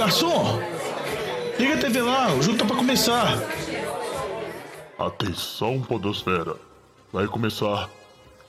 garçom! 0.00 0.58
Liga 1.58 1.74
a 1.74 1.78
TV 1.78 2.00
lá, 2.00 2.32
o 2.32 2.42
jogo 2.42 2.56
tá 2.56 2.64
pra 2.64 2.76
começar. 2.76 3.38
Atenção, 4.98 5.82
Podosfera. 5.82 6.56
Vai 7.12 7.26
começar 7.26 7.90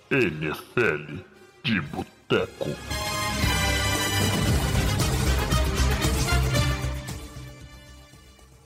NFL 0.09 1.17
de 1.61 1.81
Boteco. 1.81 2.69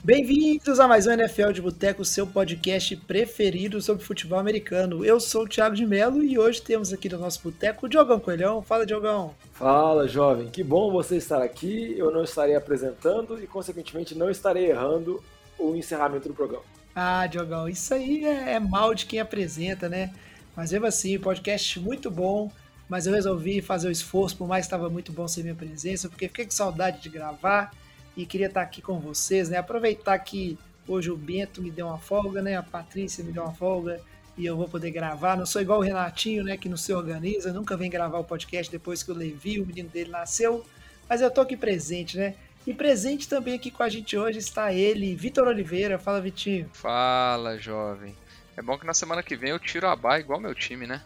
Bem-vindos 0.06 0.78
a 0.78 0.86
mais 0.86 1.04
um 1.08 1.10
NFL 1.10 1.50
de 1.50 1.60
Boteco, 1.60 2.04
seu 2.04 2.28
podcast 2.28 2.94
preferido 2.94 3.82
sobre 3.82 4.04
futebol 4.04 4.38
americano. 4.38 5.04
Eu 5.04 5.18
sou 5.18 5.42
o 5.42 5.48
Thiago 5.48 5.74
de 5.74 5.84
Melo 5.84 6.22
e 6.22 6.38
hoje 6.38 6.62
temos 6.62 6.92
aqui 6.92 7.08
no 7.08 7.18
nosso 7.18 7.42
boteco 7.42 7.86
o 7.86 7.88
Diogão 7.88 8.20
Coelhão. 8.20 8.62
Fala, 8.62 8.86
Diogão. 8.86 9.34
Fala, 9.54 10.06
jovem. 10.06 10.48
Que 10.48 10.62
bom 10.62 10.92
você 10.92 11.16
estar 11.16 11.42
aqui. 11.42 11.98
Eu 11.98 12.12
não 12.12 12.22
estarei 12.22 12.54
apresentando 12.54 13.42
e, 13.42 13.48
consequentemente, 13.48 14.14
não 14.14 14.30
estarei 14.30 14.70
errando 14.70 15.20
o 15.58 15.74
encerramento 15.74 16.28
do 16.28 16.34
programa. 16.34 16.62
Ah, 16.94 17.26
Diogão, 17.26 17.68
isso 17.68 17.92
aí 17.92 18.24
é, 18.24 18.52
é 18.52 18.60
mal 18.60 18.94
de 18.94 19.06
quem 19.06 19.18
apresenta, 19.18 19.88
né? 19.88 20.14
Mas 20.54 20.70
mesmo 20.70 20.86
assim, 20.86 21.18
podcast 21.18 21.80
muito 21.80 22.12
bom. 22.12 22.48
Mas 22.88 23.08
eu 23.08 23.12
resolvi 23.12 23.60
fazer 23.60 23.88
o 23.88 23.90
esforço, 23.90 24.36
por 24.36 24.46
mais 24.46 24.66
que 24.66 24.68
estava 24.68 24.88
muito 24.88 25.10
bom 25.10 25.26
ser 25.26 25.42
minha 25.42 25.56
presença, 25.56 26.08
porque 26.08 26.28
fiquei 26.28 26.44
com 26.44 26.52
saudade 26.52 27.02
de 27.02 27.08
gravar 27.08 27.72
e 28.16 28.24
queria 28.24 28.46
estar 28.46 28.62
aqui 28.62 28.80
com 28.80 28.98
vocês, 28.98 29.48
né? 29.48 29.58
Aproveitar 29.58 30.18
que 30.18 30.58
hoje 30.88 31.10
o 31.10 31.16
Bento 31.16 31.60
me 31.60 31.70
deu 31.70 31.86
uma 31.86 31.98
folga, 31.98 32.40
né? 32.40 32.56
A 32.56 32.62
Patrícia 32.62 33.22
me 33.22 33.32
deu 33.32 33.42
uma 33.42 33.52
folga 33.52 34.00
e 34.38 34.46
eu 34.46 34.56
vou 34.56 34.68
poder 34.68 34.90
gravar. 34.90 35.36
Não 35.36 35.44
sou 35.46 35.60
igual 35.60 35.80
o 35.80 35.82
Renatinho, 35.82 36.42
né? 36.42 36.56
Que 36.56 36.68
não 36.68 36.76
se 36.76 36.92
organiza, 36.92 37.52
nunca 37.52 37.76
vem 37.76 37.90
gravar 37.90 38.18
o 38.18 38.24
podcast 38.24 38.72
depois 38.72 39.02
que 39.02 39.10
o 39.10 39.14
Levi, 39.14 39.60
o 39.60 39.66
menino 39.66 39.88
dele, 39.88 40.10
nasceu. 40.10 40.64
Mas 41.08 41.20
eu 41.20 41.30
tô 41.30 41.42
aqui 41.42 41.56
presente, 41.56 42.16
né? 42.16 42.34
E 42.66 42.74
presente 42.74 43.28
também 43.28 43.54
aqui 43.54 43.70
com 43.70 43.82
a 43.82 43.88
gente 43.88 44.16
hoje 44.16 44.38
está 44.38 44.72
ele, 44.72 45.14
Vitor 45.14 45.46
Oliveira. 45.46 45.98
Fala, 45.98 46.20
Vitinho. 46.20 46.68
Fala, 46.72 47.58
jovem. 47.58 48.14
É 48.56 48.62
bom 48.62 48.78
que 48.78 48.86
na 48.86 48.94
semana 48.94 49.22
que 49.22 49.36
vem 49.36 49.50
eu 49.50 49.58
tiro 49.58 49.86
a 49.86 49.94
barra 49.94 50.18
igual 50.18 50.40
meu 50.40 50.54
time, 50.54 50.86
né? 50.86 51.02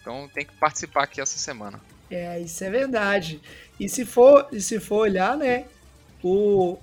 Então 0.00 0.28
tem 0.34 0.44
que 0.44 0.54
participar 0.54 1.04
aqui 1.04 1.20
essa 1.20 1.38
semana. 1.38 1.80
É, 2.10 2.40
isso 2.40 2.62
é 2.64 2.70
verdade. 2.70 3.40
E 3.78 3.88
se 3.88 4.04
for, 4.04 4.48
e 4.52 4.60
se 4.60 4.80
for 4.80 5.00
olhar, 5.02 5.36
né? 5.36 5.66
O, 6.24 6.78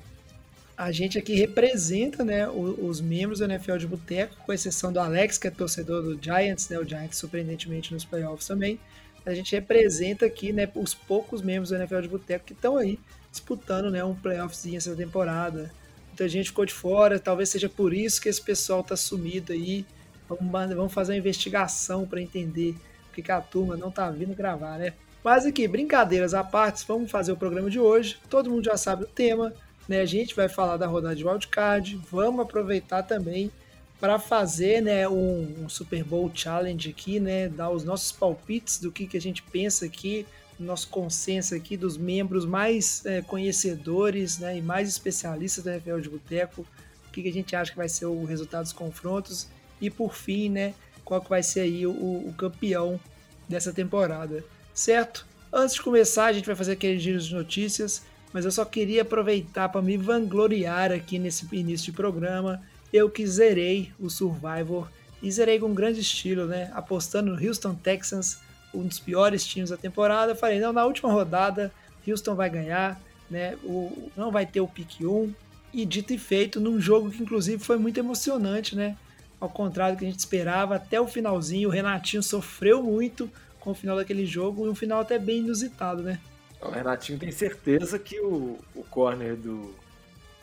a 0.77 0.91
gente 0.91 1.17
aqui 1.17 1.35
representa 1.35 2.23
né, 2.23 2.47
os, 2.47 3.01
membros 3.01 3.39
do 3.39 3.45
NFL 3.45 3.77
de 3.77 3.87
Boteco, 3.87 4.35
com 4.45 4.53
exceção 4.53 4.93
do 4.93 4.99
Alex, 4.99 5.37
que 5.37 5.47
é 5.47 5.51
torcedor 5.51 6.01
do 6.01 6.21
Giants, 6.21 6.69
né, 6.69 6.77
o 6.77 6.87
Giants 6.87 7.17
surpreendentemente 7.17 7.93
nos 7.93 8.05
playoffs 8.05 8.47
também. 8.47 8.79
A 9.25 9.33
gente 9.33 9.51
representa 9.53 10.25
aqui 10.25 10.53
né, 10.53 10.69
os 10.75 10.93
poucos 10.93 11.41
membros 11.41 11.69
do 11.69 11.75
NFL 11.75 12.01
de 12.01 12.07
Boteco 12.07 12.45
que 12.45 12.53
estão 12.53 12.77
aí 12.77 12.99
disputando 13.31 13.89
né, 13.91 14.03
um 14.03 14.15
playoffzinho 14.15 14.77
essa 14.77 14.95
temporada. 14.95 15.71
Muita 16.07 16.27
gente 16.29 16.49
ficou 16.49 16.65
de 16.65 16.73
fora, 16.73 17.19
talvez 17.19 17.49
seja 17.49 17.69
por 17.69 17.93
isso 17.93 18.21
que 18.21 18.29
esse 18.29 18.41
pessoal 18.41 18.81
está 18.81 18.95
sumido 18.95 19.53
aí. 19.53 19.85
Vamos, 20.27 20.75
vamos 20.75 20.93
fazer 20.93 21.13
uma 21.13 21.19
investigação 21.19 22.07
para 22.07 22.21
entender 22.21 22.75
porque 23.11 23.21
que 23.21 23.31
a 23.31 23.41
turma 23.41 23.75
não 23.75 23.89
está 23.89 24.09
vindo 24.09 24.33
gravar, 24.33 24.79
né? 24.79 24.93
Mas 25.23 25.45
aqui, 25.45 25.67
brincadeiras 25.67 26.33
à 26.33 26.43
parte, 26.43 26.83
vamos 26.87 27.11
fazer 27.11 27.31
o 27.31 27.37
programa 27.37 27.69
de 27.69 27.79
hoje. 27.79 28.17
Todo 28.27 28.49
mundo 28.49 28.65
já 28.65 28.75
sabe 28.75 29.03
o 29.03 29.07
tema, 29.07 29.53
né? 29.87 30.01
A 30.01 30.05
gente 30.05 30.35
vai 30.35 30.49
falar 30.49 30.77
da 30.77 30.87
rodada 30.87 31.15
de 31.15 31.23
wildcard. 31.23 31.99
Vamos 32.09 32.41
aproveitar 32.41 33.03
também 33.03 33.51
para 33.99 34.17
fazer 34.17 34.81
né, 34.81 35.07
um, 35.07 35.63
um, 35.63 35.69
Super 35.69 36.03
Bowl 36.03 36.31
Challenge 36.33 36.89
aqui, 36.89 37.19
né? 37.19 37.47
Dar 37.47 37.69
os 37.69 37.83
nossos 37.83 38.11
palpites 38.11 38.79
do 38.79 38.91
que, 38.91 39.05
que 39.05 39.15
a 39.15 39.21
gente 39.21 39.43
pensa 39.43 39.85
aqui, 39.85 40.25
nosso 40.59 40.87
consenso 40.89 41.53
aqui 41.53 41.77
dos 41.77 41.97
membros 41.97 42.43
mais 42.43 43.05
é, 43.05 43.21
conhecedores 43.21 44.39
né, 44.39 44.57
e 44.57 44.61
mais 44.61 44.89
especialistas 44.89 45.63
da 45.63 45.73
NFL 45.73 45.99
de 45.99 46.09
Boteco. 46.09 46.65
O 47.07 47.11
que, 47.11 47.21
que 47.21 47.29
a 47.29 47.33
gente 47.33 47.55
acha 47.55 47.69
que 47.69 47.77
vai 47.77 47.89
ser 47.89 48.07
o 48.07 48.23
resultado 48.23 48.63
dos 48.63 48.73
confrontos. 48.73 49.47
E 49.79 49.87
por 49.87 50.15
fim, 50.15 50.49
né? 50.49 50.73
Qual 51.05 51.21
que 51.21 51.29
vai 51.29 51.43
ser 51.43 51.59
aí 51.59 51.85
o, 51.85 51.91
o 51.91 52.33
campeão 52.35 52.99
dessa 53.47 53.71
temporada 53.71 54.43
certo? 54.73 55.25
Antes 55.51 55.75
de 55.75 55.81
começar, 55.81 56.25
a 56.25 56.33
gente 56.33 56.45
vai 56.45 56.55
fazer 56.55 56.73
aquele 56.73 56.97
giro 56.97 57.19
de 57.19 57.33
notícias, 57.33 58.03
mas 58.31 58.45
eu 58.45 58.51
só 58.51 58.63
queria 58.63 59.01
aproveitar 59.01 59.69
para 59.69 59.81
me 59.81 59.97
vangloriar 59.97 60.91
aqui 60.91 61.19
nesse 61.19 61.47
início 61.51 61.87
de 61.87 61.91
programa. 61.91 62.61
Eu 62.93 63.09
que 63.09 63.27
zerei 63.27 63.91
o 63.99 64.09
Survivor 64.09 64.87
e 65.21 65.31
zerei 65.31 65.59
com 65.59 65.73
grande 65.73 65.99
estilo, 65.99 66.45
né? 66.45 66.71
Apostando 66.73 67.35
no 67.35 67.47
Houston 67.47 67.75
Texans, 67.75 68.39
um 68.73 68.87
dos 68.87 68.99
piores 68.99 69.45
times 69.45 69.69
da 69.69 69.77
temporada. 69.77 70.35
falei, 70.35 70.59
não, 70.59 70.71
na 70.73 70.85
última 70.85 71.11
rodada, 71.11 71.71
Houston 72.07 72.35
vai 72.35 72.49
ganhar, 72.49 72.99
né? 73.29 73.57
O, 73.63 74.09
não 74.15 74.31
vai 74.31 74.45
ter 74.45 74.61
o 74.61 74.67
pick 74.67 75.01
1. 75.01 75.33
E 75.73 75.85
dito 75.85 76.13
e 76.13 76.17
feito, 76.17 76.59
num 76.59 76.81
jogo 76.81 77.09
que 77.09 77.23
inclusive 77.23 77.63
foi 77.63 77.77
muito 77.77 77.97
emocionante, 77.97 78.75
né? 78.75 78.97
Ao 79.39 79.49
contrário 79.49 79.95
do 79.95 79.99
que 79.99 80.05
a 80.05 80.09
gente 80.09 80.19
esperava, 80.19 80.75
até 80.75 80.99
o 80.99 81.07
finalzinho, 81.07 81.69
o 81.69 81.71
Renatinho 81.71 82.21
sofreu 82.21 82.83
muito, 82.83 83.29
com 83.61 83.71
o 83.71 83.75
final 83.75 83.95
daquele 83.95 84.25
jogo 84.25 84.65
e 84.65 84.69
um 84.69 84.75
final 84.75 84.99
até 84.99 85.17
bem 85.17 85.39
inusitado, 85.39 86.01
né? 86.03 86.19
O 86.59 86.69
Renatinho 86.69 87.17
tem 87.17 87.31
certeza 87.31 87.97
que 87.97 88.19
o, 88.19 88.59
o 88.75 88.83
corner 88.83 89.35
do, 89.35 89.73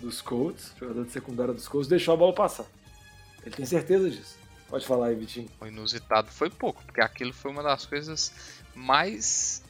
dos 0.00 0.22
Colts, 0.22 0.72
jogador 0.78 1.04
de 1.04 1.12
secundária 1.12 1.52
dos 1.52 1.68
Colts, 1.68 1.88
deixou 1.88 2.14
a 2.14 2.16
bola 2.16 2.32
passar. 2.32 2.66
Ele 3.44 3.54
tem 3.54 3.66
certeza 3.66 4.08
disso. 4.08 4.36
Pode 4.68 4.86
falar 4.86 5.08
aí, 5.08 5.14
Vitinho. 5.14 5.48
O 5.60 5.66
inusitado 5.66 6.30
foi 6.30 6.50
pouco, 6.50 6.82
porque 6.84 7.00
aquilo 7.00 7.32
foi 7.32 7.50
uma 7.50 7.62
das 7.62 7.86
coisas 7.86 8.32
mais 8.74 9.62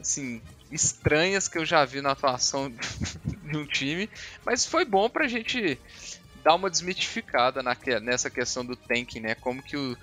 assim, 0.00 0.40
estranhas 0.70 1.48
que 1.48 1.58
eu 1.58 1.64
já 1.64 1.84
vi 1.84 2.00
na 2.00 2.12
atuação 2.12 2.70
de 3.44 3.56
um 3.56 3.66
time, 3.66 4.08
mas 4.44 4.64
foi 4.64 4.84
bom 4.84 5.08
pra 5.08 5.26
gente 5.28 5.78
dar 6.42 6.54
uma 6.54 6.70
desmitificada 6.70 7.62
na, 7.62 7.76
nessa 8.00 8.30
questão 8.30 8.64
do 8.64 8.76
tanking, 8.76 9.20
né? 9.20 9.34
Como 9.34 9.62
que 9.62 9.76
o, 9.76 9.96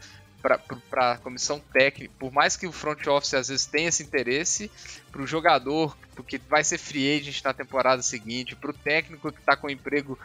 para 0.90 1.12
a 1.14 1.18
comissão 1.18 1.60
técnica, 1.60 2.14
por 2.20 2.32
mais 2.32 2.56
que 2.56 2.68
o 2.68 2.72
front 2.72 3.08
office 3.08 3.34
às 3.34 3.48
vezes 3.48 3.66
tenha 3.66 3.90
esse 3.90 4.04
interesse, 4.04 4.70
para 5.12 5.22
o 5.22 5.28
jogador, 5.28 5.98
porque 6.16 6.38
vai 6.38 6.64
ser 6.64 6.78
free 6.78 7.18
agent 7.18 7.44
na 7.44 7.54
temporada 7.54 8.02
seguinte, 8.04 8.56
para 8.56 8.70
o 8.70 8.74
técnico 8.74 9.32
que 9.32 9.40
está 9.40 9.56
com 9.56 9.70
emprego, 9.70 10.18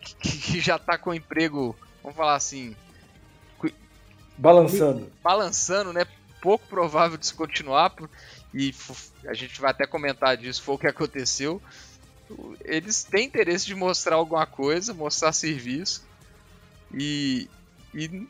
que, 0.00 0.38
que 0.38 0.60
já 0.60 0.76
está 0.76 0.98
com 0.98 1.14
emprego, 1.14 1.74
vamos 2.02 2.16
falar 2.16 2.34
assim, 2.34 2.76
balançando, 4.36 5.10
balançando, 5.22 5.92
né? 5.92 6.06
Pouco 6.42 6.66
provável 6.66 7.16
de 7.16 7.26
se 7.26 7.32
continuar 7.32 7.94
e 8.52 8.74
a 9.26 9.32
gente 9.32 9.58
vai 9.60 9.70
até 9.70 9.86
comentar 9.86 10.36
disso, 10.36 10.62
foi 10.62 10.74
o 10.74 10.78
que 10.78 10.86
aconteceu. 10.86 11.60
Eles 12.64 13.02
têm 13.02 13.26
interesse 13.26 13.66
de 13.66 13.74
mostrar 13.74 14.16
alguma 14.16 14.44
coisa, 14.44 14.92
mostrar 14.92 15.32
serviço 15.32 16.06
e, 16.92 17.48
e 17.94 18.26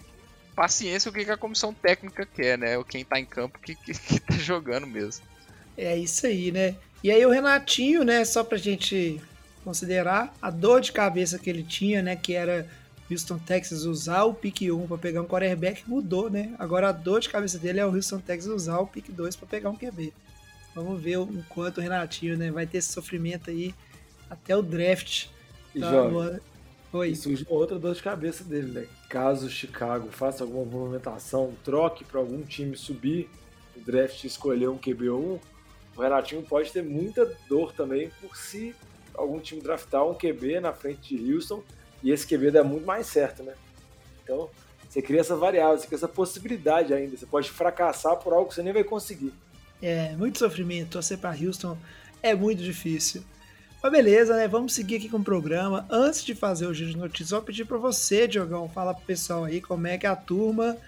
paciência 0.54 1.10
o 1.10 1.12
que 1.12 1.28
a 1.31 1.37
comissão 1.37 1.72
técnica 1.75 2.26
quer, 2.26 2.56
né? 2.59 2.78
O 2.78 2.84
quem 2.84 3.04
tá 3.04 3.19
em 3.19 3.25
campo 3.25 3.59
que, 3.59 3.75
que, 3.75 3.92
que 3.92 4.20
tá 4.20 4.34
jogando 4.34 4.87
mesmo. 4.87 5.25
É 5.76 5.97
isso 5.97 6.26
aí, 6.26 6.53
né? 6.53 6.76
E 7.03 7.10
aí 7.10 7.25
o 7.26 7.31
Renatinho, 7.31 8.04
né, 8.04 8.25
só 8.25 8.42
pra 8.42 8.56
gente 8.56 9.20
considerar 9.62 10.34
a 10.41 10.50
dor 10.50 10.81
de 10.81 10.93
cabeça 10.93 11.38
que 11.38 11.50
ele 11.50 11.62
tinha, 11.62 12.03
né, 12.03 12.16
que 12.16 12.34
era 12.34 12.66
Houston 13.10 13.38
Texas 13.38 13.84
usar 13.84 14.25
o 14.25 14.32
pick 14.32 14.62
1 14.62 14.87
para 14.87 14.98
pegar 14.98 15.22
um 15.22 15.26
quarterback 15.26 15.82
mudou, 15.87 16.31
né? 16.31 16.54
Agora 16.59 16.88
a 16.88 16.93
dor 16.93 17.20
de 17.20 17.28
cabeça 17.28 17.59
dele 17.59 17.81
é 17.81 17.87
o 17.87 17.94
Houston 17.94 18.20
Texas 18.20 18.50
usar 18.50 18.78
o 18.78 18.87
pick 18.87 19.10
2 19.10 19.37
para 19.37 19.47
pegar 19.47 19.70
um 19.70 19.76
QB. 19.76 20.12
Vamos 20.75 21.00
ver 21.00 21.19
o 21.19 21.44
quanto 21.48 21.78
o 21.78 21.81
Renatinho, 21.81 22.37
né, 22.37 22.50
vai 22.50 22.66
ter 22.66 22.78
esse 22.78 22.93
sofrimento 22.93 23.50
aí 23.50 23.75
até 24.31 24.56
o 24.56 24.62
draft. 24.62 25.26
Tá. 25.78 26.41
Oi. 26.94 27.09
E 27.09 27.16
surge 27.16 27.44
uma 27.50 27.59
outra 27.59 27.77
dor 27.77 27.93
de 27.93 28.00
cabeça 28.00 28.44
dele, 28.44 28.71
né? 28.71 28.87
Caso 29.09 29.49
o 29.49 29.50
Chicago 29.50 30.10
faça 30.12 30.44
alguma 30.44 30.65
movimentação, 30.65 31.53
troque 31.65 32.05
para 32.05 32.21
algum 32.21 32.43
time 32.43 32.77
subir 32.77 33.28
o 33.77 33.81
draft 33.81 34.22
e 34.22 34.28
escolher 34.28 34.69
um 34.69 34.78
QB1, 34.78 35.41
o 35.97 36.00
Renatinho 36.00 36.43
pode 36.43 36.71
ter 36.71 36.84
muita 36.84 37.37
dor 37.49 37.73
também 37.73 38.12
por 38.20 38.37
se 38.37 38.76
algum 39.12 39.41
time 39.41 39.61
draftar 39.61 40.06
um 40.06 40.14
QB 40.14 40.61
na 40.61 40.73
frente 40.73 41.17
de 41.17 41.35
Houston 41.35 41.64
e 42.00 42.12
esse 42.12 42.25
QB 42.29 42.52
dá 42.52 42.62
muito 42.62 42.87
mais 42.87 43.08
certo, 43.08 43.43
né? 43.43 43.55
Então, 44.23 44.49
você 44.88 45.02
cria 45.02 45.20
essa 45.20 45.35
variável, 45.35 45.76
você 45.76 45.87
cria 45.87 45.97
essa 45.97 46.06
possibilidade 46.06 46.94
ainda. 46.94 47.17
Você 47.17 47.26
pode 47.26 47.50
fracassar 47.50 48.17
por 48.19 48.32
algo 48.32 48.49
que 48.49 48.55
você 48.55 48.62
nem 48.62 48.73
vai 48.73 48.85
conseguir. 48.85 49.32
É, 49.82 50.14
muito 50.14 50.38
sofrimento. 50.38 50.90
Torcer 50.90 51.19
para 51.19 51.37
Houston 51.37 51.76
é 52.23 52.37
muito 52.37 52.62
difícil. 52.62 53.25
Mas 53.84 53.92
beleza, 53.92 54.34
né? 54.34 54.48
Vamos 54.48 54.72
seguir 54.72 54.96
aqui 54.96 55.10
com 55.10 55.19
o 55.19 55.22
programa. 55.22 55.84
Antes 55.90 56.25
de 56.25 56.34
fazer 56.34 56.66
o 56.66 56.72
giro 56.72 56.92
de 56.92 56.96
notícias, 56.96 57.32
vou 57.32 57.42
pedir 57.42 57.66
para 57.66 57.76
você, 57.76 58.26
Diogão, 58.26 58.66
falar 58.66 58.94
pro 58.94 59.04
pessoal 59.04 59.44
aí 59.44 59.60
como 59.60 59.86
é 59.86 59.98
que 59.98 60.06
a 60.06 60.16
turma 60.16 60.78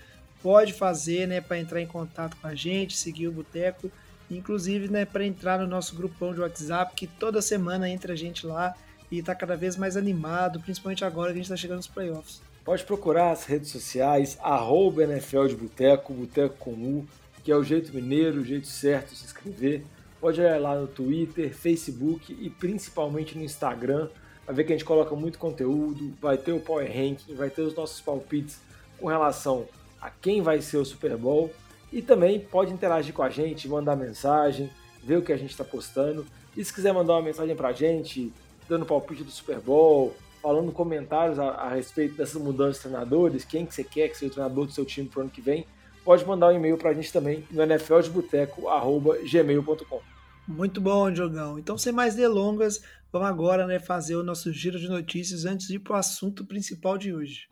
pode 0.42 0.72
fazer, 0.72 1.28
né, 1.28 1.42
para 1.42 1.58
entrar 1.58 1.82
em 1.82 1.86
contato 1.86 2.38
com 2.40 2.46
a 2.46 2.54
gente, 2.54 2.96
seguir 2.96 3.28
o 3.28 3.32
Boteco, 3.32 3.90
inclusive, 4.30 4.88
né, 4.88 5.04
para 5.04 5.26
entrar 5.26 5.58
no 5.58 5.66
nosso 5.66 5.94
grupão 5.94 6.32
de 6.32 6.40
WhatsApp, 6.40 6.94
que 6.94 7.06
toda 7.06 7.42
semana 7.42 7.86
entra 7.86 8.14
a 8.14 8.16
gente 8.16 8.46
lá 8.46 8.74
e 9.12 9.22
tá 9.22 9.34
cada 9.34 9.58
vez 9.58 9.76
mais 9.76 9.94
animado, 9.94 10.58
principalmente 10.60 11.04
agora 11.04 11.34
que 11.34 11.38
a 11.38 11.42
gente 11.42 11.50
tá 11.50 11.56
chegando 11.56 11.76
nos 11.76 11.88
playoffs. 11.88 12.40
Pode 12.64 12.82
procurar 12.82 13.30
as 13.30 13.44
redes 13.44 13.68
sociais, 13.68 14.38
arroba 14.40 15.04
NFL 15.04 15.48
de 15.48 15.54
Boteco, 15.54 16.14
Boteco 16.14 16.56
com 16.56 16.70
U, 16.70 17.06
que 17.44 17.52
é 17.52 17.56
o 17.56 17.62
jeito 17.62 17.94
mineiro, 17.94 18.40
o 18.40 18.44
jeito 18.44 18.66
certo 18.66 19.10
de 19.10 19.18
se 19.18 19.26
inscrever. 19.26 19.84
Pode 20.20 20.40
olhar 20.40 20.60
lá 20.60 20.74
no 20.74 20.86
Twitter, 20.86 21.54
Facebook 21.54 22.36
e 22.40 22.50
principalmente 22.50 23.36
no 23.36 23.44
Instagram. 23.44 24.08
Vai 24.46 24.54
ver 24.54 24.64
que 24.64 24.72
a 24.72 24.76
gente 24.76 24.84
coloca 24.84 25.14
muito 25.14 25.38
conteúdo, 25.38 26.14
vai 26.20 26.38
ter 26.38 26.52
o 26.52 26.60
Power 26.60 26.86
Ranking, 26.86 27.34
vai 27.34 27.50
ter 27.50 27.62
os 27.62 27.74
nossos 27.74 28.00
palpites 28.00 28.60
com 28.98 29.08
relação 29.08 29.66
a 30.00 30.10
quem 30.10 30.40
vai 30.40 30.60
ser 30.60 30.78
o 30.78 30.84
Super 30.84 31.16
Bowl. 31.16 31.52
E 31.92 32.02
também 32.02 32.38
pode 32.38 32.72
interagir 32.72 33.12
com 33.14 33.22
a 33.22 33.30
gente, 33.30 33.68
mandar 33.68 33.96
mensagem, 33.96 34.70
ver 35.02 35.16
o 35.18 35.22
que 35.22 35.32
a 35.32 35.36
gente 35.36 35.50
está 35.50 35.64
postando. 35.64 36.26
E 36.56 36.64
se 36.64 36.72
quiser 36.72 36.92
mandar 36.92 37.14
uma 37.14 37.22
mensagem 37.22 37.54
para 37.54 37.68
a 37.68 37.72
gente, 37.72 38.32
dando 38.68 38.86
palpite 38.86 39.22
do 39.22 39.30
Super 39.30 39.60
Bowl, 39.60 40.14
falando 40.42 40.72
comentários 40.72 41.38
a, 41.38 41.48
a, 41.50 41.68
respeito 41.70 42.16
dessas 42.16 42.40
mudanças 42.40 42.76
de 42.76 42.82
treinadores, 42.82 43.44
quem 43.44 43.66
que 43.66 43.74
você 43.74 43.84
quer 43.84 44.08
que 44.08 44.16
seja 44.16 44.30
o 44.30 44.34
treinador 44.34 44.66
do 44.66 44.72
seu 44.72 44.84
time 44.84 45.08
para 45.08 45.18
o 45.18 45.22
ano 45.22 45.30
que 45.30 45.40
vem, 45.40 45.66
pode 46.06 46.24
mandar 46.24 46.48
um 46.50 46.52
e-mail 46.52 46.78
para 46.78 46.90
a 46.90 46.94
gente 46.94 47.12
também 47.12 47.44
no 47.50 47.66
nfldeboteco.gmail.com. 47.66 50.00
Muito 50.46 50.80
bom, 50.80 51.10
Diogão. 51.10 51.58
Então, 51.58 51.76
sem 51.76 51.92
mais 51.92 52.14
delongas, 52.14 52.80
vamos 53.12 53.26
agora 53.26 53.66
né, 53.66 53.80
fazer 53.80 54.14
o 54.14 54.22
nosso 54.22 54.52
giro 54.52 54.78
de 54.78 54.88
notícias 54.88 55.44
antes 55.44 55.66
de 55.66 55.74
ir 55.74 55.80
para 55.80 55.94
o 55.94 55.96
assunto 55.96 56.46
principal 56.46 56.96
de 56.96 57.12
hoje. 57.12 57.48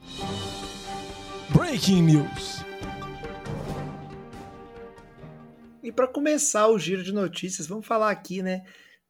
Breaking 1.50 2.02
News. 2.02 2.62
E 5.82 5.90
para 5.90 6.06
começar 6.06 6.68
o 6.68 6.78
giro 6.78 7.02
de 7.02 7.12
notícias, 7.12 7.66
vamos 7.66 7.84
falar 7.84 8.12
aqui, 8.12 8.40
né, 8.40 8.62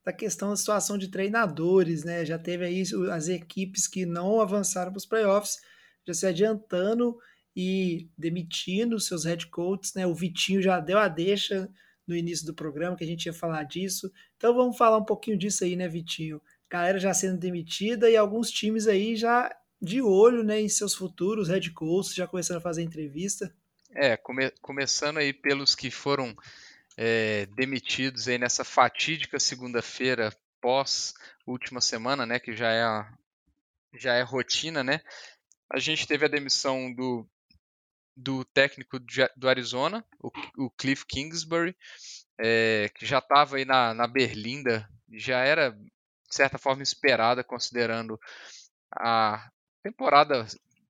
da 0.02 0.14
questão 0.14 0.48
da 0.48 0.56
situação 0.56 0.96
de 0.96 1.08
treinadores, 1.08 2.02
né? 2.02 2.24
Já 2.24 2.38
teve 2.38 2.64
aí 2.64 2.82
as 3.12 3.28
equipes 3.28 3.86
que 3.86 4.06
não 4.06 4.40
avançaram 4.40 4.90
para 4.90 4.98
os 4.98 5.04
playoffs, 5.04 5.58
já 6.06 6.14
se 6.14 6.26
adiantando 6.26 7.18
e 7.56 8.08
demitindo 8.18 8.98
seus 8.98 9.24
head 9.24 9.46
coaches, 9.48 9.94
né? 9.94 10.06
O 10.06 10.14
Vitinho 10.14 10.60
já 10.60 10.80
deu 10.80 10.98
a 10.98 11.08
deixa 11.08 11.68
no 12.06 12.16
início 12.16 12.46
do 12.46 12.54
programa 12.54 12.96
que 12.96 13.04
a 13.04 13.06
gente 13.06 13.26
ia 13.26 13.32
falar 13.32 13.62
disso. 13.64 14.12
Então 14.36 14.54
vamos 14.54 14.76
falar 14.76 14.98
um 14.98 15.04
pouquinho 15.04 15.38
disso 15.38 15.64
aí, 15.64 15.76
né, 15.76 15.88
Vitinho? 15.88 16.40
Galera 16.68 16.98
já 16.98 17.14
sendo 17.14 17.38
demitida 17.38 18.10
e 18.10 18.16
alguns 18.16 18.50
times 18.50 18.86
aí 18.86 19.16
já 19.16 19.54
de 19.80 20.00
olho, 20.02 20.42
né, 20.42 20.60
em 20.60 20.68
seus 20.68 20.94
futuros 20.94 21.48
head 21.48 21.70
coaches, 21.72 22.14
já 22.14 22.26
começando 22.26 22.56
a 22.56 22.60
fazer 22.60 22.82
entrevista. 22.82 23.54
É, 23.94 24.16
come 24.16 24.50
começando 24.60 25.18
aí 25.18 25.32
pelos 25.32 25.74
que 25.74 25.90
foram 25.90 26.34
é, 26.96 27.46
demitidos 27.54 28.26
aí 28.28 28.38
nessa 28.38 28.64
fatídica 28.64 29.38
segunda-feira 29.38 30.34
pós 30.60 31.14
última 31.46 31.80
semana, 31.80 32.24
né, 32.24 32.38
que 32.38 32.56
já 32.56 32.70
é 32.70 32.82
a, 32.82 33.12
já 33.94 34.14
é 34.14 34.22
rotina, 34.22 34.82
né? 34.82 35.00
A 35.70 35.78
gente 35.78 36.06
teve 36.06 36.24
a 36.24 36.28
demissão 36.28 36.92
do, 36.92 37.28
do 38.16 38.44
técnico 38.44 38.98
do 39.36 39.48
Arizona, 39.48 40.04
o, 40.56 40.70
Cliff 40.70 41.04
Kingsbury, 41.06 41.76
é, 42.38 42.90
que 42.94 43.04
já 43.04 43.18
estava 43.18 43.56
aí 43.56 43.64
na, 43.64 43.92
na 43.94 44.06
Berlinda, 44.06 44.88
já 45.12 45.40
era 45.40 45.70
de 45.70 46.34
certa 46.34 46.58
forma 46.58 46.82
esperada 46.82 47.44
considerando 47.44 48.18
a 48.92 49.50
temporada, 49.82 50.46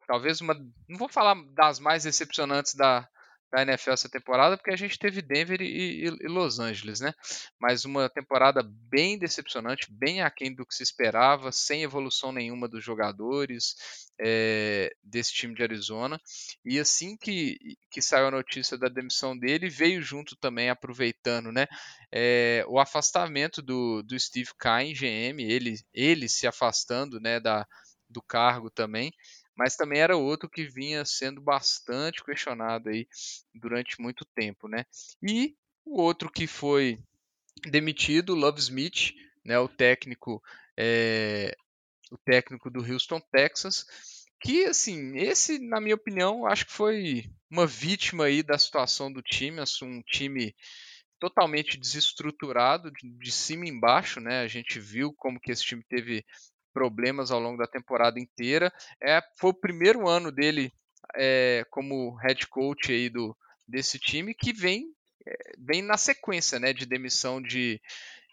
talvez 0.06 0.40
uma, 0.40 0.54
não 0.88 0.98
vou 0.98 1.08
falar 1.08 1.34
das 1.54 1.78
mais 1.80 2.04
decepcionantes 2.04 2.74
da, 2.74 3.08
da 3.54 3.62
NFL 3.62 3.92
essa 3.92 4.08
temporada, 4.08 4.56
porque 4.56 4.72
a 4.72 4.76
gente 4.76 4.98
teve 4.98 5.22
Denver 5.22 5.62
e, 5.62 5.66
e, 5.66 6.04
e, 6.06 6.28
Los 6.28 6.58
Angeles, 6.58 6.98
né? 6.98 7.14
Mas 7.56 7.84
uma 7.84 8.08
temporada 8.08 8.62
bem 8.64 9.16
decepcionante, 9.16 9.86
bem 9.88 10.22
aquém 10.22 10.52
do 10.52 10.66
que 10.66 10.74
se 10.74 10.82
esperava, 10.82 11.52
sem 11.52 11.84
evolução 11.84 12.32
nenhuma 12.32 12.66
dos 12.66 12.82
jogadores 12.82 13.76
é, 14.20 14.92
desse 15.04 15.32
time 15.32 15.54
de 15.54 15.62
Arizona. 15.62 16.20
E 16.64 16.80
assim 16.80 17.16
que, 17.16 17.56
que 17.92 18.02
saiu 18.02 18.26
a 18.26 18.32
notícia 18.32 18.76
da 18.76 18.88
demissão 18.88 19.38
dele, 19.38 19.70
veio 19.70 20.02
junto 20.02 20.34
também, 20.34 20.68
aproveitando, 20.68 21.52
né? 21.52 21.68
É, 22.10 22.64
o 22.66 22.80
afastamento 22.80 23.62
do, 23.62 24.02
do 24.02 24.18
Steve 24.18 24.50
Kine, 24.60 24.94
GM, 24.94 25.40
ele, 25.40 25.76
ele 25.94 26.28
se 26.28 26.44
afastando, 26.48 27.20
né? 27.20 27.38
Da, 27.38 27.64
do 28.10 28.20
cargo 28.20 28.68
também 28.68 29.12
mas 29.56 29.76
também 29.76 30.00
era 30.00 30.16
outro 30.16 30.48
que 30.48 30.66
vinha 30.66 31.04
sendo 31.04 31.40
bastante 31.40 32.24
questionado 32.24 32.88
aí 32.88 33.06
durante 33.54 34.00
muito 34.00 34.24
tempo, 34.34 34.68
né? 34.68 34.84
E 35.22 35.56
o 35.84 36.00
outro 36.00 36.30
que 36.30 36.46
foi 36.46 36.98
demitido, 37.66 38.34
Love 38.34 38.60
Smith, 38.60 39.12
né, 39.44 39.58
o 39.58 39.68
técnico, 39.68 40.42
é, 40.76 41.54
o 42.10 42.18
técnico 42.18 42.70
do 42.70 42.80
Houston, 42.80 43.20
Texas, 43.20 43.86
que 44.40 44.64
assim, 44.64 45.16
esse, 45.16 45.58
na 45.58 45.80
minha 45.80 45.94
opinião, 45.94 46.46
acho 46.46 46.66
que 46.66 46.72
foi 46.72 47.30
uma 47.50 47.66
vítima 47.66 48.24
aí 48.24 48.42
da 48.42 48.58
situação 48.58 49.12
do 49.12 49.22
time, 49.22 49.60
assim, 49.60 49.84
um 49.84 50.02
time 50.02 50.54
totalmente 51.18 51.78
desestruturado 51.78 52.90
de, 52.90 53.08
de 53.08 53.32
cima 53.32 53.66
embaixo, 53.66 54.20
né? 54.20 54.40
A 54.40 54.48
gente 54.48 54.78
viu 54.78 55.12
como 55.14 55.40
que 55.40 55.50
esse 55.50 55.64
time 55.64 55.82
teve 55.88 56.24
problemas 56.74 57.30
ao 57.30 57.38
longo 57.38 57.56
da 57.56 57.68
temporada 57.68 58.18
inteira. 58.18 58.72
É, 59.00 59.22
foi 59.38 59.50
o 59.50 59.54
primeiro 59.54 60.08
ano 60.08 60.32
dele 60.32 60.72
é, 61.14 61.64
como 61.70 62.16
head 62.16 62.46
coach 62.48 62.90
aí 62.90 63.08
do, 63.08 63.34
desse 63.66 63.98
time 63.98 64.34
que 64.34 64.52
vem, 64.52 64.92
é, 65.26 65.52
vem 65.56 65.80
na 65.80 65.96
sequência 65.96 66.58
né, 66.58 66.72
de 66.72 66.84
demissão 66.84 67.40
de, 67.40 67.80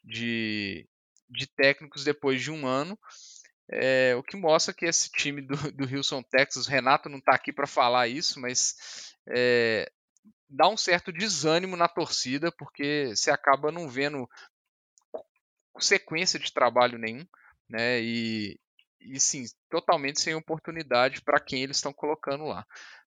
de, 0.03 0.87
de 1.29 1.47
técnicos 1.47 2.03
depois 2.03 2.41
de 2.41 2.49
um 2.51 2.65
ano. 2.65 2.97
É, 3.69 4.15
o 4.17 4.23
que 4.23 4.35
mostra 4.35 4.73
que 4.73 4.85
esse 4.85 5.09
time 5.11 5.41
do, 5.41 5.55
do 5.71 5.95
Houston 5.95 6.23
Texas, 6.23 6.67
Renato 6.67 7.07
não 7.07 7.19
está 7.19 7.33
aqui 7.33 7.53
para 7.53 7.67
falar 7.67 8.07
isso, 8.07 8.39
mas 8.39 9.15
é, 9.29 9.89
dá 10.49 10.67
um 10.67 10.75
certo 10.75 11.11
desânimo 11.11 11.77
na 11.77 11.87
torcida, 11.87 12.51
porque 12.51 13.13
você 13.15 13.31
acaba 13.31 13.71
não 13.71 13.87
vendo 13.87 14.27
sequência 15.79 16.37
de 16.37 16.51
trabalho 16.51 16.97
nenhum 16.97 17.25
né? 17.71 18.01
E, 18.01 18.59
e 18.99 19.19
sim, 19.19 19.45
totalmente 19.69 20.19
sem 20.21 20.35
oportunidade 20.35 21.21
para 21.21 21.39
quem 21.39 21.63
eles 21.63 21.77
estão 21.77 21.93
colocando 21.93 22.43
lá, 22.43 22.65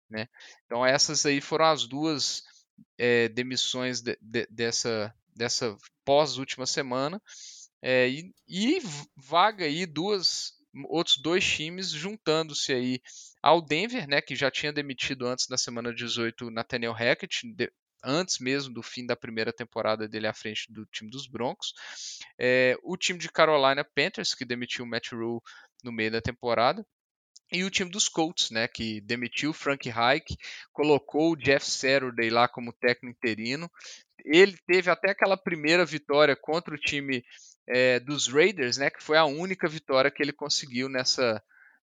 né? 0.09 0.27
Então 0.65 0.85
essas 0.85 1.25
aí 1.25 1.41
foram 1.41 1.65
as 1.65 1.85
duas 1.85 2.43
é, 2.97 3.27
demissões 3.29 4.01
de, 4.01 4.17
de, 4.21 4.47
dessa 4.49 5.13
dessa 5.35 5.75
pós 6.05 6.37
última 6.37 6.65
semana 6.65 7.19
é, 7.81 8.07
e, 8.07 8.33
e, 8.47 8.79
vaga 9.17 9.65
aí 9.65 9.85
duas 9.85 10.53
outros 10.85 11.17
dois 11.17 11.45
times 11.45 11.89
juntando-se 11.89 12.71
aí 12.71 13.01
ao 13.41 13.61
Denver, 13.61 14.07
né, 14.07 14.21
que 14.21 14.35
já 14.35 14.49
tinha 14.49 14.71
demitido 14.71 15.27
antes 15.27 15.47
da 15.47 15.57
semana 15.57 15.93
18 15.93 16.49
Nathaniel 16.49 16.93
Hackett, 16.93 17.45
de, 17.53 17.71
antes 18.03 18.39
mesmo 18.39 18.73
do 18.73 18.83
fim 18.83 19.05
da 19.05 19.15
primeira 19.15 19.53
temporada 19.53 20.07
dele 20.07 20.27
à 20.27 20.33
frente 20.33 20.71
do 20.71 20.85
time 20.85 21.09
dos 21.09 21.27
Broncos. 21.27 21.73
É, 22.37 22.77
o 22.83 22.97
time 22.97 23.17
de 23.17 23.29
Carolina 23.29 23.83
Panthers, 23.83 24.33
que 24.33 24.45
demitiu 24.45 24.85
o 24.85 24.87
Matt 24.87 25.11
Rule 25.11 25.41
no 25.83 25.91
meio 25.91 26.11
da 26.11 26.21
temporada. 26.21 26.85
E 27.51 27.63
o 27.63 27.69
time 27.69 27.91
dos 27.91 28.09
Colts, 28.09 28.49
né, 28.49 28.67
que 28.67 28.99
demitiu 29.01 29.53
Frank 29.53 29.87
Reich, 29.87 30.35
colocou 30.71 31.33
o 31.33 31.35
Jeff 31.35 31.69
Saturday 31.69 32.29
lá 32.29 32.47
como 32.47 32.73
técnico 32.73 33.15
interino. 33.15 33.69
Ele 34.25 34.57
teve 34.65 34.89
até 34.89 35.11
aquela 35.11 35.37
primeira 35.37 35.85
vitória 35.85 36.35
contra 36.35 36.73
o 36.73 36.79
time 36.79 37.23
é, 37.67 37.99
dos 37.99 38.27
Raiders, 38.27 38.77
né, 38.77 38.89
que 38.89 39.03
foi 39.03 39.17
a 39.17 39.25
única 39.25 39.67
vitória 39.67 40.09
que 40.09 40.21
ele 40.23 40.33
conseguiu 40.33 40.89
nessa, 40.89 41.43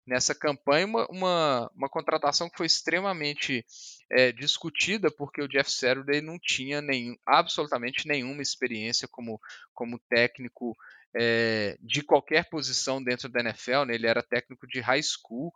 nessa 0.06 0.34
campanha 0.34 0.86
uma, 0.86 1.06
uma, 1.10 1.70
uma, 1.74 1.88
contratação 1.88 2.48
que 2.48 2.56
foi 2.56 2.66
extremamente 2.66 3.64
é, 4.10 4.32
discutida 4.32 5.10
porque 5.10 5.40
o 5.40 5.48
Jeff 5.48 5.70
Saturday 5.70 6.20
não 6.20 6.38
tinha 6.38 6.80
nenhum, 6.80 7.16
absolutamente 7.24 8.06
nenhuma 8.06 8.42
experiência 8.42 9.06
como, 9.08 9.40
como 9.72 9.98
técnico 10.08 10.76
é, 11.14 11.78
de 11.80 12.02
qualquer 12.02 12.48
posição 12.48 13.02
dentro 13.02 13.28
da 13.28 13.40
NFL. 13.40 13.84
Né? 13.86 13.94
Ele 13.94 14.06
era 14.06 14.22
técnico 14.22 14.66
de 14.66 14.80
high 14.80 15.02
school 15.02 15.52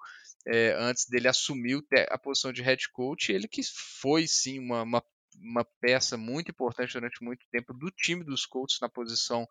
é, 0.46 0.74
antes 0.78 1.06
dele 1.06 1.28
assumir 1.28 1.82
a 2.10 2.18
posição 2.18 2.52
de 2.52 2.62
head 2.62 2.88
coach. 2.90 3.32
Ele 3.32 3.48
que 3.48 3.62
foi 4.00 4.26
sim 4.26 4.58
uma, 4.58 4.82
uma 4.82 5.02
uma 5.36 5.64
peça 5.80 6.16
muito 6.16 6.52
importante 6.52 6.92
durante 6.92 7.20
muito 7.20 7.44
tempo 7.50 7.74
do 7.74 7.90
time 7.90 8.22
dos 8.22 8.46
Colts 8.46 8.78
na 8.80 8.88
posição 8.88 9.48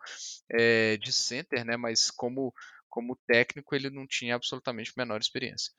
é, 0.50 0.96
de 0.96 1.12
center, 1.12 1.66
né? 1.66 1.76
Mas 1.76 2.10
como 2.10 2.54
como 2.94 3.20
técnico, 3.28 3.74
ele 3.74 3.90
não 3.90 4.06
tinha 4.06 4.36
absolutamente 4.36 4.94
menor 4.96 5.20
experiência. 5.20 5.74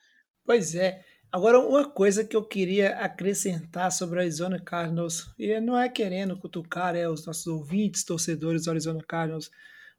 Pois 0.44 0.74
é. 0.74 1.04
Agora, 1.34 1.58
uma 1.58 1.84
coisa 1.84 2.24
que 2.24 2.36
eu 2.36 2.44
queria 2.44 2.90
acrescentar 2.90 3.90
sobre 3.90 4.18
o 4.18 4.20
Arizona 4.20 4.56
Cardinals, 4.56 5.34
e 5.36 5.58
não 5.58 5.76
é 5.76 5.88
querendo 5.88 6.38
cutucar 6.38 6.94
é, 6.94 7.08
os 7.08 7.26
nossos 7.26 7.48
ouvintes, 7.48 8.04
torcedores 8.04 8.62
do 8.62 8.70
Arizona 8.70 9.02
Cardinals, 9.02 9.50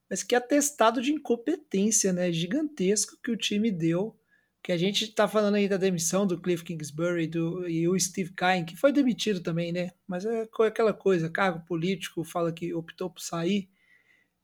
mas 0.09 0.23
que 0.23 0.33
atestado 0.33 1.01
de 1.01 1.11
incompetência 1.11 2.13
né, 2.13 2.31
gigantesco 2.31 3.17
que 3.21 3.31
o 3.31 3.35
time 3.35 3.69
deu. 3.69 4.17
Que 4.63 4.71
a 4.71 4.77
gente 4.77 5.03
está 5.03 5.27
falando 5.27 5.55
aí 5.55 5.67
da 5.67 5.75
demissão 5.75 6.25
do 6.25 6.39
Cliff 6.39 6.63
Kingsbury 6.63 7.27
do, 7.27 7.67
e 7.67 7.85
o 7.85 7.99
Steve 7.99 8.31
Kine, 8.33 8.63
que 8.63 8.77
foi 8.77 8.93
demitido 8.93 9.41
também, 9.41 9.73
né? 9.73 9.91
Mas 10.07 10.25
é 10.25 10.47
aquela 10.65 10.93
coisa, 10.93 11.29
cargo 11.29 11.65
político, 11.65 12.23
fala 12.23 12.53
que 12.53 12.73
optou 12.73 13.09
por 13.09 13.19
sair. 13.19 13.67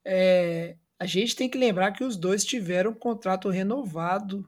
É, 0.03 0.75
a 0.99 1.05
gente 1.05 1.37
tem 1.37 1.49
que 1.49 1.57
lembrar 1.57 1.93
que 1.93 2.03
os 2.03 2.17
dois 2.17 2.43
tiveram 2.43 2.91
um 2.91 2.95
contrato 2.95 3.47
renovado 3.47 4.45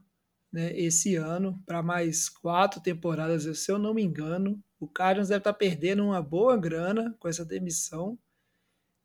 né, 0.54 0.72
esse 0.78 1.16
ano 1.16 1.60
para 1.66 1.82
mais 1.82 2.28
quatro 2.28 2.80
temporadas, 2.80 3.58
se 3.58 3.72
eu 3.72 3.76
não 3.76 3.92
me 3.92 4.04
engano. 4.04 4.62
O 4.78 4.86
Cardinals 4.86 5.28
deve 5.28 5.40
estar 5.40 5.52
tá 5.52 5.58
perdendo 5.58 6.04
uma 6.04 6.22
boa 6.22 6.56
grana 6.56 7.12
com 7.18 7.26
essa 7.26 7.44
demissão. 7.44 8.16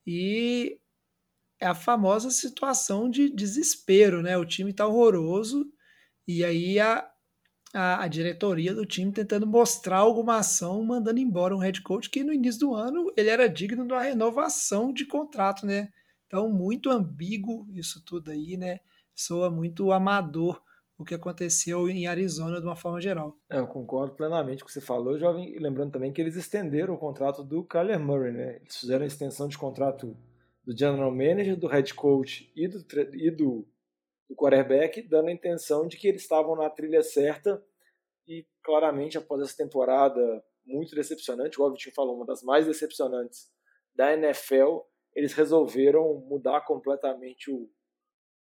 E 0.06 0.78
é 1.60 1.66
a 1.66 1.74
famosa 1.74 2.30
situação 2.30 3.10
de 3.10 3.32
desespero, 3.32 4.22
né? 4.22 4.38
O 4.38 4.46
time 4.46 4.72
tá 4.72 4.86
horroroso 4.86 5.68
e 6.28 6.46
aí 6.46 6.80
a, 6.80 7.10
a, 7.74 8.04
a, 8.04 8.08
diretoria 8.08 8.76
do 8.76 8.86
time 8.86 9.12
tentando 9.12 9.48
mostrar 9.48 9.98
alguma 9.98 10.38
ação, 10.38 10.84
mandando 10.84 11.20
embora 11.20 11.56
um 11.56 11.60
head 11.60 11.82
coach 11.82 12.12
que 12.12 12.24
no 12.24 12.32
início 12.32 12.60
do 12.60 12.76
ano 12.76 13.12
ele 13.18 13.30
era 13.30 13.50
digno 13.50 13.88
de 13.88 13.92
uma 13.92 14.04
renovação 14.04 14.94
de 14.94 15.04
contrato, 15.04 15.66
né? 15.66 15.90
Então, 16.28 16.48
muito 16.48 16.92
ambíguo 16.92 17.68
isso 17.74 18.06
tudo 18.06 18.30
aí, 18.30 18.56
né? 18.56 18.82
Soa 19.16 19.50
muito 19.50 19.92
amador 19.92 20.62
o 21.00 21.06
que 21.06 21.16
aconteceu 21.16 21.88
em 21.90 22.08
Arizona 22.08 22.60
de 22.60 22.68
uma 22.68 22.76
forma 22.76 23.00
geral. 23.00 23.34
É, 23.50 23.58
eu 23.58 23.68
concordo 23.68 24.14
plenamente 24.14 24.62
com 24.62 24.66
o 24.66 24.68
que 24.68 24.74
você 24.74 24.82
falou, 24.82 25.18
jovem. 25.18 25.58
Lembrando 25.58 25.94
também 25.94 26.12
que 26.12 26.20
eles 26.20 26.36
estenderam 26.36 26.94
o 26.94 26.98
contrato 26.98 27.42
do 27.42 27.64
Kyler 27.64 27.98
Murray, 27.98 28.34
né? 28.34 28.58
Eles 28.58 28.76
fizeram 28.76 29.06
a 29.06 29.08
extensão 29.08 29.48
de 29.48 29.58
contrato 29.58 30.16
do 30.66 30.78
general 30.78 31.10
manager, 31.10 31.56
do 31.56 31.68
head 31.68 31.94
coach 31.94 32.52
e 32.54 32.68
do, 32.68 32.86
e 33.14 33.32
do, 33.32 33.66
do 34.30 34.36
quarterback, 34.36 35.02
dando 35.02 35.30
a 35.30 35.32
intenção 35.32 35.88
de 35.88 35.96
que 35.96 36.06
eles 36.06 36.22
estavam 36.22 36.54
na 36.58 36.70
trilha 36.70 37.02
certa 37.02 37.64
e 38.28 38.46
claramente 38.62 39.18
após 39.18 39.42
essa 39.42 39.56
temporada 39.56 40.44
muito 40.66 40.94
decepcionante, 40.94 41.60
o 41.60 41.72
Vitinho 41.72 41.96
falou, 41.96 42.18
uma 42.18 42.26
das 42.26 42.44
mais 42.44 42.68
decepcionantes 42.68 43.50
da 43.96 44.14
NFL, 44.14 44.82
eles 45.16 45.34
resolveram 45.34 46.16
mudar 46.28 46.62
completamente 46.62 47.50
o, 47.50 47.70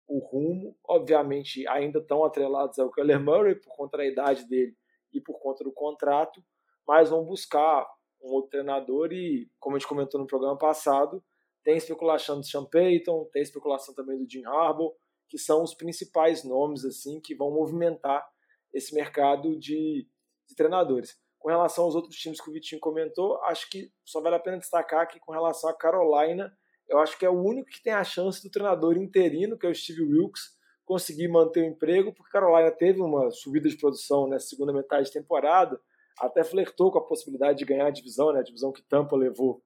o 0.09 0.19
rumo. 0.19 0.75
Obviamente, 0.83 1.65
ainda 1.67 1.99
estão 1.99 2.25
atrelados 2.25 2.79
ao 2.79 2.89
Kyler 2.89 3.23
Murray 3.23 3.55
por 3.55 3.73
conta 3.75 3.97
da 3.97 4.05
idade 4.05 4.47
dele 4.49 4.75
e 5.13 5.21
por 5.21 5.39
conta 5.39 5.63
do 5.63 5.71
contrato, 5.71 6.43
mas 6.85 7.09
vão 7.09 7.23
buscar 7.23 7.87
um 8.21 8.33
outro 8.33 8.49
treinador 8.49 9.13
e, 9.13 9.49
como 9.59 9.75
a 9.75 9.79
gente 9.79 9.87
comentou 9.87 10.19
no 10.19 10.27
programa 10.27 10.57
passado, 10.57 11.23
tem 11.63 11.77
especulação 11.77 12.39
do 12.39 12.45
Sean 12.45 12.65
Payton, 12.65 13.29
tem 13.31 13.41
especulação 13.41 13.93
também 13.93 14.17
do 14.17 14.29
Jim 14.29 14.43
Harbaugh, 14.45 14.93
que 15.29 15.37
são 15.37 15.63
os 15.63 15.73
principais 15.73 16.43
nomes 16.43 16.83
assim 16.83 17.21
que 17.21 17.35
vão 17.35 17.51
movimentar 17.51 18.27
esse 18.73 18.93
mercado 18.93 19.57
de, 19.57 20.07
de 20.47 20.55
treinadores. 20.55 21.17
Com 21.37 21.49
relação 21.49 21.85
aos 21.85 21.95
outros 21.95 22.17
times 22.17 22.41
que 22.41 22.49
o 22.49 22.53
Vitinho 22.53 22.81
comentou, 22.81 23.41
acho 23.43 23.69
que 23.69 23.91
só 24.03 24.19
vale 24.19 24.35
a 24.35 24.39
pena 24.39 24.57
destacar 24.57 25.07
que 25.07 25.19
com 25.19 25.31
relação 25.31 25.69
a 25.69 25.77
Carolina, 25.77 26.51
eu 26.89 26.99
acho 26.99 27.17
que 27.17 27.25
é 27.25 27.29
o 27.29 27.39
único 27.39 27.69
que 27.69 27.81
tem 27.81 27.93
a 27.93 28.03
chance 28.03 28.41
do 28.41 28.49
treinador 28.49 28.97
interino, 28.97 29.57
que 29.57 29.65
é 29.65 29.69
o 29.69 29.75
Steve 29.75 30.01
Wilkes, 30.01 30.57
conseguir 30.83 31.27
manter 31.27 31.61
o 31.61 31.67
emprego, 31.67 32.11
porque 32.11 32.31
Carolina 32.31 32.71
teve 32.71 32.99
uma 32.99 33.29
subida 33.29 33.69
de 33.69 33.77
produção 33.77 34.27
nessa 34.27 34.47
segunda 34.47 34.73
metade 34.73 35.05
de 35.05 35.13
temporada, 35.13 35.79
até 36.19 36.43
flertou 36.43 36.91
com 36.91 36.97
a 36.97 37.05
possibilidade 37.05 37.59
de 37.59 37.65
ganhar 37.65 37.85
a 37.85 37.91
divisão, 37.91 38.33
né, 38.33 38.39
a 38.39 38.43
divisão 38.43 38.71
que 38.71 38.81
Tampa 38.81 39.15
levou 39.15 39.63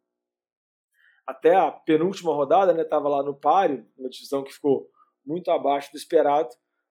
até 1.25 1.55
a 1.55 1.71
penúltima 1.71 2.33
rodada, 2.33 2.73
né, 2.73 2.83
estava 2.83 3.07
lá 3.07 3.23
no 3.23 3.33
páreo, 3.33 3.87
uma 3.97 4.09
divisão 4.09 4.43
que 4.43 4.51
ficou 4.51 4.89
muito 5.25 5.49
abaixo 5.49 5.89
do 5.93 5.97
esperado, 5.97 6.49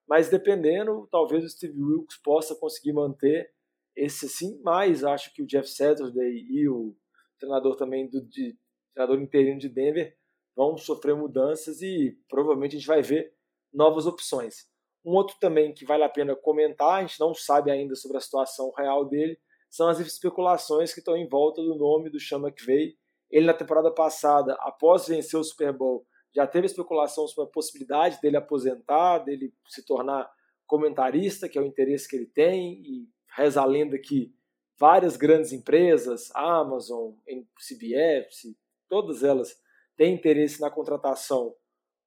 mas 0.09 0.31
dependendo, 0.31 1.07
talvez 1.13 1.45
o 1.45 1.49
Steve 1.51 1.79
Wilkes 1.79 2.17
possa 2.23 2.55
conseguir 2.55 2.95
manter 2.95 3.53
esse 3.95 4.27
sim, 4.31 4.59
mas 4.65 5.05
acho 5.05 5.33
que 5.35 5.43
o 5.43 5.47
Jeff 5.47 5.69
Saturday 5.69 6.47
e 6.49 6.67
o 6.67 6.97
treinador 7.39 7.77
também 7.77 8.09
do 8.09 8.27
de, 8.27 8.57
treinador 8.95 9.23
interino 9.23 9.59
de 9.59 9.69
Denver 9.69 10.17
vão 10.57 10.77
sofrer 10.77 11.15
mudanças 11.15 11.81
e 11.83 12.19
provavelmente 12.29 12.77
a 12.77 12.79
gente 12.79 12.89
vai 12.89 13.03
ver 13.03 13.33
novas 13.73 14.07
opções. 14.07 14.67
Um 15.05 15.13
outro 15.13 15.37
também 15.41 15.73
que 15.73 15.85
vale 15.85 16.05
a 16.05 16.09
pena 16.09 16.37
comentar, 16.37 16.99
a 16.99 17.01
gente 17.01 17.19
não 17.19 17.35
sabe 17.35 17.71
ainda 17.71 17.95
sobre 17.95 18.17
a 18.17 18.21
situação 18.21 18.73
real 18.77 19.05
dele, 19.05 19.39
são 19.69 19.89
as 19.89 19.99
especulações 19.99 20.93
que 20.93 21.01
estão 21.01 21.17
em 21.17 21.29
volta 21.29 21.63
do 21.63 21.75
nome 21.75 22.11
do 22.11 22.21
Sean 22.21 22.39
McVay 22.39 22.97
ele, 23.33 23.47
na 23.47 23.55
temporada 23.55 23.91
passada, 23.91 24.55
após 24.61 25.09
vencer 25.09 25.41
o 25.41 25.43
Super 25.43 25.73
Bowl, 25.73 26.07
já 26.35 26.47
teve 26.47 26.67
especulação 26.67 27.27
sobre 27.27 27.49
a 27.49 27.53
possibilidade 27.53 28.21
dele 28.21 28.37
aposentar, 28.37 29.19
dele 29.21 29.55
se 29.67 29.83
tornar 29.85 30.31
comentarista, 30.67 31.49
que 31.49 31.59
é 31.59 31.61
o 31.61 31.65
interesse 31.65 32.07
que 32.07 32.15
ele 32.15 32.27
tem, 32.27 32.75
e 32.83 33.09
reza 33.35 33.63
a 33.63 33.65
lenda 33.65 33.99
que 33.99 34.35
várias 34.79 35.17
grandes 35.17 35.51
empresas, 35.53 36.31
Amazon, 36.35 37.13
CBS, 37.59 38.55
todas 38.87 39.23
elas 39.23 39.59
têm 39.97 40.15
interesse 40.15 40.61
na 40.61 40.71
contratação 40.71 41.55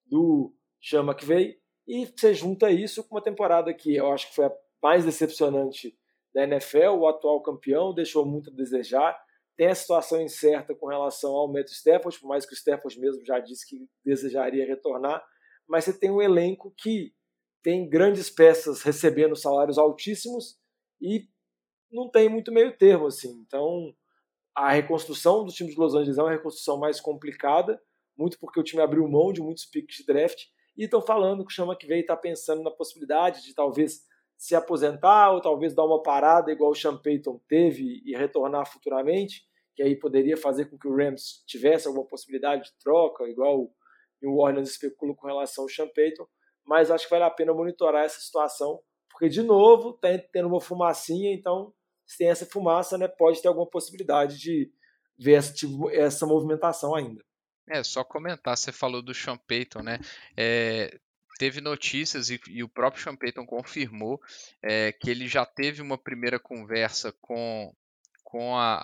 do 0.06 0.54
Sean 0.82 1.04
McVay, 1.04 1.58
e 1.88 2.06
você 2.06 2.34
junta 2.34 2.72
isso 2.72 3.04
com 3.04 3.16
uma 3.16 3.24
temporada 3.24 3.74
que 3.74 3.96
eu 3.96 4.12
acho 4.12 4.30
que 4.30 4.36
foi 4.36 4.46
a 4.46 4.54
mais 4.82 5.06
decepcionante 5.06 5.98
da 6.34 6.44
NFL, 6.44 6.98
o 6.98 7.08
atual 7.08 7.42
campeão 7.42 7.94
deixou 7.94 8.26
muito 8.26 8.52
a 8.52 8.54
desejar, 8.54 9.18
tem 9.56 9.68
a 9.68 9.76
situação 9.76 10.22
incerta 10.22 10.76
com 10.76 10.88
relação 10.88 11.32
ao 11.32 11.48
Matthew 11.48 11.74
Stafford, 11.74 12.20
por 12.20 12.28
mais 12.28 12.46
que 12.46 12.54
o 12.54 12.58
Stafford 12.58 13.00
mesmo 13.00 13.26
já 13.26 13.40
disse 13.40 13.68
que 13.68 13.88
desejaria 14.04 14.66
retornar, 14.66 15.24
mas 15.68 15.86
você 15.86 15.98
tem 15.98 16.12
um 16.12 16.22
elenco 16.22 16.74
que 16.78 17.14
tem 17.64 17.90
grandes 17.90 18.30
peças 18.30 18.84
recebendo 18.84 19.36
salários 19.36 19.78
altíssimos 19.78 20.60
e 21.02 21.28
não 21.92 22.12
tem 22.12 22.30
muito 22.30 22.52
meio 22.52 22.78
termo 22.78 23.08
assim. 23.08 23.32
Então, 23.48 23.96
a 24.56 24.72
reconstrução 24.72 25.44
do 25.44 25.52
time 25.52 25.70
de 25.70 25.78
Los 25.78 25.94
Angeles 25.94 26.18
é 26.18 26.22
uma 26.24 26.32
reconstrução 26.32 26.78
mais 26.78 27.02
complicada, 27.02 27.80
muito 28.18 28.40
porque 28.40 28.60
o 28.60 28.64
time 28.64 28.82
abriu 28.82 29.08
mão 29.08 29.34
de 29.34 29.42
muitos 29.42 29.66
picks 29.66 29.98
de 29.98 30.06
draft 30.06 30.46
e 30.78 30.86
estão 30.86 31.02
falando 31.02 31.46
que 31.46 31.52
o 31.52 31.56
Chama 31.56 31.78
que 31.78 31.86
veio 31.86 32.02
está 32.02 32.16
pensando 32.16 32.64
na 32.64 32.72
possibilidade 32.72 33.44
de 33.44 33.54
talvez 33.54 34.02
se 34.38 34.56
aposentar 34.56 35.32
ou 35.32 35.42
talvez 35.42 35.74
dar 35.74 35.86
uma 35.86 36.02
parada 36.02 36.52
igual 36.52 36.72
o 36.72 36.76
Sean 36.76 36.98
Payton 36.98 37.40
teve 37.48 38.02
e 38.06 38.16
retornar 38.16 38.66
futuramente, 38.66 39.44
que 39.76 39.84
aí 39.84 39.98
poderia 39.98 40.38
fazer 40.38 40.66
com 40.66 40.78
que 40.78 40.88
o 40.88 40.96
Rams 40.96 41.44
tivesse 41.46 41.88
alguma 41.88 42.08
possibilidade 42.08 42.64
de 42.64 42.78
troca, 42.80 43.28
igual 43.28 43.70
o 44.24 44.42
Orleans 44.42 44.70
especula 44.70 45.14
com 45.16 45.28
relação 45.28 45.66
ao 45.66 45.70
Sean 45.70 45.88
Payton, 45.94 46.26
mas 46.66 46.90
acho 46.90 47.06
que 47.06 47.12
vale 47.12 47.26
a 47.26 47.30
pena 47.30 47.54
monitorar 47.54 48.06
essa 48.06 48.20
situação, 48.20 48.80
porque 49.10 49.30
de 49.30 49.42
novo 49.42 49.92
está 49.92 50.10
tendo 50.32 50.48
uma 50.48 50.62
fumacinha, 50.62 51.34
então 51.34 51.74
se 52.06 52.18
tem 52.18 52.30
essa 52.30 52.46
fumaça, 52.46 52.98
né, 52.98 53.08
pode 53.08 53.42
ter 53.42 53.48
alguma 53.48 53.66
possibilidade 53.66 54.38
de 54.38 54.72
ver 55.18 55.34
essa, 55.34 55.54
tipo, 55.54 55.90
essa 55.90 56.26
movimentação 56.26 56.96
ainda. 56.96 57.24
É, 57.68 57.84
só 57.84 58.04
comentar, 58.04 58.56
você 58.56 58.72
falou 58.72 59.02
do 59.02 59.14
Sean 59.14 59.38
Payton, 59.38 59.82
né? 59.82 60.00
É, 60.38 61.00
teve 61.40 61.62
notícias 61.62 62.30
e, 62.30 62.40
e, 62.48 62.64
o 62.64 62.70
próprio 62.70 63.04
Sean 63.04 63.16
Payton 63.16 63.46
confirmou 63.46 64.22
é, 64.62 64.92
que 64.92 65.10
ele 65.10 65.28
já 65.28 65.46
teve 65.46 65.82
uma 65.82 65.98
primeira 65.98 66.40
conversa 66.40 67.12
com, 67.22 67.74
com, 68.24 68.56
a, 68.56 68.76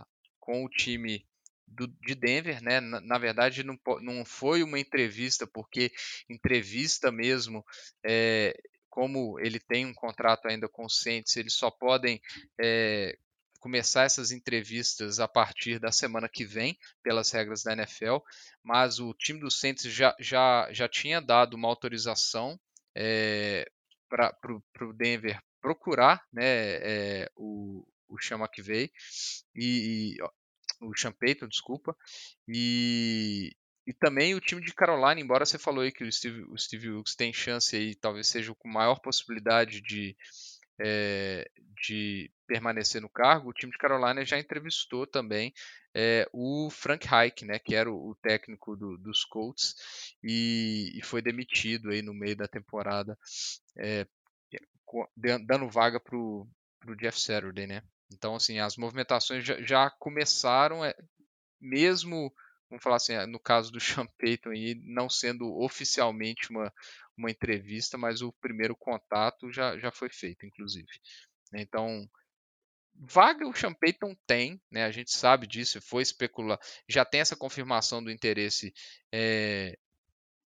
a 0.00 0.06
com 0.38 0.64
o 0.64 0.68
time 0.68 1.26
do, 1.66 1.86
de 1.86 2.14
Denver, 2.14 2.62
né? 2.62 2.80
Na, 2.80 3.00
na, 3.00 3.18
verdade, 3.18 3.64
não, 3.64 3.78
não 4.00 4.24
foi 4.24 4.62
uma 4.62 4.78
entrevista, 4.78 5.46
porque 5.46 5.92
entrevista 6.28 7.10
mesmo, 7.10 7.64
é, 8.04 8.56
como 8.90 9.38
ele 9.40 9.60
tem 9.60 9.86
um 9.86 9.94
contrato 9.94 10.46
ainda 10.46 10.68
com 10.68 10.84
o 10.84 10.90
Saints, 10.90 11.36
eles 11.36 11.54
só 11.54 11.70
podem 11.70 12.20
é, 12.60 13.16
começar 13.60 14.04
essas 14.04 14.32
entrevistas 14.32 15.20
a 15.20 15.28
partir 15.28 15.78
da 15.78 15.92
semana 15.92 16.28
que 16.28 16.44
vem, 16.44 16.76
pelas 17.02 17.30
regras 17.30 17.62
da 17.62 17.72
NFL, 17.72 18.16
mas 18.62 18.98
o 18.98 19.14
time 19.14 19.38
do 19.38 19.50
Saints 19.50 19.84
já, 19.84 20.14
já, 20.18 20.68
já 20.72 20.88
tinha 20.88 21.20
dado 21.20 21.54
uma 21.54 21.68
autorização 21.68 22.58
é, 22.94 23.70
para 24.08 24.34
o 24.82 24.92
Denver 24.92 25.40
procurar 25.60 26.24
né, 26.32 26.42
é, 26.42 27.30
o, 27.36 27.86
o 28.08 28.20
Sean 28.20 28.38
McVay 28.38 28.90
e, 29.54 30.16
e 30.16 30.22
o 30.80 30.96
Sean 30.96 31.14
desculpa, 31.48 31.94
e, 32.48 33.54
e 33.86 33.92
também 33.92 34.34
o 34.34 34.40
time 34.40 34.60
de 34.60 34.74
Carolina, 34.74 35.20
embora 35.20 35.46
você 35.46 35.58
falou 35.58 35.82
aí 35.82 35.90
que 35.90 36.04
o 36.04 36.12
Steve, 36.12 36.42
o 36.44 36.56
Steve 36.56 36.90
Wilkes 36.90 37.14
tem 37.14 37.32
chance 37.32 37.74
aí, 37.74 37.94
talvez 37.94 38.28
seja 38.28 38.54
com 38.54 38.68
maior 38.68 39.00
possibilidade 39.00 39.80
de, 39.80 40.16
é, 40.80 41.50
de 41.82 42.30
permanecer 42.46 43.00
no 43.00 43.08
cargo, 43.08 43.50
o 43.50 43.54
time 43.54 43.72
de 43.72 43.78
Carolina 43.78 44.24
já 44.24 44.38
entrevistou 44.38 45.06
também 45.06 45.52
é, 45.94 46.28
o 46.32 46.68
Frank 46.70 47.06
Reich, 47.06 47.44
né, 47.44 47.58
que 47.58 47.74
era 47.74 47.90
o, 47.90 48.10
o 48.10 48.14
técnico 48.14 48.76
do, 48.76 48.96
dos 48.96 49.24
Colts, 49.24 49.74
e, 50.22 50.92
e, 50.94 51.02
foi 51.02 51.20
demitido 51.20 51.90
aí 51.90 52.02
no 52.02 52.14
meio 52.14 52.36
da 52.36 52.46
temporada, 52.46 53.18
é, 53.76 54.06
dando 55.46 55.68
vaga 55.68 56.00
para 56.00 56.16
o 56.16 56.46
Jeff 56.98 57.20
Saturday, 57.20 57.66
né? 57.66 57.82
Então, 58.12 58.34
assim, 58.34 58.58
as 58.58 58.76
movimentações 58.76 59.44
já, 59.44 59.60
já 59.62 59.90
começaram, 59.90 60.80
mesmo, 61.60 62.32
vamos 62.70 62.82
falar 62.82 62.96
assim, 62.96 63.14
no 63.26 63.40
caso 63.40 63.70
do 63.72 63.80
Sean 64.06 64.06
Payton, 64.18 64.50
aí, 64.50 64.80
não 64.84 65.10
sendo 65.10 65.52
oficialmente 65.60 66.50
uma, 66.50 66.72
uma 67.16 67.30
entrevista, 67.30 67.98
mas 67.98 68.22
o 68.22 68.32
primeiro 68.32 68.76
contato 68.76 69.52
já, 69.52 69.76
já 69.78 69.90
foi 69.90 70.08
feito, 70.08 70.46
inclusive. 70.46 70.88
Então, 71.52 72.08
vaga 72.94 73.46
o 73.46 73.54
Sean 73.54 73.74
Payton 73.74 74.16
tem, 74.26 74.60
né? 74.70 74.84
A 74.84 74.90
gente 74.90 75.10
sabe 75.10 75.46
disso, 75.46 75.80
foi 75.80 76.02
especular, 76.02 76.58
já 76.88 77.04
tem 77.04 77.20
essa 77.20 77.36
confirmação 77.36 78.02
do 78.02 78.10
interesse 78.10 78.72
é, 79.12 79.76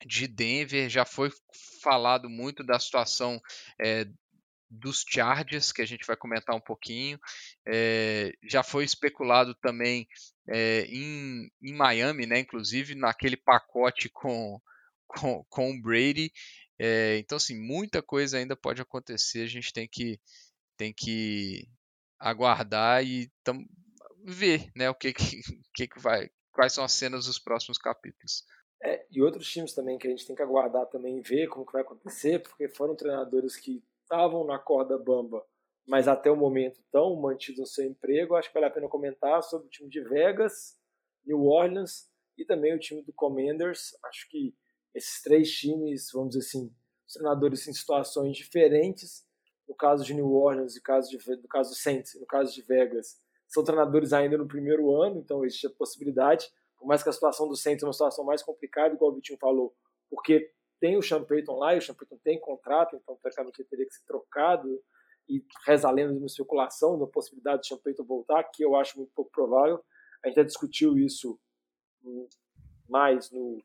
de 0.05 0.27
Denver, 0.27 0.89
já 0.89 1.05
foi 1.05 1.31
falado 1.83 2.29
muito 2.29 2.65
da 2.65 2.79
situação 2.79 3.41
é, 3.81 4.07
dos 4.71 5.05
Chargers, 5.07 5.73
que 5.73 5.83
a 5.83 5.87
gente 5.87 6.07
vai 6.07 6.17
comentar 6.17 6.55
um 6.55 6.61
pouquinho. 6.61 7.19
É, 7.67 8.33
já 8.45 8.63
foi 8.63 8.85
especulado 8.85 9.55
também 9.57 10.07
é, 10.51 10.83
em, 10.87 11.51
em 11.63 11.73
Miami, 11.73 12.27
né? 12.27 12.41
Inclusive 12.41 12.95
naquele 12.95 13.37
pacote 13.37 14.09
com, 14.09 14.61
com, 15.07 15.45
com 15.49 15.71
o 15.71 15.81
Brady. 15.81 16.33
É, 16.79 17.19
então, 17.19 17.37
assim, 17.37 17.59
muita 17.59 18.03
coisa 18.03 18.39
ainda 18.39 18.57
pode 18.57 18.83
acontecer. 18.83 19.43
A 19.43 19.47
gente 19.47 19.73
tem 19.73 19.89
que, 19.89 20.19
tem 20.77 20.93
que 20.93 21.69
aguardar 22.19 23.05
e 23.05 23.31
tam, 23.45 23.65
ver 24.25 24.71
né, 24.75 24.91
o 24.91 24.95
que, 24.95 25.13
que, 25.75 25.87
que, 25.87 26.01
vai, 26.01 26.29
quais 26.53 26.73
são 26.73 26.85
as 26.85 26.93
cenas 26.93 27.27
dos 27.27 27.39
próximos 27.39 27.79
capítulos. 27.79 28.45
É, 28.83 29.07
e 29.11 29.21
outros 29.21 29.51
times 29.51 29.75
também 29.75 29.99
que 29.99 30.07
a 30.07 30.11
gente 30.11 30.27
tem 30.27 30.35
que 30.35 30.43
aguardar 30.43 30.87
também 30.87 31.21
ver 31.21 31.49
como 31.49 31.67
que 31.67 31.73
vai 31.73 31.83
acontecer, 31.83 32.43
porque 32.43 32.67
foram 32.69 32.97
treinadores 32.97 33.57
que 33.57 33.83
estavam 34.03 34.45
na 34.45 34.59
corda 34.59 34.99
bamba, 34.99 35.45
mas 35.87 36.09
até 36.09 36.31
o 36.31 36.37
momento 36.37 36.81
estão 36.81 37.15
mantidos 37.17 37.61
no 37.61 37.67
seu 37.67 37.85
emprego. 37.85 38.35
Acho 38.35 38.49
que 38.49 38.55
vale 38.55 38.67
a 38.67 38.71
pena 38.71 38.89
comentar 38.89 39.43
sobre 39.43 39.67
o 39.67 39.71
time 39.71 39.89
de 39.89 40.01
Vegas, 40.01 40.79
New 41.25 41.47
Orleans 41.47 42.09
e 42.37 42.45
também 42.45 42.75
o 42.75 42.79
time 42.79 43.03
do 43.03 43.13
Commanders. 43.13 43.97
Acho 44.05 44.29
que 44.29 44.55
esses 44.95 45.23
três 45.23 45.51
times, 45.51 46.11
vamos 46.13 46.31
dizer 46.31 46.47
assim, 46.47 46.75
os 47.07 47.15
treinadores 47.15 47.67
em 47.67 47.73
situações 47.73 48.37
diferentes. 48.37 49.27
No 49.69 49.75
caso 49.75 50.05
de 50.05 50.15
New 50.15 50.33
Orleans, 50.33 50.75
no 50.75 50.83
caso, 50.83 51.17
no 51.29 51.49
caso 51.49 51.71
do 51.71 51.77
Saints, 51.77 52.19
no 52.19 52.27
caso 52.27 52.53
de 52.53 52.63
Vegas, 52.63 53.21
são 53.51 53.65
treinadores 53.65 54.13
ainda 54.13 54.39
no 54.39 54.47
primeiro 54.47 54.95
ano, 54.95 55.19
então 55.19 55.45
existe 55.45 55.67
a 55.67 55.71
possibilidade, 55.71 56.49
por 56.79 56.87
mais 56.87 57.03
que 57.03 57.09
a 57.09 57.13
situação 57.13 57.49
do 57.49 57.57
Saints 57.57 57.83
é 57.83 57.87
uma 57.87 57.93
situação 57.93 58.25
mais 58.25 58.43
complicada, 58.43 58.95
igual 58.95 59.11
o 59.11 59.15
Vitinho 59.15 59.39
falou, 59.39 59.75
porque 60.09 60.53
tem 60.81 60.97
o 60.97 61.03
Sean 61.03 61.25
Payton 61.25 61.57
lá, 61.59 61.75
e 61.75 61.79
o 61.79 61.83
Sean 61.83 61.95
Payton 61.95 62.19
tem 62.23 62.41
contrato, 62.41 62.97
então 62.97 63.17
teoricamente 63.17 63.61
ele 63.61 63.69
teria 63.69 63.87
que 63.87 63.95
ser 63.95 64.05
trocado, 64.07 64.81
e 65.29 65.45
reza 65.67 65.89
a 65.89 65.91
lenda 65.91 66.13
de 66.13 66.19
uma 66.19 66.27
especulação 66.27 66.99
da 66.99 67.07
possibilidade 67.07 67.63
de 67.63 67.77
Payton 67.77 68.05
voltar, 68.05 68.45
que 68.45 68.65
eu 68.65 68.75
acho 68.75 68.99
muito 68.99 69.13
pouco 69.15 69.31
provável. 69.31 69.83
A 70.25 70.29
gente 70.29 70.37
já 70.37 70.43
discutiu 70.43 70.99
isso 70.99 71.39
mais 72.89 73.31
no, 73.31 73.63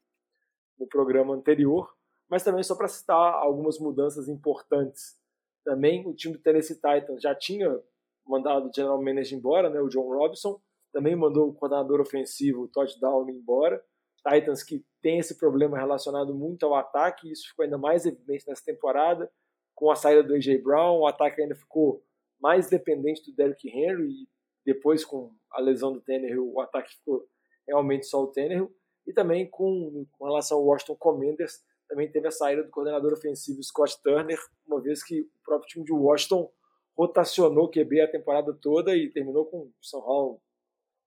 no 0.80 0.88
programa 0.88 1.34
anterior, 1.34 1.94
mas 2.30 2.44
também 2.44 2.64
só 2.64 2.76
para 2.76 2.88
citar 2.88 3.34
algumas 3.34 3.80
mudanças 3.80 4.28
importantes. 4.28 5.18
Também 5.64 6.08
o 6.08 6.14
time 6.14 6.36
do 6.36 6.42
Tennessee 6.42 6.76
Titans 6.76 7.22
já 7.22 7.34
tinha 7.34 7.82
mandado 8.26 8.70
o 8.70 8.74
general 8.74 9.02
manager 9.02 9.38
embora, 9.38 9.70
né, 9.70 9.80
o 9.80 9.90
John 9.90 10.08
Robinson, 10.10 10.60
também 10.92 11.16
mandou 11.16 11.50
o 11.50 11.54
coordenador 11.54 12.00
ofensivo, 12.00 12.64
o 12.64 12.68
Todd 12.68 12.98
Downing, 13.00 13.34
embora. 13.34 13.84
Titans 14.28 14.64
que 14.64 14.84
tem 15.02 15.20
esse 15.20 15.38
problema 15.38 15.78
relacionado 15.78 16.34
muito 16.34 16.66
ao 16.66 16.74
ataque, 16.74 17.32
isso 17.32 17.50
ficou 17.50 17.64
ainda 17.64 17.78
mais 17.78 18.06
evidente 18.06 18.48
nessa 18.48 18.64
temporada, 18.64 19.32
com 19.76 19.92
a 19.92 19.96
saída 19.96 20.24
do 20.24 20.34
AJ 20.34 20.64
Brown, 20.64 21.00
o 21.00 21.08
ataque 21.08 21.42
ainda 21.42 21.54
ficou 21.54 22.04
mais 22.40 22.70
dependente 22.70 23.30
do 23.30 23.36
Derrick 23.36 23.68
Henry, 23.70 24.10
e 24.10 24.28
depois 24.66 25.06
com 25.06 25.32
a 25.52 25.60
lesão 25.60 25.94
do 25.94 26.02
Tannehill, 26.02 26.52
o 26.52 26.62
ataque 26.62 26.96
ficou 26.96 27.28
realmente 27.68 28.08
só 28.08 28.24
o 28.24 28.28
Tannehill, 28.28 28.74
e 29.06 29.14
também 29.14 29.48
com, 29.48 30.06
com 30.18 30.26
relação 30.26 30.58
ao 30.58 30.66
Washington 30.66 30.96
Commanders, 30.96 31.64
também 31.88 32.12
teve 32.12 32.28
a 32.28 32.32
saída 32.32 32.64
do 32.64 32.72
coordenador 32.72 33.14
ofensivo 33.14 33.62
Scott 33.62 34.02
Turner, 34.02 34.40
uma 34.66 34.82
vez 34.82 35.04
que 35.04 35.22
o 35.22 35.30
próprio 35.44 35.70
time 35.70 35.86
de 35.86 35.94
Washington 35.94 36.52
rotacionou 36.98 37.70
QB 37.70 38.02
a 38.02 38.12
temporada 38.12 38.54
toda 38.54 38.96
e 38.96 39.10
terminou 39.10 39.46
com 39.46 39.58
o 39.60 39.74
São 39.82 40.02
Paulo, 40.02 40.42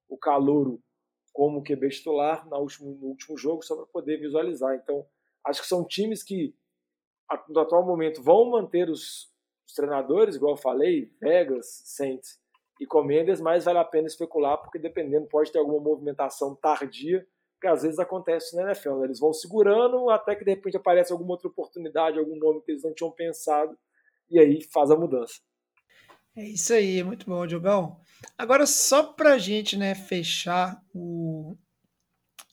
o 0.09 0.17
Calouro, 0.17 0.81
como 1.33 1.63
QB 1.63 1.89
titular 1.89 2.49
no 2.49 2.57
último, 2.59 2.95
no 3.01 3.07
último 3.09 3.37
jogo, 3.37 3.65
só 3.65 3.77
para 3.77 3.87
poder 3.87 4.19
visualizar. 4.19 4.77
Então, 4.77 5.07
acho 5.45 5.63
que 5.63 5.69
são 5.69 5.85
times 5.85 6.23
que, 6.23 6.55
no 7.49 7.61
atual 7.61 7.85
momento, 7.85 8.23
vão 8.23 8.51
manter 8.51 8.89
os, 8.89 9.31
os 9.67 9.75
treinadores, 9.75 10.37
igual 10.37 10.53
eu 10.53 10.61
falei, 10.61 11.11
Vegas, 11.21 11.83
Saints 11.85 12.39
e 12.81 12.87
Commanders, 12.87 13.41
mas 13.41 13.65
vale 13.65 13.79
a 13.79 13.85
pena 13.85 14.07
especular, 14.07 14.59
porque 14.59 14.79
dependendo, 14.79 15.27
pode 15.27 15.51
ter 15.51 15.59
alguma 15.59 15.81
movimentação 15.81 16.55
tardia, 16.55 17.27
que 17.61 17.67
às 17.67 17.83
vezes 17.83 17.99
acontece 17.99 18.55
na 18.57 18.63
NFL. 18.63 18.99
Né? 18.99 19.07
Eles 19.07 19.19
vão 19.19 19.33
segurando 19.33 20.11
até 20.11 20.37
que 20.37 20.45
de 20.45 20.51
repente 20.51 20.77
aparece 20.77 21.13
alguma 21.13 21.33
outra 21.33 21.49
oportunidade, 21.49 22.19
algum 22.19 22.37
nome 22.37 22.63
que 22.63 22.71
eles 22.71 22.85
não 22.85 22.95
tinham 22.95 23.11
pensado, 23.11 23.77
e 24.31 24.39
aí 24.39 24.63
faz 24.63 24.91
a 24.91 24.97
mudança. 24.97 25.41
É 26.37 26.45
isso 26.45 26.73
aí, 26.73 27.03
muito 27.03 27.27
bom, 27.27 27.45
Diogão. 27.47 28.01
Agora, 28.37 28.65
só 28.65 29.03
para 29.13 29.35
a 29.35 29.39
gente 29.39 29.77
né, 29.77 29.95
fechar 29.95 30.81
o, 30.95 31.57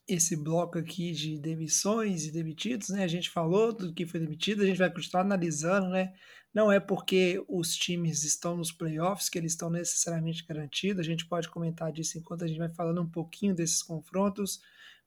esse 0.07 0.35
bloco 0.35 0.77
aqui 0.77 1.11
de 1.11 1.37
demissões 1.39 2.25
e 2.25 2.31
demitidos, 2.31 2.89
né? 2.89 3.03
A 3.03 3.07
gente 3.07 3.29
falou 3.29 3.73
do 3.73 3.93
que 3.93 4.05
foi 4.05 4.19
demitido, 4.19 4.61
a 4.61 4.65
gente 4.65 4.77
vai 4.77 4.91
continuar 4.91 5.21
analisando, 5.23 5.89
né? 5.89 6.13
Não 6.53 6.71
é 6.71 6.79
porque 6.79 7.43
os 7.49 7.75
times 7.75 8.23
estão 8.23 8.55
nos 8.55 8.71
playoffs 8.71 9.27
que 9.27 9.37
eles 9.37 9.51
estão 9.51 9.69
necessariamente 9.69 10.45
garantidos. 10.45 11.01
A 11.05 11.09
gente 11.09 11.25
pode 11.25 11.49
comentar 11.49 11.91
disso 11.91 12.17
enquanto 12.17 12.43
a 12.43 12.47
gente 12.47 12.59
vai 12.59 12.69
falando 12.69 13.01
um 13.01 13.09
pouquinho 13.09 13.53
desses 13.53 13.83
confrontos. 13.83 14.61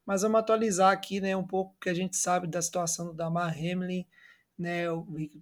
Mas 0.04 0.22
vamos 0.22 0.40
atualizar 0.40 0.92
aqui, 0.92 1.20
né, 1.20 1.36
um 1.36 1.46
pouco 1.46 1.76
que 1.80 1.88
a 1.88 1.94
gente 1.94 2.16
sabe 2.16 2.46
da 2.46 2.60
situação 2.60 3.06
do 3.06 3.14
Damar 3.14 3.56
Hamlin 3.56 4.06
né? 4.58 4.84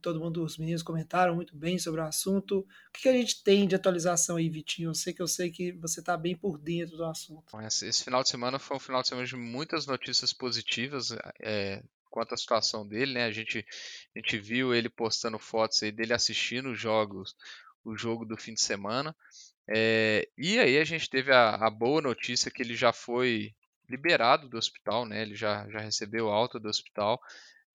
Todo 0.03 0.21
mundo, 0.21 0.45
os 0.45 0.59
meninos 0.59 0.83
comentaram 0.83 1.35
muito 1.35 1.57
bem 1.57 1.79
sobre 1.79 2.01
o 2.01 2.05
assunto. 2.05 2.59
O 2.59 2.67
que, 2.93 3.03
que 3.03 3.09
a 3.09 3.13
gente 3.13 3.43
tem 3.43 3.67
de 3.67 3.75
atualização 3.75 4.37
aí, 4.37 4.49
Vitinho? 4.49 4.91
Eu 4.91 4.95
sei 4.95 5.13
que 5.13 5.23
eu 5.23 5.29
sei 5.29 5.51
que 5.51 5.73
você 5.73 6.01
está 6.01 6.17
bem 6.17 6.37
por 6.37 6.59
dentro 6.59 6.97
do 6.97 7.05
assunto. 7.05 7.45
Esse 7.61 8.05
final 8.05 8.23
de 8.23 8.29
semana 8.29 8.59
foi 8.59 8.77
um 8.77 8.81
final 8.81 9.03
de 9.03 9.09
semana 9.09 9.27
de 9.27 9.37
muitas 9.37 9.87
notícias 9.87 10.33
positivas 10.33 11.17
é, 11.41 11.83
quanto 12.11 12.35
à 12.35 12.37
situação 12.37 12.87
dele, 12.87 13.15
né? 13.15 13.25
A 13.25 13.33
gente, 13.33 13.65
a 14.15 14.19
gente 14.19 14.39
viu 14.39 14.75
ele 14.75 14.89
postando 14.89 15.39
fotos 15.39 15.83
aí 15.83 15.93
dele 15.93 16.13
assistindo 16.13 16.71
os 16.71 16.79
jogos, 16.79 17.35
o 17.85 17.97
jogo 17.97 18.25
do 18.25 18.37
fim 18.37 18.55
de 18.55 18.63
semana. 18.63 19.15
É, 19.69 20.29
e 20.39 20.59
aí 20.59 20.79
a 20.79 20.85
gente 20.85 21.11
teve 21.11 21.33
a, 21.33 21.57
a 21.57 21.71
boa 21.71 22.01
notícia 22.01 22.51
que 22.51 22.63
ele 22.63 22.75
já 22.75 22.93
foi 22.93 23.55
liberado 23.89 24.49
do 24.49 24.57
hospital, 24.57 25.05
né? 25.07 25.23
Ele 25.23 25.35
já, 25.35 25.69
já 25.69 25.79
recebeu 25.79 26.29
alta 26.29 26.59
do 26.59 26.69
hospital. 26.69 27.21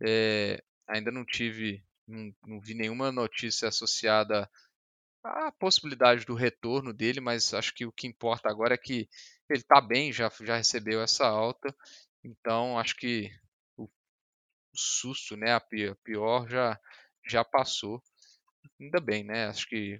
É, 0.01 0.61
ainda 0.91 1.11
não 1.11 1.25
tive, 1.25 1.83
não, 2.07 2.33
não 2.45 2.59
vi 2.59 2.73
nenhuma 2.73 3.11
notícia 3.11 3.67
associada 3.67 4.49
à 5.23 5.51
possibilidade 5.51 6.25
do 6.25 6.35
retorno 6.35 6.93
dele, 6.93 7.19
mas 7.21 7.53
acho 7.53 7.73
que 7.73 7.85
o 7.85 7.91
que 7.91 8.07
importa 8.07 8.49
agora 8.49 8.73
é 8.73 8.77
que 8.77 9.07
ele 9.49 9.59
está 9.59 9.79
bem, 9.79 10.11
já, 10.11 10.31
já 10.41 10.57
recebeu 10.57 11.01
essa 11.01 11.25
alta, 11.25 11.73
então 12.23 12.77
acho 12.77 12.95
que 12.95 13.31
o, 13.77 13.89
susto, 14.73 15.35
né, 15.37 15.53
a 15.53 15.59
pior, 15.59 15.95
pior 16.03 16.49
já, 16.49 16.79
já 17.27 17.43
passou. 17.43 18.01
Ainda 18.79 18.99
bem, 18.99 19.23
né? 19.23 19.47
Acho 19.47 19.67
que 19.67 19.99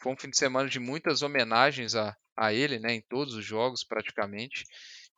foi 0.00 0.12
um 0.12 0.16
fim 0.16 0.30
de 0.30 0.36
semana 0.36 0.68
de 0.68 0.78
muitas 0.78 1.22
homenagens 1.22 1.94
a, 1.94 2.16
a 2.36 2.52
ele, 2.52 2.78
né, 2.78 2.92
em 2.94 3.00
todos 3.02 3.34
os 3.34 3.44
jogos 3.44 3.84
praticamente. 3.84 4.64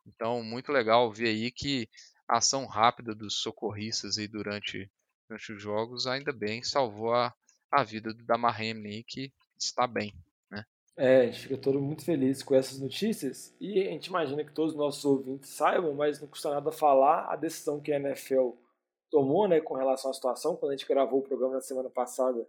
Então, 0.05 0.43
muito 0.43 0.71
legal 0.71 1.11
ver 1.11 1.29
aí 1.29 1.51
que 1.51 1.89
a 2.27 2.37
ação 2.37 2.65
rápida 2.65 3.15
dos 3.15 3.41
socorristas 3.41 4.17
aí 4.17 4.27
durante 4.27 4.89
durante 5.29 5.53
os 5.53 5.61
jogos, 5.61 6.07
ainda 6.07 6.33
bem, 6.33 6.63
salvou 6.63 7.13
a, 7.13 7.33
a 7.71 7.83
vida 7.83 8.11
do 8.11 8.23
Damar 8.23 8.59
Hamlin, 8.59 9.03
que 9.07 9.31
está 9.57 9.85
bem. 9.85 10.11
Né? 10.49 10.65
É, 10.97 11.21
a 11.21 11.25
gente 11.27 11.39
fica 11.41 11.57
todo 11.57 11.79
muito 11.79 12.03
feliz 12.03 12.41
com 12.41 12.55
essas 12.55 12.79
notícias 12.79 13.55
e 13.61 13.81
a 13.81 13.91
gente 13.91 14.07
imagina 14.07 14.43
que 14.43 14.51
todos 14.51 14.73
os 14.73 14.77
nossos 14.77 15.05
ouvintes 15.05 15.51
saibam, 15.51 15.93
mas 15.93 16.19
não 16.19 16.27
custa 16.27 16.49
nada 16.49 16.71
falar 16.71 17.31
a 17.31 17.35
decisão 17.35 17.79
que 17.79 17.91
a 17.91 17.99
NFL 17.99 18.51
tomou 19.11 19.47
né, 19.47 19.61
com 19.61 19.75
relação 19.75 20.09
à 20.09 20.13
situação. 20.13 20.55
Quando 20.55 20.71
a 20.71 20.75
gente 20.75 20.87
gravou 20.87 21.19
o 21.19 21.23
programa 21.23 21.55
na 21.55 21.61
semana 21.61 21.89
passada, 21.89 22.47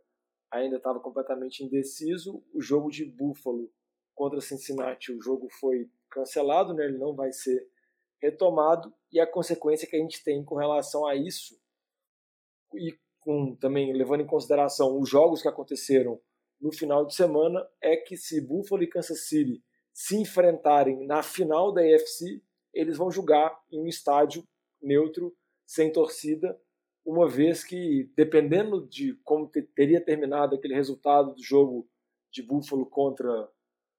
ainda 0.51 0.77
estava 0.77 0.99
completamente 0.99 1.63
indeciso. 1.63 2.43
O 2.55 2.63
jogo 2.63 2.91
de 2.91 3.05
Buffalo 3.05 3.71
contra 4.15 4.41
Cincinnati, 4.41 5.13
o 5.13 5.23
jogo 5.23 5.49
foi 5.61 5.89
cancelado, 6.11 6.75
né, 6.75 6.85
ele 6.87 6.99
não 6.99 7.15
vai 7.15 7.33
ser 7.33 7.67
retomado, 8.21 8.93
e 9.11 9.19
a 9.19 9.27
consequência 9.27 9.89
que 9.89 9.97
a 9.97 9.99
gente 9.99 10.23
tem 10.23 10.45
com 10.45 10.55
relação 10.55 11.07
a 11.07 11.15
isso 11.15 11.59
e 12.75 12.99
com, 13.21 13.55
também 13.57 13.93
levando 13.93 14.23
em 14.23 14.27
consideração 14.27 14.99
os 14.99 15.09
jogos 15.09 15.43
que 15.43 15.49
aconteceram 15.49 16.21
no 16.61 16.73
final 16.73 17.07
de 17.07 17.15
semana, 17.15 17.67
é 17.83 17.97
que 17.97 18.17
se 18.17 18.41
Buffalo 18.41 18.83
e 18.83 18.87
Kansas 18.87 19.27
City 19.27 19.63
se 19.93 20.17
enfrentarem 20.17 21.07
na 21.07 21.23
final 21.23 21.73
da 21.73 21.81
AFC, 21.81 22.43
eles 22.73 22.97
vão 22.97 23.11
jogar 23.11 23.59
em 23.71 23.81
um 23.81 23.87
estádio 23.87 24.47
neutro, 24.81 25.35
sem 25.67 25.93
torcida, 25.93 26.59
uma 27.05 27.29
vez 27.29 27.65
que, 27.65 28.11
dependendo 28.17 28.87
de 28.87 29.15
como 29.25 29.51
teria 29.75 30.01
terminado 30.05 30.57
aquele 30.57 30.75
resultado 30.75 31.35
do 31.35 31.43
jogo 31.43 31.89
de 32.31 32.43
Buffalo 32.43 32.87
contra 32.87 33.49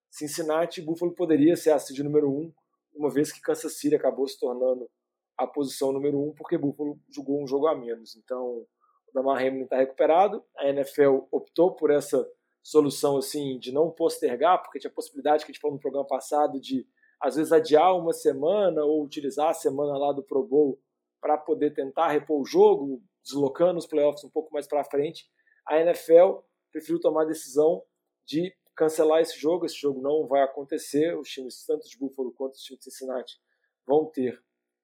Cincinnati, 0.10 0.82
Buffalo 0.82 1.14
poderia 1.14 1.56
ser 1.56 1.72
a 1.72 1.80
seed 1.80 2.00
número 2.00 2.30
um, 2.30 2.54
uma 2.94 3.10
vez 3.10 3.32
que 3.32 3.42
Kansas 3.42 3.78
City 3.78 3.96
acabou 3.96 4.28
se 4.28 4.40
tornando 4.40 4.90
a 5.38 5.48
posição 5.48 5.92
número 5.92 6.20
um, 6.20 6.34
porque 6.34 6.58
Buffalo 6.58 7.00
jogou 7.10 7.42
um 7.42 7.48
jogo 7.48 7.68
a 7.68 7.76
menos. 7.76 8.16
Então, 8.16 8.44
o 8.44 9.14
Damar 9.14 9.38
Hamlin 9.42 9.64
está 9.64 9.78
recuperado. 9.78 10.44
A 10.58 10.68
NFL 10.68 11.28
optou 11.32 11.76
por 11.76 11.92
essa 11.92 12.28
solução 12.64 13.18
assim 13.18 13.58
de 13.58 13.72
não 13.72 13.90
postergar, 13.90 14.62
porque 14.62 14.80
tinha 14.80 14.92
a 14.92 14.94
possibilidade 14.94 15.46
que 15.46 15.52
a 15.52 15.54
gente 15.54 15.62
falou 15.62 15.76
no 15.76 15.82
programa 15.82 16.08
passado 16.08 16.60
de 16.60 16.88
às 17.20 17.36
vezes 17.36 17.52
adiar 17.52 17.96
uma 17.96 18.14
semana 18.14 18.84
ou 18.84 19.04
utilizar 19.04 19.50
a 19.50 19.54
semana 19.54 19.98
lá 19.98 20.12
do 20.12 20.24
Pro 20.24 20.44
Bowl 20.44 20.80
para 21.20 21.38
poder 21.38 21.72
tentar 21.72 22.08
repor 22.08 22.42
o 22.42 22.46
jogo, 22.46 23.02
deslocando 23.24 23.78
os 23.78 23.86
playoffs 23.86 24.24
um 24.24 24.30
pouco 24.30 24.52
mais 24.52 24.68
para 24.68 24.84
frente. 24.84 25.30
A 25.68 25.80
NFL 25.80 26.40
preferiu 26.72 27.00
tomar 27.00 27.24
a 27.24 27.28
decisão 27.28 27.84
de 28.26 28.52
cancelar 28.76 29.22
esse 29.22 29.40
jogo. 29.40 29.66
Esse 29.66 29.80
jogo 29.80 30.02
não 30.02 30.28
vai 30.28 30.42
acontecer. 30.42 31.16
Os 31.16 31.30
times, 31.30 31.64
tanto 31.66 31.88
de 31.88 31.98
Buffalo 31.98 32.34
quanto 32.34 32.54
os 32.54 32.62
times 32.62 32.80
de 32.80 32.86
Cincinnati, 32.86 33.40
vão 33.86 34.06
ter 34.06 34.42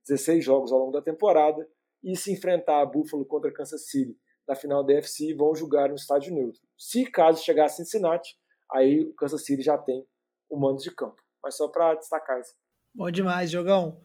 16 0.07 0.43
jogos 0.43 0.71
ao 0.71 0.79
longo 0.79 0.91
da 0.91 1.01
temporada 1.01 1.67
e 2.03 2.15
se 2.15 2.31
enfrentar 2.31 2.81
a 2.81 2.85
Buffalo 2.85 3.25
contra 3.25 3.51
Kansas 3.51 3.89
City 3.89 4.17
na 4.47 4.55
final 4.55 4.83
da 4.83 4.93
FC 4.93 5.33
vão 5.33 5.53
jogar 5.53 5.89
no 5.89 5.95
estádio 5.95 6.33
neutro. 6.33 6.61
Se 6.77 7.05
caso 7.05 7.43
chegar 7.43 7.65
a 7.65 7.69
Cincinnati, 7.69 8.35
aí 8.71 9.01
o 9.01 9.13
Kansas 9.13 9.43
City 9.43 9.61
já 9.61 9.77
tem 9.77 10.05
o 10.49 10.57
mando 10.57 10.81
de 10.81 10.91
campo. 10.91 11.21
Mas 11.43 11.57
só 11.57 11.67
para 11.67 11.95
destacar 11.95 12.39
isso. 12.39 12.53
Bom 12.95 13.11
demais, 13.11 13.51
Jogão. 13.51 13.99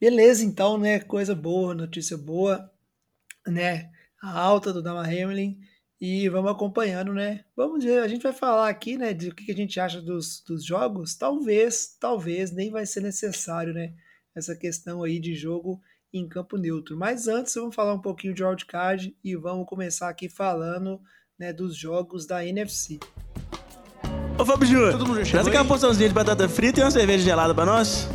Beleza, 0.00 0.44
então, 0.44 0.78
né? 0.78 1.00
Coisa 1.00 1.34
boa, 1.34 1.74
notícia 1.74 2.16
boa, 2.16 2.70
né? 3.46 3.90
A 4.22 4.40
alta 4.40 4.72
do 4.72 4.82
Dama 4.82 5.02
Hamlin 5.02 5.58
e 6.00 6.28
vamos 6.28 6.52
acompanhando, 6.52 7.12
né? 7.12 7.44
Vamos 7.56 7.84
ver, 7.84 8.00
a 8.00 8.08
gente 8.08 8.22
vai 8.22 8.32
falar 8.32 8.68
aqui, 8.68 8.96
né, 8.96 9.12
de 9.12 9.30
o 9.30 9.34
que 9.34 9.50
a 9.50 9.54
gente 9.54 9.80
acha 9.80 10.00
dos, 10.00 10.40
dos 10.46 10.64
jogos. 10.64 11.16
Talvez, 11.16 11.96
talvez 11.98 12.52
nem 12.52 12.70
vai 12.70 12.86
ser 12.86 13.00
necessário, 13.00 13.74
né? 13.74 13.92
Essa 14.34 14.56
questão 14.56 15.02
aí 15.02 15.18
de 15.18 15.34
jogo 15.34 15.80
em 16.12 16.28
campo 16.28 16.56
neutro. 16.56 16.96
Mas 16.96 17.28
antes, 17.28 17.54
vamos 17.54 17.74
falar 17.74 17.94
um 17.94 18.00
pouquinho 18.00 18.34
de 18.34 18.42
wildcard 18.42 19.16
e 19.22 19.36
vamos 19.36 19.66
começar 19.66 20.08
aqui 20.08 20.28
falando 20.28 21.00
né, 21.38 21.52
dos 21.52 21.76
jogos 21.76 22.26
da 22.26 22.44
NFC. 22.44 22.98
Ô 24.38 24.44
Fábio 24.44 24.66
Júnior, 24.66 25.26
traz 25.28 25.46
aquela 25.46 25.64
porçãozinha 25.64 26.08
de 26.08 26.14
batata 26.14 26.48
frita 26.48 26.80
e 26.80 26.82
uma 26.82 26.90
cerveja 26.90 27.24
gelada 27.24 27.54
para 27.54 27.66
nós. 27.66 28.08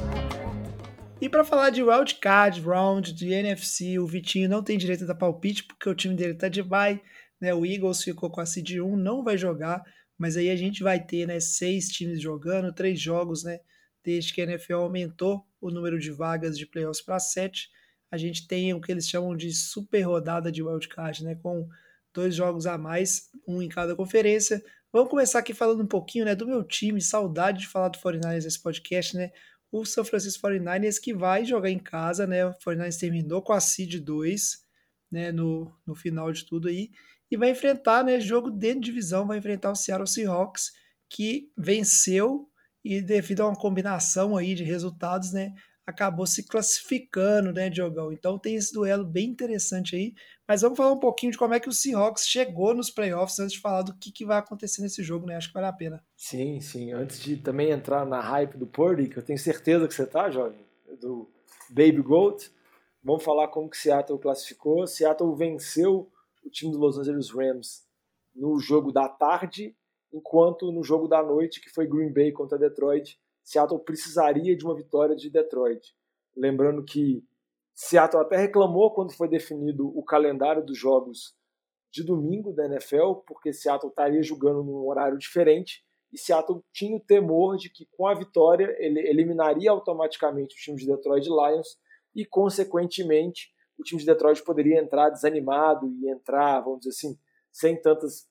E 1.19 1.29
para 1.29 1.43
falar 1.43 1.69
de 1.69 1.83
wildcard, 1.83 2.59
round 2.61 3.13
de 3.13 3.31
NFC, 3.31 3.97
o 3.97 4.05
Vitinho 4.05 4.49
não 4.49 4.63
tem 4.63 4.77
direito 4.77 5.03
a 5.03 5.07
dar 5.07 5.15
palpite 5.15 5.63
porque 5.63 5.89
o 5.89 5.95
time 5.95 6.15
dele 6.15 6.33
tá 6.33 6.49
de 6.49 6.61
bye, 6.61 7.01
né? 7.39 7.53
O 7.53 7.65
Eagles 7.65 8.03
ficou 8.03 8.29
com 8.29 8.41
a 8.41 8.45
seed 8.45 8.71
1, 8.71 8.97
não 8.97 9.23
vai 9.23 9.37
jogar, 9.37 9.83
mas 10.17 10.35
aí 10.35 10.49
a 10.49 10.55
gente 10.55 10.83
vai 10.83 10.99
ter, 10.99 11.25
né, 11.25 11.39
seis 11.39 11.87
times 11.87 12.21
jogando, 12.21 12.73
três 12.73 12.99
jogos, 12.99 13.43
né? 13.43 13.59
Desde 14.03 14.33
que 14.33 14.41
a 14.41 14.43
NFL 14.43 14.75
aumentou 14.75 15.45
o 15.63 15.71
número 15.71 15.99
de 15.99 16.11
vagas 16.11 16.57
de 16.57 16.65
playoffs 16.65 17.03
para 17.03 17.19
sete, 17.19 17.69
a 18.11 18.17
gente 18.17 18.47
tem 18.47 18.73
o 18.73 18.81
que 18.81 18.91
eles 18.91 19.07
chamam 19.07 19.35
de 19.35 19.51
super 19.53 20.01
rodada 20.01 20.51
de 20.51 20.61
wildcard, 20.61 21.23
né? 21.23 21.35
Com 21.35 21.67
dois 22.13 22.35
jogos 22.35 22.67
a 22.67 22.77
mais, 22.77 23.29
um 23.47 23.61
em 23.61 23.69
cada 23.69 23.95
conferência. 23.95 24.63
Vamos 24.91 25.09
começar 25.09 25.39
aqui 25.39 25.53
falando 25.53 25.81
um 25.81 25.87
pouquinho, 25.87 26.25
né, 26.25 26.35
do 26.35 26.45
meu 26.45 26.63
time, 26.63 27.01
saudade 27.01 27.61
de 27.61 27.67
falar 27.67 27.89
do 27.89 27.97
49ers 27.97 28.43
nesse 28.43 28.61
podcast, 28.61 29.17
né? 29.17 29.31
o 29.73 29.83
São 29.83 30.05
Francisco 30.05 30.47
49ers 30.47 30.99
que 31.01 31.15
vai 31.15 31.43
jogar 31.43 31.71
em 31.71 31.79
casa, 31.79 32.27
né? 32.27 32.45
O 32.45 32.53
49ers 32.53 32.99
terminou 32.99 33.41
com 33.41 33.53
a 33.53 33.59
seed 33.59 33.95
2, 33.95 34.63
né, 35.11 35.31
no, 35.31 35.73
no 35.83 35.95
final 35.95 36.31
de 36.31 36.45
tudo 36.45 36.67
aí, 36.67 36.91
e 37.29 37.35
vai 37.35 37.49
enfrentar, 37.49 38.03
né, 38.03 38.19
jogo 38.19 38.51
dentro 38.51 38.81
de 38.81 38.85
divisão, 38.85 39.25
vai 39.25 39.39
enfrentar 39.39 39.71
o 39.71 39.75
Seattle 39.75 40.07
Seahawks, 40.07 40.71
que 41.09 41.51
venceu 41.57 42.47
e 42.83 43.01
devido 43.01 43.41
a 43.41 43.47
uma 43.47 43.55
combinação 43.55 44.35
aí 44.35 44.55
de 44.55 44.63
resultados, 44.63 45.31
né, 45.31 45.53
acabou 45.85 46.25
se 46.25 46.43
classificando, 46.43 47.51
né, 47.51 47.69
Diogão? 47.69 48.11
Então 48.11 48.39
tem 48.39 48.55
esse 48.55 48.73
duelo 48.73 49.05
bem 49.05 49.29
interessante 49.29 49.95
aí. 49.95 50.13
Mas 50.47 50.61
vamos 50.61 50.77
falar 50.77 50.91
um 50.91 50.99
pouquinho 50.99 51.31
de 51.31 51.37
como 51.37 51.53
é 51.53 51.59
que 51.59 51.69
o 51.69 51.73
Seahawks 51.73 52.27
chegou 52.27 52.73
nos 52.73 52.89
playoffs 52.89 53.39
antes 53.39 53.53
de 53.53 53.59
falar 53.59 53.81
do 53.81 53.95
que, 53.97 54.11
que 54.11 54.25
vai 54.25 54.37
acontecer 54.37 54.81
nesse 54.81 55.03
jogo, 55.03 55.25
né? 55.25 55.35
Acho 55.35 55.47
que 55.47 55.53
vale 55.53 55.67
a 55.67 55.73
pena. 55.73 56.03
Sim, 56.15 56.59
sim. 56.59 56.91
Antes 56.91 57.19
de 57.19 57.37
também 57.37 57.71
entrar 57.71 58.05
na 58.05 58.19
hype 58.19 58.57
do 58.57 58.67
Purdy, 58.67 59.07
que 59.07 59.17
eu 59.17 59.23
tenho 59.23 59.39
certeza 59.39 59.87
que 59.87 59.93
você 59.93 60.05
tá, 60.05 60.29
jovem, 60.29 60.59
do 60.99 61.29
Baby 61.69 62.01
Goat, 62.01 62.51
vamos 63.03 63.23
falar 63.23 63.47
como 63.49 63.69
que 63.69 63.77
Seattle 63.77 64.19
classificou. 64.19 64.85
Seattle 64.87 65.35
venceu 65.35 66.09
o 66.45 66.49
time 66.49 66.71
do 66.71 66.77
Los 66.77 66.97
Angeles 66.97 67.29
Rams 67.29 67.83
no 68.35 68.59
jogo 68.59 68.91
da 68.91 69.07
tarde, 69.07 69.75
enquanto 70.13 70.71
no 70.71 70.83
jogo 70.83 71.07
da 71.07 71.23
noite, 71.23 71.59
que 71.59 71.69
foi 71.69 71.87
Green 71.87 72.13
Bay 72.13 72.31
contra 72.31 72.57
Detroit, 72.57 73.19
Seattle 73.43 73.79
precisaria 73.79 74.55
de 74.55 74.63
uma 74.63 74.75
vitória 74.75 75.15
de 75.15 75.29
Detroit. 75.29 75.93
Lembrando 76.35 76.83
que 76.83 77.23
Seattle 77.73 78.21
até 78.21 78.37
reclamou 78.37 78.93
quando 78.93 79.13
foi 79.13 79.27
definido 79.27 79.87
o 79.97 80.03
calendário 80.03 80.63
dos 80.63 80.77
jogos 80.77 81.35
de 81.91 82.03
domingo 82.03 82.53
da 82.53 82.65
NFL, 82.65 83.15
porque 83.27 83.51
Seattle 83.51 83.89
estaria 83.89 84.21
jogando 84.23 84.63
num 84.63 84.87
horário 84.87 85.17
diferente 85.17 85.83
e 86.11 86.17
Seattle 86.17 86.63
tinha 86.71 86.95
o 86.95 86.99
temor 86.99 87.57
de 87.57 87.69
que 87.69 87.87
com 87.91 88.07
a 88.07 88.13
vitória 88.13 88.75
ele 88.77 88.99
eliminaria 88.99 89.71
automaticamente 89.71 90.55
o 90.55 90.57
time 90.59 90.77
de 90.77 90.85
Detroit 90.85 91.25
Lions 91.25 91.77
e, 92.15 92.23
consequentemente, 92.23 93.51
o 93.77 93.83
time 93.83 93.99
de 93.99 94.05
Detroit 94.05 94.43
poderia 94.43 94.79
entrar 94.79 95.09
desanimado 95.09 95.87
e 95.87 96.07
entrar, 96.07 96.61
vamos 96.61 96.81
dizer 96.81 96.91
assim, 96.91 97.17
sem 97.51 97.81
tantas 97.81 98.27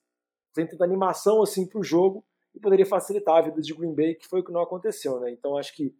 sem 0.53 0.67
tanta 0.67 0.83
animação 0.83 1.41
assim 1.41 1.67
para 1.67 1.79
o 1.79 1.83
jogo 1.83 2.25
e 2.53 2.59
poderia 2.59 2.85
facilitar 2.85 3.37
a 3.37 3.41
vida 3.41 3.61
de 3.61 3.73
Green 3.73 3.95
Bay, 3.95 4.15
que 4.15 4.27
foi 4.27 4.41
o 4.41 4.43
que 4.43 4.51
não 4.51 4.61
aconteceu, 4.61 5.19
né? 5.19 5.31
Então 5.31 5.57
acho 5.57 5.75
que 5.75 5.95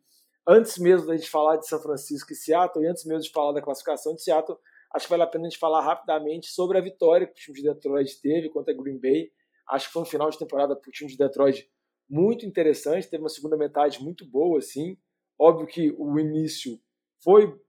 antes 0.47 0.77
mesmo 0.77 1.07
da 1.07 1.15
gente 1.15 1.29
falar 1.29 1.57
de 1.57 1.67
São 1.67 1.81
Francisco 1.81 2.31
e 2.31 2.35
Seattle, 2.35 2.83
e 2.83 2.87
antes 2.87 3.05
mesmo 3.05 3.23
de 3.23 3.31
falar 3.31 3.53
da 3.53 3.61
classificação 3.61 4.13
de 4.13 4.21
Seattle, 4.21 4.57
acho 4.93 5.05
que 5.05 5.09
vale 5.09 5.23
a 5.23 5.27
pena 5.27 5.47
a 5.47 5.49
gente 5.49 5.59
falar 5.59 5.81
rapidamente 5.81 6.47
sobre 6.47 6.77
a 6.77 6.81
vitória 6.81 7.25
que 7.25 7.33
o 7.33 7.35
time 7.35 7.61
de 7.61 7.63
Detroit 7.63 8.21
teve 8.21 8.49
contra 8.49 8.73
Green 8.73 8.99
Bay. 8.99 9.31
Acho 9.69 9.87
que 9.87 9.93
foi 9.93 10.01
um 10.01 10.05
final 10.05 10.29
de 10.29 10.37
temporada 10.37 10.75
para 10.75 10.87
o 10.87 10.91
time 10.91 11.09
de 11.09 11.17
Detroit 11.17 11.67
muito 12.09 12.45
interessante, 12.45 13.09
teve 13.09 13.23
uma 13.23 13.29
segunda 13.29 13.57
metade 13.57 14.03
muito 14.03 14.25
boa, 14.25 14.59
assim. 14.59 14.97
Óbvio 15.39 15.65
que 15.65 15.95
o 15.97 16.19
início 16.19 16.79
foi 17.23 17.59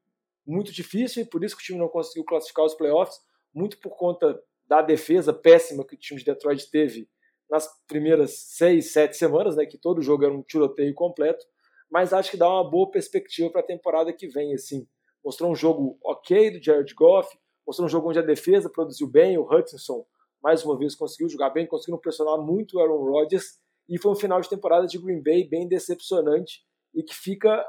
muito 0.46 0.72
difícil 0.72 1.22
e 1.22 1.26
por 1.26 1.42
isso 1.42 1.56
que 1.56 1.62
o 1.62 1.64
time 1.64 1.78
não 1.78 1.88
conseguiu 1.88 2.24
classificar 2.24 2.64
os 2.64 2.74
playoffs, 2.74 3.18
muito 3.54 3.78
por 3.78 3.96
conta 3.96 4.38
da 4.66 4.82
defesa 4.82 5.32
péssima 5.32 5.84
que 5.84 5.94
o 5.94 5.98
time 5.98 6.18
de 6.20 6.26
Detroit 6.26 6.70
teve 6.70 7.08
nas 7.50 7.68
primeiras 7.86 8.38
seis, 8.38 8.92
sete 8.92 9.16
semanas, 9.16 9.56
né, 9.56 9.66
que 9.66 9.78
todo 9.78 10.02
jogo 10.02 10.24
era 10.24 10.34
um 10.34 10.42
tiroteio 10.42 10.94
completo, 10.94 11.44
mas 11.90 12.12
acho 12.12 12.30
que 12.30 12.36
dá 12.36 12.48
uma 12.48 12.68
boa 12.68 12.90
perspectiva 12.90 13.50
para 13.50 13.60
a 13.60 13.66
temporada 13.66 14.12
que 14.12 14.26
vem. 14.26 14.54
Assim, 14.54 14.86
mostrou 15.24 15.50
um 15.50 15.54
jogo 15.54 15.98
ok 16.02 16.50
do 16.50 16.64
Jared 16.64 16.92
Goff, 16.94 17.28
mostrou 17.66 17.86
um 17.86 17.88
jogo 17.88 18.08
onde 18.08 18.18
a 18.18 18.22
defesa 18.22 18.70
produziu 18.70 19.06
bem, 19.06 19.38
o 19.38 19.44
Hutchinson 19.44 20.04
mais 20.42 20.62
uma 20.62 20.76
vez 20.76 20.94
conseguiu 20.94 21.26
jogar 21.30 21.48
bem, 21.48 21.66
conseguiu 21.66 21.96
pressionar 21.96 22.36
muito 22.38 22.76
o 22.76 22.80
Aaron 22.80 23.02
Rodgers 23.02 23.58
e 23.88 23.98
foi 23.98 24.12
um 24.12 24.16
final 24.16 24.42
de 24.42 24.48
temporada 24.48 24.86
de 24.86 24.98
Green 24.98 25.22
Bay 25.22 25.48
bem 25.48 25.66
decepcionante 25.66 26.62
e 26.94 27.02
que 27.02 27.14
fica 27.14 27.64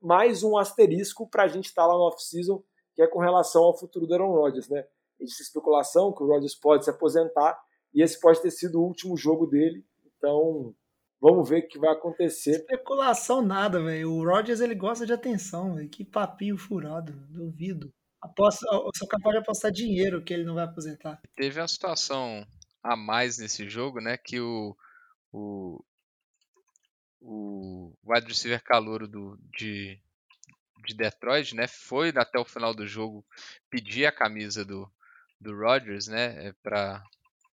mais 0.00 0.44
um 0.44 0.56
asterisco 0.56 1.28
para 1.28 1.42
a 1.42 1.48
gente 1.48 1.66
estar 1.66 1.82
tá 1.82 1.88
lá 1.88 1.94
no 1.94 2.04
off-season, 2.04 2.62
que 2.94 3.02
é 3.02 3.08
com 3.08 3.18
relação 3.18 3.64
ao 3.64 3.76
futuro 3.76 4.06
do 4.06 4.14
Aaron 4.14 4.32
Rodgers, 4.32 4.68
né? 4.68 4.86
Existe 5.20 5.42
especulação 5.42 6.12
que 6.12 6.22
o 6.22 6.26
Rodgers 6.26 6.54
pode 6.54 6.84
se 6.84 6.90
aposentar 6.90 7.58
e 7.94 8.02
esse 8.02 8.18
pode 8.20 8.40
ter 8.40 8.50
sido 8.50 8.80
o 8.80 8.84
último 8.84 9.16
jogo 9.16 9.46
dele. 9.46 9.84
Então, 10.16 10.74
vamos 11.20 11.48
ver 11.48 11.64
o 11.64 11.68
que 11.68 11.78
vai 11.78 11.92
acontecer. 11.92 12.52
Especulação 12.52 13.42
nada, 13.42 13.82
velho. 13.82 14.12
O 14.12 14.24
Rodgers 14.24 14.60
ele 14.60 14.74
gosta 14.74 15.04
de 15.04 15.12
atenção, 15.12 15.74
véio. 15.74 15.90
que 15.90 16.04
papinho 16.04 16.56
furado, 16.56 17.12
duvido. 17.28 17.92
Aposto, 18.20 18.66
eu 18.70 18.90
sou 18.96 19.08
capaz 19.08 19.34
de 19.34 19.38
apostar 19.40 19.70
dinheiro 19.70 20.22
que 20.22 20.32
ele 20.32 20.44
não 20.44 20.54
vai 20.54 20.64
aposentar. 20.64 21.20
Teve 21.34 21.60
uma 21.60 21.68
situação 21.68 22.46
a 22.82 22.94
mais 22.94 23.38
nesse 23.38 23.68
jogo, 23.68 24.00
né? 24.00 24.18
Que 24.18 24.40
o, 24.40 24.76
o, 25.32 25.82
o 27.20 27.92
wide 28.04 28.28
receiver 28.28 28.62
calouro 28.62 29.08
do, 29.08 29.38
de, 29.56 29.98
de 30.86 30.94
Detroit, 30.94 31.54
né? 31.54 31.66
Foi 31.66 32.10
até 32.14 32.38
o 32.38 32.44
final 32.44 32.74
do 32.74 32.86
jogo 32.86 33.24
pedir 33.70 34.04
a 34.04 34.12
camisa 34.12 34.66
do, 34.66 34.90
do 35.40 35.56
Rodgers, 35.56 36.06
né? 36.08 36.48
É 36.48 36.52
para 36.62 37.02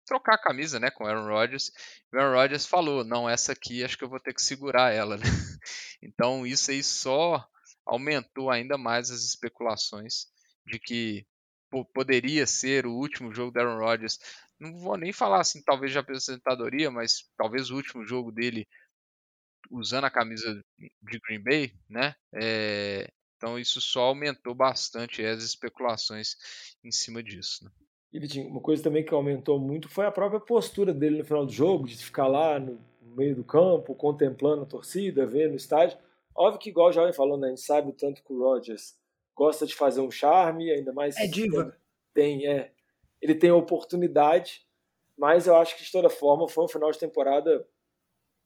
trocar 0.07 0.35
a 0.35 0.39
camisa, 0.43 0.79
né, 0.81 0.91
com 0.91 1.07
Aaron 1.07 1.27
Rodgers. 1.29 1.71
O 2.13 2.19
Aaron 2.19 2.35
Rodgers 2.37 2.67
falou: 2.67 3.05
"Não, 3.05 3.29
essa 3.29 3.53
aqui 3.53 3.85
acho 3.85 3.99
que 3.99 4.05
eu 4.05 4.09
vou 4.09 4.21
ter 4.21 4.35
que 4.35 4.43
segurar 4.43 4.93
ela". 4.93 5.17
Né? 5.25 5.59
Então 6.03 6.47
isso 6.47 6.71
aí 6.71 6.83
só 6.83 7.47
aumentou 7.87 8.51
ainda 8.51 8.77
mais 8.77 9.11
as 9.11 9.23
especulações 9.25 10.27
de 10.67 10.79
que 10.79 11.27
poderia 11.93 12.47
ser 12.47 12.87
o 12.87 12.93
último 12.93 13.35
jogo 13.35 13.51
do 13.51 13.59
Aaron 13.59 13.79
Rodgers. 13.79 14.19
Não 14.61 14.75
vou 14.79 14.97
nem 14.97 15.13
falar 15.13 15.41
assim, 15.41 15.63
talvez 15.63 15.93
de 15.93 15.99
apresentadoria, 15.99 16.91
mas 16.91 17.29
talvez 17.37 17.71
o 17.71 17.77
último 17.77 18.07
jogo 18.07 18.31
dele 18.31 18.67
usando 19.71 20.05
a 20.05 20.11
camisa 20.11 20.63
de 20.79 21.21
Green 21.21 21.43
Bay, 21.43 21.75
né? 21.89 22.15
É, 22.33 23.11
então 23.45 23.59
isso 23.59 23.79
só 23.79 24.05
aumentou 24.05 24.55
bastante 24.55 25.23
as 25.23 25.45
especulações 25.45 26.35
em 26.83 26.91
cima 26.91 27.23
disso. 27.23 27.63
Né? 27.63 27.71
E 28.11 28.19
Vitinho, 28.19 28.49
uma 28.49 28.61
coisa 28.61 28.83
também 28.83 29.05
que 29.05 29.13
aumentou 29.13 29.61
muito 29.61 29.87
foi 29.87 30.07
a 30.07 30.11
própria 30.11 30.41
postura 30.41 30.95
dele 30.95 31.19
no 31.19 31.25
final 31.25 31.45
do 31.45 31.53
jogo, 31.53 31.87
de 31.87 32.03
ficar 32.03 32.27
lá 32.27 32.59
no 32.59 32.81
meio 33.03 33.37
do 33.37 33.45
campo, 33.45 33.95
contemplando 33.95 34.63
a 34.63 34.67
torcida, 34.67 35.27
vendo 35.27 35.53
o 35.53 35.57
estádio. 35.57 35.99
Óbvio 36.35 36.59
que, 36.59 36.71
igual 36.71 36.89
o 36.89 36.93
Jovem 36.93 37.13
falou, 37.13 37.37
né, 37.37 37.49
a 37.49 37.51
gente 37.51 37.61
sabe 37.61 37.91
o 37.91 37.93
tanto 37.93 38.25
que 38.25 38.33
o 38.33 38.39
Rodgers 38.39 38.97
gosta 39.37 39.67
de 39.67 39.75
fazer 39.75 40.01
um 40.01 40.11
charme, 40.11 40.71
ainda 40.71 40.95
mais. 40.95 41.15
É 41.19 41.27
diva. 41.27 41.77
Tem, 42.15 42.47
é. 42.47 42.73
Ele 43.21 43.35
tem 43.35 43.51
a 43.51 43.57
oportunidade, 43.57 44.67
mas 45.19 45.47
eu 45.47 45.55
acho 45.55 45.77
que 45.77 45.85
de 45.85 45.93
toda 45.93 46.09
forma 46.09 46.49
foi 46.49 46.65
um 46.65 46.69
final 46.69 46.91
de 46.91 46.99
temporada. 46.99 47.69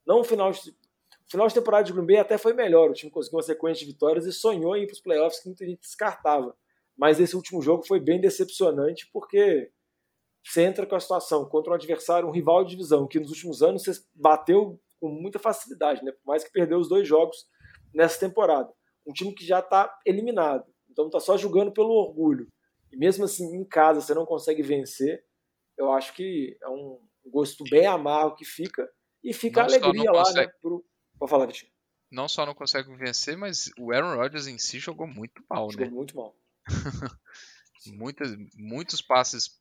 Não 0.04 0.20
um 0.20 0.24
final 0.24 0.50
de. 0.50 0.76
Final 1.30 1.46
de 1.46 1.54
temporada 1.54 1.84
de 1.84 1.92
Green 1.92 2.06
Bay 2.06 2.16
até 2.16 2.38
foi 2.38 2.54
melhor. 2.54 2.90
O 2.90 2.94
time 2.94 3.10
conseguiu 3.10 3.36
uma 3.36 3.42
sequência 3.42 3.84
de 3.84 3.92
vitórias 3.92 4.24
e 4.24 4.32
sonhou 4.32 4.76
em 4.76 4.82
ir 4.82 4.86
para 4.86 4.94
os 4.94 5.00
playoffs 5.00 5.40
que 5.40 5.48
muita 5.48 5.66
gente 5.66 5.80
descartava. 5.80 6.56
Mas 6.96 7.20
esse 7.20 7.36
último 7.36 7.60
jogo 7.60 7.86
foi 7.86 8.00
bem 8.00 8.20
decepcionante 8.20 9.08
porque 9.12 9.70
você 10.44 10.62
entra 10.62 10.86
com 10.86 10.96
a 10.96 11.00
situação 11.00 11.46
contra 11.48 11.72
um 11.72 11.74
adversário, 11.74 12.28
um 12.28 12.32
rival 12.32 12.64
de 12.64 12.70
divisão, 12.70 13.06
que 13.06 13.20
nos 13.20 13.30
últimos 13.30 13.62
anos 13.62 13.84
você 13.84 14.00
bateu 14.14 14.80
com 14.98 15.08
muita 15.08 15.38
facilidade, 15.38 16.02
né? 16.02 16.12
Por 16.12 16.26
mais 16.26 16.42
que 16.42 16.50
perdeu 16.50 16.78
os 16.78 16.88
dois 16.88 17.06
jogos 17.06 17.46
nessa 17.94 18.18
temporada. 18.18 18.72
Um 19.06 19.12
time 19.12 19.34
que 19.34 19.46
já 19.46 19.60
está 19.60 19.94
eliminado, 20.06 20.64
então 20.90 21.06
está 21.06 21.20
só 21.20 21.36
jogando 21.36 21.72
pelo 21.72 21.90
orgulho. 21.90 22.48
E 22.90 22.96
mesmo 22.96 23.24
assim, 23.24 23.54
em 23.54 23.64
casa, 23.64 24.00
você 24.00 24.14
não 24.14 24.24
consegue 24.24 24.62
vencer. 24.62 25.22
Eu 25.76 25.92
acho 25.92 26.14
que 26.14 26.56
é 26.62 26.68
um 26.68 26.98
gosto 27.26 27.64
bem 27.70 27.86
amargo 27.86 28.36
que 28.36 28.44
fica. 28.44 28.88
E 29.22 29.32
fica 29.32 29.60
não 29.60 29.68
a 29.68 29.70
alegria 29.70 30.10
lá, 30.10 30.32
né? 30.32 30.48
Pro... 30.60 30.84
Pode 31.18 31.30
falar, 31.30 31.46
Vitinho. 31.46 31.70
Não 32.10 32.26
só 32.28 32.46
não 32.46 32.54
consegue 32.54 32.94
vencer, 32.96 33.36
mas 33.36 33.70
o 33.78 33.92
Aaron 33.92 34.16
Rodgers 34.16 34.46
em 34.46 34.58
si 34.58 34.78
jogou 34.78 35.06
muito 35.06 35.44
mal, 35.48 35.70
jogou 35.70 35.86
né? 35.86 35.92
muito 35.92 36.16
mal. 36.16 36.34
Muitas, 37.86 38.36
muitos 38.56 39.00
passes 39.00 39.58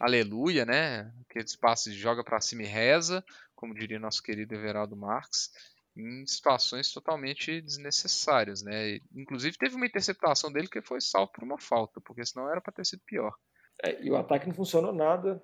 aleluia, 0.00 0.64
né? 0.64 1.12
Aqueles 1.28 1.54
passes 1.54 1.94
joga 1.94 2.24
para 2.24 2.40
cima 2.40 2.62
e 2.62 2.66
reza, 2.66 3.24
como 3.54 3.74
diria 3.74 3.98
nosso 3.98 4.22
querido 4.22 4.54
Everaldo 4.54 4.96
Marques, 4.96 5.50
em 5.96 6.26
situações 6.26 6.92
totalmente 6.92 7.60
desnecessárias, 7.60 8.62
né? 8.62 9.00
Inclusive 9.14 9.58
teve 9.58 9.76
uma 9.76 9.86
interceptação 9.86 10.50
dele 10.50 10.68
que 10.68 10.80
foi 10.80 11.00
salvo 11.00 11.32
por 11.32 11.44
uma 11.44 11.58
falta, 11.58 12.00
porque 12.00 12.24
senão 12.24 12.48
era 12.48 12.60
para 12.60 12.72
ter 12.72 12.86
sido 12.86 13.02
pior. 13.04 13.34
É, 13.82 14.02
e 14.02 14.10
o 14.10 14.16
ataque 14.16 14.46
não 14.46 14.54
funcionou 14.54 14.92
nada 14.92 15.42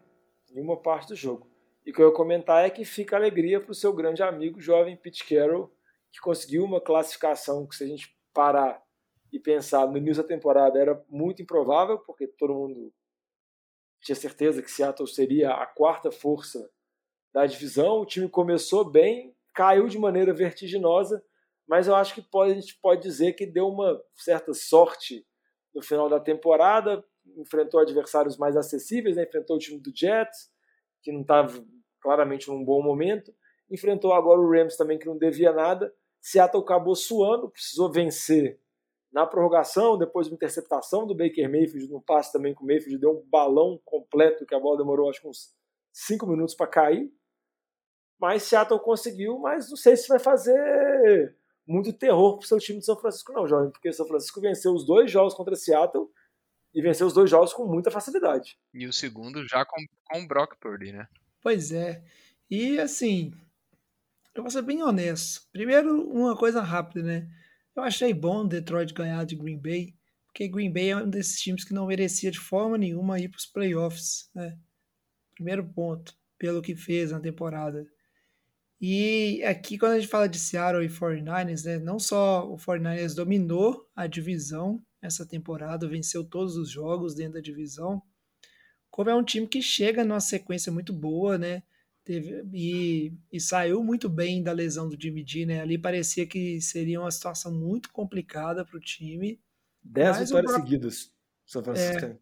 em 0.50 0.60
uma 0.60 0.80
parte 0.80 1.08
do 1.08 1.16
jogo. 1.16 1.53
E 1.84 1.90
o 1.90 1.94
que 1.94 2.00
eu 2.00 2.08
ia 2.08 2.14
comentar 2.14 2.64
é 2.64 2.70
que 2.70 2.84
fica 2.84 3.16
alegria 3.16 3.60
para 3.60 3.72
o 3.72 3.74
seu 3.74 3.92
grande 3.92 4.22
amigo, 4.22 4.60
jovem 4.60 4.96
Pete 4.96 5.24
Carroll, 5.26 5.70
que 6.10 6.20
conseguiu 6.20 6.64
uma 6.64 6.80
classificação 6.80 7.66
que, 7.66 7.76
se 7.76 7.84
a 7.84 7.86
gente 7.86 8.16
parar 8.32 8.82
e 9.32 9.38
pensar 9.38 9.86
no 9.86 9.98
início 9.98 10.22
da 10.22 10.28
temporada, 10.28 10.78
era 10.78 11.04
muito 11.08 11.42
improvável, 11.42 11.98
porque 11.98 12.26
todo 12.26 12.54
mundo 12.54 12.92
tinha 14.00 14.14
certeza 14.14 14.62
que 14.62 14.70
Seattle 14.70 15.08
seria 15.08 15.50
a 15.50 15.66
quarta 15.66 16.12
força 16.12 16.70
da 17.32 17.44
divisão. 17.46 18.00
O 18.00 18.06
time 18.06 18.28
começou 18.28 18.88
bem, 18.88 19.34
caiu 19.52 19.88
de 19.88 19.98
maneira 19.98 20.32
vertiginosa, 20.32 21.22
mas 21.66 21.88
eu 21.88 21.96
acho 21.96 22.14
que 22.14 22.22
pode, 22.22 22.52
a 22.52 22.54
gente 22.54 22.78
pode 22.80 23.02
dizer 23.02 23.32
que 23.32 23.46
deu 23.46 23.66
uma 23.66 24.00
certa 24.14 24.54
sorte 24.54 25.26
no 25.74 25.82
final 25.82 26.08
da 26.08 26.20
temporada. 26.20 27.04
Enfrentou 27.38 27.80
adversários 27.80 28.36
mais 28.36 28.56
acessíveis, 28.56 29.16
né? 29.16 29.24
enfrentou 29.24 29.56
o 29.56 29.58
time 29.58 29.80
do 29.80 29.90
Jets, 29.94 30.50
que 31.02 31.10
não 31.10 31.22
estava 31.22 31.64
claramente 32.04 32.48
num 32.48 32.62
bom 32.62 32.82
momento. 32.82 33.34
Enfrentou 33.70 34.12
agora 34.12 34.38
o 34.38 34.50
Rams 34.50 34.76
também, 34.76 34.98
que 34.98 35.06
não 35.06 35.16
devia 35.16 35.52
nada. 35.52 35.90
Seattle 36.20 36.62
acabou 36.62 36.94
suando, 36.94 37.48
precisou 37.48 37.90
vencer 37.90 38.60
na 39.10 39.24
prorrogação, 39.24 39.96
depois 39.96 40.26
de 40.26 40.32
uma 40.32 40.36
interceptação 40.36 41.06
do 41.06 41.14
Baker 41.14 41.50
Mayfield, 41.50 41.90
no 41.90 42.02
passe 42.02 42.32
também 42.32 42.52
com 42.52 42.64
o 42.64 42.66
Mayfield, 42.66 42.98
deu 42.98 43.12
um 43.12 43.24
balão 43.30 43.80
completo, 43.84 44.44
que 44.44 44.54
a 44.54 44.60
bola 44.60 44.76
demorou 44.76 45.08
acho 45.08 45.22
que 45.22 45.28
uns 45.28 45.54
5 45.92 46.26
minutos 46.26 46.54
para 46.54 46.66
cair. 46.66 47.10
Mas 48.20 48.42
Seattle 48.42 48.80
conseguiu, 48.80 49.38
mas 49.38 49.70
não 49.70 49.76
sei 49.76 49.96
se 49.96 50.08
vai 50.08 50.18
fazer 50.18 51.36
muito 51.66 51.92
terror 51.92 52.38
pro 52.38 52.46
seu 52.46 52.58
time 52.58 52.80
de 52.80 52.84
São 52.84 52.96
Francisco 52.96 53.32
não, 53.32 53.46
jovem, 53.46 53.70
porque 53.70 53.92
São 53.92 54.06
Francisco 54.06 54.40
venceu 54.40 54.74
os 54.74 54.84
dois 54.84 55.10
jogos 55.10 55.32
contra 55.32 55.56
Seattle 55.56 56.08
e 56.74 56.82
venceu 56.82 57.06
os 57.06 57.14
dois 57.14 57.30
jogos 57.30 57.52
com 57.52 57.64
muita 57.64 57.90
facilidade. 57.90 58.58
E 58.74 58.86
o 58.86 58.92
segundo 58.92 59.46
já 59.46 59.64
com, 59.64 59.80
com 60.04 60.22
o 60.22 60.26
Brock 60.26 60.56
Purdy, 60.60 60.92
né? 60.92 61.08
Pois 61.44 61.72
é. 61.72 62.02
E 62.50 62.78
assim, 62.80 63.30
eu 64.34 64.42
vou 64.42 64.50
ser 64.50 64.62
bem 64.62 64.82
honesto. 64.82 65.42
Primeiro, 65.52 66.10
uma 66.10 66.34
coisa 66.34 66.62
rápida, 66.62 67.02
né? 67.02 67.28
Eu 67.76 67.82
achei 67.82 68.14
bom 68.14 68.48
Detroit 68.48 68.94
ganhar 68.94 69.26
de 69.26 69.36
Green 69.36 69.58
Bay, 69.58 69.94
porque 70.24 70.48
Green 70.48 70.72
Bay 70.72 70.88
é 70.88 70.96
um 70.96 71.10
desses 71.10 71.38
times 71.38 71.62
que 71.62 71.74
não 71.74 71.86
merecia 71.86 72.30
de 72.30 72.40
forma 72.40 72.78
nenhuma 72.78 73.20
ir 73.20 73.28
para 73.28 73.36
os 73.36 73.44
playoffs, 73.44 74.30
né? 74.34 74.58
Primeiro 75.34 75.68
ponto, 75.68 76.14
pelo 76.38 76.62
que 76.62 76.74
fez 76.74 77.10
na 77.10 77.20
temporada. 77.20 77.86
E 78.80 79.42
aqui, 79.44 79.76
quando 79.76 79.92
a 79.92 80.00
gente 80.00 80.10
fala 80.10 80.26
de 80.26 80.38
Seattle 80.38 80.82
e 80.82 80.88
49ers, 80.88 81.64
né, 81.66 81.78
não 81.78 81.98
só 81.98 82.50
o 82.50 82.56
49ers 82.56 83.14
dominou 83.14 83.86
a 83.94 84.06
divisão 84.06 84.82
essa 85.02 85.26
temporada, 85.26 85.86
venceu 85.86 86.24
todos 86.24 86.56
os 86.56 86.70
jogos 86.70 87.14
dentro 87.14 87.34
da 87.34 87.40
divisão, 87.40 88.02
como 88.94 89.10
é 89.10 89.14
um 89.14 89.24
time 89.24 89.44
que 89.48 89.60
chega 89.60 90.04
numa 90.04 90.20
sequência 90.20 90.70
muito 90.70 90.92
boa, 90.92 91.36
né? 91.36 91.64
Teve, 92.04 92.44
e, 92.52 93.12
e, 93.32 93.40
saiu 93.40 93.82
muito 93.82 94.08
bem 94.08 94.40
da 94.40 94.52
lesão 94.52 94.88
do 94.88 94.96
Jimmy 94.96 95.24
G, 95.26 95.44
né? 95.44 95.62
Ali 95.62 95.76
parecia 95.76 96.24
que 96.24 96.60
seria 96.60 97.00
uma 97.00 97.10
situação 97.10 97.52
muito 97.52 97.90
complicada 97.90 98.64
para 98.64 98.76
o 98.76 98.80
time. 98.80 99.40
Dez 99.82 100.20
vitórias 100.20 100.52
Brock, 100.52 100.64
seguidas, 100.64 101.12
São 101.44 101.64
Francisco. 101.64 102.04
É, 102.04 102.16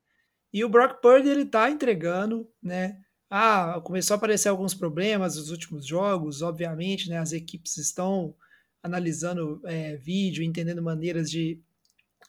e 0.50 0.64
o 0.64 0.68
Brock 0.70 1.02
Purdy 1.02 1.28
ele 1.28 1.44
tá 1.44 1.70
entregando, 1.70 2.50
né? 2.62 3.04
Ah, 3.28 3.78
começou 3.84 4.14
a 4.14 4.16
aparecer 4.16 4.48
alguns 4.48 4.72
problemas 4.72 5.36
nos 5.36 5.50
últimos 5.50 5.84
jogos, 5.84 6.40
obviamente, 6.40 7.10
né? 7.10 7.18
As 7.18 7.32
equipes 7.32 7.76
estão 7.76 8.34
analisando 8.82 9.60
é, 9.66 9.96
vídeo, 9.98 10.42
entendendo 10.42 10.82
maneiras 10.82 11.30
de, 11.30 11.60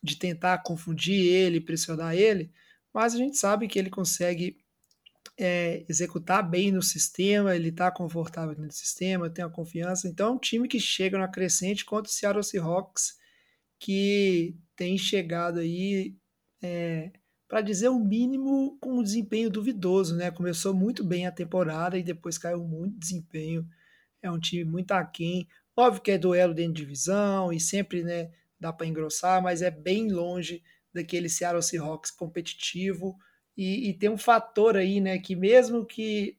de 0.03 0.17
tentar 0.17 0.57
confundir 0.63 1.31
ele, 1.31 1.61
pressionar 1.61 2.13
ele, 2.13 2.51
mas 2.93 3.15
a 3.15 3.17
gente 3.17 3.37
sabe 3.37 3.67
que 3.67 3.79
ele 3.79 3.89
consegue 3.89 4.57
é, 5.37 5.83
executar 5.89 6.47
bem 6.47 6.71
no 6.71 6.81
sistema, 6.81 7.55
ele 7.55 7.69
está 7.69 7.91
confortável 7.91 8.55
no 8.57 8.71
sistema, 8.71 9.29
tem 9.29 9.43
a 9.43 9.49
confiança. 9.49 10.07
Então 10.07 10.29
é 10.29 10.31
um 10.31 10.37
time 10.37 10.67
que 10.67 10.79
chega 10.79 11.17
na 11.17 11.27
crescente 11.27 11.85
contra 11.85 12.09
o 12.09 12.13
Seattle 12.13 12.43
Seahawks, 12.43 13.17
que 13.79 14.55
tem 14.75 14.97
chegado 14.97 15.59
aí, 15.59 16.15
é, 16.61 17.11
para 17.47 17.61
dizer 17.61 17.89
o 17.89 17.99
mínimo, 17.99 18.77
com 18.79 18.99
um 18.99 19.03
desempenho 19.03 19.49
duvidoso. 19.49 20.15
Né? 20.15 20.31
Começou 20.31 20.73
muito 20.73 21.03
bem 21.03 21.25
a 21.25 21.31
temporada 21.31 21.97
e 21.97 22.03
depois 22.03 22.37
caiu 22.37 22.63
muito 22.63 22.97
desempenho. 22.99 23.67
É 24.21 24.31
um 24.31 24.39
time 24.39 24.63
muito 24.63 24.91
aquém. 24.91 25.47
Óbvio 25.75 26.01
que 26.01 26.11
é 26.11 26.17
duelo 26.17 26.53
dentro 26.53 26.73
de 26.73 26.81
divisão 26.81 27.51
e 27.51 27.59
sempre 27.59 28.03
né, 28.03 28.31
dá 28.59 28.71
para 28.71 28.85
engrossar, 28.85 29.41
mas 29.41 29.61
é 29.61 29.71
bem 29.71 30.11
longe 30.11 30.63
daquele 30.93 31.29
Seattle 31.29 31.63
Seahawks 31.63 32.11
competitivo 32.11 33.17
e, 33.55 33.89
e, 33.89 33.93
tem 33.93 34.09
um 34.09 34.17
fator 34.17 34.75
aí, 34.75 34.99
né, 34.99 35.19
que 35.19 35.35
mesmo 35.35 35.85
que 35.85 36.37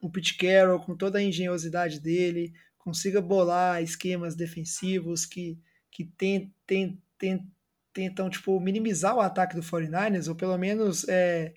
o 0.00 0.10
Pete 0.10 0.36
Carroll, 0.36 0.80
com 0.80 0.94
toda 0.94 1.18
a 1.18 1.22
engenhosidade 1.22 1.98
dele, 1.98 2.52
consiga 2.76 3.20
bolar 3.20 3.82
esquemas 3.82 4.34
defensivos 4.34 5.24
que, 5.24 5.58
que 5.90 6.04
tem, 6.04 6.54
tem, 6.66 7.02
tem, 7.18 7.50
tentam 7.92 8.28
tipo, 8.28 8.60
minimizar 8.60 9.16
o 9.16 9.20
ataque 9.20 9.56
do 9.56 9.62
49ers, 9.62 10.28
ou 10.28 10.34
pelo 10.34 10.58
menos 10.58 11.08
é, 11.08 11.54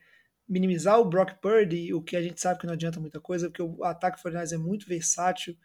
minimizar 0.48 0.98
o 1.00 1.10
Brock 1.10 1.34
Purdy, 1.42 1.94
o 1.94 2.02
que 2.02 2.16
a 2.16 2.22
gente 2.22 2.40
sabe 2.40 2.62
que 2.62 2.66
não 2.66 2.74
adianta 2.74 3.00
muita 3.00 3.20
coisa, 3.20 3.50
porque 3.50 3.62
o 3.62 3.84
ataque 3.84 4.22
do 4.22 4.30
49ers 4.30 4.54
é 4.54 4.58
muito 4.58 4.88
versátil 4.88 5.58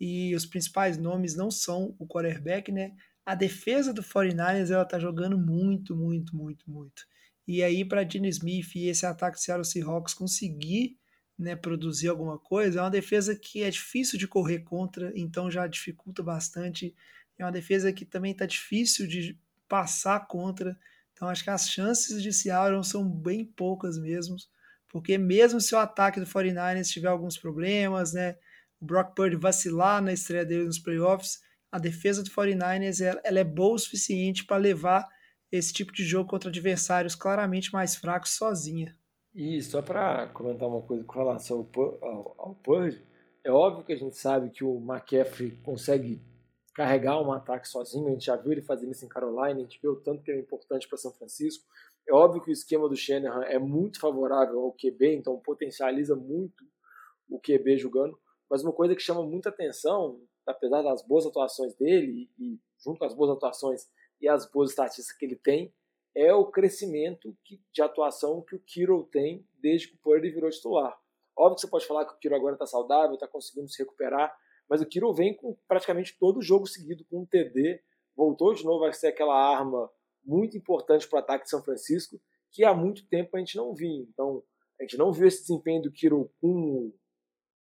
e 0.00 0.32
os 0.36 0.46
principais 0.46 0.96
nomes 0.96 1.34
não 1.34 1.50
são 1.50 1.96
o 1.98 2.06
quarterback, 2.06 2.70
né? 2.70 2.92
A 3.28 3.34
defesa 3.34 3.92
do 3.92 4.02
49ers 4.02 4.70
ela 4.70 4.86
tá 4.86 4.98
jogando 4.98 5.36
muito, 5.36 5.94
muito, 5.94 6.34
muito, 6.34 6.70
muito. 6.70 7.06
E 7.46 7.62
aí, 7.62 7.84
para 7.84 8.02
Dino 8.02 8.24
Smith 8.26 8.74
e 8.74 8.88
esse 8.88 9.04
ataque 9.04 9.36
do 9.36 9.42
Seattle 9.42 9.66
Seahawks 9.66 10.14
conseguir 10.14 10.96
né, 11.38 11.54
produzir 11.54 12.08
alguma 12.08 12.38
coisa, 12.38 12.78
é 12.78 12.82
uma 12.82 12.90
defesa 12.90 13.36
que 13.36 13.62
é 13.62 13.68
difícil 13.68 14.18
de 14.18 14.26
correr 14.26 14.60
contra, 14.60 15.12
então 15.14 15.50
já 15.50 15.66
dificulta 15.66 16.22
bastante. 16.22 16.94
É 17.38 17.44
uma 17.44 17.52
defesa 17.52 17.92
que 17.92 18.06
também 18.06 18.32
está 18.32 18.46
difícil 18.46 19.06
de 19.06 19.38
passar 19.68 20.26
contra. 20.26 20.74
Então, 21.12 21.28
acho 21.28 21.44
que 21.44 21.50
as 21.50 21.68
chances 21.68 22.22
de 22.22 22.32
Seattle 22.32 22.82
são 22.82 23.06
bem 23.06 23.44
poucas 23.44 23.98
mesmo, 23.98 24.36
porque 24.88 25.18
mesmo 25.18 25.60
se 25.60 25.74
o 25.74 25.78
ataque 25.78 26.18
do 26.18 26.24
49ers 26.24 26.88
tiver 26.88 27.08
alguns 27.08 27.36
problemas, 27.36 28.14
né, 28.14 28.38
o 28.80 28.86
Brock 28.86 29.14
Purdy 29.14 29.36
vacilar 29.36 30.00
na 30.00 30.14
estreia 30.14 30.46
dele 30.46 30.64
nos 30.64 30.78
playoffs, 30.78 31.46
a 31.70 31.78
defesa 31.78 32.22
do 32.22 32.30
49ers 32.30 33.00
ela, 33.24 33.38
é 33.38 33.44
boa 33.44 33.74
o 33.74 33.78
suficiente 33.78 34.44
para 34.44 34.56
levar 34.56 35.06
esse 35.50 35.72
tipo 35.72 35.92
de 35.92 36.04
jogo 36.04 36.28
contra 36.28 36.48
adversários 36.48 37.14
claramente 37.14 37.72
mais 37.72 37.96
fracos 37.96 38.32
sozinha. 38.32 38.96
E 39.34 39.62
só 39.62 39.80
para 39.80 40.28
comentar 40.28 40.68
uma 40.68 40.82
coisa 40.82 41.04
com 41.04 41.18
relação 41.18 41.68
ao, 42.38 42.54
Purge, 42.62 43.02
é 43.44 43.50
óbvio 43.50 43.84
que 43.84 43.92
a 43.92 43.96
gente 43.96 44.16
sabe 44.16 44.50
que 44.50 44.64
o 44.64 44.78
McCaffrey 44.78 45.52
consegue 45.62 46.20
carregar 46.74 47.20
um 47.20 47.32
ataque 47.32 47.68
sozinho, 47.68 48.08
a 48.08 48.10
gente 48.10 48.26
já 48.26 48.36
viu 48.36 48.52
ele 48.52 48.62
fazendo 48.62 48.92
isso 48.92 49.04
em 49.04 49.08
Carolina, 49.08 49.58
a 49.58 49.62
gente 49.62 49.80
viu 49.80 49.92
o 49.92 50.00
tanto 50.00 50.22
que 50.22 50.30
é 50.30 50.38
importante 50.38 50.88
para 50.88 50.96
São 50.96 51.12
Francisco. 51.12 51.64
É 52.08 52.14
óbvio 52.14 52.42
que 52.42 52.50
o 52.50 52.52
esquema 52.52 52.88
do 52.88 52.96
Shanahan 52.96 53.44
é 53.44 53.58
muito 53.58 54.00
favorável 54.00 54.60
ao 54.60 54.72
QB, 54.72 55.16
então 55.16 55.38
potencializa 55.40 56.14
muito 56.14 56.64
o 57.28 57.38
QB 57.38 57.78
jogando, 57.78 58.18
mas 58.48 58.62
uma 58.62 58.72
coisa 58.72 58.94
que 58.94 59.02
chama 59.02 59.22
muita 59.22 59.50
atenção, 59.50 60.20
apesar 60.48 60.82
das 60.82 61.02
boas 61.02 61.26
atuações 61.26 61.74
dele 61.74 62.30
e 62.38 62.58
junto 62.82 62.98
com 62.98 63.04
as 63.04 63.14
boas 63.14 63.30
atuações 63.30 63.88
e 64.20 64.28
as 64.28 64.50
boas 64.50 64.70
estatísticas 64.70 65.16
que 65.16 65.24
ele 65.24 65.36
tem, 65.36 65.72
é 66.14 66.34
o 66.34 66.46
crescimento 66.46 67.36
de 67.72 67.82
atuação 67.82 68.42
que 68.42 68.56
o 68.56 68.60
Kiro 68.60 69.04
tem 69.12 69.46
desde 69.60 69.88
que 69.88 69.94
o 69.94 69.98
Purdy 69.98 70.30
virou 70.30 70.50
titular. 70.50 70.98
Óbvio 71.36 71.54
que 71.56 71.60
você 71.60 71.68
pode 71.68 71.86
falar 71.86 72.04
que 72.04 72.14
o 72.14 72.18
Kiro 72.18 72.34
agora 72.34 72.54
está 72.54 72.66
saudável, 72.66 73.14
está 73.14 73.28
conseguindo 73.28 73.68
se 73.68 73.80
recuperar, 73.80 74.36
mas 74.68 74.80
o 74.80 74.86
Kiro 74.86 75.12
vem 75.12 75.34
com 75.34 75.56
praticamente 75.68 76.16
todo 76.18 76.38
o 76.38 76.42
jogo 76.42 76.66
seguido 76.66 77.04
com 77.04 77.20
um 77.20 77.26
TD, 77.26 77.80
voltou 78.16 78.52
de 78.52 78.64
novo 78.64 78.84
a 78.84 78.92
ser 78.92 79.08
aquela 79.08 79.34
arma 79.34 79.88
muito 80.24 80.56
importante 80.56 81.08
para 81.08 81.18
o 81.18 81.20
ataque 81.20 81.44
de 81.44 81.50
São 81.50 81.62
Francisco, 81.62 82.20
que 82.50 82.64
há 82.64 82.74
muito 82.74 83.06
tempo 83.06 83.36
a 83.36 83.38
gente 83.38 83.56
não 83.56 83.72
via. 83.72 84.02
Então, 84.02 84.42
a 84.80 84.82
gente 84.82 84.96
não 84.96 85.12
viu 85.12 85.28
esse 85.28 85.42
desempenho 85.42 85.82
do 85.82 85.92
Kiro 85.92 86.30
com 86.40 86.92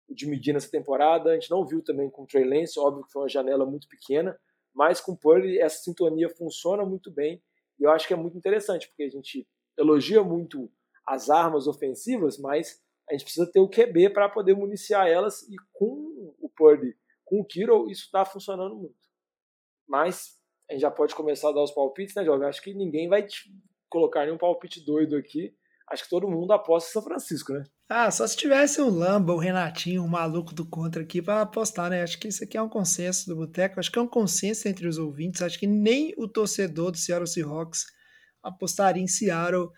de 0.09 0.27
medir 0.27 0.53
nessa 0.53 0.69
temporada. 0.69 1.31
A 1.31 1.33
gente 1.33 1.49
não 1.49 1.65
viu 1.65 1.83
também 1.83 2.09
com 2.09 2.23
o 2.23 2.27
Trey 2.27 2.43
Lance, 2.43 2.79
óbvio 2.79 3.05
que 3.05 3.11
foi 3.11 3.23
uma 3.23 3.29
janela 3.29 3.65
muito 3.65 3.87
pequena, 3.87 4.37
mas 4.73 5.01
com 5.01 5.13
o 5.13 5.17
Purdy 5.17 5.59
essa 5.59 5.83
sintonia 5.83 6.29
funciona 6.29 6.85
muito 6.85 7.11
bem 7.11 7.41
e 7.79 7.83
eu 7.83 7.91
acho 7.91 8.07
que 8.07 8.13
é 8.13 8.17
muito 8.17 8.37
interessante, 8.37 8.87
porque 8.87 9.03
a 9.03 9.09
gente 9.09 9.47
elogia 9.77 10.23
muito 10.23 10.71
as 11.05 11.29
armas 11.29 11.67
ofensivas, 11.67 12.37
mas 12.37 12.81
a 13.09 13.13
gente 13.13 13.23
precisa 13.23 13.49
ter 13.51 13.59
o 13.59 13.69
QB 13.69 14.11
para 14.11 14.29
poder 14.29 14.55
municiar 14.55 15.07
elas 15.07 15.43
e 15.43 15.55
com 15.73 16.33
o 16.39 16.49
Purdy, 16.49 16.95
com 17.23 17.39
o 17.39 17.45
Kiro, 17.45 17.89
isso 17.89 18.05
está 18.05 18.25
funcionando 18.25 18.75
muito. 18.75 18.95
Mas 19.87 20.39
a 20.69 20.73
gente 20.73 20.81
já 20.81 20.89
pode 20.89 21.13
começar 21.13 21.49
a 21.49 21.51
dar 21.51 21.63
os 21.63 21.71
palpites, 21.71 22.15
né, 22.15 22.25
Jovem? 22.25 22.47
Acho 22.47 22.61
que 22.61 22.73
ninguém 22.73 23.07
vai 23.07 23.27
colocar 23.89 24.25
nenhum 24.25 24.37
palpite 24.37 24.83
doido 24.83 25.15
aqui. 25.15 25.55
Acho 25.89 26.03
que 26.03 26.09
todo 26.09 26.29
mundo 26.29 26.51
aposta 26.51 26.89
em 26.89 26.93
São 26.93 27.03
Francisco, 27.03 27.53
né? 27.53 27.63
Ah, 27.88 28.10
só 28.10 28.26
se 28.26 28.36
tivesse 28.36 28.82
um 28.82 28.89
Lamba, 28.89 29.34
o 29.34 29.38
Renatinho, 29.38 30.04
um 30.04 30.08
maluco 30.08 30.56
do 30.56 30.65
contra 30.65 31.04
aqui 31.04 31.21
para 31.21 31.41
apostar, 31.41 31.89
né? 31.91 32.02
Acho 32.02 32.17
que 32.19 32.28
isso 32.28 32.43
aqui 32.43 32.58
é 32.58 32.62
um 32.62 32.69
consenso 32.69 33.28
do 33.28 33.36
Boteco. 33.36 33.80
Acho 33.80 33.91
que 33.91 34.00
é 34.00 34.02
um 34.02 34.08
consenso 34.08 34.67
entre 34.67 34.88
os 34.88 34.98
ouvintes. 34.98 35.43
Acho 35.43 35.60
que 35.60 35.67
nem 35.67 36.12
o 36.17 36.28
torcedor 36.28 36.91
do 36.91 36.98
Seattle 36.98 37.28
Seahawks 37.28 37.86
apostaria 38.41 39.04
em 39.04 39.08
Seattle 39.08 39.69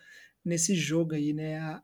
nesse 0.42 0.74
jogo 0.74 1.14
aí, 1.14 1.34
né? 1.34 1.58
A, 1.58 1.82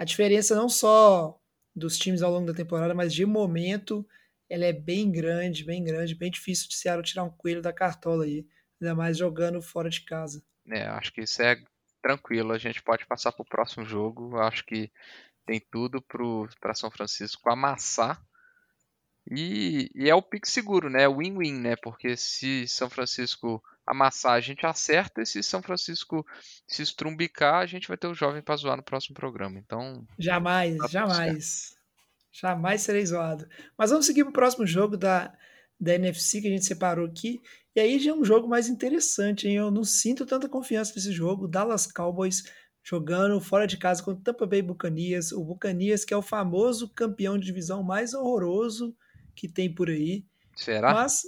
a 0.00 0.04
diferença 0.04 0.56
não 0.56 0.68
só 0.68 1.38
dos 1.74 1.96
times 1.96 2.20
ao 2.20 2.32
longo 2.32 2.46
da 2.46 2.54
temporada, 2.54 2.92
mas 2.92 3.14
de 3.14 3.24
momento, 3.24 4.04
ela 4.48 4.64
é 4.64 4.72
bem 4.72 5.10
grande, 5.10 5.64
bem 5.64 5.84
grande, 5.84 6.16
bem 6.16 6.32
difícil 6.32 6.68
de 6.68 6.74
Seattle 6.74 7.04
tirar 7.04 7.22
um 7.22 7.30
coelho 7.30 7.62
da 7.62 7.72
cartola 7.72 8.24
aí, 8.24 8.44
ainda 8.80 8.92
mais 8.94 9.16
jogando 9.16 9.62
fora 9.62 9.88
de 9.88 10.04
casa. 10.04 10.42
É, 10.68 10.82
acho 10.88 11.12
que 11.12 11.20
isso 11.20 11.40
é 11.42 11.56
tranquilo, 12.02 12.52
a 12.52 12.58
gente 12.58 12.82
pode 12.82 13.06
passar 13.06 13.30
para 13.30 13.42
o 13.42 13.48
próximo 13.48 13.84
jogo. 13.84 14.36
Acho 14.38 14.64
que 14.64 14.90
tem 15.50 15.60
tudo 15.68 16.00
para 16.60 16.74
São 16.74 16.92
Francisco 16.92 17.50
amassar. 17.50 18.22
E, 19.28 19.90
e, 19.96 20.08
é 20.08 20.14
o 20.14 20.22
pique 20.22 20.48
seguro, 20.48 20.88
né? 20.88 21.08
Win-win, 21.08 21.54
né? 21.54 21.74
Porque 21.74 22.16
se 22.16 22.68
São 22.68 22.88
Francisco 22.88 23.60
amassar, 23.84 24.34
a 24.34 24.40
gente 24.40 24.64
acerta. 24.64 25.20
E 25.20 25.26
se 25.26 25.42
São 25.42 25.60
Francisco 25.60 26.24
se 26.68 26.82
estrumbicar, 26.82 27.56
a 27.56 27.66
gente 27.66 27.88
vai 27.88 27.96
ter 27.96 28.06
o 28.06 28.14
jovem 28.14 28.40
para 28.40 28.54
zoar 28.54 28.76
no 28.76 28.82
próximo 28.84 29.16
programa. 29.16 29.58
Então. 29.58 30.06
Jamais, 30.16 30.76
tá 30.76 30.86
jamais. 30.86 31.76
Jamais 32.30 32.82
serei 32.82 33.04
zoado. 33.04 33.48
Mas 33.76 33.90
vamos 33.90 34.06
seguir 34.06 34.22
para 34.22 34.30
o 34.30 34.34
próximo 34.34 34.64
jogo 34.64 34.96
da, 34.96 35.36
da 35.80 35.94
NFC 35.94 36.40
que 36.40 36.46
a 36.46 36.50
gente 36.50 36.64
separou 36.64 37.06
aqui. 37.06 37.42
E 37.74 37.80
aí 37.80 37.98
já 37.98 38.12
é 38.12 38.14
um 38.14 38.24
jogo 38.24 38.46
mais 38.46 38.68
interessante, 38.68 39.48
hein? 39.48 39.56
Eu 39.56 39.70
não 39.72 39.82
sinto 39.82 40.24
tanta 40.24 40.48
confiança 40.48 40.92
nesse 40.94 41.10
jogo. 41.10 41.48
Dallas 41.48 41.90
Cowboys 41.90 42.44
jogando 42.90 43.40
fora 43.40 43.68
de 43.68 43.76
casa 43.76 44.02
contra 44.02 44.20
o 44.20 44.24
Tampa 44.24 44.46
Bay 44.46 44.62
Buccaneers. 44.62 45.30
O 45.30 45.44
Buccaneers 45.44 46.04
que 46.04 46.12
é 46.12 46.16
o 46.16 46.22
famoso 46.22 46.92
campeão 46.92 47.38
de 47.38 47.46
divisão 47.46 47.84
mais 47.84 48.14
horroroso 48.14 48.96
que 49.36 49.48
tem 49.48 49.72
por 49.72 49.88
aí. 49.88 50.26
Será? 50.56 50.92
Mas, 50.92 51.22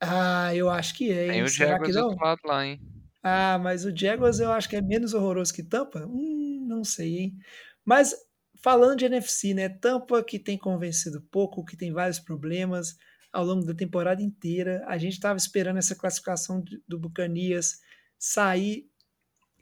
ah, 0.00 0.54
eu 0.54 0.70
acho 0.70 0.94
que 0.94 1.10
é. 1.10 1.32
Tem 1.32 1.42
o 1.42 1.48
Jaguars 1.48 1.94
do 1.96 2.16
lado 2.16 2.40
lá, 2.44 2.64
hein? 2.64 2.80
Ah, 3.24 3.58
mas 3.58 3.84
o 3.84 3.96
Jaguars 3.96 4.38
eu 4.38 4.52
acho 4.52 4.68
que 4.68 4.76
é 4.76 4.82
menos 4.82 5.14
horroroso 5.14 5.52
que 5.52 5.64
Tampa? 5.64 6.06
Hum, 6.06 6.64
não 6.68 6.84
sei, 6.84 7.18
hein? 7.18 7.38
Mas 7.84 8.14
falando 8.62 8.96
de 8.96 9.06
NFC, 9.06 9.52
né? 9.52 9.68
Tampa 9.68 10.22
que 10.22 10.38
tem 10.38 10.56
convencido 10.56 11.20
pouco, 11.22 11.64
que 11.64 11.76
tem 11.76 11.92
vários 11.92 12.20
problemas 12.20 12.96
ao 13.32 13.44
longo 13.44 13.66
da 13.66 13.74
temporada 13.74 14.22
inteira. 14.22 14.84
A 14.86 14.96
gente 14.96 15.14
estava 15.14 15.36
esperando 15.36 15.78
essa 15.78 15.96
classificação 15.96 16.62
do 16.86 17.00
Bucanias 17.00 17.80
sair 18.16 18.88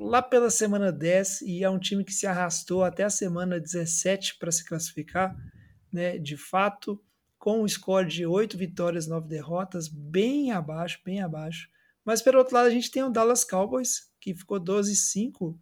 lá 0.02 0.20
pela 0.22 0.50
semana 0.50 0.92
10 0.92 1.42
e 1.42 1.64
é 1.64 1.70
um 1.70 1.78
time 1.78 2.04
que 2.04 2.12
se 2.12 2.26
arrastou 2.26 2.84
até 2.84 3.04
a 3.04 3.10
semana 3.10 3.60
17 3.60 4.38
para 4.38 4.52
se 4.52 4.64
classificar, 4.64 5.36
né? 5.92 6.18
De 6.18 6.36
fato, 6.36 7.02
com 7.38 7.62
um 7.62 7.68
score 7.68 8.06
de 8.06 8.26
8 8.26 8.56
vitórias, 8.56 9.06
9 9.06 9.28
derrotas, 9.28 9.88
bem 9.88 10.52
abaixo, 10.52 11.00
bem 11.04 11.20
abaixo. 11.20 11.68
Mas 12.04 12.22
pelo 12.22 12.38
outro 12.38 12.54
lado, 12.54 12.66
a 12.66 12.70
gente 12.70 12.90
tem 12.90 13.02
o 13.02 13.10
Dallas 13.10 13.44
Cowboys, 13.44 14.10
que 14.20 14.34
ficou 14.34 14.60
12-5, 14.60 15.56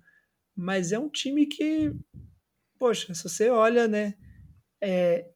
mas 0.57 0.92
é 0.92 0.98
um 0.98 1.09
time 1.09 1.46
que, 1.46 1.94
poxa, 2.79 3.14
se 3.14 3.22
você 3.22 3.50
olha, 3.50 3.87
né, 3.87 4.14
é, 4.83 5.31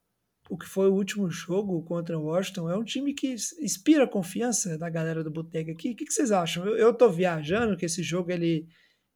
o 0.48 0.58
que 0.58 0.66
foi 0.66 0.88
o 0.88 0.94
último 0.94 1.30
jogo 1.30 1.82
contra 1.82 2.18
o 2.18 2.24
Washington, 2.24 2.68
é 2.68 2.76
um 2.76 2.84
time 2.84 3.14
que 3.14 3.34
inspira 3.60 4.06
confiança 4.06 4.76
da 4.76 4.90
galera 4.90 5.24
do 5.24 5.30
Boteca 5.30 5.72
aqui. 5.72 5.92
O 5.92 5.96
que, 5.96 6.04
que 6.04 6.12
vocês 6.12 6.30
acham? 6.30 6.66
Eu, 6.66 6.76
eu 6.76 6.94
tô 6.94 7.08
viajando 7.08 7.76
que 7.76 7.86
esse 7.86 8.02
jogo 8.02 8.30
ele, 8.30 8.68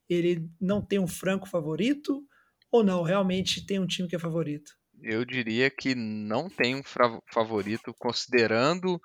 ele 0.08 0.48
não 0.60 0.80
tem 0.80 0.98
um 0.98 1.06
franco 1.06 1.48
favorito 1.48 2.24
ou 2.70 2.82
não? 2.82 3.02
Realmente 3.02 3.64
tem 3.64 3.78
um 3.78 3.86
time 3.86 4.08
que 4.08 4.16
é 4.16 4.18
favorito? 4.18 4.72
Eu 5.02 5.24
diria 5.24 5.70
que 5.70 5.94
não 5.94 6.48
tem 6.48 6.74
um 6.74 6.82
favorito, 7.32 7.94
considerando. 7.98 9.00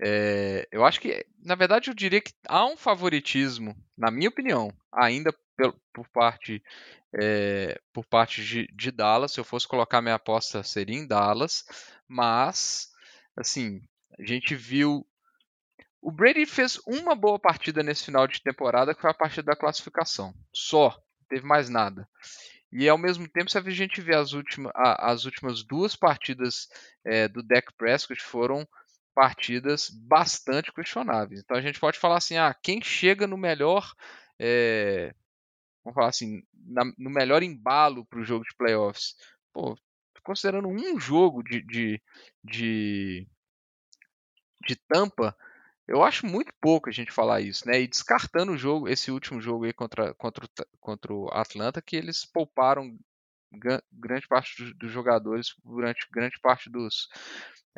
É, 0.00 0.66
eu 0.70 0.84
acho 0.84 1.00
que, 1.00 1.24
na 1.42 1.54
verdade, 1.54 1.90
eu 1.90 1.94
diria 1.94 2.20
que 2.20 2.32
há 2.48 2.64
um 2.66 2.76
favoritismo, 2.76 3.76
na 3.96 4.10
minha 4.10 4.28
opinião, 4.28 4.72
ainda 4.92 5.32
por, 5.56 5.76
por 5.92 6.08
parte 6.08 6.62
é, 7.16 7.80
por 7.92 8.04
parte 8.04 8.44
de, 8.44 8.66
de, 8.72 8.90
Dallas. 8.90 9.32
Se 9.32 9.40
eu 9.40 9.44
fosse 9.44 9.68
colocar 9.68 10.02
minha 10.02 10.16
aposta, 10.16 10.62
seria 10.62 10.96
em 10.96 11.06
Dallas. 11.06 11.64
Mas, 12.08 12.88
assim, 13.36 13.80
a 14.18 14.24
gente 14.24 14.54
viu. 14.54 15.06
O 16.04 16.12
Brady 16.12 16.44
fez 16.44 16.78
uma 16.86 17.14
boa 17.14 17.38
partida 17.38 17.82
nesse 17.82 18.04
final 18.04 18.26
de 18.26 18.42
temporada, 18.42 18.94
que 18.94 19.00
foi 19.00 19.10
a 19.10 19.14
partida 19.14 19.44
da 19.44 19.56
classificação. 19.56 20.34
Só. 20.52 20.90
Não 20.90 21.26
teve 21.28 21.46
mais 21.46 21.70
nada. 21.70 22.06
E 22.70 22.86
ao 22.86 22.98
mesmo 22.98 23.26
tempo, 23.26 23.50
se 23.50 23.56
a 23.56 23.62
gente 23.70 24.02
vê 24.02 24.14
as, 24.14 24.34
últimas 24.34 24.70
as 24.74 25.24
últimas 25.24 25.64
duas 25.64 25.96
partidas 25.96 26.68
é, 27.02 27.26
do 27.26 27.42
Dak 27.42 27.72
Prescott 27.78 28.20
foram 28.20 28.68
partidas 29.14 29.88
bastante 29.88 30.70
questionáveis. 30.74 31.40
Então 31.40 31.56
a 31.56 31.62
gente 31.62 31.80
pode 31.80 31.98
falar 31.98 32.18
assim: 32.18 32.36
ah, 32.36 32.54
quem 32.62 32.82
chega 32.82 33.26
no 33.26 33.38
melhor 33.38 33.90
é, 34.38 35.14
vamos 35.82 35.94
falar 35.94 36.08
assim, 36.08 36.42
na, 36.52 36.84
no 36.98 37.08
melhor 37.08 37.42
embalo 37.42 38.04
para 38.04 38.20
o 38.20 38.24
jogo 38.24 38.44
de 38.44 38.54
playoffs. 38.56 39.14
Pô, 39.54 39.74
considerando 40.22 40.68
um 40.68 41.00
jogo 41.00 41.42
de, 41.42 41.62
de, 41.62 42.02
de, 42.42 43.26
de 44.66 44.76
tampa, 44.88 45.36
eu 45.86 46.02
acho 46.02 46.26
muito 46.26 46.52
pouco 46.60 46.88
a 46.88 46.92
gente 46.92 47.12
falar 47.12 47.40
isso, 47.40 47.66
né? 47.68 47.80
E 47.80 47.88
descartando 47.88 48.52
o 48.52 48.58
jogo, 48.58 48.88
esse 48.88 49.10
último 49.10 49.40
jogo 49.40 49.64
aí 49.64 49.72
contra, 49.72 50.14
contra, 50.14 50.46
contra 50.80 51.12
o 51.12 51.28
Atlanta, 51.28 51.82
que 51.82 51.96
eles 51.96 52.24
pouparam 52.24 52.98
grande 53.92 54.26
parte 54.26 54.74
dos, 54.74 54.90
jogadores 54.90 55.54
durante 55.64 56.08
grande 56.10 56.38
parte 56.40 56.70
dos. 56.70 57.08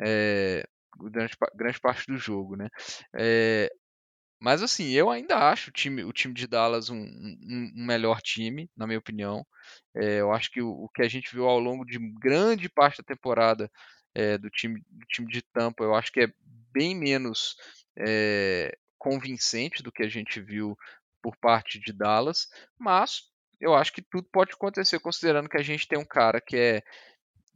É, 0.01 0.67
durante 0.97 1.37
grande 1.55 1.79
parte 1.79 2.07
do 2.07 2.17
jogo, 2.17 2.55
né? 2.55 2.69
É, 3.15 3.69
mas 4.39 4.61
assim, 4.61 4.91
eu 4.91 5.09
ainda 5.09 5.49
acho 5.49 5.69
o 5.69 5.73
time, 5.73 6.03
o 6.03 6.13
time 6.13 6.33
de 6.33 6.47
Dallas 6.47 6.89
um, 6.89 6.97
um, 6.97 7.71
um 7.75 7.85
melhor 7.85 8.21
time, 8.21 8.69
na 8.75 8.85
minha 8.85 8.99
opinião. 8.99 9.45
É, 9.95 10.21
eu 10.21 10.31
acho 10.31 10.51
que 10.51 10.61
o, 10.61 10.69
o, 10.69 10.89
que 10.89 11.01
a 11.01 11.09
gente 11.09 11.33
viu 11.33 11.47
ao 11.47 11.59
longo 11.59 11.83
de 11.85 11.97
grande 12.19 12.69
parte 12.69 12.99
da 12.99 13.03
temporada 13.03 13.69
é, 14.13 14.37
do, 14.37 14.49
time, 14.49 14.81
do 14.89 15.05
time 15.07 15.27
de 15.27 15.41
Tampa, 15.41 15.83
eu 15.83 15.95
acho 15.95 16.11
que 16.11 16.21
é 16.21 16.33
bem 16.71 16.95
menos 16.95 17.55
é, 17.97 18.77
convincente 18.97 19.81
do 19.81 19.91
que 19.91 20.03
a 20.03 20.09
gente 20.09 20.39
viu 20.41 20.77
por 21.21 21.35
parte 21.37 21.79
de 21.79 21.91
Dallas. 21.91 22.47
Mas 22.77 23.23
eu 23.59 23.73
acho 23.73 23.91
que 23.91 24.01
tudo 24.01 24.27
pode 24.31 24.53
acontecer, 24.53 24.99
considerando 24.99 25.49
que 25.49 25.57
a 25.57 25.63
gente 25.63 25.87
tem 25.87 25.97
um 25.97 26.05
cara 26.05 26.39
que 26.39 26.55
é 26.55 26.83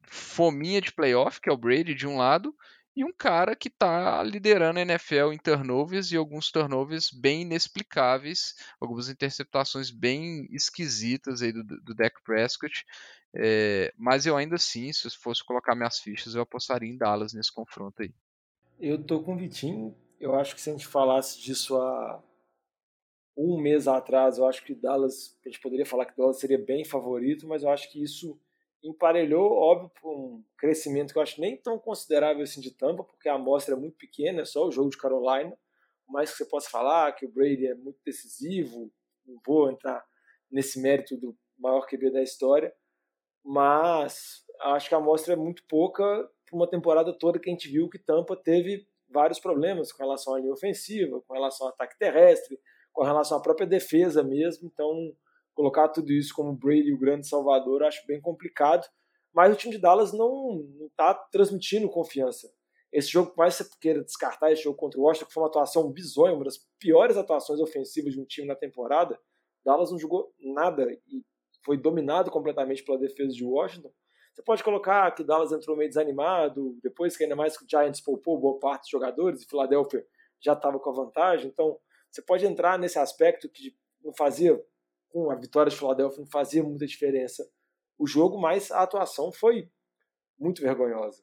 fominha 0.04 0.82
de 0.82 0.92
playoff, 0.92 1.40
que 1.40 1.50
é 1.50 1.54
o 1.54 1.58
Brady, 1.58 1.94
de 1.94 2.08
um 2.08 2.18
lado, 2.18 2.54
e 2.96 3.06
um 3.06 3.14
cara 3.14 3.56
que 3.56 3.70
está 3.70 4.22
liderando 4.22 4.80
a 4.80 4.82
NFL 4.82 5.32
em 5.32 5.38
turnovers 5.38 6.12
e 6.12 6.18
alguns 6.18 6.52
turnovers 6.52 7.10
bem 7.10 7.44
inexplicáveis, 7.44 8.56
algumas 8.82 9.08
interceptações 9.08 9.90
bem 9.90 10.46
esquisitas 10.52 11.42
aí 11.42 11.54
do, 11.54 11.64
do 11.64 11.96
Dak 11.96 12.22
Prescott. 12.26 12.86
É, 13.34 13.94
mas 13.98 14.26
eu 14.26 14.36
ainda 14.36 14.56
assim, 14.56 14.92
se 14.92 15.10
fosse 15.12 15.44
colocar 15.46 15.74
minhas 15.74 16.00
fichas, 16.00 16.36
eu 16.36 16.42
apostaria 16.42 16.90
em 16.90 16.98
Dallas 16.98 17.34
nesse 17.34 17.54
confronto 17.54 18.02
aí. 18.02 18.14
Eu 18.78 19.02
tô 19.02 19.22
com 19.22 19.36
o 19.36 19.38
Vitinho. 19.38 19.96
Eu 20.22 20.36
acho 20.36 20.54
que 20.54 20.62
se 20.62 20.70
a 20.70 20.74
gente 20.74 20.86
falasse 20.86 21.42
disso 21.42 21.76
há 21.76 22.24
um 23.36 23.60
mês 23.60 23.88
atrás, 23.88 24.38
eu 24.38 24.46
acho 24.46 24.64
que 24.64 24.76
Dallas, 24.76 25.36
a 25.44 25.50
gente 25.50 25.60
poderia 25.60 25.86
falar 25.86 26.06
que 26.06 26.16
Dallas 26.16 26.40
seria 26.40 26.60
bem 26.60 26.86
favorito, 26.86 27.48
mas 27.48 27.64
eu 27.64 27.70
acho 27.72 27.92
que 27.92 28.04
isso 28.04 28.40
emparelhou, 28.84 29.52
óbvio, 29.52 29.90
por 30.00 30.16
um 30.16 30.44
crescimento 30.56 31.12
que 31.12 31.18
eu 31.18 31.24
acho 31.24 31.42
nem 31.42 31.58
tão 31.58 31.80
considerável 31.80 32.44
assim 32.44 32.62
de 32.62 32.70
Tampa, 32.70 33.04
porque 33.04 33.28
a 33.28 33.34
amostra 33.34 33.74
é 33.74 33.78
muito 33.78 33.98
pequena, 33.98 34.42
é 34.42 34.46
só 34.46 34.68
o 34.68 34.72
jogo 34.72 34.92
de 34.92 34.98
Carolina, 34.98 35.58
mais 36.08 36.30
que 36.30 36.38
você 36.38 36.46
possa 36.46 36.70
falar 36.70 37.12
que 37.14 37.26
o 37.26 37.32
Brady 37.32 37.66
é 37.66 37.74
muito 37.74 38.00
decisivo, 38.06 38.92
não 39.26 39.42
vou 39.44 39.72
entrar 39.72 40.06
nesse 40.52 40.80
mérito 40.80 41.18
do 41.18 41.36
maior 41.58 41.88
QB 41.88 42.12
da 42.12 42.22
história, 42.22 42.72
mas 43.44 44.46
acho 44.60 44.88
que 44.88 44.94
a 44.94 45.00
amostra 45.00 45.34
é 45.34 45.38
muito 45.38 45.64
pouca 45.68 46.30
para 46.46 46.56
uma 46.56 46.70
temporada 46.70 47.12
toda 47.12 47.40
que 47.40 47.50
a 47.50 47.54
gente 47.54 47.68
viu 47.68 47.90
que 47.90 47.98
Tampa 47.98 48.36
teve 48.36 48.88
vários 49.12 49.40
problemas 49.40 49.92
com 49.92 50.04
relação 50.04 50.34
à 50.36 50.40
linha 50.40 50.54
ofensiva, 50.54 51.22
com 51.28 51.34
relação 51.34 51.68
ao 51.68 51.74
ataque 51.74 51.98
terrestre, 51.98 52.60
com 52.94 53.04
relação 53.04 53.38
à 53.38 53.42
própria 53.42 53.68
defesa 53.68 54.24
mesmo, 54.24 54.70
então 54.72 55.14
colocar 55.54 55.90
tudo 55.90 56.12
isso 56.12 56.34
como 56.34 56.56
Brady, 56.56 56.94
o 56.94 57.00
grande 57.00 57.28
salvador, 57.28 57.84
acho 57.84 58.06
bem 58.08 58.20
complicado. 58.22 58.88
mas 59.34 59.54
o 59.54 59.56
time 59.56 59.76
de 59.76 59.82
Dallas 59.82 60.12
não 60.12 60.66
está 60.90 61.14
transmitindo 61.32 61.90
confiança. 61.90 62.52
Esse 62.92 63.08
jogo, 63.10 63.34
mais 63.38 63.56
você 63.56 63.66
queira 63.80 64.04
descartar 64.04 64.52
esse 64.52 64.64
jogo 64.64 64.76
contra 64.76 65.00
o 65.00 65.04
Washington, 65.04 65.28
que 65.28 65.34
foi 65.34 65.44
uma 65.44 65.48
atuação 65.50 65.90
bizonha, 65.90 66.34
uma 66.34 66.44
das 66.44 66.58
piores 66.78 67.16
atuações 67.16 67.62
ofensivas 67.62 68.14
de 68.14 68.20
um 68.20 68.26
time 68.26 68.48
na 68.48 68.56
temporada, 68.56 69.18
Dallas 69.64 69.92
não 69.92 69.98
jogou 69.98 70.34
nada 70.40 70.92
e 71.08 71.24
foi 71.64 71.78
dominado 71.78 72.30
completamente 72.30 72.84
pela 72.84 72.98
defesa 72.98 73.32
de 73.32 73.46
Washington. 73.46 73.92
Você 74.34 74.42
pode 74.42 74.64
colocar 74.64 75.12
que 75.12 75.24
Dallas 75.24 75.52
entrou 75.52 75.76
meio 75.76 75.90
desanimado, 75.90 76.78
depois 76.82 77.18
que 77.18 77.24
ainda 77.24 77.36
mais 77.36 77.58
que 77.58 77.66
o 77.66 77.68
Giants 77.70 78.02
poupou 78.02 78.40
boa 78.40 78.60
parte 78.60 78.84
dos 78.84 78.90
jogadores 78.90 79.42
e 79.42 79.46
Philadelphia 79.46 80.06
já 80.40 80.54
estava 80.54 80.80
com 80.80 80.90
a 80.90 80.94
vantagem. 80.94 81.50
Então, 81.50 81.78
você 82.10 82.22
pode 82.22 82.46
entrar 82.46 82.80
nesse 82.80 82.98
aspecto 82.98 83.50
que 83.50 83.76
não 84.04 84.14
fazia, 84.14 84.62
com 85.10 85.30
a 85.30 85.36
vitória 85.36 85.70
de 85.70 85.78
Philadelphia, 85.78 86.20
não 86.20 86.28
fazia 86.28 86.64
muita 86.64 86.86
diferença 86.86 87.48
o 88.02 88.08
jogo, 88.08 88.40
mas 88.40 88.72
a 88.72 88.82
atuação 88.82 89.32
foi 89.32 89.70
muito 90.40 90.62
vergonhosa. 90.62 91.22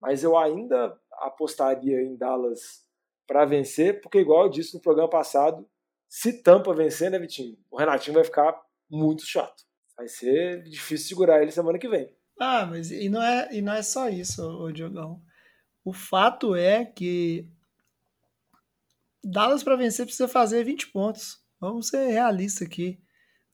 Mas 0.00 0.22
eu 0.24 0.36
ainda 0.36 0.98
apostaria 1.12 2.00
em 2.00 2.16
Dallas 2.16 2.86
para 3.26 3.44
vencer, 3.44 4.00
porque, 4.00 4.18
igual 4.18 4.44
eu 4.44 4.50
disse 4.50 4.74
no 4.74 4.80
programa 4.80 5.10
passado, 5.10 5.68
se 6.08 6.42
Tampa 6.42 6.72
vencer, 6.72 7.10
né, 7.10 7.18
Vitinho? 7.18 7.58
O 7.70 7.76
Renatinho 7.76 8.14
vai 8.14 8.24
ficar 8.24 8.58
muito 8.88 9.26
chato. 9.26 9.64
Vai 9.96 10.08
ser 10.08 10.62
difícil 10.62 11.08
segurar 11.08 11.42
ele 11.42 11.50
semana 11.50 11.78
que 11.78 11.88
vem. 11.88 12.15
Ah, 12.38 12.66
mas 12.66 12.90
e 12.90 13.08
não 13.08 13.22
é, 13.22 13.48
e 13.54 13.62
não 13.62 13.72
é 13.72 13.82
só 13.82 14.08
isso, 14.08 14.42
o 14.42 14.70
Diogão. 14.72 15.22
O 15.84 15.92
fato 15.92 16.54
é 16.54 16.84
que 16.84 17.48
Dallas 19.24 19.62
para 19.62 19.76
vencer 19.76 20.06
precisa 20.06 20.28
fazer 20.28 20.64
20 20.64 20.88
pontos. 20.88 21.40
Vamos 21.60 21.88
ser 21.88 22.08
realistas 22.08 22.66
aqui. 22.66 23.00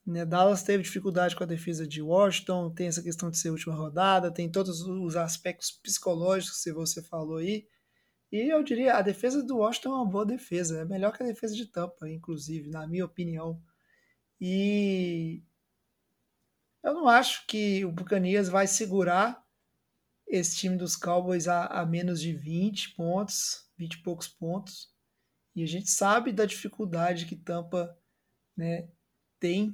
Né? 0.05 0.25
Dallas 0.25 0.63
teve 0.63 0.83
dificuldade 0.83 1.35
com 1.35 1.43
a 1.43 1.47
defesa 1.47 1.87
de 1.87 2.01
Washington, 2.01 2.69
tem 2.71 2.87
essa 2.87 3.01
questão 3.01 3.31
de 3.31 3.37
ser 3.37 3.49
última 3.49 3.73
rodada, 3.73 4.31
tem 4.31 4.51
todos 4.51 4.81
os 4.81 5.15
aspectos 5.15 5.71
psicológicos 5.71 6.61
que 6.61 6.73
você 6.73 7.01
falou 7.01 7.37
aí. 7.37 7.65
E 8.31 8.51
eu 8.51 8.63
diria, 8.63 8.95
a 8.95 9.01
defesa 9.01 9.43
do 9.43 9.57
Washington 9.57 9.89
é 9.89 9.95
uma 9.95 10.09
boa 10.09 10.25
defesa, 10.25 10.81
é 10.81 10.85
melhor 10.85 11.15
que 11.15 11.23
a 11.23 11.25
defesa 11.25 11.55
de 11.55 11.67
Tampa, 11.67 12.09
inclusive, 12.09 12.69
na 12.69 12.85
minha 12.87 13.05
opinião. 13.05 13.61
E 14.41 15.43
eu 16.83 16.93
não 16.93 17.07
acho 17.07 17.45
que 17.47 17.85
o 17.85 17.91
Buccaneers 17.91 18.49
vai 18.49 18.67
segurar 18.67 19.43
esse 20.27 20.57
time 20.57 20.77
dos 20.77 20.95
Cowboys 20.95 21.47
a, 21.47 21.67
a 21.67 21.85
menos 21.85 22.19
de 22.19 22.33
20 22.33 22.95
pontos, 22.95 23.69
20 23.77 23.93
e 23.93 24.03
poucos 24.03 24.27
pontos. 24.27 24.91
E 25.55 25.63
a 25.63 25.67
gente 25.67 25.89
sabe 25.89 26.31
da 26.31 26.45
dificuldade 26.45 27.25
que 27.25 27.35
Tampa 27.35 27.95
né, 28.57 28.89
tem 29.39 29.73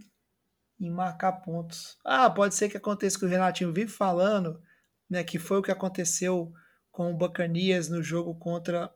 em 0.80 0.90
marcar 0.90 1.34
pontos. 1.34 1.98
Ah, 2.04 2.30
pode 2.30 2.56
ser 2.56 2.70
que 2.70 2.78
aconteça 2.78 3.18
que 3.18 3.26
o 3.26 3.30
Renatinho 3.30 3.74
vive 3.74 3.92
falando, 3.92 4.62
né, 5.10 5.24
que 5.24 5.40
foi 5.40 5.60
o 5.60 5.64
que 5.64 5.72
aconteceu 5.72 6.54
com 6.92 7.12
o 7.12 7.18
Buccaneers 7.18 7.90
no 7.90 8.04
jogo 8.04 8.36
contra 8.36 8.94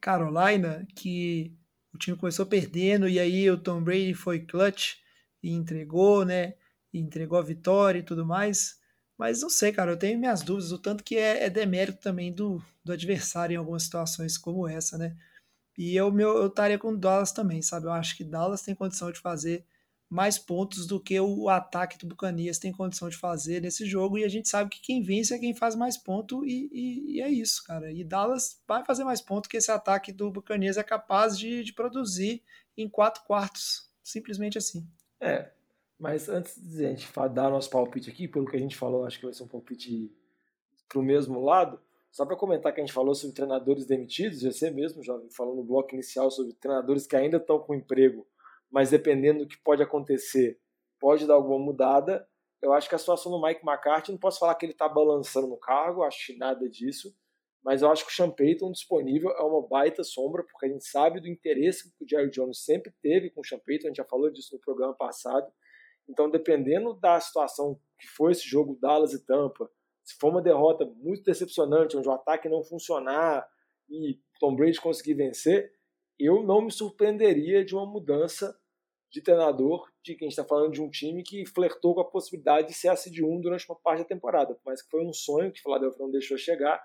Carolina, 0.00 0.86
que 0.94 1.56
o 1.92 1.98
time 1.98 2.16
começou 2.16 2.46
perdendo 2.46 3.08
e 3.08 3.18
aí 3.18 3.50
o 3.50 3.58
Tom 3.58 3.82
Brady 3.82 4.14
foi 4.14 4.40
clutch 4.40 4.96
e 5.42 5.50
entregou, 5.50 6.24
né? 6.24 6.54
E 6.96 7.00
entregou 7.00 7.38
a 7.38 7.42
vitória 7.42 7.98
e 7.98 8.02
tudo 8.02 8.24
mais. 8.24 8.80
Mas 9.18 9.40
não 9.42 9.50
sei, 9.50 9.72
cara, 9.72 9.92
eu 9.92 9.98
tenho 9.98 10.18
minhas 10.18 10.42
dúvidas, 10.42 10.72
o 10.72 10.78
tanto 10.78 11.02
que 11.02 11.16
é, 11.16 11.44
é 11.44 11.50
demérito 11.50 11.98
também 12.00 12.32
do, 12.32 12.62
do 12.84 12.92
adversário 12.92 13.54
em 13.54 13.56
algumas 13.56 13.84
situações 13.84 14.36
como 14.36 14.68
essa, 14.68 14.98
né? 14.98 15.16
E 15.76 15.94
eu, 15.96 16.18
eu 16.18 16.46
estaria 16.46 16.78
com 16.78 16.96
Dallas 16.96 17.32
também, 17.32 17.60
sabe? 17.62 17.86
Eu 17.86 17.92
acho 17.92 18.16
que 18.16 18.24
Dallas 18.24 18.62
tem 18.62 18.74
condição 18.74 19.10
de 19.10 19.20
fazer 19.20 19.64
mais 20.08 20.38
pontos 20.38 20.86
do 20.86 21.00
que 21.00 21.18
o 21.18 21.48
ataque 21.48 21.98
do 21.98 22.06
Bucanias 22.06 22.58
tem 22.58 22.72
condição 22.72 23.08
de 23.08 23.16
fazer 23.16 23.60
nesse 23.60 23.84
jogo. 23.84 24.18
E 24.18 24.24
a 24.24 24.28
gente 24.28 24.48
sabe 24.48 24.70
que 24.70 24.80
quem 24.80 25.02
vence 25.02 25.34
é 25.34 25.38
quem 25.38 25.54
faz 25.54 25.74
mais 25.74 25.96
ponto, 25.96 26.44
e, 26.44 26.68
e, 26.72 27.16
e 27.16 27.20
é 27.20 27.28
isso, 27.28 27.64
cara. 27.64 27.90
E 27.92 28.04
Dallas 28.04 28.60
vai 28.66 28.84
fazer 28.84 29.04
mais 29.04 29.20
ponto 29.20 29.48
que 29.48 29.56
esse 29.56 29.70
ataque 29.70 30.12
do 30.12 30.30
Bucanias 30.30 30.76
é 30.76 30.82
capaz 30.82 31.38
de, 31.38 31.64
de 31.64 31.72
produzir 31.72 32.42
em 32.76 32.88
quatro 32.88 33.24
quartos. 33.24 33.90
Simplesmente 34.02 34.56
assim. 34.56 34.86
É, 35.20 35.50
mas 35.98 36.28
antes 36.28 36.56
de 36.56 36.84
a 36.84 36.90
gente 36.90 37.10
dar 37.32 37.50
nosso 37.50 37.70
palpite 37.70 38.10
aqui, 38.10 38.28
pelo 38.28 38.46
que 38.46 38.56
a 38.56 38.60
gente 38.60 38.76
falou, 38.76 39.04
acho 39.04 39.18
que 39.18 39.24
vai 39.24 39.34
ser 39.34 39.42
um 39.42 39.48
palpite 39.48 40.12
pro 40.88 41.02
mesmo 41.02 41.42
lado. 41.42 41.80
Só 42.10 42.24
para 42.24 42.36
comentar 42.36 42.72
que 42.72 42.80
a 42.80 42.84
gente 42.84 42.94
falou 42.94 43.14
sobre 43.14 43.34
treinadores 43.34 43.86
demitidos, 43.86 44.42
você 44.42 44.70
mesmo, 44.70 45.02
jovem, 45.02 45.28
falou 45.30 45.54
no 45.54 45.64
bloco 45.64 45.94
inicial 45.94 46.30
sobre 46.30 46.54
treinadores 46.54 47.06
que 47.06 47.16
ainda 47.16 47.36
estão 47.36 47.58
com 47.58 47.74
emprego, 47.74 48.26
mas 48.70 48.90
dependendo 48.90 49.40
do 49.40 49.48
que 49.48 49.58
pode 49.58 49.82
acontecer, 49.82 50.58
pode 50.98 51.26
dar 51.26 51.34
alguma 51.34 51.58
mudada. 51.58 52.26
Eu 52.62 52.72
acho 52.72 52.88
que 52.88 52.94
a 52.94 52.98
situação 52.98 53.32
do 53.32 53.40
Mike 53.40 53.60
McCarthy, 53.66 54.12
não 54.12 54.18
posso 54.18 54.38
falar 54.38 54.54
que 54.54 54.64
ele 54.64 54.72
está 54.72 54.88
balançando 54.88 55.46
no 55.46 55.58
cargo, 55.58 56.02
acho 56.02 56.26
que 56.26 56.38
nada 56.38 56.68
disso, 56.68 57.14
mas 57.62 57.82
eu 57.82 57.90
acho 57.90 58.06
que 58.06 58.12
o 58.12 58.14
Sean 58.14 58.30
Payton 58.30 58.70
disponível 58.72 59.30
é 59.30 59.42
uma 59.42 59.66
baita 59.66 60.04
sombra, 60.04 60.42
porque 60.42 60.66
a 60.66 60.68
gente 60.68 60.86
sabe 60.86 61.20
do 61.20 61.28
interesse 61.28 61.92
que 61.98 62.04
o 62.04 62.08
Jerry 62.08 62.30
Jones 62.30 62.64
sempre 62.64 62.94
teve 63.02 63.28
com 63.30 63.40
o 63.40 63.44
Sean 63.44 63.58
Payton, 63.58 63.86
a 63.86 63.90
gente 63.90 63.96
já 63.96 64.04
falou 64.04 64.30
disso 64.30 64.54
no 64.54 64.60
programa 64.60 64.94
passado. 64.94 65.52
Então, 66.08 66.30
dependendo 66.30 66.94
da 66.94 67.18
situação 67.20 67.80
que 67.98 68.06
foi 68.08 68.32
esse 68.32 68.48
jogo 68.48 68.78
Dallas 68.80 69.12
e 69.12 69.24
Tampa, 69.24 69.70
se 70.04 70.14
for 70.18 70.30
uma 70.30 70.42
derrota 70.42 70.84
muito 70.84 71.24
decepcionante, 71.24 71.96
onde 71.96 72.08
o 72.08 72.12
ataque 72.12 72.48
não 72.48 72.62
funcionar 72.62 73.46
e 73.88 74.20
Tom 74.38 74.54
Brady 74.54 74.80
conseguir 74.80 75.14
vencer, 75.14 75.72
eu 76.18 76.42
não 76.42 76.62
me 76.62 76.70
surpreenderia 76.70 77.64
de 77.64 77.74
uma 77.74 77.86
mudança 77.86 78.56
de 79.10 79.20
treinador, 79.20 79.90
de 80.02 80.14
quem 80.14 80.28
está 80.28 80.44
falando 80.44 80.72
de 80.72 80.82
um 80.82 80.90
time 80.90 81.22
que 81.22 81.46
flertou 81.46 81.94
com 81.94 82.00
a 82.00 82.10
possibilidade 82.10 82.68
de 82.68 82.74
ser 82.74 82.88
a 82.88 82.96
seed 82.96 83.20
1 83.20 83.40
durante 83.40 83.68
uma 83.68 83.76
parte 83.76 84.00
da 84.00 84.04
temporada, 84.04 84.58
mas 84.64 84.82
que 84.82 84.90
foi 84.90 85.04
um 85.04 85.12
sonho 85.12 85.52
que 85.52 85.60
o 85.60 85.62
Philadelphia 85.62 85.98
não 86.04 86.10
deixou 86.10 86.36
chegar, 86.36 86.82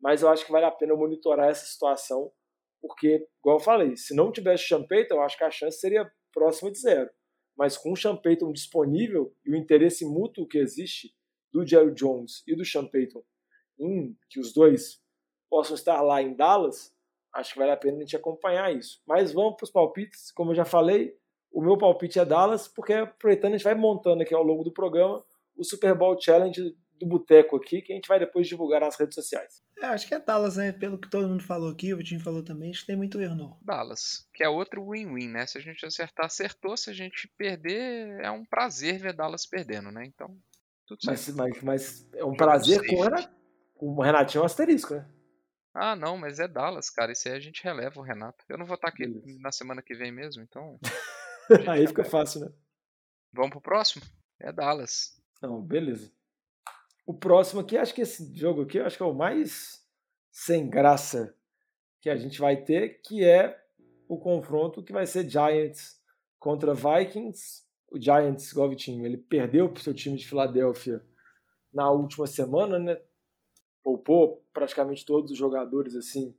mas 0.00 0.22
eu 0.22 0.28
acho 0.28 0.44
que 0.44 0.52
vale 0.52 0.66
a 0.66 0.70
pena 0.70 0.94
monitorar 0.94 1.48
essa 1.48 1.64
situação, 1.64 2.32
porque, 2.80 3.26
igual 3.38 3.58
eu 3.58 3.64
falei, 3.64 3.96
se 3.96 4.14
não 4.14 4.32
tivesse 4.32 4.64
Champeito, 4.64 5.12
eu 5.12 5.22
acho 5.22 5.38
que 5.38 5.44
a 5.44 5.50
chance 5.50 5.78
seria 5.78 6.10
próxima 6.32 6.70
de 6.70 6.78
zero. 6.78 7.08
Mas 7.56 7.76
com 7.76 7.92
o 7.92 7.96
Champeito 7.96 8.50
disponível 8.52 9.34
e 9.44 9.50
o 9.50 9.56
interesse 9.56 10.04
mútuo 10.04 10.46
que 10.46 10.58
existe 10.58 11.14
do 11.52 11.66
Jerry 11.66 11.92
Jones 11.94 12.42
e 12.46 12.56
do 12.56 12.64
Sean 12.64 12.86
Payton 12.86 13.22
em 13.78 14.16
que 14.28 14.40
os 14.40 14.52
dois 14.52 15.00
possam 15.50 15.74
estar 15.74 16.00
lá 16.00 16.22
em 16.22 16.34
Dallas, 16.34 16.94
acho 17.34 17.52
que 17.52 17.58
vale 17.58 17.72
a 17.72 17.76
pena 17.76 17.98
a 17.98 18.00
gente 18.00 18.16
acompanhar 18.16 18.74
isso. 18.74 19.02
Mas 19.06 19.32
vamos 19.32 19.56
para 19.56 19.64
os 19.64 19.70
palpites, 19.70 20.30
como 20.32 20.52
eu 20.52 20.54
já 20.54 20.64
falei, 20.64 21.16
o 21.50 21.60
meu 21.60 21.76
palpite 21.76 22.18
é 22.18 22.24
Dallas, 22.24 22.66
porque 22.66 22.94
aproveitando 22.94 23.54
a 23.54 23.56
gente 23.56 23.64
vai 23.64 23.74
montando 23.74 24.22
aqui 24.22 24.34
ao 24.34 24.42
longo 24.42 24.64
do 24.64 24.72
programa 24.72 25.22
o 25.56 25.64
Super 25.64 25.94
Bowl 25.94 26.18
Challenge 26.18 26.74
do 27.02 27.08
Boteco 27.08 27.56
aqui, 27.56 27.82
que 27.82 27.92
a 27.92 27.96
gente 27.96 28.08
vai 28.08 28.18
depois 28.18 28.46
divulgar 28.46 28.80
nas 28.80 28.96
redes 28.96 29.14
sociais. 29.14 29.62
É, 29.80 29.86
acho 29.86 30.06
que 30.06 30.14
é 30.14 30.20
Dallas, 30.20 30.56
né? 30.56 30.72
Pelo 30.72 30.98
que 30.98 31.10
todo 31.10 31.28
mundo 31.28 31.42
falou 31.42 31.70
aqui, 31.70 31.92
o 31.92 31.96
Vitinho 31.96 32.20
falou 32.20 32.42
também, 32.42 32.70
acho 32.70 32.80
que 32.80 32.86
tem 32.86 32.96
muito 32.96 33.20
erro 33.20 33.34
não. 33.34 33.58
Dallas, 33.60 34.28
que 34.32 34.44
é 34.44 34.48
outro 34.48 34.90
win-win, 34.90 35.28
né? 35.28 35.46
Se 35.46 35.58
a 35.58 35.60
gente 35.60 35.84
acertar, 35.84 36.26
acertou. 36.26 36.76
Se 36.76 36.90
a 36.90 36.92
gente 36.92 37.28
perder, 37.36 38.20
é 38.20 38.30
um 38.30 38.44
prazer 38.44 38.98
ver 38.98 39.12
Dallas 39.12 39.44
perdendo, 39.44 39.90
né? 39.90 40.04
Então, 40.06 40.36
mas, 41.06 41.28
mas, 41.28 41.62
mas, 41.62 42.08
é 42.14 42.24
um 42.24 42.34
prazer 42.34 42.86
com 42.86 42.96
o, 42.96 43.02
Renato, 43.02 43.30
com 43.74 43.86
o 43.88 44.02
Renatinho 44.02 44.40
é 44.40 44.42
um 44.42 44.46
asterisco, 44.46 44.94
né? 44.94 45.08
Ah, 45.74 45.96
não, 45.96 46.18
mas 46.18 46.38
é 46.38 46.46
Dallas, 46.46 46.90
cara. 46.90 47.12
Isso 47.12 47.28
aí 47.28 47.34
a 47.34 47.40
gente 47.40 47.64
releva 47.64 47.98
o 47.98 48.02
Renato. 48.02 48.44
Eu 48.48 48.58
não 48.58 48.66
vou 48.66 48.74
estar 48.74 48.88
aqui 48.88 49.06
Beleza. 49.06 49.40
na 49.40 49.50
semana 49.50 49.80
que 49.80 49.94
vem 49.94 50.12
mesmo, 50.12 50.42
então. 50.42 50.78
aí 51.66 51.86
fica 51.86 52.04
fácil, 52.04 52.42
né? 52.42 52.52
Vamos 53.32 53.52
pro 53.52 53.60
próximo? 53.60 54.04
É 54.38 54.52
Dallas. 54.52 55.18
Não, 55.40 55.62
beleza. 55.62 56.12
O 57.04 57.14
próximo 57.14 57.60
aqui, 57.60 57.76
acho 57.76 57.94
que 57.94 58.02
esse 58.02 58.34
jogo 58.34 58.62
aqui, 58.62 58.78
acho 58.78 58.96
que 58.96 59.02
é 59.02 59.06
o 59.06 59.14
mais 59.14 59.84
sem 60.30 60.68
graça 60.68 61.36
que 62.00 62.08
a 62.08 62.16
gente 62.16 62.40
vai 62.40 62.62
ter, 62.62 63.00
que 63.02 63.24
é 63.24 63.60
o 64.08 64.18
confronto 64.18 64.82
que 64.82 64.92
vai 64.92 65.06
ser 65.06 65.28
Giants 65.28 66.00
contra 66.38 66.74
Vikings 66.74 67.62
o 67.92 68.00
Giants, 68.00 68.50
igual 68.50 68.72
ele 68.72 69.18
perdeu 69.18 69.68
para 69.68 69.78
o 69.78 69.82
seu 69.82 69.92
time 69.92 70.16
de 70.16 70.26
Filadélfia 70.26 71.04
na 71.72 71.90
última 71.90 72.26
semana, 72.26 72.78
né? 72.78 72.98
Poupou 73.82 74.42
praticamente 74.52 75.04
todos 75.04 75.30
os 75.30 75.36
jogadores, 75.36 75.94
assim, 75.94 76.34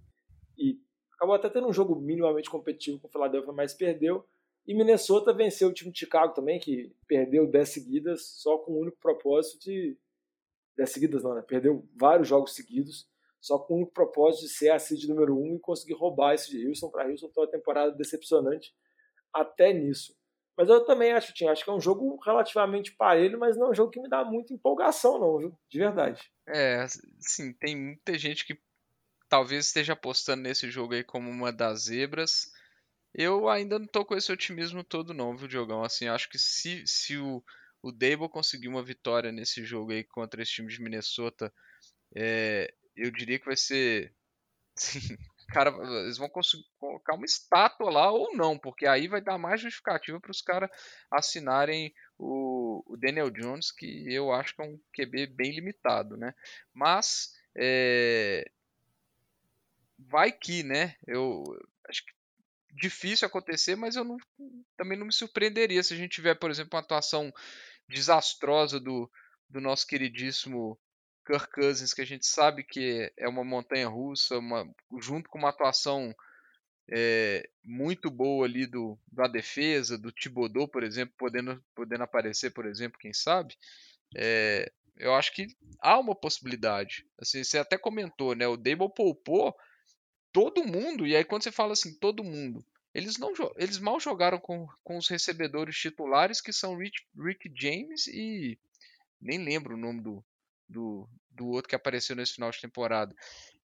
e 0.58 0.80
acabou 1.16 1.36
até 1.36 1.50
tendo 1.50 1.68
um 1.68 1.74
jogo 1.74 1.96
minimamente 1.96 2.50
competitivo 2.50 3.00
com 3.00 3.08
o 3.08 3.12
Filadélfia, 3.12 3.54
mas 3.54 3.74
perdeu. 3.74 4.26
E 4.66 4.74
Minnesota 4.74 5.34
venceu 5.34 5.70
o 5.70 5.74
time 5.74 5.92
de 5.92 6.00
Chicago 6.00 6.34
também, 6.34 6.60
que 6.60 6.96
perdeu 7.08 7.46
10 7.46 7.70
seguidas, 7.70 8.26
só 8.26 8.58
com 8.58 8.72
o 8.72 8.80
único 8.80 8.98
propósito 9.00 9.60
de. 9.64 9.96
10 10.78 10.90
seguidas 10.90 11.24
não, 11.24 11.36
né? 11.36 11.42
Perdeu 11.42 11.88
vários 11.96 12.28
jogos 12.28 12.56
seguidos, 12.56 13.08
só 13.40 13.60
com 13.60 13.82
o 13.82 13.88
propósito 13.88 14.44
de 14.44 14.50
ser 14.50 14.70
a 14.70 14.80
seed 14.80 15.04
número 15.06 15.38
1 15.38 15.42
um 15.42 15.56
e 15.56 15.60
conseguir 15.60 15.94
roubar 15.94 16.34
esse 16.34 16.50
de 16.50 16.68
Houston 16.68 16.90
para 16.90 17.08
Houston. 17.08 17.28
Então, 17.28 17.44
uma 17.44 17.52
temporada 17.52 17.92
decepcionante 17.92 18.74
até 19.34 19.74
nisso. 19.74 20.16
Mas 20.56 20.70
eu 20.70 20.86
também 20.86 21.12
acho, 21.12 21.34
Tim, 21.34 21.48
acho 21.48 21.64
que 21.64 21.70
é 21.70 21.74
um 21.74 21.82
jogo 21.82 22.20
relativamente 22.24 22.96
parelho, 22.96 23.40
mas 23.40 23.58
não 23.58 23.68
é 23.68 23.70
um 23.72 23.74
jogo 23.74 23.92
que 23.92 24.00
me 24.00 24.08
dá 24.08 24.24
muita 24.24 24.54
empolgação, 24.54 25.20
não, 25.20 25.38
viu? 25.40 25.60
De 25.68 25.80
verdade. 25.80 26.32
É, 26.48 26.86
sim, 27.20 27.54
tem 27.54 27.76
muita 27.76 28.18
gente 28.18 28.46
que 28.46 28.60
talvez 29.28 29.66
esteja 29.66 29.94
apostando 29.94 30.44
nesse 30.44 30.70
jogo 30.70 30.94
aí 30.94 31.04
como 31.04 31.28
uma 31.30 31.52
das 31.52 31.86
zebras. 31.86 32.52
Eu 33.16 33.50
ainda 33.50 33.80
não 33.80 33.88
tô 33.88 34.06
com 34.06 34.16
esse 34.16 34.32
otimismo 34.32 34.84
todo, 34.84 35.14
não, 35.14 35.36
viu, 35.36 35.48
Diogão? 35.48 35.84
Assim, 35.84 36.08
acho 36.08 36.30
que 36.30 36.38
se, 36.38 36.86
se 36.86 37.18
o, 37.18 37.44
o 37.84 37.92
Dable 37.92 38.30
conseguir 38.30 38.70
uma 38.70 38.82
vitória 38.82 39.32
nesse 39.32 39.66
jogo 39.66 39.92
aí 39.92 40.06
contra 40.06 40.42
esse 40.42 40.54
time 40.54 40.70
de 40.70 40.82
Minnesota, 40.82 41.54
é, 42.16 42.74
eu 42.96 43.12
diria 43.12 43.38
que 43.38 43.46
vai 43.46 43.58
ser. 43.58 44.16
Cara, 45.50 45.70
eles 46.06 46.18
vão 46.18 46.30
conseguir 46.30 46.64
colocar 46.80 47.14
uma 47.16 47.26
estátua 47.26 47.92
lá 47.92 48.10
ou 48.10 48.36
não, 48.36 48.58
porque 48.58 48.88
aí 48.88 49.10
vai 49.10 49.22
dar 49.22 49.38
mais 49.38 49.60
justificativa 49.60 50.20
para 50.20 50.32
os 50.32 50.42
caras 50.42 50.70
assinarem 51.12 51.94
o, 52.18 52.82
o, 52.88 52.98
Daniel 52.98 53.30
Jones, 53.30 53.70
que 53.70 54.12
eu 54.12 54.32
acho 54.32 54.56
que 54.56 54.62
é 54.62 54.66
um 54.66 54.80
QB 54.94 55.28
bem 55.28 55.52
limitado, 55.52 56.16
né? 56.16 56.34
Mas 56.74 57.34
é, 57.56 58.50
vai 60.00 60.32
que, 60.32 60.64
né? 60.64 60.96
Eu 61.06 61.44
acho 61.90 62.06
que 62.06 62.14
difícil 62.74 63.28
acontecer, 63.28 63.76
mas 63.76 63.96
eu 63.96 64.04
não, 64.04 64.18
também 64.76 64.98
não 64.98 65.06
me 65.06 65.14
surpreenderia 65.14 65.84
se 65.84 65.94
a 65.94 65.98
gente 65.98 66.16
tiver, 66.16 66.36
por 66.36 66.50
exemplo, 66.50 66.76
uma 66.76 66.82
atuação 66.82 67.32
desastrosa 67.88 68.80
do, 68.80 69.10
do 69.50 69.62
nosso 69.62 69.86
queridíssimo 69.88 70.80
Kirk 71.26 71.50
Cousins, 71.52 71.94
que 71.94 72.02
a 72.02 72.06
gente 72.06 72.26
sabe 72.26 72.64
que 72.64 73.12
é 73.18 73.28
uma 73.28 73.44
montanha 73.44 73.88
russa, 73.88 74.38
uma, 74.38 74.66
junto 75.00 75.30
com 75.30 75.38
uma 75.38 75.50
atuação 75.50 76.14
é, 76.92 77.50
muito 77.64 78.12
boa 78.12 78.46
ali 78.46 78.66
do, 78.66 78.98
da 79.12 79.28
defesa, 79.28 79.98
do 79.98 80.12
Thibodeau, 80.12 80.68
por 80.68 80.84
exemplo, 80.84 81.14
podendo, 81.18 81.64
podendo 81.74 82.04
aparecer, 82.04 82.52
por 82.52 82.66
exemplo, 82.66 83.00
quem 83.00 83.14
sabe, 83.14 83.56
é, 84.16 84.72
eu 84.98 85.14
acho 85.16 85.34
que 85.34 85.48
há 85.82 85.98
uma 86.00 86.16
possibilidade. 86.16 87.06
Assim, 87.20 87.44
você 87.44 87.58
até 87.58 87.78
comentou, 87.78 88.36
né? 88.36 88.48
O 88.48 88.58
Dable 88.58 88.94
poupou 88.94 89.56
todo 90.32 90.66
mundo, 90.66 91.08
e 91.08 91.16
aí 91.16 91.24
quando 91.24 91.44
você 91.44 91.52
fala 91.52 91.74
assim, 91.74 91.98
todo 92.00 92.24
mundo, 92.24 92.66
eles, 92.94 93.18
não, 93.18 93.34
eles 93.58 93.80
mal 93.80 94.00
jogaram 94.00 94.40
com, 94.40 94.68
com 94.84 94.98
os 94.98 95.08
recebedores 95.08 95.76
titulares, 95.76 96.40
que 96.40 96.54
são 96.54 96.78
Rick, 96.78 96.98
Rick 97.18 97.52
James 97.56 98.08
e. 98.08 98.58
Nem 99.20 99.44
lembro 99.44 99.76
o 99.76 99.80
nome 99.80 100.02
do, 100.02 100.24
do, 100.68 101.10
do 101.32 101.48
outro 101.48 101.70
que 101.70 101.76
apareceu 101.76 102.16
nesse 102.16 102.34
final 102.34 102.52
de 102.52 102.60
temporada. 102.60 103.16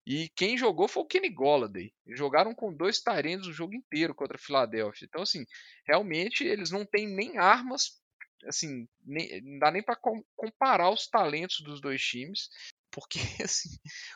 E 0.06 0.30
quem 0.30 0.58
jogou 0.58 0.88
foi 0.88 1.04
o 1.04 1.06
Kenny 1.06 1.30
Golladay. 1.30 1.92
Jogaram 2.08 2.56
com 2.56 2.74
dois 2.74 3.02
tarendos 3.02 3.48
o 3.48 3.54
jogo 3.54 3.74
inteiro 3.74 4.16
contra 4.16 4.38
a 4.38 4.40
Filadélfia. 4.40 5.06
Então, 5.06 5.22
assim, 5.22 5.46
realmente 5.86 6.46
eles 6.46 6.72
não 6.72 6.86
têm 6.86 7.08
nem 7.08 7.38
armas, 7.38 8.00
assim, 8.46 8.88
nem, 9.04 9.42
não 9.42 9.60
dá 9.60 9.70
nem 9.70 9.84
para 9.84 10.00
comparar 10.36 10.92
os 10.92 11.08
talentos 11.08 11.60
dos 11.60 11.82
dois 11.82 12.02
times. 12.02 12.50
Porque, 12.92 13.20
assim, 13.44 13.70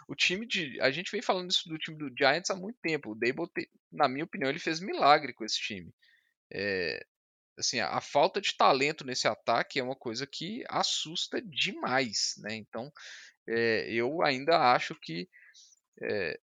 o 0.07 0.15
time 0.15 0.45
de. 0.47 0.80
A 0.82 0.91
gente 0.91 1.11
vem 1.11 1.22
falando 1.22 1.51
isso 1.51 1.67
do 1.67 1.78
time 1.78 1.97
do 1.97 2.13
Giants 2.17 2.49
há 2.49 2.55
muito 2.55 2.80
tempo. 2.82 3.11
O 3.11 3.15
Dable, 3.15 3.49
na 3.91 4.07
minha 4.07 4.26
opinião, 4.26 4.49
ele 4.49 4.59
fez 4.59 4.80
milagre 4.80 5.34
com 5.34 5.45
esse 5.45 5.59
time. 5.59 5.93
É, 6.53 7.05
assim, 7.57 7.80
a, 7.80 7.89
a, 7.89 8.01
falta 8.01 8.41
de 8.41 8.55
talento 8.55 9.05
nesse 9.05 9.28
ataque 9.28 9.80
é 9.80 9.84
uma 9.84 9.95
coisa 9.95 10.28
que 10.28 10.63
assusta 10.69 11.41
demais, 11.41 12.36
né? 12.39 12.55
Então, 12.55 12.91
é, 13.47 13.91
eu 13.91 14.22
ainda 14.24 14.57
acho 14.74 14.95
que 14.95 15.30
é, 16.01 16.39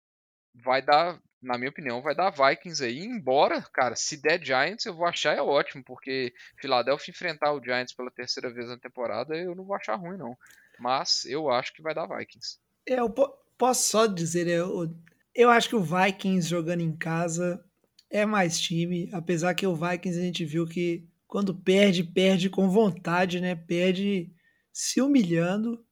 vai 0.64 0.82
dar, 0.82 1.20
na 1.42 1.58
minha 1.58 1.70
opinião, 1.70 2.02
vai 2.02 2.16
dar 2.16 2.30
Vikings 2.32 2.84
aí. 2.84 3.00
Embora, 3.00 3.62
cara, 3.74 3.96
se 3.96 4.22
der 4.22 4.44
Giants, 4.44 4.86
eu 4.86 4.96
vou 4.96 5.06
achar 5.06 5.36
é 5.36 5.42
ótimo, 5.42 5.84
porque 5.84 6.34
Philadelphia 6.60 7.12
enfrentar 7.12 7.54
o 7.54 7.64
Giants 7.64 7.94
pela 7.94 8.12
terceira 8.12 8.52
vez 8.54 8.68
na 8.70 8.78
temporada, 8.78 9.36
eu 9.36 9.56
não 9.56 9.66
vou 9.66 9.76
achar 9.76 9.96
ruim, 9.96 10.18
não. 10.18 10.38
Mas 10.80 11.26
eu 11.26 11.50
acho 11.50 11.74
que 11.74 11.82
vai 11.82 11.94
dar 11.94 12.08
Vikings. 12.08 12.58
É, 12.88 13.00
eu 13.00 13.10
posso 13.58 13.90
só 13.90 14.06
dizer, 14.06 14.48
eu, 14.48 14.94
eu 15.34 15.50
acho 15.50 15.70
que 15.70 15.76
o 15.76 15.84
Vikings 15.84 16.48
jogando 16.48 16.82
em 16.82 16.96
casa 16.96 17.64
é 18.10 18.26
mais 18.26 18.60
time, 18.60 19.10
apesar 19.12 19.54
que 19.54 19.66
o 19.66 19.76
Vikings 19.76 20.20
a 20.20 20.24
gente 20.24 20.46
viu 20.46 20.68
que 20.68 21.08
quando 21.28 21.54
perde, 21.54 22.04
perde 22.04 22.50
com 22.50 22.70
vontade, 22.70 23.42
né? 23.42 23.56
Perde 23.56 24.32
se 24.72 25.02
humilhando, 25.02 25.84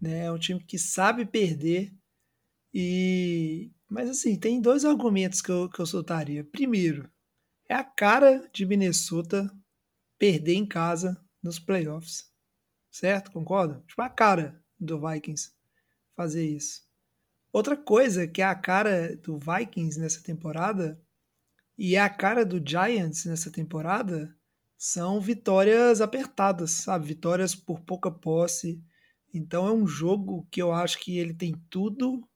né? 0.00 0.24
É 0.24 0.32
um 0.32 0.38
time 0.38 0.62
que 0.62 0.78
sabe 0.78 1.24
perder. 1.24 1.94
E 2.74 3.70
mas 3.88 4.08
assim, 4.08 4.38
tem 4.38 4.58
dois 4.58 4.86
argumentos 4.86 5.42
que 5.42 5.50
eu, 5.50 5.68
que 5.68 5.78
eu 5.78 5.84
soltaria. 5.84 6.42
Primeiro, 6.42 7.10
é 7.68 7.74
a 7.74 7.84
cara 7.84 8.48
de 8.50 8.64
Minnesota 8.64 9.50
perder 10.18 10.54
em 10.54 10.66
casa 10.66 11.22
nos 11.42 11.58
playoffs. 11.58 12.31
Certo? 12.92 13.32
Concorda? 13.32 13.82
Tipo, 13.88 14.02
a 14.02 14.08
cara 14.10 14.62
do 14.78 15.00
Vikings 15.00 15.50
fazer 16.14 16.46
isso. 16.46 16.82
Outra 17.50 17.76
coisa 17.76 18.28
que 18.28 18.42
é 18.42 18.44
a 18.44 18.54
cara 18.54 19.16
do 19.16 19.38
Vikings 19.38 19.98
nessa 19.98 20.22
temporada 20.22 21.00
e 21.76 21.96
é 21.96 22.00
a 22.00 22.10
cara 22.10 22.44
do 22.44 22.62
Giants 22.64 23.24
nessa 23.24 23.50
temporada 23.50 24.36
são 24.76 25.20
vitórias 25.20 26.00
apertadas, 26.00 26.70
sabe? 26.72 27.06
Vitórias 27.06 27.54
por 27.54 27.80
pouca 27.80 28.10
posse. 28.10 28.82
Então 29.32 29.66
é 29.66 29.72
um 29.72 29.86
jogo 29.86 30.46
que 30.50 30.60
eu 30.60 30.70
acho 30.70 30.98
que 31.00 31.18
ele 31.18 31.32
tem 31.32 31.54
tudo 31.70 32.28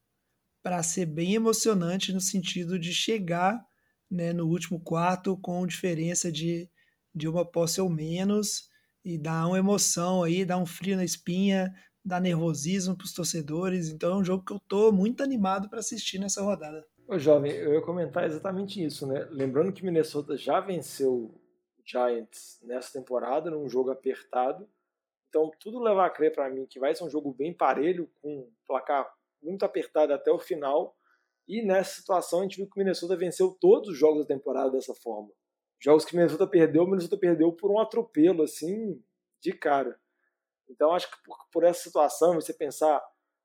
para 0.62 0.82
ser 0.82 1.06
bem 1.06 1.34
emocionante 1.34 2.12
no 2.12 2.20
sentido 2.20 2.78
de 2.78 2.94
chegar 2.94 3.62
né, 4.10 4.32
no 4.32 4.46
último 4.46 4.80
quarto 4.80 5.36
com 5.36 5.66
diferença 5.66 6.32
de, 6.32 6.70
de 7.14 7.28
uma 7.28 7.44
posse 7.44 7.80
ou 7.80 7.90
menos 7.90 8.70
e 9.06 9.16
dar 9.16 9.46
uma 9.46 9.56
emoção 9.56 10.24
aí, 10.24 10.44
dar 10.44 10.58
um 10.58 10.66
frio 10.66 10.96
na 10.96 11.04
espinha, 11.04 11.72
dar 12.04 12.20
nervosismo 12.20 12.96
para 12.96 13.04
os 13.04 13.12
torcedores. 13.12 13.88
Então 13.88 14.14
é 14.14 14.16
um 14.16 14.24
jogo 14.24 14.44
que 14.44 14.52
eu 14.52 14.56
estou 14.56 14.92
muito 14.92 15.22
animado 15.22 15.70
para 15.70 15.78
assistir 15.78 16.18
nessa 16.18 16.42
rodada. 16.42 16.84
Ô, 17.06 17.16
jovem, 17.16 17.52
eu 17.52 17.74
ia 17.74 17.80
comentar 17.80 18.24
exatamente 18.24 18.84
isso, 18.84 19.06
né? 19.06 19.28
Lembrando 19.30 19.72
que 19.72 19.84
Minnesota 19.84 20.36
já 20.36 20.58
venceu 20.58 21.12
o 21.12 21.40
Giants 21.84 22.58
nessa 22.64 22.98
temporada, 22.98 23.48
num 23.48 23.68
jogo 23.68 23.92
apertado. 23.92 24.68
Então, 25.28 25.52
tudo 25.60 25.78
leva 25.78 26.04
a 26.04 26.10
crer 26.10 26.32
para 26.32 26.50
mim 26.50 26.66
que 26.66 26.80
vai 26.80 26.92
ser 26.92 27.04
um 27.04 27.10
jogo 27.10 27.32
bem 27.32 27.54
parelho, 27.54 28.10
com 28.20 28.50
placar 28.66 29.08
muito 29.40 29.64
apertado 29.64 30.12
até 30.12 30.32
o 30.32 30.38
final. 30.40 30.96
E 31.46 31.62
nessa 31.62 31.94
situação, 32.00 32.40
a 32.40 32.42
gente 32.42 32.56
viu 32.56 32.66
que 32.66 32.76
o 32.76 32.78
Minnesota 32.80 33.16
venceu 33.16 33.56
todos 33.60 33.90
os 33.90 33.96
jogos 33.96 34.26
da 34.26 34.34
temporada 34.34 34.72
dessa 34.72 34.94
forma. 34.96 35.30
Jogos 35.78 36.04
que 36.04 36.16
Minnesota 36.16 36.46
perdeu, 36.46 36.86
Minnesota 36.86 37.16
perdeu 37.16 37.52
por 37.52 37.70
um 37.70 37.78
atropelo, 37.78 38.42
assim, 38.42 39.02
de 39.40 39.52
cara. 39.52 39.98
Então, 40.68 40.92
acho 40.92 41.10
que 41.10 41.16
por, 41.24 41.36
por 41.52 41.64
essa 41.64 41.82
situação, 41.82 42.34
você 42.34 42.52
pensar 42.52 43.02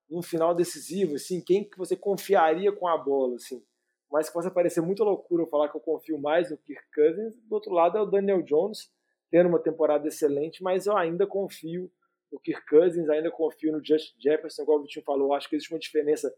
num 0.09 0.21
final 0.21 0.53
decisivo, 0.53 1.15
assim, 1.15 1.41
quem 1.41 1.63
que 1.63 1.77
você 1.77 1.95
confiaria 1.95 2.71
com 2.71 2.87
a 2.87 2.97
bola, 2.97 3.35
assim. 3.35 3.63
Mas 4.11 4.27
que 4.27 4.33
possa 4.33 4.51
parecer 4.51 4.81
muito 4.81 5.03
loucura 5.03 5.43
eu 5.43 5.47
falar 5.47 5.69
que 5.69 5.77
eu 5.77 5.81
confio 5.81 6.17
mais 6.17 6.51
no 6.51 6.57
Kirk 6.57 6.85
Cousins, 6.93 7.33
do 7.43 7.53
outro 7.53 7.71
lado 7.71 7.97
é 7.97 8.01
o 8.01 8.05
Daniel 8.05 8.41
Jones, 8.41 8.91
tendo 9.29 9.47
uma 9.47 9.59
temporada 9.59 10.05
excelente, 10.07 10.61
mas 10.61 10.85
eu 10.85 10.97
ainda 10.97 11.25
confio 11.25 11.89
no 12.31 12.39
Kirk 12.39 12.65
Cousins, 12.67 13.09
ainda 13.09 13.31
confio 13.31 13.71
no 13.71 13.83
Justin 13.83 14.19
Jefferson, 14.19 14.63
igual 14.63 14.79
o 14.79 14.81
Vitinho 14.81 15.05
falou, 15.05 15.33
acho 15.33 15.49
que 15.49 15.55
existe 15.55 15.73
uma 15.73 15.79
diferença 15.79 16.33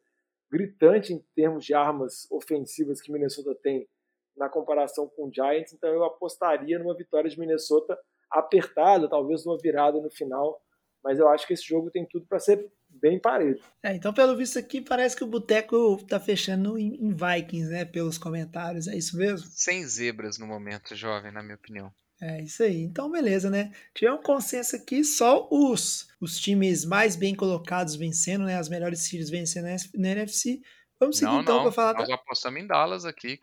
gritante 0.52 1.14
em 1.14 1.20
termos 1.36 1.66
de 1.66 1.74
armas 1.74 2.28
ofensivas 2.32 3.02
que 3.02 3.12
Minnesota 3.12 3.56
tem 3.56 3.88
na 4.36 4.50
comparação 4.50 5.08
com 5.08 5.28
o 5.28 5.32
Giants, 5.34 5.74
então 5.74 5.90
eu 5.90 6.04
apostaria 6.04 6.80
numa 6.80 6.96
vitória 6.96 7.30
de 7.30 7.40
Minnesota 7.40 7.98
apertada, 8.32 9.08
talvez 9.08 9.46
uma 9.46 9.58
virada 9.58 10.02
no 10.02 10.10
final, 10.10 10.60
mas 11.04 11.20
eu 11.20 11.28
acho 11.28 11.46
que 11.46 11.54
esse 11.54 11.66
jogo 11.66 11.92
tem 11.92 12.06
tudo 12.06 12.26
para 12.26 12.40
ser 12.40 12.72
bem 12.90 13.20
parelho. 13.20 13.60
É, 13.82 13.94
então, 13.94 14.14
pelo 14.14 14.36
visto 14.36 14.58
aqui, 14.58 14.82
parece 14.82 15.16
que 15.16 15.24
o 15.24 15.28
Boteco 15.28 16.04
tá 16.08 16.20
fechando 16.20 16.78
em, 16.78 16.96
em, 16.96 17.14
Vikings, 17.14 17.70
né? 17.70 17.86
Pelos 17.86 18.18
comentários, 18.18 18.88
é 18.88 18.96
isso 18.96 19.18
mesmo? 19.18 19.48
Sem 19.50 19.86
zebras 19.86 20.38
no 20.38 20.48
momento, 20.48 20.96
jovem, 20.96 21.32
na 21.32 21.44
minha 21.44 21.56
opinião. 21.56 21.94
É 22.22 22.42
isso 22.42 22.64
aí. 22.64 22.82
Então, 22.82 23.12
beleza, 23.12 23.50
né? 23.50 23.74
Tivemos 23.94 24.20
um 24.20 24.24
consenso 24.24 24.76
aqui, 24.76 25.04
só 25.04 25.48
os, 25.52 26.08
os 26.22 26.40
times 26.40 26.86
mais 26.86 27.16
bem 27.16 27.36
colocados 27.36 27.96
vencendo, 27.96 28.46
né? 28.46 28.58
As 28.58 28.70
melhores 28.70 29.00
series 29.00 29.30
vencendo 29.30 29.66
na 29.96 30.10
NFC. 30.10 30.62
Vamos 31.00 31.18
seguir 31.18 31.32
não, 31.32 31.42
então 31.42 31.62
para 31.64 31.72
falar. 31.72 31.94
Nós 31.96 32.10
apostamos 32.10 32.62
em 32.62 32.66
Dallas 32.68 33.04
aqui, 33.04 33.40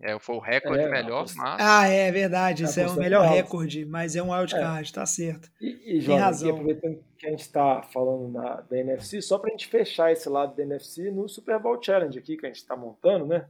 é, 0.00 0.18
foi 0.18 0.36
o 0.36 0.38
recorde 0.38 0.82
é, 0.84 0.90
melhor, 0.90 1.26
mas. 1.36 1.60
Ah, 1.60 1.88
é 1.88 2.10
verdade. 2.12 2.64
Isso 2.64 2.78
é 2.78 2.86
o 2.86 2.96
melhor 2.96 3.26
recorde, 3.26 3.84
mas 3.86 4.14
é 4.14 4.22
um 4.22 4.32
wildcard, 4.32 4.90
é. 4.90 4.94
tá 4.94 5.06
certo. 5.06 5.50
E, 5.60 5.98
e 5.98 6.04
Tem 6.04 6.18
razão. 6.18 6.50
aproveitando 6.50 7.02
que 7.16 7.26
a 7.26 7.30
gente 7.30 7.40
está 7.40 7.82
falando 7.82 8.28
na, 8.28 8.60
da 8.60 8.78
NFC, 8.78 9.22
só 9.22 9.38
para 9.38 9.48
a 9.48 9.52
gente 9.52 9.66
fechar 9.66 10.12
esse 10.12 10.28
lado 10.28 10.54
da 10.54 10.62
NFC 10.62 11.10
no 11.10 11.28
Super 11.28 11.58
Bowl 11.58 11.82
Challenge 11.82 12.18
aqui 12.18 12.36
que 12.36 12.44
a 12.46 12.48
gente 12.48 12.58
está 12.58 12.76
montando, 12.76 13.26
né? 13.26 13.48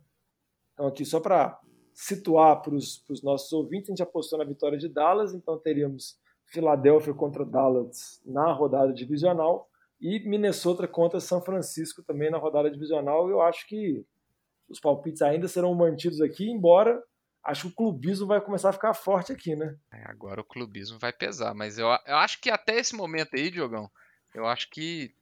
Então, 0.74 0.86
aqui 0.86 1.04
só 1.04 1.18
para 1.20 1.58
situar 1.92 2.62
para 2.62 2.74
os 2.74 3.22
nossos 3.22 3.52
ouvintes, 3.52 3.88
a 3.88 3.92
gente 3.92 4.02
apostou 4.02 4.38
na 4.38 4.44
vitória 4.44 4.78
de 4.78 4.88
Dallas, 4.88 5.34
então 5.34 5.58
teríamos 5.58 6.18
Filadélfia 6.44 7.12
contra 7.12 7.44
Dallas 7.44 8.20
na 8.24 8.52
rodada 8.52 8.92
divisional 8.92 9.68
e 10.00 10.20
Minnesota 10.28 10.86
contra 10.86 11.18
São 11.18 11.40
Francisco 11.40 12.02
também 12.02 12.30
na 12.30 12.38
rodada 12.38 12.70
divisional. 12.70 13.28
Eu 13.28 13.40
acho 13.40 13.66
que 13.66 14.04
os 14.68 14.80
palpites 14.80 15.22
ainda 15.22 15.48
serão 15.48 15.74
mantidos 15.74 16.20
aqui, 16.20 16.50
embora 16.50 17.02
acho 17.44 17.62
que 17.62 17.68
o 17.68 17.76
clubismo 17.76 18.26
vai 18.26 18.40
começar 18.40 18.70
a 18.70 18.72
ficar 18.72 18.92
forte 18.92 19.32
aqui, 19.32 19.54
né? 19.54 19.76
É, 19.92 20.02
agora 20.10 20.40
o 20.40 20.44
clubismo 20.44 20.98
vai 20.98 21.12
pesar, 21.12 21.54
mas 21.54 21.78
eu, 21.78 21.86
eu 22.06 22.16
acho 22.16 22.40
que 22.40 22.50
até 22.50 22.76
esse 22.76 22.94
momento 22.96 23.36
aí, 23.36 23.50
Diogão, 23.50 23.88
eu 24.34 24.46
acho 24.46 24.68
que 24.68 25.14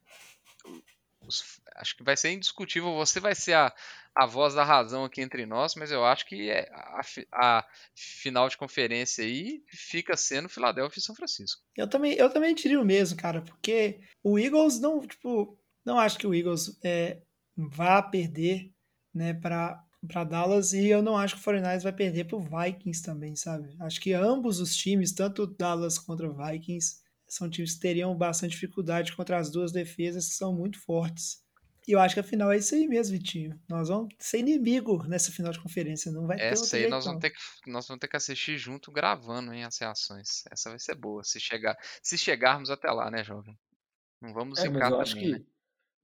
os, 1.21 1.61
acho 1.75 1.95
que 1.97 2.03
vai 2.03 2.15
ser 2.15 2.31
indiscutível. 2.31 2.93
Você 2.95 3.19
vai 3.19 3.35
ser 3.35 3.53
a, 3.53 3.73
a 4.13 4.25
voz 4.25 4.53
da 4.53 4.63
razão 4.63 5.03
aqui 5.03 5.21
entre 5.21 5.45
nós, 5.45 5.75
mas 5.75 5.91
eu 5.91 6.05
acho 6.05 6.25
que 6.25 6.49
é 6.49 6.69
a, 6.71 7.01
a, 7.33 7.67
final 7.93 8.47
de 8.49 8.57
conferência 8.57 9.23
aí 9.23 9.63
fica 9.67 10.15
sendo 10.15 10.49
Philadelphia 10.49 10.99
e 10.99 11.03
São 11.03 11.15
Francisco. 11.15 11.61
Eu 11.75 11.89
também, 11.89 12.13
eu 12.13 12.29
também 12.29 12.55
diria 12.55 12.79
o 12.79 12.85
mesmo, 12.85 13.17
cara, 13.17 13.41
porque 13.41 13.99
o 14.23 14.39
Eagles 14.39 14.79
não, 14.79 15.05
tipo, 15.05 15.57
não 15.83 15.99
acho 15.99 16.17
que 16.17 16.27
o 16.27 16.33
Eagles 16.33 16.79
é, 16.83 17.21
vá 17.55 18.01
perder, 18.01 18.71
né, 19.15 19.33
para 19.33 19.81
para 20.07 20.23
Dallas 20.23 20.71
e 20.71 20.87
eu 20.87 21.01
não 21.01 21.17
acho 21.17 21.35
que 21.35 21.41
o 21.41 21.51
49ers 21.51 21.81
vai 21.81 21.91
perder 21.91 22.25
para 22.25 22.37
o 22.37 22.43
Vikings 22.43 23.01
também, 23.01 23.35
sabe? 23.35 23.75
Acho 23.79 23.99
que 23.99 24.13
ambos 24.13 24.59
os 24.59 24.75
times, 24.75 25.11
tanto 25.11 25.47
Dallas 25.47 25.97
contra 25.97 26.29
o 26.29 26.33
Vikings, 26.33 26.97
são 27.27 27.49
times 27.49 27.73
que 27.73 27.79
teriam 27.79 28.15
bastante 28.15 28.51
dificuldade 28.51 29.15
contra 29.15 29.37
as 29.37 29.49
duas 29.49 29.71
defesas 29.71 30.27
que 30.27 30.35
são 30.35 30.53
muito 30.53 30.79
fortes. 30.79 31.43
E 31.87 31.91
eu 31.91 31.99
acho 31.99 32.15
que 32.15 32.19
a 32.19 32.23
final 32.23 32.51
é 32.51 32.57
isso 32.57 32.73
aí 32.73 32.87
mesmo, 32.87 33.15
Vitinho. 33.15 33.59
Nós 33.69 33.89
vamos 33.89 34.13
ser 34.17 34.39
inimigo 34.39 35.03
nessa 35.07 35.31
final 35.31 35.51
de 35.51 35.59
conferência. 35.59 36.11
Não 36.11 36.25
vai 36.25 36.39
Essa 36.39 36.71
ter 36.71 36.85
aí 36.85 36.89
nós 36.89 37.05
vamos, 37.05 37.21
ter 37.21 37.29
que, 37.29 37.37
nós 37.67 37.87
vamos 37.87 37.99
ter 37.99 38.07
que 38.07 38.17
assistir 38.17 38.57
junto, 38.57 38.91
gravando, 38.91 39.53
hein, 39.53 39.63
as 39.63 39.77
reações. 39.77 40.43
Essa 40.51 40.69
vai 40.69 40.79
ser 40.79 40.95
boa, 40.95 41.23
se, 41.23 41.39
chegar, 41.39 41.77
se 42.01 42.17
chegarmos 42.17 42.71
até 42.71 42.89
lá, 42.89 43.11
né, 43.11 43.23
jovem? 43.23 43.55
Não 44.19 44.33
vamos 44.33 44.57
é, 44.59 44.69
mas 44.69 44.89
eu 44.89 44.99
acho 44.99 45.15
que 45.15 45.31
né? 45.33 45.45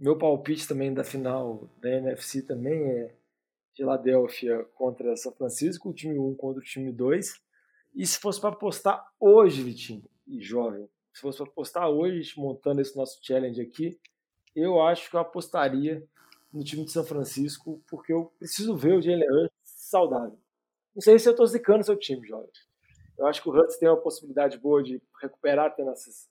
Meu 0.01 0.17
palpite 0.17 0.67
também 0.67 0.91
da 0.91 1.03
final 1.03 1.69
da 1.79 1.87
NFC 1.87 2.41
também 2.41 2.89
é 2.89 3.15
Filadélfia 3.75 4.65
contra 4.73 5.15
São 5.15 5.31
Francisco, 5.31 5.89
o 5.89 5.93
time 5.93 6.17
1 6.17 6.33
contra 6.33 6.59
o 6.59 6.63
time 6.63 6.91
2. 6.91 7.39
E 7.93 8.07
se 8.07 8.17
fosse 8.17 8.41
para 8.41 8.49
apostar 8.49 9.13
hoje, 9.19 9.61
Vitinho, 9.61 10.03
e 10.25 10.41
jovem, 10.41 10.89
se 11.13 11.21
fosse 11.21 11.37
para 11.37 11.47
apostar 11.47 11.87
hoje, 11.87 12.33
montando 12.35 12.81
esse 12.81 12.97
nosso 12.97 13.19
challenge 13.21 13.61
aqui, 13.61 13.99
eu 14.55 14.81
acho 14.81 15.07
que 15.07 15.15
eu 15.15 15.19
apostaria 15.19 16.03
no 16.51 16.63
time 16.63 16.83
de 16.83 16.91
São 16.91 17.03
Francisco, 17.03 17.79
porque 17.87 18.11
eu 18.11 18.33
preciso 18.39 18.75
ver 18.75 18.93
o 18.93 19.01
Jalen 19.01 19.49
saudável. 19.63 20.39
Não 20.95 21.01
sei 21.01 21.19
se 21.19 21.29
eu 21.29 21.31
estou 21.31 21.45
zicando 21.45 21.83
seu 21.83 21.95
time, 21.95 22.27
jovem. 22.27 22.49
Eu 23.19 23.27
acho 23.27 23.39
que 23.39 23.47
o 23.47 23.51
Hurts 23.51 23.77
tem 23.77 23.87
uma 23.87 24.01
possibilidade 24.01 24.57
boa 24.57 24.81
de 24.81 24.99
recuperar 25.21 25.75
tendo 25.75 25.91
essas 25.91 26.27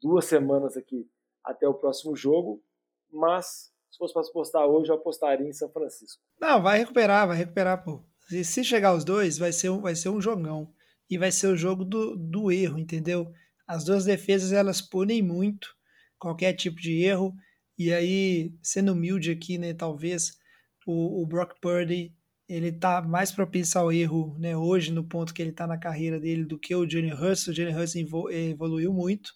duas 0.00 0.26
semanas 0.26 0.76
aqui 0.76 1.08
até 1.42 1.66
o 1.66 1.74
próximo 1.74 2.14
jogo, 2.14 2.62
mas 3.14 3.72
se 3.90 3.98
fosse 3.98 4.12
para 4.12 4.22
apostar 4.22 4.66
hoje, 4.66 4.90
eu 4.90 4.96
apostaria 4.96 5.48
em 5.48 5.52
São 5.52 5.70
Francisco. 5.70 6.20
Não, 6.40 6.60
vai 6.60 6.78
recuperar, 6.78 7.28
vai 7.28 7.36
recuperar, 7.36 7.84
pô. 7.84 8.02
E 8.32 8.44
se 8.44 8.64
chegar 8.64 8.94
os 8.94 9.04
dois, 9.04 9.38
vai 9.38 9.52
ser 9.52 9.70
um, 9.70 9.80
vai 9.80 9.94
ser 9.94 10.08
um 10.08 10.20
jogão. 10.20 10.72
E 11.08 11.16
vai 11.16 11.30
ser 11.30 11.46
o 11.48 11.56
jogo 11.56 11.84
do, 11.84 12.16
do 12.16 12.50
erro, 12.50 12.78
entendeu? 12.78 13.30
As 13.66 13.84
duas 13.84 14.04
defesas, 14.04 14.52
elas 14.52 14.80
punem 14.80 15.22
muito 15.22 15.68
qualquer 16.18 16.54
tipo 16.54 16.80
de 16.80 17.02
erro. 17.02 17.34
E 17.78 17.92
aí, 17.92 18.52
sendo 18.62 18.92
humilde 18.92 19.30
aqui, 19.30 19.58
né, 19.58 19.74
talvez 19.74 20.38
o, 20.86 21.22
o 21.22 21.26
Brock 21.26 21.54
Purdy 21.60 22.14
ele 22.48 22.72
tá 22.72 23.00
mais 23.00 23.32
propício 23.32 23.80
ao 23.80 23.90
erro, 23.90 24.36
né, 24.38 24.56
hoje 24.56 24.92
no 24.92 25.02
ponto 25.02 25.32
que 25.32 25.40
ele 25.40 25.52
tá 25.52 25.66
na 25.66 25.78
carreira 25.78 26.20
dele 26.20 26.44
do 26.44 26.58
que 26.58 26.74
o 26.74 26.84
Johnny 26.84 27.12
Hurst. 27.12 27.48
O 27.48 27.54
Johnny 27.54 27.74
Hurst 27.74 27.96
evoluiu 28.30 28.92
muito, 28.92 29.32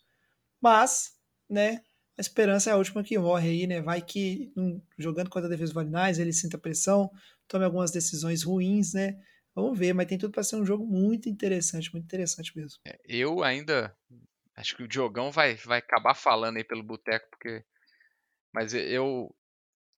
mas, 0.60 1.12
né, 1.48 1.80
a 2.18 2.20
esperança 2.20 2.68
é 2.68 2.72
a 2.72 2.76
última 2.76 3.04
que 3.04 3.16
morre 3.16 3.48
aí, 3.48 3.66
né? 3.68 3.80
Vai 3.80 4.02
que 4.02 4.52
um, 4.56 4.82
jogando 4.98 5.30
contra 5.30 5.46
a 5.46 5.50
defesa 5.50 5.72
do 5.72 5.76
Valinais, 5.76 6.18
ele 6.18 6.32
sinta 6.32 6.58
pressão, 6.58 7.08
tome 7.46 7.64
algumas 7.64 7.92
decisões 7.92 8.42
ruins, 8.42 8.92
né? 8.92 9.22
Vamos 9.54 9.78
ver, 9.78 9.92
mas 9.92 10.08
tem 10.08 10.18
tudo 10.18 10.32
para 10.32 10.42
ser 10.42 10.56
um 10.56 10.66
jogo 10.66 10.84
muito 10.84 11.28
interessante, 11.28 11.92
muito 11.92 12.04
interessante 12.04 12.56
mesmo. 12.56 12.80
É, 12.84 12.98
eu 13.04 13.44
ainda 13.44 13.96
acho 14.56 14.76
que 14.76 14.82
o 14.82 14.88
Diogão 14.88 15.30
vai, 15.30 15.54
vai 15.54 15.78
acabar 15.78 16.14
falando 16.14 16.56
aí 16.56 16.64
pelo 16.64 16.82
boteco, 16.82 17.28
porque 17.30 17.64
mas 18.52 18.74
eu, 18.74 19.32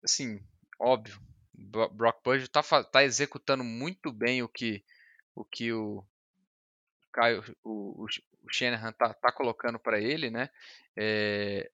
assim, 0.05 0.43
óbvio, 0.79 1.19
Brock 1.55 2.23
Purdy 2.23 2.49
tá, 2.49 2.63
tá 2.85 3.03
executando 3.03 3.65
muito 3.65 4.13
bem 4.13 4.43
o 4.43 4.49
que 4.49 4.85
o 5.35 5.43
que 5.43 5.73
o 5.73 6.05
Caio, 7.13 7.43
o, 7.65 8.05
o 8.05 8.07
Shanahan 8.51 8.93
tá, 8.93 9.15
tá 9.15 9.33
colocando 9.33 9.79
para 9.79 9.99
ele, 9.99 10.31
né? 10.31 10.51
É, 10.95 11.71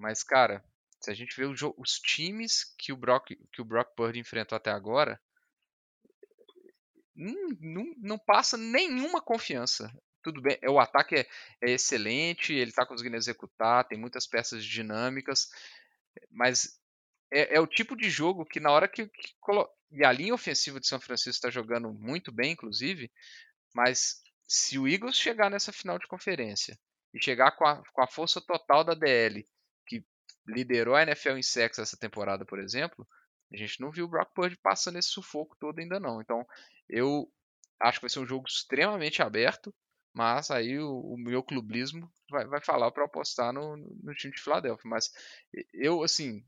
mas 0.00 0.22
cara, 0.22 0.64
se 1.00 1.10
a 1.10 1.14
gente 1.14 1.36
vê 1.36 1.44
os 1.46 1.98
times 2.00 2.74
que 2.78 2.92
o 2.92 2.96
Brock 2.96 3.36
que 3.52 3.60
o 3.62 3.64
Brock 3.64 3.94
Purdy 3.94 4.18
enfrentou 4.18 4.56
até 4.56 4.70
agora, 4.70 5.20
não, 7.14 7.48
não, 7.60 7.94
não 7.98 8.18
passa 8.18 8.56
nenhuma 8.56 9.20
confiança. 9.20 9.92
Tudo 10.22 10.42
bem, 10.42 10.58
o 10.68 10.78
ataque 10.78 11.16
é, 11.16 11.26
é, 11.62 11.70
excelente, 11.70 12.52
ele 12.52 12.70
está 12.70 12.84
conseguindo 12.84 13.16
executar, 13.16 13.86
tem 13.86 13.98
muitas 13.98 14.26
peças 14.26 14.64
dinâmicas, 14.64 15.48
mas 16.30 16.78
é, 17.32 17.56
é, 17.56 17.60
o 17.60 17.66
tipo 17.66 17.96
de 17.96 18.10
jogo 18.10 18.44
que 18.44 18.60
na 18.60 18.70
hora 18.70 18.86
que, 18.86 19.06
que 19.06 19.34
e 19.92 20.04
a 20.04 20.12
linha 20.12 20.34
ofensiva 20.34 20.78
de 20.78 20.86
São 20.86 21.00
Francisco 21.00 21.30
está 21.30 21.50
jogando 21.50 21.92
muito 21.92 22.30
bem, 22.30 22.52
inclusive, 22.52 23.10
mas 23.74 24.22
se 24.46 24.78
o 24.78 24.86
Eagles 24.86 25.16
chegar 25.16 25.50
nessa 25.50 25.72
final 25.72 25.98
de 25.98 26.06
conferência 26.06 26.78
e 27.14 27.22
chegar 27.22 27.52
com 27.52 27.66
a, 27.66 27.82
com 27.92 28.02
a 28.02 28.06
força 28.06 28.40
total 28.40 28.84
da 28.84 28.94
DL, 28.94 29.46
liderou 30.50 30.94
a 30.94 31.02
NFL 31.02 31.36
em 31.36 31.42
sexo 31.42 31.80
essa 31.80 31.96
temporada, 31.96 32.44
por 32.44 32.58
exemplo, 32.58 33.06
a 33.52 33.56
gente 33.56 33.80
não 33.80 33.90
viu 33.90 34.04
o 34.04 34.08
Brock 34.08 34.32
Purdy 34.32 34.56
passando 34.56 34.98
esse 34.98 35.08
sufoco 35.08 35.56
todo 35.58 35.78
ainda 35.78 35.98
não. 35.98 36.20
Então, 36.20 36.46
eu 36.88 37.30
acho 37.80 37.98
que 37.98 38.04
vai 38.04 38.10
ser 38.10 38.20
um 38.20 38.26
jogo 38.26 38.46
extremamente 38.46 39.22
aberto, 39.22 39.74
mas 40.12 40.50
aí 40.50 40.78
o, 40.78 41.00
o 41.00 41.16
meu 41.18 41.42
clubismo 41.42 42.10
vai, 42.30 42.46
vai 42.46 42.60
falar 42.60 42.90
para 42.92 43.04
apostar 43.04 43.52
no, 43.52 43.76
no 43.76 44.14
time 44.14 44.32
de 44.32 44.40
Filadélfia. 44.40 44.88
Mas 44.88 45.10
eu, 45.72 46.02
assim, 46.02 46.44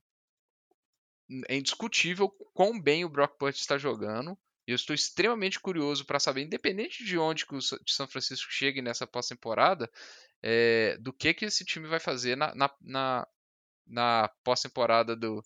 é 1.48 1.56
indiscutível 1.56 2.28
quão 2.54 2.80
bem 2.80 3.04
o 3.04 3.08
Brock 3.08 3.36
Purdy 3.36 3.58
está 3.58 3.78
jogando. 3.78 4.38
Eu 4.66 4.76
estou 4.76 4.94
extremamente 4.94 5.58
curioso 5.58 6.04
para 6.04 6.20
saber, 6.20 6.42
independente 6.42 7.04
de 7.04 7.18
onde 7.18 7.46
que 7.46 7.54
o 7.54 7.58
de 7.58 7.92
São 7.92 8.06
Francisco 8.06 8.50
chegue 8.52 8.80
nessa 8.80 9.06
pós-temporada, 9.06 9.90
é, 10.40 10.96
do 10.98 11.12
que, 11.12 11.34
que 11.34 11.44
esse 11.44 11.64
time 11.64 11.88
vai 11.88 11.98
fazer 11.98 12.36
na, 12.36 12.54
na, 12.54 12.70
na, 12.80 13.28
na 13.92 14.28
pós-temporada 14.42 15.14
do. 15.14 15.44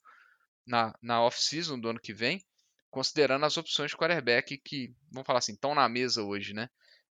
na, 0.67 0.95
na 1.03 1.21
off-season 1.23 1.79
do 1.79 1.89
ano 1.89 2.01
que 2.01 2.15
vem, 2.15 2.43
considerando 2.91 3.45
as 3.45 3.57
opções 3.57 3.91
de 3.91 3.97
quarterback 3.97 4.57
que, 4.57 4.95
vamos 5.11 5.27
falar 5.27 5.41
assim, 5.41 5.53
estão 5.53 5.75
na 5.75 5.89
mesa 5.89 6.23
hoje, 6.23 6.55
né? 6.55 6.71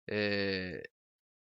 É, 0.08 0.84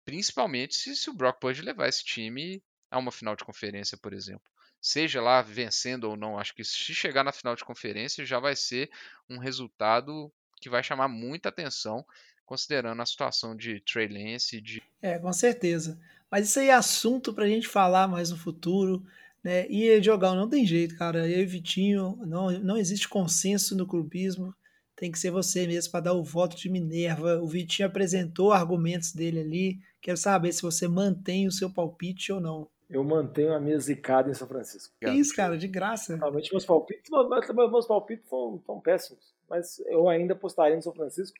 principalmente 0.04 0.76
se, 0.76 0.94
se, 0.94 1.10
o 1.10 1.14
Brock 1.14 1.40
Purdy 1.40 1.62
levar 1.62 1.88
esse 1.88 2.04
time 2.04 2.62
a 2.90 2.98
uma 2.98 3.12
final 3.12 3.34
de 3.34 3.44
conferência, 3.44 3.98
por 3.98 4.12
exemplo. 4.12 4.42
Seja 4.80 5.20
lá 5.20 5.42
vencendo 5.42 6.04
ou 6.04 6.16
não, 6.16 6.38
acho 6.38 6.54
que 6.54 6.64
se 6.64 6.94
chegar 6.94 7.22
na 7.22 7.32
final 7.32 7.54
de 7.54 7.64
conferência 7.64 8.24
já 8.24 8.38
vai 8.38 8.56
ser 8.56 8.90
um 9.28 9.38
resultado 9.38 10.32
que 10.60 10.70
vai 10.70 10.82
chamar 10.82 11.08
muita 11.08 11.48
atenção, 11.48 12.04
considerando 12.46 13.00
a 13.02 13.06
situação 13.06 13.56
de 13.56 13.80
Trey 13.80 14.08
Lance. 14.08 14.60
De... 14.60 14.82
É, 15.02 15.18
com 15.18 15.32
certeza. 15.32 16.00
Mas 16.30 16.48
isso 16.48 16.60
aí 16.60 16.68
é 16.68 16.74
assunto 16.74 17.34
para 17.34 17.44
a 17.44 17.48
gente 17.48 17.66
falar 17.66 18.06
mais 18.06 18.30
no 18.30 18.36
futuro. 18.36 19.04
Né? 19.42 19.66
E 19.68 20.02
jogar 20.02 20.34
não 20.34 20.48
tem 20.48 20.66
jeito, 20.66 20.96
cara. 20.96 21.28
Eu 21.28 21.40
e 21.40 21.46
Vitinho, 21.46 22.16
não, 22.26 22.50
não 22.60 22.76
existe 22.76 23.08
consenso 23.08 23.76
no 23.76 23.86
clubismo 23.86 24.54
tem 25.00 25.10
que 25.10 25.18
ser 25.18 25.30
você 25.30 25.66
mesmo 25.66 25.90
para 25.90 26.00
dar 26.00 26.12
o 26.12 26.22
voto 26.22 26.54
de 26.54 26.68
Minerva. 26.68 27.36
O 27.36 27.46
Vitinho 27.46 27.88
apresentou 27.88 28.52
argumentos 28.52 29.14
dele 29.14 29.40
ali. 29.40 29.78
Quero 30.02 30.18
saber 30.18 30.52
se 30.52 30.60
você 30.60 30.86
mantém 30.86 31.46
o 31.46 31.50
seu 31.50 31.72
palpite 31.72 32.30
ou 32.30 32.38
não. 32.38 32.68
Eu 32.88 33.02
mantenho 33.02 33.54
a 33.54 33.60
minha 33.60 33.78
zicada 33.78 34.30
em 34.30 34.34
São 34.34 34.46
Francisco. 34.46 34.94
Que 35.00 35.08
isso, 35.08 35.34
cara, 35.34 35.56
de 35.56 35.66
graça. 35.66 36.16
Realmente 36.16 36.52
meus 36.52 36.66
palpites, 36.66 37.10
meus 37.10 37.86
palpites 37.86 38.28
são, 38.28 38.60
são 38.66 38.78
péssimos. 38.78 39.34
Mas 39.48 39.78
eu 39.86 40.06
ainda 40.06 40.34
apostaria 40.34 40.76
em 40.76 40.82
São 40.82 40.92
Francisco 40.92 41.38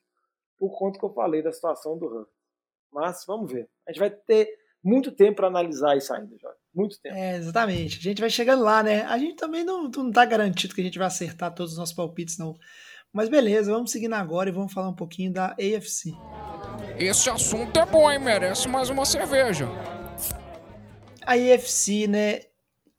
por 0.57 0.78
conta 0.78 0.98
que 0.98 1.05
eu 1.05 1.12
falei 1.12 1.42
da 1.42 1.53
situação 1.53 1.98
do 1.98 2.09
Ram. 2.09 2.26
Mas 2.90 3.24
vamos 3.26 3.53
ver. 3.53 3.68
A 3.86 3.92
gente 3.92 4.01
vai 4.01 4.11
ter 4.11 4.48
muito 4.82 5.12
tempo 5.12 5.36
para 5.36 5.48
analisar 5.48 5.98
isso 5.98 6.14
ainda, 6.14 6.34
Jorge. 6.38 6.59
Muito 6.74 7.00
tempo. 7.00 7.16
É, 7.16 7.36
exatamente. 7.36 7.98
A 7.98 8.02
gente 8.02 8.20
vai 8.20 8.30
chegando 8.30 8.62
lá, 8.62 8.82
né? 8.82 9.02
A 9.02 9.18
gente 9.18 9.36
também 9.36 9.64
não, 9.64 9.88
não 9.88 10.10
tá 10.10 10.24
garantido 10.24 10.74
que 10.74 10.80
a 10.80 10.84
gente 10.84 10.98
vai 10.98 11.06
acertar 11.06 11.54
todos 11.54 11.72
os 11.72 11.78
nossos 11.78 11.94
palpites, 11.94 12.38
não. 12.38 12.56
Mas 13.12 13.28
beleza, 13.28 13.72
vamos 13.72 13.90
seguindo 13.90 14.14
agora 14.14 14.48
e 14.48 14.52
vamos 14.52 14.72
falar 14.72 14.88
um 14.88 14.94
pouquinho 14.94 15.32
da 15.32 15.48
AFC. 15.52 16.12
Esse 16.96 17.28
assunto 17.28 17.76
é 17.78 17.84
bom, 17.84 18.10
hein? 18.10 18.20
Merece 18.20 18.68
mais 18.68 18.88
uma 18.88 19.04
cerveja. 19.04 19.66
A 21.26 21.32
AFC, 21.32 22.06
né? 22.06 22.42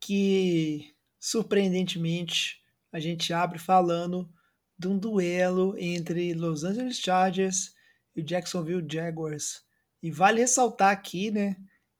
Que 0.01 0.93
surpreendentemente 1.17 2.59
a 2.91 2.99
gente 2.99 3.32
abre 3.32 3.57
falando 3.57 4.30
de 4.78 4.88
um 4.88 4.97
duelo 4.97 5.76
entre 5.78 6.34
Los 6.34 6.63
Angeles 6.63 6.97
Chargers 6.97 7.72
e 8.15 8.22
Jacksonville 8.22 8.86
Jaguars. 8.91 9.61
E 10.03 10.11
vale 10.11 10.41
ressaltar 10.41 10.91
aqui, 10.91 11.32
né? 11.32 11.55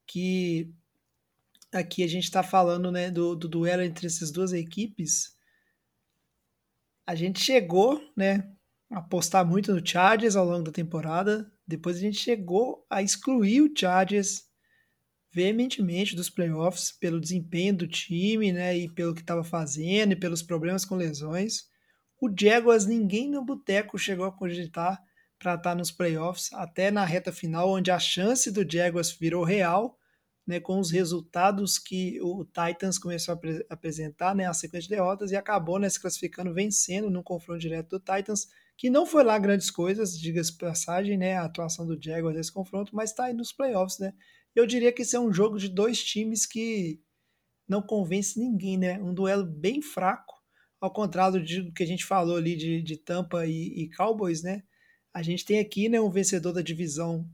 Que 0.06 0.74
aqui 1.72 2.04
a 2.04 2.08
gente 2.08 2.26
está 2.26 2.44
falando 2.44 2.92
né, 2.92 3.10
do, 3.10 3.36
do 3.36 3.48
duelo 3.48 3.82
entre 3.82 4.08
essas 4.08 4.32
duas 4.32 4.54
equipes 4.54 5.36
a 7.12 7.16
gente 7.16 7.42
chegou, 7.42 8.02
né, 8.16 8.50
a 8.90 9.00
apostar 9.00 9.46
muito 9.46 9.74
no 9.74 9.86
Chargers 9.86 10.36
ao 10.36 10.46
longo 10.46 10.64
da 10.64 10.72
temporada. 10.72 11.52
Depois 11.68 11.98
a 11.98 12.00
gente 12.00 12.18
chegou 12.18 12.86
a 12.90 13.02
excluir 13.02 13.62
o 13.62 13.72
Chargers 13.76 14.44
veementemente 15.34 16.16
dos 16.16 16.30
playoffs 16.30 16.92
pelo 16.92 17.20
desempenho 17.20 17.76
do 17.76 17.88
time, 17.88 18.52
né, 18.52 18.78
e 18.78 18.90
pelo 18.90 19.14
que 19.14 19.22
estava 19.22 19.44
fazendo 19.44 20.14
e 20.14 20.16
pelos 20.16 20.42
problemas 20.42 20.86
com 20.86 20.96
lesões. 20.96 21.70
O 22.22 22.30
Jaguars, 22.38 22.86
ninguém 22.86 23.30
no 23.30 23.44
boteco 23.44 23.98
chegou 23.98 24.26
a 24.26 24.32
cogitar 24.32 24.98
para 25.40 25.56
estar 25.56 25.76
nos 25.76 25.92
playoffs, 25.92 26.54
até 26.54 26.92
na 26.92 27.04
reta 27.04 27.32
final, 27.32 27.70
onde 27.70 27.90
a 27.90 27.98
chance 27.98 28.52
do 28.52 28.70
Jaguars 28.70 29.12
virou 29.12 29.44
real, 29.44 29.98
né, 30.46 30.60
com 30.60 30.80
os 30.80 30.92
resultados 30.92 31.78
que 31.78 32.20
o 32.22 32.44
Titans 32.46 32.98
começou 32.98 33.34
a 33.34 33.36
ap 33.36 33.46
apresentar, 33.70 34.36
né, 34.36 34.46
a 34.46 34.54
sequência 34.54 34.90
de 34.90 34.96
derrotas, 34.96 35.32
e 35.32 35.36
acabou 35.36 35.80
né, 35.80 35.90
se 35.90 36.00
classificando 36.00 36.54
vencendo 36.54 37.10
no 37.10 37.24
confronto 37.24 37.60
direto 37.60 37.90
do 37.90 38.00
Titans, 38.00 38.48
que 38.78 38.90
não 38.90 39.06
foi 39.06 39.24
lá 39.24 39.38
grandes 39.38 39.70
coisas, 39.70 40.18
diga-se 40.18 40.58
passagem, 40.58 41.18
né, 41.18 41.38
a 41.38 41.46
atuação 41.46 41.86
do 41.86 42.02
Jaguars 42.02 42.36
nesse 42.36 42.52
confronto, 42.52 42.96
mas 42.96 43.12
está 43.12 43.26
aí 43.26 43.34
nos 43.34 43.52
playoffs, 43.52 44.00
né. 44.00 44.14
Eu 44.56 44.66
diria 44.66 44.92
que 44.92 45.04
esse 45.04 45.16
é 45.16 45.20
um 45.20 45.32
jogo 45.32 45.58
de 45.58 45.70
dois 45.70 46.04
times 46.04 46.46
que 46.46 47.00
não 47.68 47.82
convence 47.82 48.40
ninguém, 48.40 48.78
né, 48.78 49.00
um 49.02 49.14
duelo 49.14 49.46
bem 49.46 49.82
fraco, 49.82 50.34
ao 50.80 50.92
contrário 50.92 51.40
do 51.40 51.74
que 51.74 51.84
a 51.84 51.88
gente 51.88 52.04
falou 52.04 52.36
ali 52.36 52.56
de, 52.56 52.82
de 52.82 52.98
Tampa 52.98 53.46
e, 53.46 53.84
e 53.84 53.90
Cowboys, 53.96 54.42
né, 54.42 54.64
a 55.14 55.22
gente 55.22 55.46
tem 55.46 55.60
aqui 55.60 55.88
né, 55.88 56.02
um 56.02 56.10
vencedor 56.10 56.54
da 56.54 56.62
divisão 56.62 57.30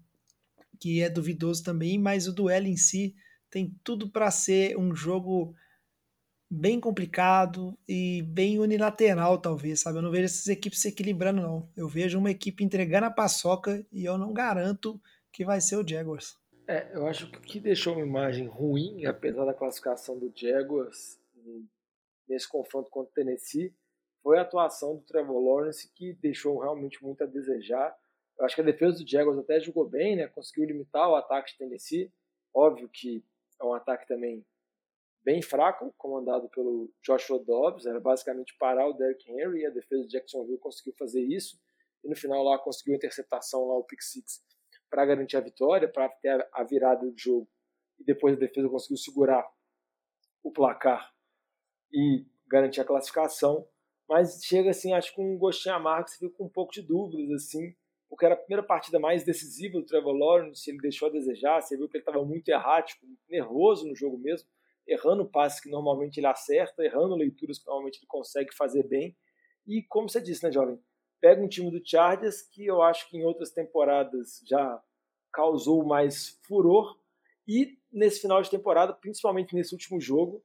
que 0.79 1.01
é 1.01 1.09
duvidoso 1.09 1.63
também, 1.63 1.97
mas 1.99 2.27
o 2.27 2.33
duelo 2.33 2.67
em 2.67 2.77
si 2.77 3.15
tem 3.49 3.75
tudo 3.83 4.09
para 4.09 4.29
ser 4.31 4.77
um 4.77 4.95
jogo 4.95 5.55
bem 6.49 6.79
complicado 6.79 7.77
e 7.87 8.21
bem 8.23 8.59
unilateral, 8.59 9.37
talvez, 9.37 9.81
sabe? 9.81 9.97
Eu 9.97 10.01
não 10.01 10.11
vejo 10.11 10.25
essas 10.25 10.47
equipes 10.47 10.81
se 10.81 10.89
equilibrando, 10.89 11.41
não. 11.41 11.69
Eu 11.75 11.87
vejo 11.89 12.17
uma 12.17 12.31
equipe 12.31 12.63
entregando 12.63 13.05
a 13.05 13.11
paçoca 13.11 13.85
e 13.91 14.05
eu 14.05 14.17
não 14.17 14.33
garanto 14.33 14.99
que 15.31 15.43
vai 15.43 15.59
ser 15.59 15.75
o 15.75 15.87
Jaguars. 15.87 16.37
É, 16.67 16.89
eu 16.93 17.07
acho 17.07 17.29
que 17.31 17.37
o 17.37 17.41
que 17.41 17.59
deixou 17.59 17.93
uma 17.93 18.05
imagem 18.05 18.47
ruim, 18.47 19.05
apesar 19.05 19.45
da 19.45 19.53
classificação 19.53 20.17
do 20.19 20.31
Jaguars 20.35 21.17
nesse 22.27 22.47
confronto 22.47 22.89
contra 22.89 23.09
o 23.09 23.13
Tennessee, 23.13 23.73
foi 24.21 24.37
a 24.37 24.41
atuação 24.41 24.95
do 24.97 25.03
Trevor 25.03 25.39
Lawrence 25.39 25.89
que 25.93 26.13
deixou 26.13 26.59
realmente 26.59 27.01
muito 27.01 27.23
a 27.23 27.27
desejar. 27.27 27.95
Eu 28.39 28.45
acho 28.45 28.55
que 28.55 28.61
a 28.61 28.65
defesa 28.65 29.03
do 29.03 29.09
Jaguars 29.09 29.39
até 29.39 29.59
jogou 29.59 29.87
bem, 29.87 30.15
né? 30.15 30.27
Conseguiu 30.27 30.65
limitar 30.65 31.09
o 31.09 31.15
ataque 31.15 31.51
de 31.51 31.57
Tennessee. 31.57 32.11
Óbvio 32.53 32.87
que 32.89 33.23
é 33.59 33.65
um 33.65 33.73
ataque 33.73 34.07
também 34.07 34.45
bem 35.23 35.41
fraco, 35.41 35.93
comandado 35.97 36.47
pelo 36.49 36.89
Joshua 37.03 37.43
Dobbs. 37.43 37.85
Era 37.85 37.99
basicamente 37.99 38.55
parar 38.57 38.87
o 38.87 38.93
Derrick 38.93 39.29
Henry 39.29 39.65
a 39.65 39.69
defesa 39.69 40.03
de 40.03 40.09
Jacksonville 40.09 40.59
conseguiu 40.59 40.93
fazer 40.97 41.21
isso. 41.21 41.59
E 42.03 42.07
no 42.07 42.15
final 42.15 42.43
lá 42.43 42.57
conseguiu 42.59 42.93
a 42.93 42.97
interceptação 42.97 43.65
lá, 43.67 43.75
o 43.75 43.83
pick 43.83 44.01
six, 44.01 44.43
para 44.89 45.05
garantir 45.05 45.35
a 45.35 45.41
vitória, 45.41 45.91
para 45.91 46.07
ter 46.07 46.47
a 46.53 46.63
virada 46.63 47.05
do 47.05 47.17
jogo. 47.17 47.49
E 47.99 48.03
depois 48.03 48.35
a 48.35 48.39
defesa 48.39 48.69
conseguiu 48.69 48.97
segurar 48.97 49.45
o 50.43 50.51
placar 50.51 51.11
e 51.91 52.25
garantir 52.47 52.81
a 52.81 52.85
classificação. 52.85 53.67
Mas 54.07 54.41
chega 54.43 54.69
assim, 54.69 54.93
acho 54.93 55.13
que 55.13 55.19
um 55.19 55.37
gostinho 55.37 55.75
amargo, 55.75 56.07
você 56.07 56.17
fica 56.17 56.37
com 56.37 56.45
um 56.45 56.49
pouco 56.49 56.71
de 56.71 56.81
dúvidas, 56.81 57.29
assim, 57.31 57.75
porque 58.09 58.25
era 58.25 58.35
a 58.35 58.37
primeira 58.37 58.63
partida 58.63 58.99
mais 58.99 59.23
decisiva 59.23 59.79
do 59.79 59.85
Trevor 59.85 60.13
Lawrence, 60.13 60.69
ele 60.69 60.79
deixou 60.79 61.09
a 61.09 61.11
desejar, 61.11 61.61
você 61.61 61.75
viu 61.75 61.89
que 61.89 61.97
ele 61.97 62.01
estava 62.01 62.23
muito 62.23 62.47
errático, 62.49 63.05
nervoso 63.29 63.87
no 63.87 63.95
jogo 63.95 64.17
mesmo, 64.17 64.47
errando 64.87 65.29
passes 65.29 65.59
que 65.59 65.69
normalmente 65.69 66.19
ele 66.19 66.27
acerta, 66.27 66.83
errando 66.83 67.15
leituras 67.15 67.59
que 67.59 67.65
normalmente 67.65 67.97
ele 67.97 68.07
consegue 68.07 68.55
fazer 68.55 68.83
bem. 68.83 69.15
E 69.65 69.83
como 69.83 70.09
você 70.09 70.21
disse, 70.21 70.43
né, 70.43 70.51
jovem? 70.51 70.79
Pega 71.19 71.41
um 71.41 71.47
time 71.47 71.69
do 71.69 71.85
Chargers 71.85 72.41
que 72.41 72.65
eu 72.65 72.81
acho 72.81 73.09
que 73.09 73.17
em 73.17 73.25
outras 73.25 73.51
temporadas 73.51 74.41
já 74.47 74.81
causou 75.33 75.83
mais 75.83 76.39
furor 76.47 76.97
e 77.47 77.77
nesse 77.91 78.21
final 78.21 78.41
de 78.41 78.49
temporada, 78.49 78.93
principalmente 78.93 79.53
nesse 79.55 79.73
último 79.73 79.99
jogo, 79.99 80.43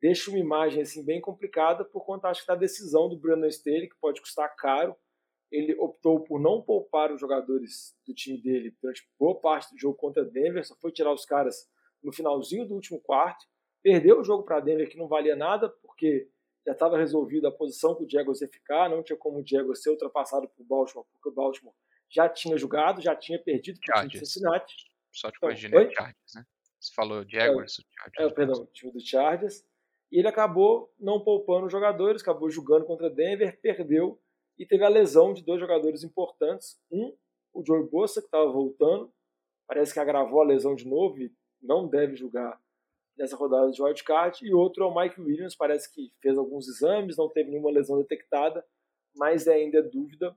deixa 0.00 0.30
uma 0.30 0.38
imagem 0.38 0.82
assim 0.82 1.04
bem 1.04 1.20
complicada 1.20 1.84
por 1.84 2.04
conta 2.04 2.28
acho 2.28 2.42
que 2.42 2.48
da 2.48 2.54
decisão 2.54 3.08
do 3.08 3.16
Brandon 3.16 3.46
Staley 3.46 3.88
que 3.88 3.96
pode 4.00 4.20
custar 4.20 4.54
caro 4.56 4.96
ele 5.54 5.74
optou 5.78 6.20
por 6.20 6.40
não 6.40 6.60
poupar 6.60 7.12
os 7.12 7.20
jogadores 7.20 7.96
do 8.04 8.12
time 8.12 8.40
dele 8.40 8.76
durante 8.82 9.08
boa 9.18 9.38
parte 9.38 9.72
do 9.72 9.78
jogo 9.78 9.96
contra 9.96 10.24
Denver, 10.24 10.66
só 10.66 10.74
foi 10.74 10.90
tirar 10.90 11.12
os 11.12 11.24
caras 11.24 11.70
no 12.02 12.12
finalzinho 12.12 12.66
do 12.66 12.74
último 12.74 13.00
quarto, 13.00 13.46
perdeu 13.80 14.18
o 14.18 14.24
jogo 14.24 14.42
para 14.42 14.58
Denver 14.58 14.90
que 14.90 14.98
não 14.98 15.06
valia 15.06 15.36
nada, 15.36 15.68
porque 15.68 16.28
já 16.66 16.72
estava 16.72 16.98
resolvido 16.98 17.46
a 17.46 17.52
posição 17.52 17.94
que 17.94 18.04
o 18.04 18.10
Jaguars 18.10 18.40
ia 18.40 18.48
ficar, 18.48 18.90
não 18.90 19.02
tinha 19.02 19.16
como 19.16 19.38
o 19.38 19.46
Jaguars 19.46 19.80
ser 19.80 19.90
ultrapassado 19.90 20.48
por 20.48 20.64
Baltimore, 20.64 21.06
porque 21.12 21.28
o 21.28 21.32
Baltimore 21.32 21.74
já 22.10 22.28
tinha 22.28 22.56
jogado, 22.56 23.00
já 23.00 23.14
tinha 23.14 23.38
perdido 23.38 23.78
para 23.84 24.06
o 24.06 24.10
Cincinnati. 24.10 24.74
Só 25.12 25.30
te 25.30 25.38
corrigindo, 25.38 25.76
então, 25.76 25.88
é 25.88 25.94
Chargers, 25.94 26.34
né? 26.34 26.44
Você 26.80 26.94
falou 26.94 27.24
Jaguars, 27.28 27.78
é, 27.78 27.82
Chargers. 27.96 28.32
É, 28.32 28.34
perdão, 28.34 28.62
o 28.62 28.66
time 28.66 28.92
do 28.92 29.00
Chargers. 29.00 29.64
E 30.10 30.18
ele 30.18 30.28
acabou 30.28 30.92
não 30.98 31.22
poupando 31.22 31.66
os 31.66 31.72
jogadores, 31.72 32.22
acabou 32.22 32.50
jogando 32.50 32.84
contra 32.84 33.08
Denver, 33.08 33.58
perdeu 33.60 34.20
e 34.58 34.66
teve 34.66 34.84
a 34.84 34.88
lesão 34.88 35.32
de 35.32 35.42
dois 35.42 35.60
jogadores 35.60 36.02
importantes. 36.02 36.80
Um, 36.90 37.16
o 37.52 37.64
Joey 37.64 37.88
Bossa, 37.88 38.20
que 38.20 38.26
estava 38.26 38.50
voltando, 38.50 39.12
parece 39.66 39.92
que 39.92 40.00
agravou 40.00 40.40
a 40.40 40.44
lesão 40.44 40.74
de 40.74 40.86
novo 40.86 41.20
e 41.20 41.32
não 41.62 41.88
deve 41.88 42.16
jogar 42.16 42.60
nessa 43.16 43.36
rodada 43.36 43.70
de 43.70 43.82
wildcard. 43.82 44.44
E 44.44 44.52
outro 44.52 44.84
é 44.84 44.86
o 44.86 44.94
Mike 44.94 45.20
Williams, 45.20 45.56
parece 45.56 45.92
que 45.92 46.12
fez 46.20 46.36
alguns 46.36 46.68
exames, 46.68 47.16
não 47.16 47.28
teve 47.28 47.50
nenhuma 47.50 47.70
lesão 47.70 47.98
detectada, 47.98 48.64
mas 49.14 49.46
ainda 49.48 49.78
é 49.78 49.82
dúvida. 49.82 50.36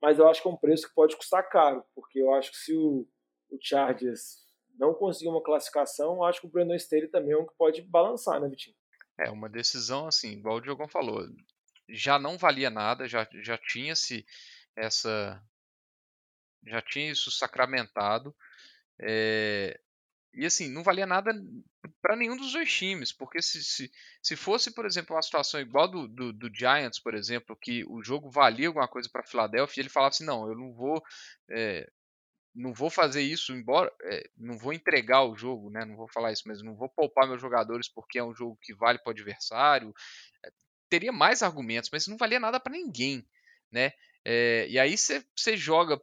Mas 0.00 0.18
eu 0.18 0.28
acho 0.28 0.42
que 0.42 0.48
é 0.48 0.50
um 0.50 0.56
preço 0.56 0.88
que 0.88 0.94
pode 0.94 1.16
custar 1.16 1.48
caro, 1.48 1.84
porque 1.94 2.20
eu 2.20 2.32
acho 2.34 2.50
que 2.50 2.56
se 2.56 2.74
o, 2.76 3.06
o 3.50 3.58
Chargers 3.60 4.42
não 4.76 4.94
conseguir 4.94 5.28
uma 5.28 5.42
classificação, 5.42 6.16
eu 6.16 6.24
acho 6.24 6.40
que 6.40 6.46
o 6.46 6.50
Brandon 6.50 6.74
Staley 6.74 7.08
também 7.08 7.32
é 7.32 7.38
um 7.38 7.46
que 7.46 7.54
pode 7.56 7.82
balançar, 7.82 8.40
né, 8.40 8.48
Vitinho? 8.48 8.76
É, 9.18 9.30
uma 9.30 9.48
decisão 9.48 10.06
assim, 10.06 10.32
igual 10.32 10.56
o 10.56 10.60
Diogão 10.60 10.88
falou, 10.88 11.24
já 11.88 12.18
não 12.18 12.38
valia 12.38 12.70
nada, 12.70 13.08
já, 13.08 13.26
já 13.34 13.58
tinha-se 13.58 14.24
essa. 14.76 15.42
Já 16.66 16.80
tinha 16.80 17.10
isso 17.10 17.30
sacramentado. 17.30 18.34
É, 19.00 19.78
e 20.34 20.46
assim, 20.46 20.68
não 20.68 20.82
valia 20.82 21.06
nada 21.06 21.32
para 22.00 22.16
nenhum 22.16 22.36
dos 22.36 22.52
dois 22.52 22.72
times, 22.72 23.12
porque 23.12 23.42
se, 23.42 23.62
se, 23.62 23.92
se 24.22 24.36
fosse, 24.36 24.72
por 24.74 24.86
exemplo, 24.86 25.14
uma 25.14 25.22
situação 25.22 25.60
igual 25.60 25.88
do, 25.88 26.08
do, 26.08 26.32
do 26.32 26.54
Giants, 26.54 26.98
por 26.98 27.14
exemplo, 27.14 27.56
que 27.56 27.84
o 27.84 28.02
jogo 28.02 28.30
valia 28.30 28.68
alguma 28.68 28.88
coisa 28.88 29.08
para 29.12 29.26
Philadelphia, 29.26 29.82
ele 29.82 29.88
falava 29.88 30.10
assim: 30.10 30.24
não, 30.24 30.48
eu 30.48 30.56
não 30.56 30.72
vou. 30.72 31.02
É, 31.50 31.90
não 32.54 32.72
vou 32.74 32.90
fazer 32.90 33.22
isso, 33.22 33.52
embora 33.54 33.90
é, 34.02 34.28
não 34.36 34.58
vou 34.58 34.74
entregar 34.74 35.24
o 35.24 35.34
jogo, 35.34 35.70
né? 35.70 35.84
Não 35.86 35.96
vou 35.96 36.06
falar 36.08 36.32
isso, 36.32 36.42
mas 36.46 36.62
não 36.62 36.76
vou 36.76 36.88
poupar 36.88 37.26
meus 37.26 37.40
jogadores 37.40 37.88
porque 37.88 38.18
é 38.18 38.24
um 38.24 38.34
jogo 38.34 38.58
que 38.60 38.74
vale 38.74 38.98
para 38.98 39.08
o 39.10 39.12
adversário 39.12 39.94
teria 40.92 41.10
mais 41.10 41.42
argumentos, 41.42 41.88
mas 41.90 42.06
não 42.06 42.18
valia 42.18 42.38
nada 42.38 42.60
para 42.60 42.74
ninguém, 42.74 43.26
né? 43.70 43.92
É, 44.22 44.66
e 44.68 44.78
aí 44.78 44.94
você 44.94 45.56
joga 45.56 45.98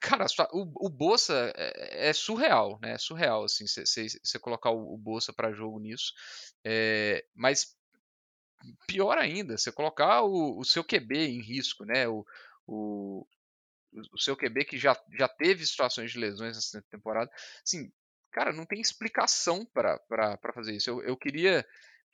cara, 0.00 0.26
o, 0.52 0.86
o 0.86 0.88
Bolsa 0.88 1.52
é, 1.54 2.08
é, 2.08 2.12
surreal, 2.12 2.76
né? 2.82 2.94
É 2.94 2.98
surreal, 2.98 3.44
assim, 3.44 3.64
você 3.68 4.38
colocar 4.40 4.70
o, 4.70 4.94
o 4.94 4.98
Bolsa 4.98 5.32
para 5.32 5.52
jogo 5.52 5.78
nisso. 5.78 6.12
É, 6.64 7.24
mas 7.36 7.76
pior 8.88 9.16
ainda, 9.16 9.56
você 9.56 9.70
colocar 9.70 10.22
o, 10.22 10.58
o, 10.58 10.64
seu 10.64 10.82
QB 10.82 11.16
em 11.16 11.40
risco, 11.40 11.84
né? 11.84 12.08
O, 12.08 12.26
o, 12.66 13.24
o 14.12 14.18
seu 14.18 14.36
QB 14.36 14.64
que 14.64 14.76
já, 14.76 15.00
já 15.16 15.28
teve 15.28 15.64
situações 15.64 16.10
de 16.10 16.18
lesões 16.18 16.56
nessa 16.56 16.82
temporada. 16.90 17.30
Assim, 17.64 17.92
cara, 18.32 18.52
não 18.52 18.66
tem 18.66 18.80
explicação 18.80 19.64
para 19.64 20.36
fazer 20.52 20.74
isso. 20.74 20.90
Eu, 20.90 21.00
eu 21.02 21.16
queria 21.16 21.64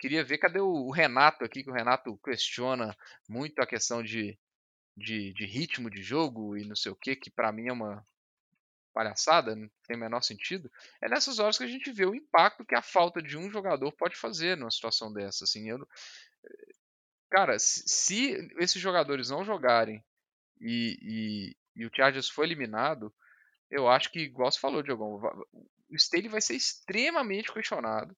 Queria 0.02 0.24
ver 0.24 0.38
cadê 0.38 0.58
o 0.58 0.90
Renato 0.90 1.44
aqui, 1.44 1.62
que 1.62 1.70
o 1.70 1.72
Renato 1.72 2.18
questiona 2.24 2.92
muito 3.28 3.60
a 3.60 3.66
questão 3.66 4.02
de, 4.02 4.36
de, 4.96 5.32
de 5.32 5.46
ritmo 5.46 5.88
de 5.88 6.02
jogo 6.02 6.56
e 6.56 6.64
não 6.64 6.74
sei 6.74 6.90
o 6.90 6.96
que, 6.96 7.14
que 7.14 7.30
para 7.30 7.52
mim 7.52 7.68
é 7.68 7.72
uma 7.72 8.04
palhaçada, 8.92 9.54
não 9.54 9.70
tem 9.86 9.96
o 9.96 10.00
menor 10.00 10.20
sentido. 10.20 10.68
É 11.00 11.08
nessas 11.08 11.38
horas 11.38 11.56
que 11.56 11.62
a 11.62 11.68
gente 11.68 11.92
vê 11.92 12.04
o 12.04 12.16
impacto 12.16 12.64
que 12.64 12.74
a 12.74 12.82
falta 12.82 13.22
de 13.22 13.38
um 13.38 13.48
jogador 13.48 13.92
pode 13.92 14.16
fazer 14.16 14.56
numa 14.56 14.72
situação 14.72 15.12
dessa. 15.12 15.44
Assim, 15.44 15.70
eu, 15.70 15.78
cara, 17.30 17.56
se, 17.60 18.50
esses 18.58 18.82
jogadores 18.82 19.30
não 19.30 19.44
jogarem 19.44 20.04
e, 20.60 20.98
e, 21.00 21.56
e, 21.76 21.86
o 21.86 21.90
Chargers 21.94 22.28
for 22.28 22.42
eliminado, 22.42 23.14
eu 23.70 23.88
acho 23.88 24.10
que, 24.10 24.18
igual 24.18 24.50
você 24.50 24.58
falou, 24.58 24.82
Diogão, 24.82 25.14
o 25.14 25.94
Staley 25.94 26.28
vai 26.28 26.40
ser 26.40 26.56
extremamente 26.56 27.52
questionado. 27.52 28.16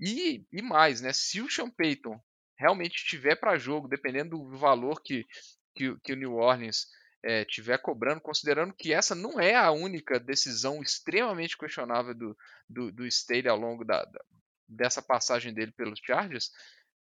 E, 0.00 0.46
e 0.50 0.62
mais, 0.62 1.00
né? 1.00 1.12
Se 1.12 1.40
o 1.40 1.50
Sean 1.50 1.70
Payton 1.70 2.18
realmente 2.58 2.96
estiver 2.96 3.36
para 3.36 3.58
jogo, 3.58 3.88
dependendo 3.88 4.38
do 4.38 4.56
valor 4.56 5.02
que, 5.02 5.26
que, 5.74 5.94
que 6.00 6.12
o 6.12 6.16
New 6.16 6.34
Orleans 6.34 6.86
é, 7.22 7.44
tiver 7.44 7.78
cobrando, 7.78 8.20
considerando 8.20 8.74
que 8.74 8.92
essa 8.92 9.14
não 9.14 9.38
é 9.38 9.54
a 9.54 9.70
única 9.70 10.18
decisão 10.18 10.80
extremamente 10.80 11.56
questionável 11.56 12.14
do, 12.14 12.36
do, 12.68 12.90
do 12.92 13.06
Staley 13.06 13.48
ao 13.48 13.58
longo 13.58 13.84
da, 13.84 14.04
da, 14.04 14.24
dessa 14.66 15.02
passagem 15.02 15.52
dele 15.52 15.72
pelos 15.72 16.00
Chargers, 16.02 16.50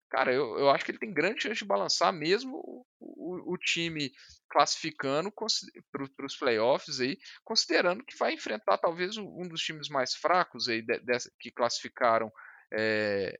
cara, 0.09 0.33
eu, 0.33 0.57
eu 0.57 0.69
acho 0.69 0.83
que 0.83 0.91
ele 0.91 0.99
tem 0.99 1.13
grande 1.13 1.43
chance 1.43 1.59
de 1.59 1.65
balançar 1.65 2.11
mesmo 2.11 2.57
o, 2.57 2.85
o, 2.99 3.53
o 3.53 3.57
time 3.57 4.11
classificando 4.49 5.31
para 5.31 6.25
os 6.25 6.35
playoffs 6.35 6.99
aí, 6.99 7.17
considerando 7.43 8.03
que 8.03 8.17
vai 8.17 8.33
enfrentar 8.33 8.77
talvez 8.77 9.17
um 9.17 9.47
dos 9.47 9.61
times 9.61 9.87
mais 9.87 10.15
fracos 10.15 10.67
aí 10.67 10.81
de, 10.81 10.99
de, 10.99 11.17
que 11.39 11.51
classificaram 11.51 12.31
é, 12.73 13.39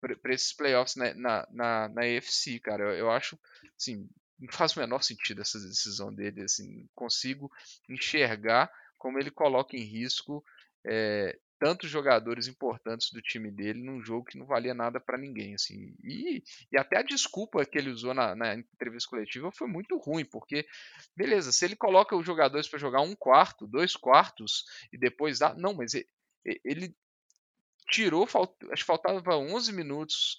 para 0.00 0.34
esses 0.34 0.52
playoffs 0.52 0.96
na, 0.96 1.14
na, 1.14 1.48
na, 1.50 1.88
na 1.88 2.02
AFC, 2.02 2.60
cara. 2.60 2.84
Eu, 2.84 2.92
eu 2.92 3.10
acho, 3.10 3.38
assim, 3.76 4.08
não 4.38 4.52
faz 4.52 4.76
o 4.76 4.80
menor 4.80 5.02
sentido 5.02 5.40
essa 5.40 5.58
decisão 5.58 6.14
dele. 6.14 6.42
Assim, 6.42 6.88
consigo 6.94 7.50
enxergar 7.88 8.70
como 8.98 9.18
ele 9.18 9.30
coloca 9.30 9.76
em 9.76 9.82
risco 9.82 10.44
é, 10.86 11.38
tantos 11.58 11.88
jogadores 11.88 12.46
importantes 12.46 13.10
do 13.10 13.22
time 13.22 13.50
dele 13.50 13.82
num 13.82 14.02
jogo 14.04 14.26
que 14.26 14.38
não 14.38 14.46
valia 14.46 14.74
nada 14.74 15.00
para 15.00 15.18
ninguém. 15.18 15.54
Assim. 15.54 15.94
E, 16.02 16.42
e, 16.70 16.78
até 16.78 16.98
a 16.98 17.02
desculpa 17.02 17.64
que 17.64 17.78
ele 17.78 17.90
usou 17.90 18.12
na, 18.12 18.34
na, 18.34 18.54
entrevista 18.54 19.08
coletiva 19.08 19.50
foi 19.50 19.66
muito 19.66 19.96
ruim, 19.96 20.24
porque, 20.24 20.66
beleza, 21.16 21.52
se 21.52 21.64
ele 21.64 21.76
coloca 21.76 22.16
os 22.16 22.26
jogadores 22.26 22.68
para 22.68 22.78
jogar 22.78 23.00
um 23.00 23.14
quarto, 23.14 23.66
dois 23.66 23.96
quartos, 23.96 24.64
e 24.92 24.98
depois 24.98 25.38
dá. 25.38 25.54
Não, 25.54 25.72
mas 25.72 25.94
ele, 25.94 26.06
ele 26.64 26.96
tirou, 27.88 28.24
acho 28.24 28.82
que 28.82 28.84
faltava 28.84 29.36
11 29.36 29.72
minutos 29.72 30.38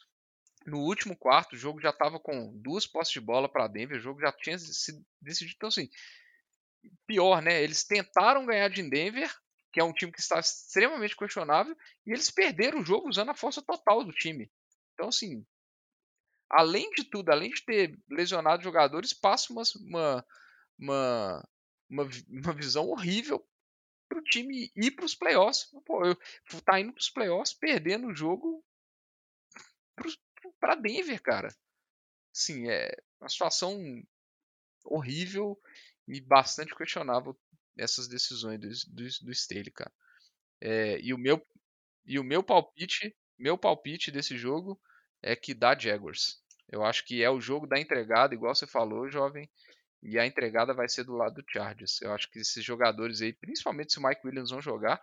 no 0.66 0.80
último 0.80 1.16
quarto, 1.16 1.54
o 1.54 1.58
jogo 1.58 1.80
já 1.80 1.91
estava 1.91 2.20
com 2.20 2.52
duas 2.58 2.88
posses 2.88 3.14
de 3.14 3.22
bola 3.22 3.48
para 3.48 3.68
Denver, 3.68 3.98
o 3.98 4.02
jogo 4.02 4.20
já 4.20 4.32
tinha 4.32 4.58
se 4.58 5.00
decidido. 5.22 5.54
Então, 5.56 5.70
assim, 5.70 5.88
pior, 7.06 7.41
né? 7.41 7.62
Eles 7.62 7.84
tentaram 7.84 8.46
ganhar 8.46 8.68
de 8.70 8.82
Denver, 8.89 9.32
que 9.72 9.80
é 9.80 9.84
um 9.84 9.93
time 9.93 10.12
que 10.12 10.20
está 10.20 10.39
extremamente 10.39 11.16
questionável, 11.16 11.76
e 12.06 12.12
eles 12.12 12.32
perderam 12.32 12.80
o 12.80 12.86
jogo 12.86 13.10
usando 13.10 13.30
a 13.30 13.36
força 13.36 13.62
total 13.62 14.04
do 14.04 14.12
time. 14.12 14.52
Então, 14.93 15.10
assim, 15.10 15.46
além 16.50 16.89
de 16.91 17.04
tudo, 17.04 17.30
além 17.30 17.52
de 17.52 17.64
ter 17.64 17.96
lesionado 18.10 18.64
jogadores, 18.64 19.14
passa 19.14 19.54
uma, 19.54 19.64
uma, 19.88 20.26
uma, 21.89 22.10
uma 22.28 22.54
visão 22.54 22.88
horrível 22.88 23.46
para 24.16 24.22
o 24.22 24.24
time 24.24 24.72
ir 24.76 24.91
para 24.91 25.05
os 25.05 25.13
playoffs. 25.13 25.70
Pô, 25.86 26.05
eu, 26.05 26.16
tá 26.61 26.80
indo 26.80 26.93
para 26.93 27.01
os 27.01 27.09
playoffs 27.09 27.53
perdendo 27.53 28.07
o 28.07 28.16
jogo 28.16 28.63
para 30.59 30.76
Denver, 30.76 31.22
cara. 31.22 31.53
Sim, 32.32 32.70
é 32.70 32.95
uma 33.20 33.30
situação 33.30 33.78
horrível 34.86 35.59
e 36.07 36.22
bastante 36.22 36.76
questionável 36.76 37.38
essas 37.78 38.07
decisões 38.07 38.59
do, 38.59 38.70
do, 38.93 39.03
do 39.26 39.32
Staley, 39.32 39.72
cara. 39.72 39.91
É, 40.61 40.99
e 40.99 41.13
o 41.13 41.18
meu 41.18 41.45
e 42.05 42.20
o 42.20 42.24
meu 42.24 42.43
palpite, 42.43 43.16
meu 43.38 43.57
palpite 43.57 44.11
desse 44.11 44.38
jogo 44.38 44.80
é 45.22 45.36
que 45.36 45.53
dá 45.53 45.78
Jaguars. 45.78 46.41
Eu 46.70 46.84
acho 46.84 47.03
que 47.03 47.24
é 47.24 47.30
o 47.30 47.41
jogo 47.41 47.68
da 47.68 47.80
entregada, 47.80 48.34
igual 48.34 48.53
você 48.53 48.68
falou, 48.68 49.09
jovem. 49.09 49.49
E 50.06 50.20
a 50.20 50.26
entregada 50.26 50.74
vai 50.74 50.88
ser 50.88 51.03
do 51.03 51.14
lado 51.14 51.36
do 51.36 51.45
Chargers. 51.51 52.01
Eu 52.01 52.14
acho 52.14 52.30
que 52.30 52.39
esses 52.39 52.64
jogadores 52.64 53.22
aí, 53.22 53.34
principalmente 53.34 53.93
se 53.93 53.99
o 53.99 54.03
Mike 54.03 54.22
Williams 54.26 54.51
vão 54.51 54.62
jogar, 54.62 55.01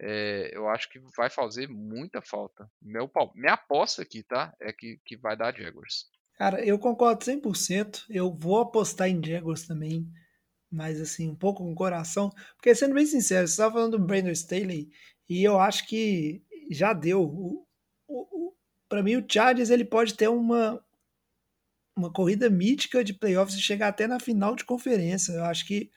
é, 0.00 0.50
eu 0.52 0.68
acho 0.68 0.90
que 0.90 0.98
vai 1.16 1.30
fazer 1.30 1.68
muita 1.68 2.20
falta. 2.20 2.68
Meu, 2.82 3.10
minha 3.34 3.54
aposta 3.54 4.02
aqui, 4.02 4.22
tá? 4.22 4.52
É 4.60 4.72
que, 4.72 5.00
que 5.04 5.16
vai 5.16 5.36
dar 5.36 5.56
Jaguars. 5.56 6.06
Cara, 6.36 6.64
eu 6.64 6.78
concordo 6.78 7.24
100%. 7.24 8.06
Eu 8.10 8.34
vou 8.34 8.60
apostar 8.60 9.08
em 9.08 9.24
Jaguars 9.24 9.66
também 9.66 10.10
mas 10.74 11.00
assim, 11.00 11.28
um 11.30 11.36
pouco 11.36 11.62
com 11.62 11.72
o 11.72 11.76
coração. 11.76 12.30
Porque, 12.56 12.74
sendo 12.74 12.94
bem 12.94 13.06
sincero, 13.06 13.46
você 13.46 13.52
estava 13.52 13.74
falando 13.74 13.96
do 13.96 14.04
Brandon 14.04 14.30
Staley, 14.30 14.90
e 15.28 15.42
eu 15.42 15.58
acho 15.58 15.86
que 15.86 16.42
já 16.70 16.92
deu. 16.92 17.22
O, 17.22 17.66
o, 18.08 18.48
o 18.48 18.54
para 18.88 19.02
mim, 19.02 19.16
o 19.16 19.24
Chargers 19.26 19.70
ele 19.70 19.84
pode 19.84 20.14
ter 20.14 20.28
uma, 20.28 20.84
uma 21.96 22.12
corrida 22.12 22.50
mítica 22.50 23.04
de 23.04 23.14
playoffs 23.14 23.56
e 23.56 23.62
chegar 23.62 23.88
até 23.88 24.06
na 24.06 24.18
final 24.18 24.56
de 24.56 24.64
conferência. 24.64 25.32
Eu 25.32 25.44
acho 25.44 25.66
que 25.66 25.90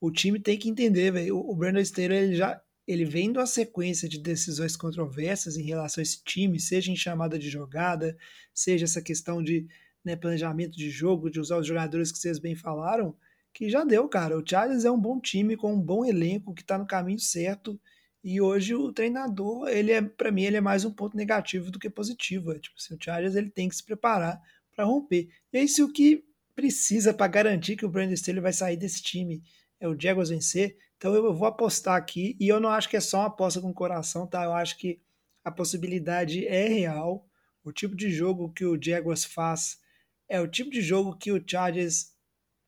o 0.00 0.10
time 0.10 0.38
tem 0.38 0.58
que 0.58 0.68
entender, 0.68 1.10
velho. 1.12 1.38
O, 1.38 1.54
Brandon 1.54 1.80
Staley 1.80 2.18
ele 2.18 2.34
já 2.36 2.60
ele 2.86 3.04
vem 3.04 3.30
de 3.30 3.38
uma 3.38 3.46
sequência 3.46 4.08
de 4.08 4.18
decisões 4.18 4.74
controversas 4.74 5.58
em 5.58 5.62
relação 5.62 6.00
a 6.00 6.02
esse 6.02 6.24
time, 6.24 6.58
seja 6.58 6.90
em 6.90 6.96
chamada 6.96 7.38
de 7.38 7.50
jogada, 7.50 8.16
seja 8.54 8.86
essa 8.86 9.02
questão 9.02 9.42
de 9.42 9.66
né, 10.02 10.16
planejamento 10.16 10.74
de 10.74 10.88
jogo, 10.88 11.30
de 11.30 11.38
usar 11.38 11.58
os 11.58 11.66
jogadores 11.66 12.10
que 12.10 12.18
vocês 12.18 12.38
bem 12.38 12.54
falaram 12.54 13.14
que 13.58 13.68
já 13.68 13.84
deu, 13.84 14.08
cara. 14.08 14.38
O 14.38 14.42
Chargers 14.46 14.84
é 14.84 14.90
um 14.90 15.00
bom 15.00 15.20
time 15.20 15.56
com 15.56 15.74
um 15.74 15.80
bom 15.80 16.04
elenco 16.04 16.54
que 16.54 16.62
está 16.62 16.78
no 16.78 16.86
caminho 16.86 17.18
certo. 17.18 17.80
E 18.22 18.40
hoje 18.40 18.74
o 18.74 18.92
treinador, 18.92 19.68
ele 19.68 19.90
é, 19.90 20.00
para 20.00 20.30
mim, 20.30 20.42
ele 20.42 20.56
é 20.56 20.60
mais 20.60 20.84
um 20.84 20.92
ponto 20.92 21.16
negativo 21.16 21.70
do 21.70 21.78
que 21.78 21.90
positivo. 21.90 22.52
É, 22.52 22.58
tipo, 22.60 22.76
assim, 22.78 22.94
o 22.94 22.98
Chargers 23.02 23.34
ele 23.34 23.50
tem 23.50 23.68
que 23.68 23.74
se 23.74 23.84
preparar 23.84 24.40
para 24.78 24.84
romper. 24.84 25.28
E 25.52 25.58
é 25.58 25.64
isso 25.64 25.84
o 25.84 25.92
que 25.92 26.24
precisa 26.54 27.12
para 27.12 27.26
garantir 27.26 27.74
que 27.74 27.84
o 27.84 27.88
Brandon 27.88 28.14
Staley 28.14 28.40
vai 28.40 28.52
sair 28.52 28.76
desse 28.76 29.02
time 29.02 29.42
é 29.80 29.88
o 29.88 30.00
Jaguars 30.00 30.28
vencer. 30.28 30.76
Então 30.96 31.12
eu 31.14 31.34
vou 31.34 31.48
apostar 31.48 31.96
aqui 31.96 32.36
e 32.38 32.46
eu 32.46 32.60
não 32.60 32.68
acho 32.68 32.88
que 32.88 32.96
é 32.96 33.00
só 33.00 33.18
uma 33.18 33.26
aposta 33.26 33.60
com 33.60 33.74
coração, 33.74 34.24
tá? 34.24 34.44
Eu 34.44 34.52
acho 34.52 34.78
que 34.78 35.00
a 35.44 35.50
possibilidade 35.50 36.46
é 36.46 36.68
real. 36.68 37.28
O 37.64 37.72
tipo 37.72 37.96
de 37.96 38.08
jogo 38.08 38.52
que 38.52 38.64
o 38.64 38.80
Jaguars 38.80 39.24
faz 39.24 39.80
é 40.28 40.40
o 40.40 40.46
tipo 40.46 40.70
de 40.70 40.80
jogo 40.80 41.16
que 41.16 41.32
o 41.32 41.42
Chargers 41.44 42.12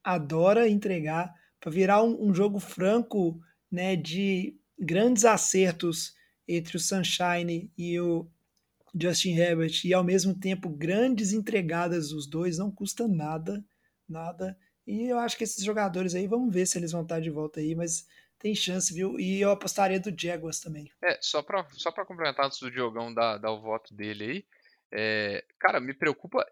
adora 0.03 0.69
entregar 0.69 1.33
para 1.61 1.71
virar 1.71 2.03
um, 2.03 2.29
um, 2.29 2.35
jogo 2.35 2.59
franco, 2.59 3.41
né, 3.71 3.95
de 3.95 4.57
grandes 4.77 5.25
acertos 5.25 6.15
entre 6.49 6.77
o 6.77 6.81
Sunshine 6.81 7.71
e 7.79 8.01
o 8.01 8.29
Justin 8.99 9.37
Herbert 9.37 9.85
e 9.85 9.95
ao 9.95 10.05
mesmo 10.05 10.35
tempo 10.35 10.69
grandes 10.69 11.33
entregadas 11.33 12.11
dos 12.11 12.27
dois, 12.27 12.59
não 12.59 12.71
custa 12.71 13.07
nada, 13.07 13.65
nada. 14.09 14.59
E 14.87 15.07
eu 15.09 15.19
acho 15.19 15.37
que 15.37 15.45
esses 15.45 15.65
jogadores 15.65 16.15
aí, 16.15 16.27
vamos 16.27 16.53
ver 16.53 16.67
se 16.67 16.79
eles 16.79 16.93
vão 16.93 17.03
estar 17.03 17.21
de 17.21 17.31
volta 17.31 17.61
aí, 17.61 17.75
mas 17.75 18.07
tem 18.39 18.55
chance, 18.55 18.93
viu? 18.93 19.21
E 19.21 19.41
eu 19.41 19.51
apostaria 19.51 20.01
do 20.01 20.15
Jaguars 20.19 20.61
também. 20.61 20.91
É, 21.03 21.19
só 21.21 21.43
para 21.43 21.67
só 21.73 21.93
pra 21.93 22.07
complementar 22.07 22.47
antes 22.47 22.59
do 22.59 22.71
Diogão 22.71 23.13
dar, 23.13 23.39
dar 23.39 23.53
o 23.53 23.61
voto 23.61 23.95
dele 23.95 24.25
aí, 24.25 24.45
é, 24.93 25.45
cara, 25.59 25.79
me 25.79 25.95
preocupa 25.95 26.45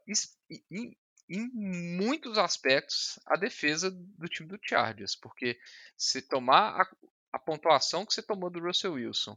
em 1.29 1.41
muitos 1.53 2.39
aspectos 2.39 3.19
a 3.27 3.37
defesa 3.37 3.91
do 3.91 4.29
time 4.29 4.49
do 4.49 4.59
Chargers, 4.63 5.17
porque 5.17 5.59
se 5.97 6.23
tomar 6.23 6.81
a, 6.81 6.89
a 7.33 7.39
pontuação 7.39 8.07
que 8.07 8.15
você 8.15 8.23
tomou 8.23 8.51
do 8.51 8.61
Russell 8.61 8.93
Wilson, 8.93 9.37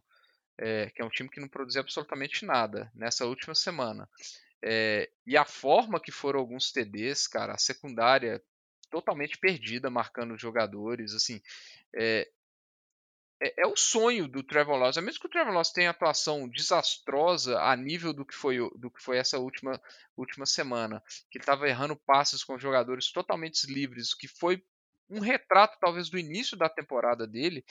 é, 0.61 0.89
que 0.91 1.01
é 1.01 1.05
um 1.05 1.09
time 1.09 1.29
que 1.29 1.39
não 1.39 1.47
produziu 1.47 1.81
absolutamente 1.81 2.45
nada 2.45 2.91
nessa 2.93 3.25
última 3.25 3.55
semana, 3.55 4.07
é, 4.63 5.09
e 5.25 5.35
a 5.35 5.43
forma 5.43 5.99
que 5.99 6.11
foram 6.11 6.39
alguns 6.39 6.71
TDs, 6.71 7.27
cara, 7.27 7.53
a 7.53 7.57
secundária 7.57 8.41
totalmente 8.91 9.37
perdida 9.37 9.89
marcando 9.89 10.37
jogadores, 10.37 11.13
assim, 11.13 11.41
é, 11.95 12.29
é, 13.41 13.63
é, 13.63 13.67
o 13.67 13.75
sonho 13.75 14.27
do 14.27 14.43
Trevor 14.43 14.77
Lawrence. 14.77 14.99
É 14.99 15.01
mesmo 15.01 15.19
que 15.19 15.25
o 15.25 15.29
Trevor 15.29 15.51
Lawrence 15.51 15.73
tenha 15.73 15.89
atuação 15.89 16.47
desastrosa 16.47 17.59
a 17.59 17.75
nível 17.75 18.13
do 18.13 18.23
que 18.23 18.35
foi, 18.35 18.57
do 18.77 18.91
que 18.91 19.01
foi 19.01 19.17
essa 19.17 19.39
última, 19.39 19.81
última 20.15 20.45
semana, 20.45 21.01
que 21.31 21.39
ele 21.39 21.43
estava 21.43 21.67
errando 21.67 21.95
passes 21.95 22.43
com 22.43 22.59
jogadores 22.59 23.11
totalmente 23.11 23.65
livres, 23.65 24.13
que 24.13 24.27
foi 24.27 24.63
um 25.11 25.19
retrato 25.19 25.77
talvez 25.79 26.09
do 26.09 26.17
início 26.17 26.57
da 26.57 26.69
temporada 26.69 27.27
dele, 27.27 27.63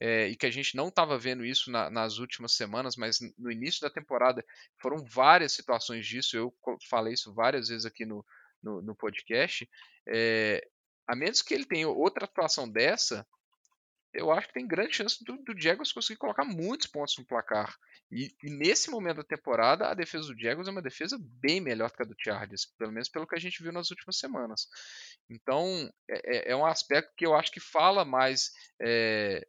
é, 0.00 0.26
e 0.26 0.36
que 0.36 0.46
a 0.46 0.50
gente 0.50 0.76
não 0.76 0.88
estava 0.88 1.16
vendo 1.16 1.44
isso 1.44 1.70
na, 1.70 1.88
nas 1.88 2.18
últimas 2.18 2.52
semanas, 2.52 2.96
mas 2.96 3.18
no 3.38 3.50
início 3.50 3.80
da 3.80 3.90
temporada 3.90 4.44
foram 4.80 5.04
várias 5.04 5.52
situações 5.52 6.06
disso, 6.06 6.36
eu 6.36 6.54
falei 6.88 7.14
isso 7.14 7.32
várias 7.32 7.68
vezes 7.68 7.86
aqui 7.86 8.04
no, 8.04 8.24
no, 8.62 8.82
no 8.82 8.94
podcast. 8.94 9.68
É, 10.08 10.66
a 11.06 11.14
menos 11.14 11.42
que 11.42 11.54
ele 11.54 11.64
tenha 11.64 11.88
outra 11.88 12.24
atuação 12.24 12.68
dessa, 12.68 13.26
eu 14.12 14.30
acho 14.32 14.48
que 14.48 14.54
tem 14.54 14.66
grande 14.66 14.96
chance 14.96 15.22
do, 15.24 15.36
do 15.38 15.60
Jaguars 15.60 15.92
conseguir 15.92 16.18
colocar 16.18 16.44
muitos 16.44 16.88
pontos 16.88 17.16
no 17.16 17.24
placar. 17.24 17.76
E, 18.10 18.34
e, 18.42 18.50
nesse 18.50 18.90
momento 18.90 19.18
da 19.18 19.24
temporada, 19.24 19.88
a 19.88 19.94
defesa 19.94 20.26
do 20.26 20.38
Jaguars 20.38 20.66
é 20.66 20.70
uma 20.70 20.82
defesa 20.82 21.16
bem 21.20 21.60
melhor 21.60 21.90
que 21.90 22.02
a 22.02 22.04
do 22.04 22.16
Chargers, 22.18 22.66
pelo 22.76 22.90
menos 22.90 23.08
pelo 23.08 23.26
que 23.26 23.36
a 23.36 23.38
gente 23.38 23.62
viu 23.62 23.72
nas 23.72 23.90
últimas 23.90 24.18
semanas. 24.18 24.66
Então, 25.28 25.88
é, 26.08 26.50
é, 26.50 26.52
é 26.52 26.56
um 26.56 26.66
aspecto 26.66 27.12
que 27.16 27.24
eu 27.24 27.34
acho 27.34 27.52
que 27.52 27.60
fala 27.60 28.04
mais 28.04 28.52
é, 28.80 29.46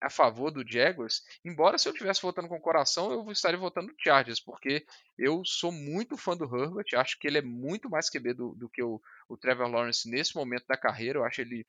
a 0.00 0.10
favor 0.10 0.50
do 0.50 0.68
Jaguars. 0.68 1.22
Embora 1.44 1.78
se 1.78 1.88
eu 1.88 1.92
estivesse 1.92 2.20
votando 2.20 2.48
com 2.48 2.56
o 2.56 2.60
coração, 2.60 3.12
eu 3.12 3.30
estaria 3.30 3.58
votando 3.58 3.86
no 3.86 3.94
Chargers, 3.96 4.40
porque 4.40 4.84
eu 5.16 5.42
sou 5.44 5.70
muito 5.70 6.16
fã 6.16 6.36
do 6.36 6.44
Herbert, 6.44 6.86
acho 6.96 7.16
que 7.20 7.28
ele 7.28 7.38
é 7.38 7.42
muito 7.42 7.88
mais 7.88 8.10
QB 8.10 8.34
do, 8.34 8.54
do 8.56 8.68
que 8.68 8.82
o, 8.82 9.00
o 9.28 9.36
Trevor 9.36 9.68
Lawrence 9.68 10.10
nesse 10.10 10.34
momento 10.34 10.66
da 10.66 10.76
carreira. 10.76 11.20
Eu 11.20 11.24
acho 11.24 11.40
ele 11.40 11.64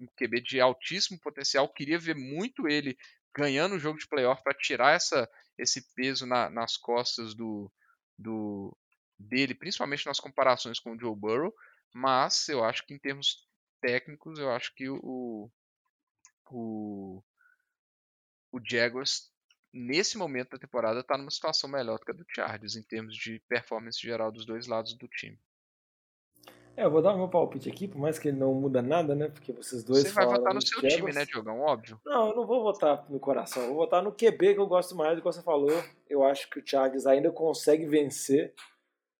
um 0.00 0.06
QB 0.16 0.40
de 0.42 0.60
altíssimo 0.60 1.18
potencial. 1.18 1.68
Queria 1.68 1.98
ver 1.98 2.14
muito 2.14 2.68
ele 2.68 2.96
ganhando 3.34 3.74
o 3.76 3.78
jogo 3.78 3.98
de 3.98 4.08
playoff 4.08 4.42
para 4.42 4.54
tirar 4.54 4.94
essa, 4.94 5.28
esse 5.56 5.92
peso 5.94 6.26
na, 6.26 6.50
nas 6.50 6.76
costas 6.76 7.34
do, 7.34 7.70
do 8.18 8.76
dele, 9.18 9.54
principalmente 9.54 10.06
nas 10.06 10.20
comparações 10.20 10.78
com 10.78 10.92
o 10.92 10.98
Joe 10.98 11.16
Burrow. 11.16 11.54
Mas 11.94 12.48
eu 12.48 12.64
acho 12.64 12.86
que 12.86 12.94
em 12.94 12.98
termos 12.98 13.46
técnicos, 13.80 14.38
eu 14.38 14.50
acho 14.50 14.74
que 14.74 14.88
o, 14.88 15.50
o, 16.50 17.22
o 18.52 18.60
Jaguars 18.64 19.32
nesse 19.72 20.16
momento 20.16 20.50
da 20.50 20.58
temporada 20.58 21.00
está 21.00 21.16
numa 21.16 21.30
situação 21.30 21.68
melhor 21.68 21.98
do 21.98 22.04
que 22.04 22.10
a 22.10 22.14
do 22.14 22.26
Chargers 22.28 22.76
em 22.76 22.82
termos 22.82 23.16
de 23.16 23.40
performance 23.48 24.00
geral 24.00 24.32
dos 24.32 24.46
dois 24.46 24.66
lados 24.66 24.94
do 24.94 25.08
time. 25.08 25.38
É, 26.78 26.84
eu 26.84 26.90
vou 26.92 27.02
dar 27.02 27.12
o 27.12 27.18
meu 27.18 27.28
palpite 27.28 27.68
aqui, 27.68 27.88
por 27.88 27.98
mais 27.98 28.20
que 28.20 28.28
ele 28.28 28.36
não 28.36 28.54
muda 28.54 28.80
nada, 28.80 29.12
né? 29.12 29.28
Porque 29.28 29.52
vocês 29.52 29.82
dois 29.82 30.04
Você 30.04 30.12
vai 30.12 30.26
votar 30.26 30.54
no 30.54 30.64
seu 30.64 30.80
Jaguars. 30.80 30.94
time, 30.94 31.12
né, 31.12 31.24
Diogão? 31.26 31.58
Óbvio. 31.58 32.00
Não, 32.06 32.28
eu 32.28 32.36
não 32.36 32.46
vou 32.46 32.62
votar 32.62 33.04
no 33.10 33.18
coração. 33.18 33.64
Eu 33.64 33.70
vou 33.70 33.78
votar 33.78 34.00
no 34.00 34.12
QB 34.12 34.54
que 34.54 34.60
eu 34.60 34.66
gosto 34.68 34.94
mais 34.94 35.16
do 35.16 35.20
que 35.20 35.24
você 35.24 35.42
falou. 35.42 35.72
Eu 36.08 36.22
acho 36.22 36.48
que 36.48 36.60
o 36.60 36.62
Chargers 36.64 37.04
ainda 37.04 37.32
consegue 37.32 37.84
vencer, 37.84 38.54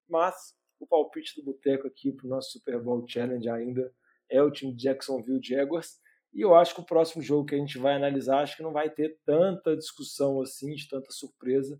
mas 0.08 0.54
o 0.78 0.86
palpite 0.86 1.34
do 1.34 1.44
Boteco 1.44 1.88
aqui 1.88 2.12
pro 2.12 2.28
nosso 2.28 2.52
Super 2.52 2.80
Bowl 2.80 3.04
Challenge 3.08 3.50
ainda 3.50 3.92
é 4.30 4.40
o 4.40 4.52
time 4.52 4.72
de 4.72 4.84
Jacksonville 4.84 5.42
Jaguars. 5.42 5.98
E 6.32 6.40
eu 6.40 6.54
acho 6.54 6.76
que 6.76 6.80
o 6.80 6.86
próximo 6.86 7.20
jogo 7.20 7.44
que 7.44 7.56
a 7.56 7.58
gente 7.58 7.76
vai 7.76 7.96
analisar, 7.96 8.42
acho 8.42 8.56
que 8.56 8.62
não 8.62 8.72
vai 8.72 8.88
ter 8.88 9.18
tanta 9.26 9.76
discussão 9.76 10.40
assim, 10.40 10.76
de 10.76 10.88
tanta 10.88 11.10
surpresa, 11.10 11.76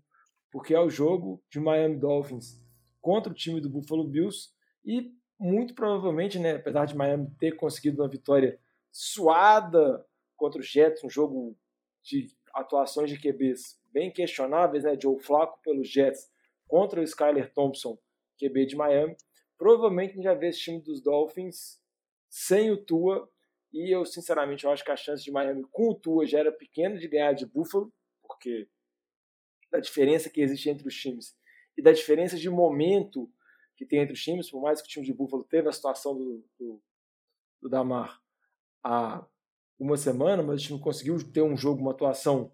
porque 0.51 0.73
é 0.73 0.79
o 0.81 0.89
jogo 0.89 1.41
de 1.49 1.57
Miami 1.57 1.95
Dolphins 1.95 2.61
contra 2.99 3.31
o 3.31 3.35
time 3.35 3.61
do 3.61 3.69
Buffalo 3.69 4.05
Bills 4.05 4.49
e 4.83 5.17
muito 5.39 5.73
provavelmente, 5.73 6.37
né, 6.37 6.55
apesar 6.55 6.85
de 6.85 6.95
Miami 6.95 7.31
ter 7.39 7.55
conseguido 7.55 8.01
uma 8.01 8.09
vitória 8.09 8.59
suada 8.91 10.05
contra 10.35 10.59
o 10.59 10.63
Jets, 10.63 11.03
um 11.03 11.09
jogo 11.09 11.57
de 12.03 12.27
atuações 12.53 13.09
de 13.09 13.19
QBs 13.19 13.79
bem 13.91 14.11
questionáveis, 14.11 14.83
né, 14.83 14.97
Joe 15.01 15.19
Flacco 15.19 15.61
pelos 15.61 15.89
Jets 15.89 16.29
contra 16.67 16.99
o 16.99 17.03
Skyler 17.03 17.51
Thompson, 17.53 17.97
QB 18.37 18.65
de 18.65 18.75
Miami, 18.75 19.15
provavelmente 19.57 20.11
a 20.11 20.15
gente 20.15 20.23
já 20.23 20.33
vê 20.33 20.49
esse 20.49 20.59
time 20.59 20.81
dos 20.81 21.01
Dolphins 21.01 21.81
sem 22.29 22.71
o 22.71 22.77
Tua 22.77 23.29
e 23.71 23.93
eu 23.93 24.05
sinceramente 24.05 24.65
eu 24.65 24.71
acho 24.71 24.83
que 24.83 24.91
a 24.91 24.95
chance 24.95 25.23
de 25.23 25.31
Miami 25.31 25.63
com 25.71 25.89
o 25.89 25.95
Tua 25.95 26.25
já 26.25 26.39
era 26.39 26.51
pequena 26.51 26.97
de 26.97 27.07
ganhar 27.07 27.33
de 27.33 27.45
Buffalo, 27.45 27.91
porque 28.21 28.67
da 29.71 29.79
diferença 29.79 30.29
que 30.29 30.41
existe 30.41 30.69
entre 30.69 30.87
os 30.87 30.95
times 30.95 31.35
e 31.77 31.81
da 31.81 31.91
diferença 31.91 32.37
de 32.37 32.49
momento 32.49 33.31
que 33.79 33.85
tem 33.85 33.99
entre 33.99 34.13
os 34.13 34.21
times, 34.21 34.51
por 34.51 34.61
mais 34.61 34.81
que 34.81 34.87
o 34.87 34.91
time 34.91 35.05
de 35.05 35.13
Buffalo 35.13 35.45
teve 35.45 35.69
a 35.69 35.71
situação 35.71 36.13
do, 36.13 36.45
do, 36.59 36.83
do 37.61 37.69
Damar 37.69 38.21
há 38.83 39.25
uma 39.79 39.95
semana, 39.95 40.43
mas 40.43 40.61
o 40.61 40.65
time 40.65 40.79
conseguiu 40.81 41.17
ter 41.31 41.41
um 41.41 41.55
jogo, 41.55 41.79
uma 41.79 41.91
atuação 41.91 42.51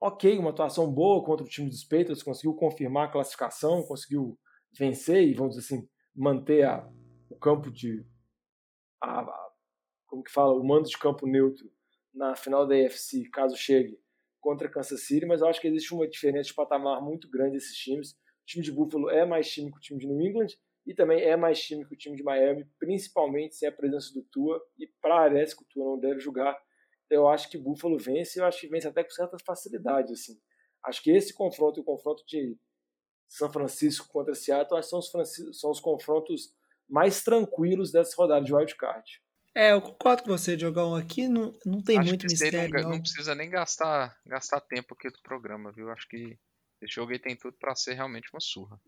ok, 0.00 0.38
uma 0.38 0.48
atuação 0.48 0.90
boa 0.90 1.22
contra 1.22 1.44
o 1.44 1.48
time 1.48 1.68
dos 1.68 1.84
Patriots, 1.84 2.22
conseguiu 2.22 2.54
confirmar 2.54 3.08
a 3.08 3.12
classificação, 3.12 3.82
conseguiu 3.82 4.38
vencer 4.72 5.28
e, 5.28 5.34
vamos 5.34 5.56
dizer 5.56 5.66
assim, 5.66 5.88
manter 6.16 6.64
a, 6.64 6.90
o 7.28 7.36
campo 7.36 7.70
de. 7.70 8.02
A, 9.02 9.20
a, 9.20 9.50
como 10.06 10.24
que 10.24 10.32
fala? 10.32 10.54
O 10.54 10.64
mando 10.64 10.88
de 10.88 10.96
campo 10.96 11.26
neutro 11.26 11.70
na 12.14 12.34
final 12.34 12.66
da 12.66 12.74
AFC, 12.74 13.28
caso 13.28 13.56
chegue 13.56 14.00
contra 14.40 14.70
Kansas 14.70 15.06
City, 15.06 15.26
mas 15.26 15.42
eu 15.42 15.48
acho 15.48 15.60
que 15.60 15.68
existe 15.68 15.92
uma 15.92 16.08
diferença 16.08 16.48
de 16.48 16.54
patamar 16.54 17.02
muito 17.02 17.28
grande 17.28 17.52
desses 17.52 17.76
times. 17.76 18.16
O 18.44 18.46
time 18.46 18.62
de 18.62 18.70
Buffalo 18.70 19.10
é 19.10 19.24
mais 19.24 19.50
time 19.50 19.70
que 19.70 19.78
o 19.78 19.80
time 19.80 19.98
de 19.98 20.06
New 20.06 20.20
England 20.20 20.48
e 20.86 20.94
também 20.94 21.22
é 21.22 21.34
mais 21.34 21.60
time 21.60 21.84
que 21.86 21.94
o 21.94 21.96
time 21.96 22.14
de 22.14 22.22
Miami, 22.22 22.66
principalmente 22.78 23.56
sem 23.56 23.66
a 23.66 23.72
presença 23.72 24.12
do 24.12 24.22
Tua, 24.24 24.62
e 24.78 24.86
parece 25.00 25.56
que 25.56 25.62
o 25.62 25.66
Tua 25.66 25.84
não 25.84 25.98
deve 25.98 26.20
jogar. 26.20 26.54
Então 27.06 27.22
eu 27.22 27.28
acho 27.28 27.48
que 27.48 27.56
Buffalo 27.56 27.98
vence, 27.98 28.38
e 28.38 28.42
eu 28.42 28.46
acho 28.46 28.60
que 28.60 28.68
vence 28.68 28.86
até 28.86 29.02
com 29.02 29.10
certa 29.10 29.38
facilidade. 29.38 30.12
Assim. 30.12 30.38
Acho 30.84 31.02
que 31.02 31.10
esse 31.10 31.32
confronto 31.32 31.80
e 31.80 31.82
o 31.82 31.84
confronto 31.84 32.22
de 32.26 32.54
São 33.28 33.50
Francisco 33.50 34.08
contra 34.08 34.34
Seattle 34.34 34.82
são 34.82 34.98
os, 34.98 35.10
são 35.52 35.70
os 35.70 35.80
confrontos 35.80 36.54
mais 36.86 37.22
tranquilos 37.24 37.90
dessa 37.90 38.14
rodada 38.14 38.44
de 38.44 38.54
wildcard. 38.54 39.22
É, 39.54 39.72
eu 39.72 39.80
concordo 39.80 40.24
com 40.24 40.30
você, 40.30 40.56
Diogão. 40.56 40.94
Aqui 40.94 41.28
não, 41.28 41.56
não 41.64 41.80
tem 41.80 41.98
Acho 41.98 42.08
muito 42.08 42.26
mistério. 42.26 42.74
não, 42.74 42.82
Não, 42.82 42.90
não 42.90 43.00
precisa 43.00 43.34
nem 43.34 43.48
gastar, 43.48 44.18
gastar 44.26 44.60
tempo 44.60 44.94
aqui 44.94 45.08
do 45.08 45.22
programa, 45.22 45.72
viu? 45.72 45.90
Acho 45.90 46.08
que 46.08 46.36
esse 46.80 46.94
jogo 46.94 47.12
aí 47.12 47.18
tem 47.18 47.36
tudo 47.36 47.56
pra 47.58 47.74
ser 47.74 47.94
realmente 47.94 48.28
uma 48.32 48.40
surra. 48.40 48.80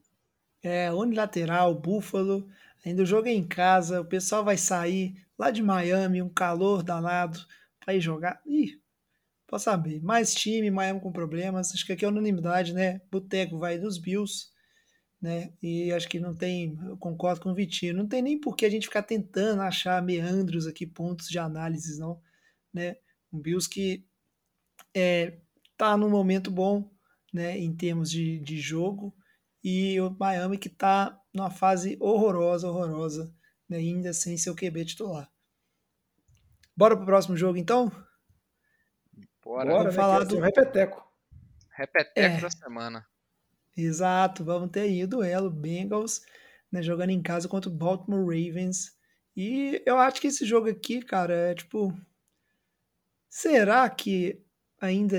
É, 0.62 0.92
unilateral, 0.92 1.74
Buffalo. 1.74 2.48
Ainda 2.84 3.02
o 3.02 3.06
jogo 3.06 3.28
é 3.28 3.32
em 3.32 3.46
casa, 3.46 4.00
o 4.00 4.04
pessoal 4.04 4.44
vai 4.44 4.56
sair 4.56 5.14
lá 5.38 5.50
de 5.50 5.62
Miami, 5.62 6.22
um 6.22 6.28
calor 6.28 6.82
danado, 6.82 7.38
pra 7.80 7.94
ir 7.94 8.00
jogar. 8.00 8.40
Ih, 8.46 8.80
posso 9.46 9.64
saber. 9.64 10.02
Mais 10.02 10.34
time, 10.34 10.70
Miami 10.70 11.00
com 11.00 11.12
problemas. 11.12 11.72
Acho 11.72 11.86
que 11.86 11.92
aqui 11.92 12.04
é 12.04 12.08
unanimidade, 12.08 12.72
né? 12.72 13.00
Boteco 13.10 13.58
vai 13.58 13.78
dos 13.78 13.98
Bills, 13.98 14.48
né? 15.20 15.52
E 15.62 15.92
acho 15.92 16.08
que 16.08 16.20
não 16.20 16.34
tem, 16.34 16.78
eu 16.86 16.96
concordo 16.96 17.40
com 17.40 17.50
o 17.50 17.54
Vitinho, 17.54 17.94
não 17.94 18.06
tem 18.06 18.22
nem 18.22 18.38
por 18.38 18.56
que 18.56 18.66
a 18.66 18.70
gente 18.70 18.86
ficar 18.86 19.02
tentando 19.02 19.62
achar 19.62 20.02
meandros 20.02 20.66
aqui, 20.66 20.86
pontos 20.86 21.28
de 21.28 21.38
análise, 21.38 21.98
não, 21.98 22.20
né? 22.72 22.96
Um 23.32 23.40
Bills 23.40 23.68
que 23.68 24.04
é, 24.94 25.38
tá 25.76 25.96
num 25.96 26.10
momento 26.10 26.50
bom, 26.50 26.90
né, 27.36 27.58
em 27.58 27.74
termos 27.76 28.10
de, 28.10 28.38
de 28.40 28.58
jogo, 28.58 29.14
e 29.62 30.00
o 30.00 30.10
Miami 30.18 30.56
que 30.58 30.68
tá 30.70 31.20
numa 31.34 31.50
fase 31.50 31.96
horrorosa, 32.00 32.68
horrorosa, 32.68 33.34
né, 33.68 33.76
ainda 33.76 34.12
sem 34.14 34.36
seu 34.38 34.54
QB 34.54 34.84
titular. 34.86 35.30
Bora 36.76 36.96
pro 36.96 37.04
próximo 37.06 37.36
jogo, 37.36 37.58
então? 37.58 37.90
Bora. 39.44 39.70
Bora, 39.70 39.78
Vamos 39.78 39.94
falar 39.94 40.24
do- 40.24 40.36
um 40.38 40.40
repeteco. 40.40 41.04
Repeteco 41.74 42.36
É. 42.36 42.40
da 42.40 42.50
semana. 42.50 43.06
Exato, 43.76 44.42
vamos 44.44 44.70
ter 44.70 44.80
aí 44.80 45.04
o 45.04 45.08
duelo 45.08 45.50
Bengals, 45.50 46.22
né, 46.72 46.82
jogando 46.82 47.10
em 47.10 47.22
casa 47.22 47.46
contra 47.48 47.70
o 47.70 47.74
Baltimore 47.74 48.24
Ravens. 48.24 48.96
E 49.36 49.82
eu 49.84 49.98
acho 49.98 50.20
que 50.20 50.28
esse 50.28 50.46
jogo 50.46 50.68
aqui, 50.70 51.02
cara, 51.02 51.34
é 51.34 51.54
tipo. 51.54 51.92
Será 53.28 53.88
que 53.90 54.42
ainda 54.80 55.16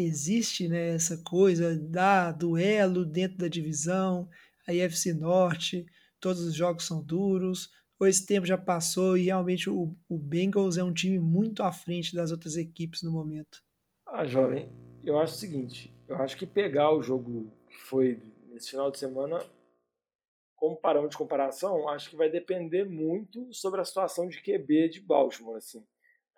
existe, 0.00 0.68
né, 0.68 0.94
essa 0.94 1.18
coisa 1.24 1.76
da 1.76 2.30
duelo 2.30 3.04
dentro 3.04 3.38
da 3.38 3.48
divisão, 3.48 4.28
a 4.66 4.72
IFC 4.72 5.12
Norte, 5.12 5.84
todos 6.20 6.42
os 6.42 6.54
jogos 6.54 6.84
são 6.84 7.02
duros, 7.02 7.70
esse 8.02 8.24
tempo 8.24 8.46
já 8.46 8.56
passou 8.56 9.16
e 9.16 9.24
realmente 9.24 9.68
o, 9.68 9.96
o 10.08 10.16
Bengals 10.16 10.76
é 10.76 10.84
um 10.84 10.92
time 10.92 11.18
muito 11.18 11.64
à 11.64 11.72
frente 11.72 12.14
das 12.14 12.30
outras 12.30 12.56
equipes 12.56 13.02
no 13.02 13.10
momento? 13.10 13.60
Ah, 14.06 14.24
jovem, 14.24 14.70
eu 15.02 15.18
acho 15.18 15.34
o 15.34 15.38
seguinte, 15.38 15.92
eu 16.06 16.16
acho 16.16 16.36
que 16.36 16.46
pegar 16.46 16.92
o 16.92 17.02
jogo 17.02 17.52
que 17.68 17.76
foi 17.76 18.22
nesse 18.52 18.70
final 18.70 18.90
de 18.90 18.98
semana 18.98 19.44
como 20.54 20.76
parâmetro 20.76 21.10
de 21.10 21.18
comparação, 21.18 21.88
acho 21.88 22.10
que 22.10 22.16
vai 22.16 22.28
depender 22.28 22.84
muito 22.84 23.52
sobre 23.52 23.80
a 23.80 23.84
situação 23.84 24.28
de 24.28 24.42
QB 24.42 24.88
de 24.88 25.00
Baltimore, 25.00 25.56
assim. 25.56 25.84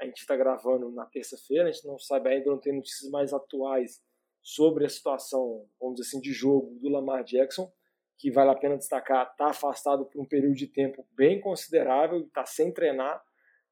A 0.01 0.05
gente 0.05 0.19
está 0.19 0.35
gravando 0.37 0.91
na 0.91 1.05
terça-feira, 1.07 1.69
a 1.69 1.73
gente 1.73 1.87
não 1.87 1.99
sabe 1.99 2.31
ainda, 2.31 2.51
não 2.51 2.59
tem 2.59 2.75
notícias 2.75 3.11
mais 3.11 3.33
atuais 3.33 4.03
sobre 4.43 4.87
a 4.87 4.89
situação, 4.89 5.69
vamos 5.79 5.97
dizer 5.97 6.09
assim, 6.09 6.21
de 6.21 6.33
jogo 6.33 6.79
do 6.81 6.89
Lamar 6.89 7.23
Jackson, 7.23 7.71
que 8.19 8.31
vale 8.31 8.51
a 8.51 8.55
pena 8.55 8.77
destacar, 8.77 9.31
está 9.31 9.51
afastado 9.51 10.07
por 10.07 10.21
um 10.21 10.25
período 10.25 10.55
de 10.55 10.67
tempo 10.67 11.07
bem 11.13 11.41
considerável, 11.41 12.21
está 12.21 12.47
sem 12.47 12.73
treinar, 12.73 13.23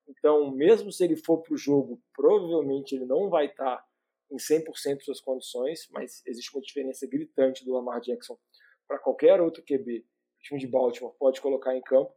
então, 0.08 0.50
mesmo 0.50 0.90
se 0.90 1.04
ele 1.04 1.16
for 1.16 1.42
para 1.42 1.52
o 1.52 1.58
jogo, 1.58 2.02
provavelmente 2.14 2.94
ele 2.94 3.04
não 3.04 3.28
vai 3.28 3.46
estar 3.46 3.84
em 4.30 4.36
100% 4.36 4.98
de 4.98 5.04
suas 5.04 5.20
condições, 5.20 5.86
mas 5.90 6.22
existe 6.26 6.54
uma 6.54 6.62
diferença 6.62 7.06
gritante 7.06 7.64
do 7.64 7.72
Lamar 7.74 8.00
Jackson 8.00 8.38
para 8.86 8.98
qualquer 8.98 9.40
outro 9.40 9.62
QB 9.62 9.84
que 9.84 10.00
o 10.00 10.42
time 10.42 10.60
de 10.60 10.66
Baltimore 10.66 11.14
pode 11.18 11.40
colocar 11.40 11.76
em 11.76 11.82
campo. 11.82 12.12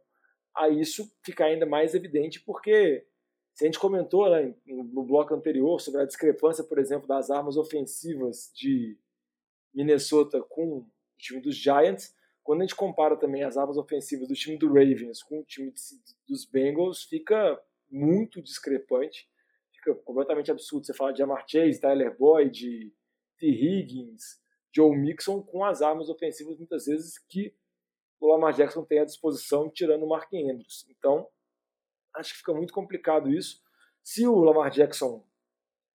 A 0.56 0.68
isso 0.68 1.10
fica 1.24 1.44
ainda 1.44 1.66
mais 1.66 1.94
evidente 1.94 2.40
porque 2.40 3.06
se 3.54 3.64
a 3.64 3.66
gente 3.66 3.78
comentou 3.78 4.30
né, 4.30 4.54
no 4.66 5.04
bloco 5.04 5.34
anterior 5.34 5.80
sobre 5.80 6.00
a 6.00 6.06
discrepância, 6.06 6.64
por 6.64 6.78
exemplo, 6.78 7.06
das 7.06 7.30
armas 7.30 7.56
ofensivas 7.56 8.50
de 8.54 8.98
Minnesota 9.74 10.42
com 10.42 10.78
o 10.78 10.86
time 11.18 11.40
dos 11.40 11.56
Giants, 11.56 12.14
quando 12.42 12.60
a 12.60 12.64
gente 12.64 12.74
compara 12.74 13.16
também 13.16 13.44
as 13.44 13.56
armas 13.56 13.76
ofensivas 13.76 14.26
do 14.26 14.34
time 14.34 14.58
do 14.58 14.68
Ravens 14.68 15.22
com 15.22 15.40
o 15.40 15.44
time 15.44 15.70
de, 15.70 15.80
dos 16.26 16.44
Bengals, 16.44 17.04
fica 17.04 17.60
muito 17.90 18.42
discrepante, 18.42 19.28
fica 19.72 19.94
completamente 19.96 20.50
absurdo. 20.50 20.86
Você 20.86 20.94
fala 20.94 21.12
de 21.12 21.22
Amar 21.22 21.44
Chase, 21.46 21.80
Tyler 21.80 22.16
Boyd, 22.16 22.92
T. 23.38 23.46
Higgins, 23.46 24.40
Joe 24.74 24.96
Mixon, 24.96 25.42
com 25.42 25.64
as 25.64 25.82
armas 25.82 26.08
ofensivas 26.08 26.56
muitas 26.56 26.86
vezes 26.86 27.18
que 27.18 27.54
o 28.18 28.28
Lamar 28.28 28.54
Jackson 28.54 28.84
tem 28.84 29.00
à 29.00 29.04
disposição, 29.04 29.68
tirando 29.68 30.04
o 30.04 30.08
Mark 30.08 30.32
Andrews. 30.32 30.86
Então, 30.88 31.28
acho 32.16 32.32
que 32.32 32.38
fica 32.38 32.52
muito 32.52 32.72
complicado 32.72 33.30
isso. 33.30 33.60
Se 34.02 34.26
o 34.26 34.40
Lamar 34.40 34.70
Jackson 34.70 35.24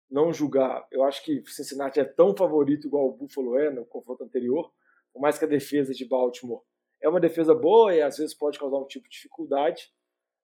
não 0.09 0.31
julgar, 0.31 0.87
eu 0.91 1.03
acho 1.03 1.23
que 1.23 1.43
Cincinnati 1.47 1.99
é 1.99 2.05
tão 2.05 2.35
favorito 2.35 2.87
igual 2.87 3.07
o 3.07 3.13
Buffalo 3.13 3.57
é 3.57 3.69
no 3.71 3.85
confronto 3.85 4.23
anterior, 4.23 4.71
por 5.11 5.21
mais 5.21 5.37
que 5.37 5.45
a 5.45 5.47
defesa 5.47 5.93
de 5.93 6.05
Baltimore 6.05 6.61
é 7.01 7.09
uma 7.09 7.19
defesa 7.19 7.53
boa 7.53 7.93
e 7.93 8.01
às 8.01 8.17
vezes 8.17 8.33
pode 8.33 8.59
causar 8.59 8.77
um 8.77 8.87
tipo 8.87 9.07
de 9.07 9.15
dificuldade, 9.15 9.91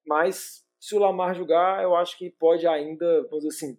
mas 0.06 0.66
se 0.80 0.96
o 0.96 1.00
Lamar 1.00 1.36
julgar, 1.36 1.84
eu 1.84 1.96
acho 1.96 2.18
que 2.18 2.30
pode 2.32 2.68
ainda, 2.68 3.24
vamos 3.24 3.44
dizer 3.44 3.50
assim, 3.50 3.78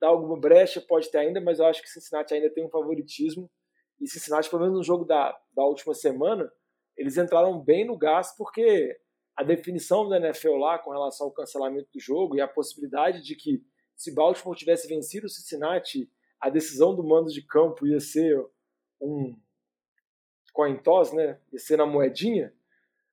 dar 0.00 0.08
alguma 0.08 0.38
brecha, 0.38 0.80
pode 0.80 1.10
ter 1.10 1.18
ainda, 1.18 1.40
mas 1.40 1.58
eu 1.58 1.66
acho 1.66 1.80
que 1.80 1.88
Cincinnati 1.88 2.34
ainda 2.34 2.50
tem 2.50 2.64
um 2.64 2.70
favoritismo. 2.70 3.50
E 4.00 4.08
Cincinnati, 4.08 4.50
pelo 4.50 4.62
menos 4.62 4.76
no 4.76 4.82
jogo 4.82 5.04
da, 5.04 5.38
da 5.54 5.64
última 5.64 5.94
semana, 5.94 6.50
eles 6.96 7.16
entraram 7.16 7.58
bem 7.58 7.86
no 7.86 7.96
gás 7.96 8.34
porque 8.36 8.98
a 9.36 9.42
definição 9.42 10.08
da 10.08 10.18
NFL 10.18 10.56
lá 10.56 10.78
com 10.78 10.90
relação 10.90 11.26
ao 11.26 11.32
cancelamento 11.32 11.88
do 11.92 12.00
jogo 12.00 12.36
e 12.36 12.40
a 12.40 12.48
possibilidade 12.48 13.22
de 13.22 13.34
que 13.34 13.64
se 13.96 14.14
Baltimore 14.14 14.56
tivesse 14.56 14.88
vencido 14.88 15.26
o 15.26 15.30
Cincinnati, 15.30 16.10
a 16.40 16.50
decisão 16.50 16.94
do 16.94 17.04
mando 17.04 17.30
de 17.30 17.42
campo 17.42 17.86
ia 17.86 18.00
ser 18.00 18.36
um 19.00 19.36
coin 20.52 20.76
toss, 20.76 21.12
né? 21.12 21.38
Ia 21.52 21.58
ser 21.58 21.76
na 21.76 21.86
moedinha. 21.86 22.52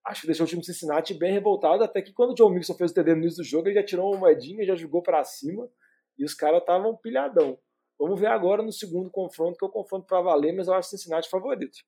acho 0.06 0.22
que 0.22 0.28
deixou 0.28 0.46
o 0.46 0.50
time 0.50 0.62
do 0.62 0.66
Cincinnati 0.66 1.14
bem 1.14 1.32
revoltado, 1.32 1.84
até 1.84 2.02
que 2.02 2.12
quando 2.12 2.32
o 2.32 2.36
John 2.36 2.50
Mixon 2.50 2.74
fez 2.74 2.92
o 2.92 2.94
TD 2.94 3.14
no 3.14 3.22
início 3.22 3.44
do 3.44 3.48
jogo, 3.48 3.68
ele 3.68 3.76
já 3.76 3.86
tirou 3.86 4.12
uma 4.12 4.20
moedinha, 4.20 4.66
já 4.66 4.76
jogou 4.76 5.02
para 5.02 5.24
cima, 5.24 5.70
e 6.18 6.26
os 6.26 6.34
caras 6.34 6.60
estavam 6.60 6.98
pilhadão. 6.98 7.58
Vamos 8.00 8.20
ver 8.20 8.28
agora 8.28 8.64
no 8.64 8.72
segundo 8.72 9.10
confronto, 9.10 9.58
que 9.58 9.66
é 9.66 9.68
o 9.68 9.72
confronto 9.72 10.08
para 10.08 10.22
valer, 10.22 10.54
mas 10.54 10.68
eu 10.68 10.74
acho 10.74 10.88
o 10.88 10.92
Cincinnati 10.92 11.30
favorito. 11.30 11.80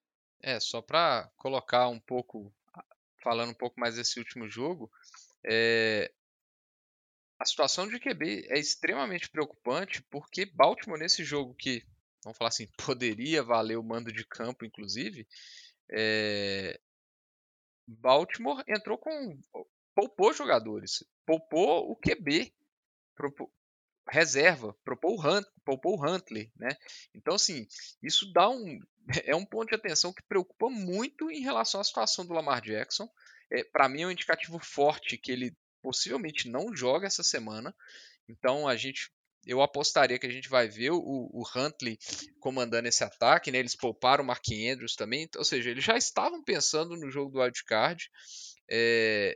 É, 0.44 0.60
só 0.60 0.82
para 0.82 1.30
colocar 1.38 1.88
um 1.88 2.00
pouco, 2.00 2.52
falando 3.24 3.52
um 3.52 3.58
pouco 3.58 3.80
mais 3.80 3.96
desse 3.96 4.20
último 4.20 4.50
jogo, 4.50 4.92
é, 5.46 6.12
a 7.40 7.46
situação 7.46 7.88
de 7.88 8.00
QB 8.00 8.48
é 8.50 8.60
extremamente 8.60 9.30
preocupante, 9.30 10.04
porque 10.04 10.46
Baltimore 10.46 11.00
nesse 11.00 11.24
jogo 11.24 11.56
que, 11.56 11.84
vamos 12.24 12.38
falar 12.38 12.50
assim, 12.50 12.68
poderia 12.86 13.44
valer 13.44 13.78
o 13.78 13.84
mando 13.84 14.12
de 14.12 14.26
campo, 14.26 14.66
inclusive, 14.66 15.28
é, 15.92 16.80
Baltimore 17.88 18.64
entrou 18.68 18.98
com. 18.98 19.40
poupou 19.96 20.34
jogadores, 20.34 21.04
poupou 21.26 21.92
o 21.92 21.96
QB, 21.96 22.54
reserva, 24.08 24.76
poupou 24.86 25.18
o, 25.18 25.22
Hunt, 25.22 25.46
poupou 25.66 25.98
o 25.98 26.06
Huntley, 26.06 26.52
né? 26.56 26.70
Então, 27.14 27.36
assim, 27.36 27.68
isso 28.02 28.32
dá 28.32 28.50
um. 28.50 28.80
É 29.26 29.36
um 29.36 29.46
ponto 29.46 29.70
de 29.70 29.76
atenção 29.76 30.14
que 30.14 30.24
preocupa 30.24 30.70
muito 30.70 31.30
em 31.32 31.42
relação 31.42 31.82
à 31.82 31.84
situação 31.84 32.26
do 32.26 32.34
Lamar 32.34 32.62
Jackson. 32.62 33.10
É, 33.52 33.64
Para 33.64 33.90
mim, 33.90 34.04
é 34.04 34.08
um 34.08 34.12
indicativo 34.12 34.60
forte 34.60 35.18
que 35.18 35.32
ele 35.32 35.56
possivelmente 35.82 36.48
não 36.50 36.76
joga 36.76 37.08
essa 37.08 37.24
semana. 37.24 37.76
Então, 38.30 38.68
a 38.68 38.76
gente 38.76 39.12
eu 39.46 39.62
apostaria 39.62 40.20
que 40.20 40.28
a 40.28 40.32
gente 40.32 40.48
vai 40.48 40.68
ver 40.68 40.92
o, 40.92 41.00
o 41.00 41.44
Huntley 41.56 41.98
comandando 42.40 42.88
esse 42.88 43.04
ataque, 43.04 43.52
né? 43.52 43.58
Eles 43.58 43.76
pouparam 43.76 44.24
o 44.24 44.28
Mark 44.28 44.46
Andrews 44.52 44.96
também, 44.96 45.28
ou 45.36 45.44
seja, 45.44 45.72
eles 45.72 45.84
já 45.84 45.98
estavam 45.98 46.44
pensando 46.44 46.96
no 46.96 47.10
jogo 47.10 47.32
do 47.32 47.40
wildcard. 47.40 48.10
É, 48.70 49.36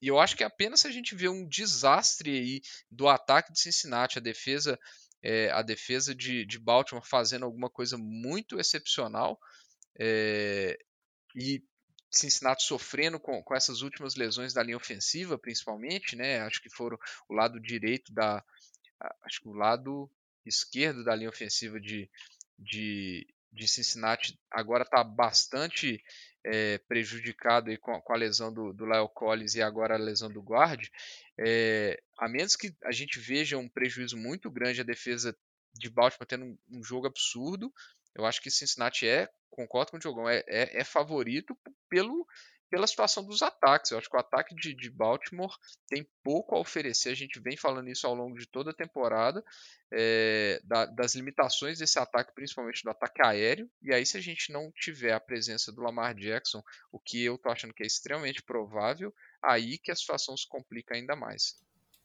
e 0.00 0.08
eu 0.08 0.18
acho 0.18 0.36
que 0.36 0.44
apenas 0.44 0.80
se 0.80 0.86
a 0.86 0.90
gente 0.90 1.14
vê 1.14 1.28
um 1.28 1.46
desastre 1.46 2.30
aí 2.30 2.60
do 2.90 3.08
ataque 3.08 3.52
de 3.52 3.60
Cincinnati, 3.60 4.18
a 4.18 4.22
defesa, 4.22 4.78
é, 5.22 5.50
a 5.50 5.62
defesa 5.62 6.14
de, 6.14 6.44
de, 6.44 6.58
Baltimore 6.58 7.06
fazendo 7.06 7.44
alguma 7.44 7.70
coisa 7.70 7.96
muito 7.98 8.58
excepcional 8.58 9.38
é, 9.98 10.78
e 11.34 11.62
Cincinnati 12.10 12.62
sofrendo 12.62 13.18
com, 13.20 13.42
com 13.42 13.54
essas 13.54 13.82
últimas 13.82 14.14
lesões 14.14 14.54
da 14.54 14.62
linha 14.62 14.76
ofensiva, 14.76 15.38
principalmente, 15.38 16.16
né? 16.16 16.40
Acho 16.40 16.62
que 16.62 16.70
foram 16.70 16.96
o 17.28 17.34
lado 17.34 17.60
direito 17.60 18.12
da, 18.12 18.42
acho 19.22 19.40
que 19.40 19.48
o 19.48 19.52
lado 19.52 20.10
esquerdo 20.44 21.04
da 21.04 21.14
linha 21.14 21.28
ofensiva 21.28 21.80
de, 21.80 22.08
de, 22.58 23.26
de 23.52 23.68
Cincinnati 23.68 24.38
agora 24.50 24.84
está 24.84 25.02
bastante 25.02 26.02
é, 26.44 26.78
prejudicado 26.78 27.70
aí 27.70 27.76
com, 27.76 28.00
com, 28.00 28.12
a 28.12 28.16
lesão 28.16 28.52
do, 28.52 28.72
do 28.72 28.86
Lyle 28.86 29.08
Collins 29.12 29.54
e 29.54 29.62
agora 29.62 29.94
a 29.94 29.98
lesão 29.98 30.30
do 30.30 30.40
guard, 30.40 30.88
é, 31.38 32.00
a 32.18 32.28
menos 32.28 32.56
que 32.56 32.74
a 32.84 32.92
gente 32.92 33.18
veja 33.18 33.58
um 33.58 33.68
prejuízo 33.68 34.16
muito 34.16 34.50
grande 34.50 34.80
a 34.80 34.84
defesa 34.84 35.36
de 35.74 35.90
Baltimore 35.90 36.26
tendo 36.26 36.44
um, 36.44 36.58
um 36.70 36.82
jogo 36.82 37.06
absurdo, 37.06 37.72
eu 38.14 38.24
acho 38.24 38.40
que 38.40 38.50
Cincinnati 38.50 39.06
é, 39.06 39.28
concordo 39.50 39.90
com 39.90 39.96
o 39.98 40.00
Diogão, 40.00 40.28
é, 40.28 40.42
é, 40.46 40.80
é 40.80 40.84
favorito 40.84 41.56
pelo 41.88 42.26
pela 42.70 42.86
situação 42.86 43.24
dos 43.24 43.42
ataques. 43.42 43.90
Eu 43.90 43.98
acho 43.98 44.08
que 44.08 44.16
o 44.16 44.20
ataque 44.20 44.54
de, 44.54 44.74
de, 44.74 44.90
Baltimore 44.90 45.54
tem 45.88 46.06
pouco 46.22 46.54
a 46.54 46.58
oferecer. 46.58 47.10
A 47.10 47.14
gente 47.14 47.40
vem 47.40 47.56
falando 47.56 47.88
isso 47.88 48.06
ao 48.06 48.14
longo 48.14 48.36
de 48.36 48.46
toda 48.46 48.70
a 48.70 48.74
temporada, 48.74 49.44
é, 49.92 50.60
da, 50.64 50.86
das 50.86 51.14
limitações 51.14 51.78
desse 51.78 51.98
ataque, 51.98 52.34
principalmente 52.34 52.82
do 52.82 52.90
ataque 52.90 53.22
aéreo. 53.22 53.70
E 53.80 53.94
aí, 53.94 54.04
se 54.04 54.16
a 54.16 54.20
gente 54.20 54.52
não 54.52 54.70
tiver 54.72 55.12
a 55.12 55.20
presença 55.20 55.72
do 55.72 55.82
Lamar 55.82 56.14
Jackson, 56.14 56.62
o 56.90 56.98
que 56.98 57.24
eu 57.24 57.38
tô 57.38 57.50
achando 57.50 57.74
que 57.74 57.82
é 57.82 57.86
extremamente 57.86 58.42
provável, 58.42 59.14
aí 59.42 59.78
que 59.78 59.90
a 59.90 59.96
situação 59.96 60.36
se 60.36 60.48
complica 60.48 60.94
ainda 60.94 61.14
mais. 61.14 61.56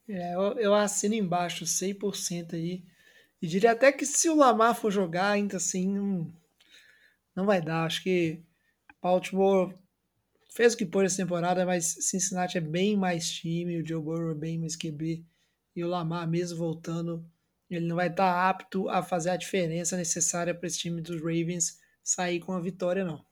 É, 0.08 0.36
eu, 0.36 0.42
eu 0.60 0.74
assino 0.74 1.16
embaixo 1.16 1.66
100% 1.66 2.54
aí. 2.54 2.84
E 3.42 3.48
diria 3.48 3.72
até 3.72 3.92
que 3.92 4.06
se 4.06 4.30
o 4.30 4.36
Lamar 4.36 4.76
for 4.76 4.92
jogar, 4.92 5.32
ainda 5.32 5.58
assim, 5.58 5.88
não, 5.88 6.34
não 7.36 7.46
vai 7.46 7.62
dar. 7.62 7.86
Acho 7.86 8.04
que 8.04 8.44
Baltimore 9.02 9.76
fez 10.52 10.74
o 10.74 10.78
que 10.78 10.86
pôde 10.86 11.08
essa 11.08 11.18
temporada, 11.18 11.66
mas 11.66 11.98
Cincinnati 12.02 12.58
é 12.58 12.62
bem 12.62 12.96
mais 12.96 13.32
time, 13.32 13.82
o 13.82 13.86
Joe 13.86 14.02
Burrow 14.02 14.32
é 14.32 14.36
bem 14.36 14.60
mais 14.60 14.76
QB, 14.76 15.26
e 15.76 15.84
o 15.84 15.88
Lamar, 15.88 16.28
mesmo 16.28 16.58
voltando, 16.58 17.26
ele 17.70 17.88
não 17.88 17.96
vai 17.96 18.08
estar 18.08 18.32
tá 18.32 18.50
apto 18.50 18.90
a 18.90 19.02
fazer 19.02 19.30
a 19.30 19.38
diferença 19.38 19.96
necessária 19.96 20.54
para 20.54 20.68
esse 20.68 20.80
time 20.80 21.02
dos 21.02 21.22
Ravens 21.22 21.80
sair 22.04 22.42
com 22.42 22.52
a 22.52 22.60
vitória, 22.60 23.06
não. 23.06 23.26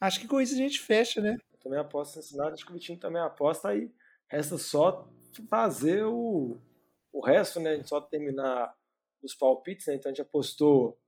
Acho 0.00 0.20
que 0.20 0.26
com 0.26 0.40
isso 0.40 0.54
a 0.54 0.58
gente 0.58 0.80
fecha, 0.80 1.20
né? 1.20 1.36
Também 1.64 1.78
aposto 1.78 2.18
em 2.18 2.22
Cincinnati, 2.22 2.52
acho 2.52 2.66
que 2.66 2.70
o 2.70 2.74
Vitinho 2.74 3.00
também 3.00 3.22
aposta, 3.22 3.70
aí 3.70 3.90
resta 4.28 4.58
só 4.58 5.08
fazer 5.48 6.04
o, 6.04 6.58
o 7.10 7.24
resto, 7.24 7.58
né? 7.58 7.70
A 7.70 7.76
gente 7.76 7.88
só 7.88 8.02
terminar 8.02 8.76
os 9.22 9.34
palpites, 9.34 9.86
né? 9.86 9.94
Então 9.94 10.10
a 10.10 10.14
gente 10.14 10.20
apostou 10.20 11.00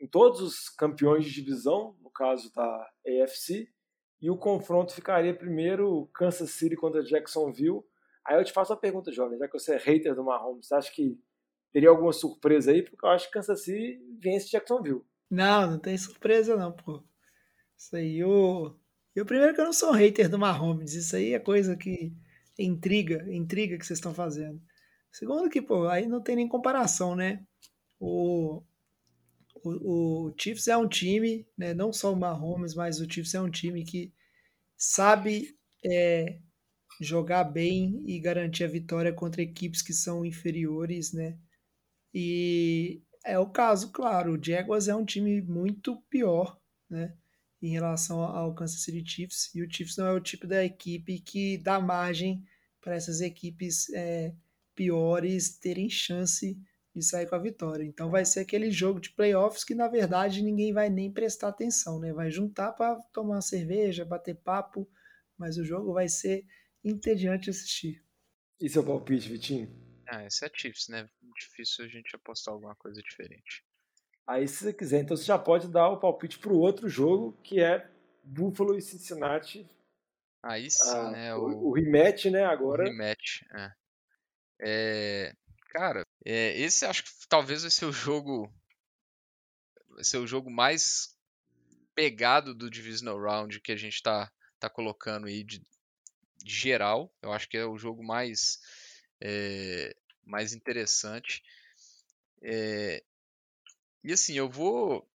em 0.00 0.06
todos 0.08 0.40
os 0.40 0.68
campeões 0.68 1.24
de 1.24 1.32
divisão, 1.32 1.96
no 2.02 2.10
caso 2.10 2.52
da 2.52 2.90
AFC, 3.06 3.68
e 4.20 4.28
o 4.28 4.36
confronto 4.36 4.92
ficaria 4.92 5.32
primeiro 5.32 6.10
Kansas 6.12 6.50
City 6.50 6.74
contra 6.74 7.04
Jacksonville. 7.04 7.84
Aí 8.26 8.36
eu 8.36 8.44
te 8.44 8.52
faço 8.52 8.72
uma 8.72 8.80
pergunta, 8.80 9.12
jovem, 9.12 9.38
já 9.38 9.46
que 9.46 9.52
você 9.52 9.74
é 9.74 9.78
hater 9.78 10.16
do 10.16 10.24
Mahomes, 10.24 10.66
você 10.66 10.74
acha 10.74 10.92
que 10.92 11.16
teria 11.72 11.90
alguma 11.90 12.12
surpresa 12.12 12.72
aí? 12.72 12.82
Porque 12.82 13.06
eu 13.06 13.10
acho 13.10 13.26
que 13.26 13.32
Kansas 13.32 13.62
City 13.62 14.00
vence 14.20 14.50
Jacksonville. 14.50 15.04
Não, 15.30 15.70
não 15.70 15.78
tem 15.78 15.96
surpresa 15.96 16.56
não, 16.56 16.72
pô. 16.72 17.02
Isso 17.76 17.96
aí, 17.96 18.24
o... 18.24 18.76
Eu 19.14 19.26
primeiro 19.26 19.54
que 19.54 19.60
eu 19.60 19.66
não 19.66 19.72
sou 19.72 19.92
hater 19.92 20.28
do 20.28 20.38
Mahomes, 20.38 20.94
isso 20.94 21.16
aí 21.16 21.34
é 21.34 21.38
coisa 21.38 21.76
que 21.76 22.12
intriga, 22.58 23.26
intriga 23.32 23.78
que 23.78 23.84
vocês 23.86 23.98
estão 23.98 24.14
fazendo. 24.14 24.60
Segundo 25.10 25.50
que, 25.50 25.60
pô, 25.60 25.86
aí 25.88 26.06
não 26.06 26.22
tem 26.22 26.36
nem 26.36 26.48
comparação, 26.48 27.14
né? 27.14 27.44
O, 28.00 28.62
o, 29.62 30.28
o 30.28 30.34
Chiefs 30.38 30.68
é 30.68 30.76
um 30.76 30.88
time, 30.88 31.46
né, 31.56 31.74
não 31.74 31.92
só 31.92 32.12
o 32.12 32.16
Mahomes, 32.16 32.74
mas 32.74 33.00
o 33.00 33.10
Chiefs 33.10 33.34
é 33.34 33.40
um 33.40 33.50
time 33.50 33.84
que 33.84 34.12
sabe 34.76 35.56
é, 35.84 36.38
jogar 37.00 37.44
bem 37.44 38.02
e 38.06 38.18
garantir 38.18 38.64
a 38.64 38.68
vitória 38.68 39.12
contra 39.12 39.42
equipes 39.42 39.82
que 39.82 39.92
são 39.92 40.24
inferiores, 40.24 41.12
né? 41.12 41.38
E 42.14 43.02
é 43.24 43.38
o 43.38 43.48
caso, 43.50 43.92
claro, 43.92 44.34
o 44.34 44.44
Jaguars 44.44 44.88
é 44.88 44.94
um 44.94 45.04
time 45.04 45.40
muito 45.42 46.00
pior, 46.10 46.58
né? 46.90 47.14
Em 47.62 47.70
relação 47.70 48.20
ao 48.20 48.52
Kansas 48.54 48.82
City 48.82 49.08
Chiefs, 49.08 49.54
e 49.54 49.62
o 49.62 49.70
Chiefs 49.70 49.96
não 49.96 50.06
é 50.06 50.12
o 50.12 50.20
tipo 50.20 50.46
da 50.46 50.64
equipe 50.64 51.20
que 51.20 51.56
dá 51.56 51.78
margem 51.78 52.44
para 52.80 52.96
essas 52.96 53.20
equipes 53.20 53.88
é, 53.90 54.34
piores 54.74 55.56
terem 55.58 55.88
chance 55.88 56.60
de 56.94 57.02
sair 57.02 57.28
com 57.28 57.36
a 57.36 57.38
vitória. 57.38 57.84
Então 57.84 58.10
vai 58.10 58.24
ser 58.24 58.40
aquele 58.40 58.70
jogo 58.70 59.00
de 59.00 59.10
playoffs 59.10 59.64
que 59.64 59.74
na 59.74 59.88
verdade 59.88 60.42
ninguém 60.42 60.72
vai 60.72 60.90
nem 60.90 61.10
prestar 61.10 61.48
atenção, 61.48 61.98
né? 61.98 62.12
Vai 62.12 62.30
juntar 62.30 62.72
para 62.72 62.96
tomar 63.12 63.36
uma 63.36 63.42
cerveja, 63.42 64.04
bater 64.04 64.34
papo, 64.34 64.90
mas 65.38 65.56
o 65.56 65.64
jogo 65.64 65.92
vai 65.92 66.08
ser 66.08 66.44
entediante 66.84 67.48
assistir. 67.48 68.04
E 68.60 68.68
seu 68.68 68.84
palpite, 68.84 69.28
Vitinho? 69.28 69.70
Ah, 70.06 70.24
esse 70.26 70.44
é 70.44 70.50
Chiefs, 70.52 70.88
né? 70.88 71.08
Difícil 71.38 71.84
a 71.84 71.88
gente 71.88 72.14
apostar 72.14 72.52
alguma 72.52 72.74
coisa 72.76 73.00
diferente. 73.00 73.64
Aí, 74.26 74.46
se 74.46 74.64
você 74.64 74.72
quiser, 74.72 75.00
então 75.00 75.16
você 75.16 75.24
já 75.24 75.38
pode 75.38 75.68
dar 75.68 75.88
o 75.88 75.98
palpite 75.98 76.38
para 76.38 76.52
o 76.52 76.58
outro 76.58 76.88
jogo, 76.88 77.36
que 77.42 77.60
é 77.60 77.88
Buffalo 78.22 78.76
e 78.76 78.82
Cincinnati. 78.82 79.68
Aí 80.42 80.70
sim, 80.70 80.88
ah, 80.90 81.10
né? 81.10 81.34
O, 81.34 81.68
o, 81.68 81.72
rematch, 81.72 82.26
né? 82.26 82.44
Agora. 82.44 82.82
O 82.82 82.86
rematch, 82.86 83.42
é. 83.52 83.72
é 84.60 85.32
cara, 85.70 86.06
é, 86.24 86.58
esse 86.58 86.84
acho 86.84 87.04
que 87.04 87.10
talvez 87.28 87.62
vai 87.62 87.70
ser 87.70 87.86
o 87.86 87.92
jogo. 87.92 88.52
Vai 89.90 90.04
ser 90.04 90.18
o 90.18 90.26
jogo 90.26 90.50
mais 90.50 91.16
pegado 91.94 92.54
do 92.54 92.70
Divisional 92.70 93.20
Round 93.20 93.60
que 93.60 93.72
a 93.72 93.76
gente 93.76 93.94
está 93.94 94.30
tá 94.58 94.68
colocando 94.68 95.26
aí 95.26 95.44
de, 95.44 95.58
de, 96.38 96.54
geral. 96.54 97.12
Eu 97.20 97.32
acho 97.32 97.48
que 97.48 97.56
é 97.56 97.64
o 97.64 97.78
jogo 97.78 98.02
mais, 98.02 98.58
é, 99.20 99.94
mais 100.24 100.52
interessante. 100.52 101.42
É, 102.42 103.02
e 104.04 104.12
assim, 104.12 104.34
eu 104.34 104.48
vou. 104.48 105.08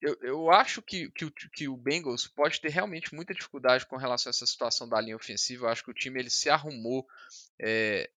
Eu, 0.00 0.16
eu 0.22 0.50
acho 0.50 0.80
que, 0.80 1.10
que, 1.10 1.24
o, 1.24 1.30
que 1.32 1.68
o 1.68 1.76
Bengals 1.76 2.28
pode 2.28 2.60
ter 2.60 2.68
realmente 2.68 3.14
muita 3.14 3.34
dificuldade 3.34 3.84
com 3.84 3.96
relação 3.96 4.30
a 4.30 4.32
essa 4.32 4.46
situação 4.46 4.88
da 4.88 5.00
linha 5.00 5.16
ofensiva. 5.16 5.66
Eu 5.66 5.70
acho 5.70 5.82
que 5.82 5.90
o 5.90 5.94
time 5.94 6.20
ele 6.20 6.30
se 6.30 6.48
arrumou 6.48 7.04
é, 7.60 8.08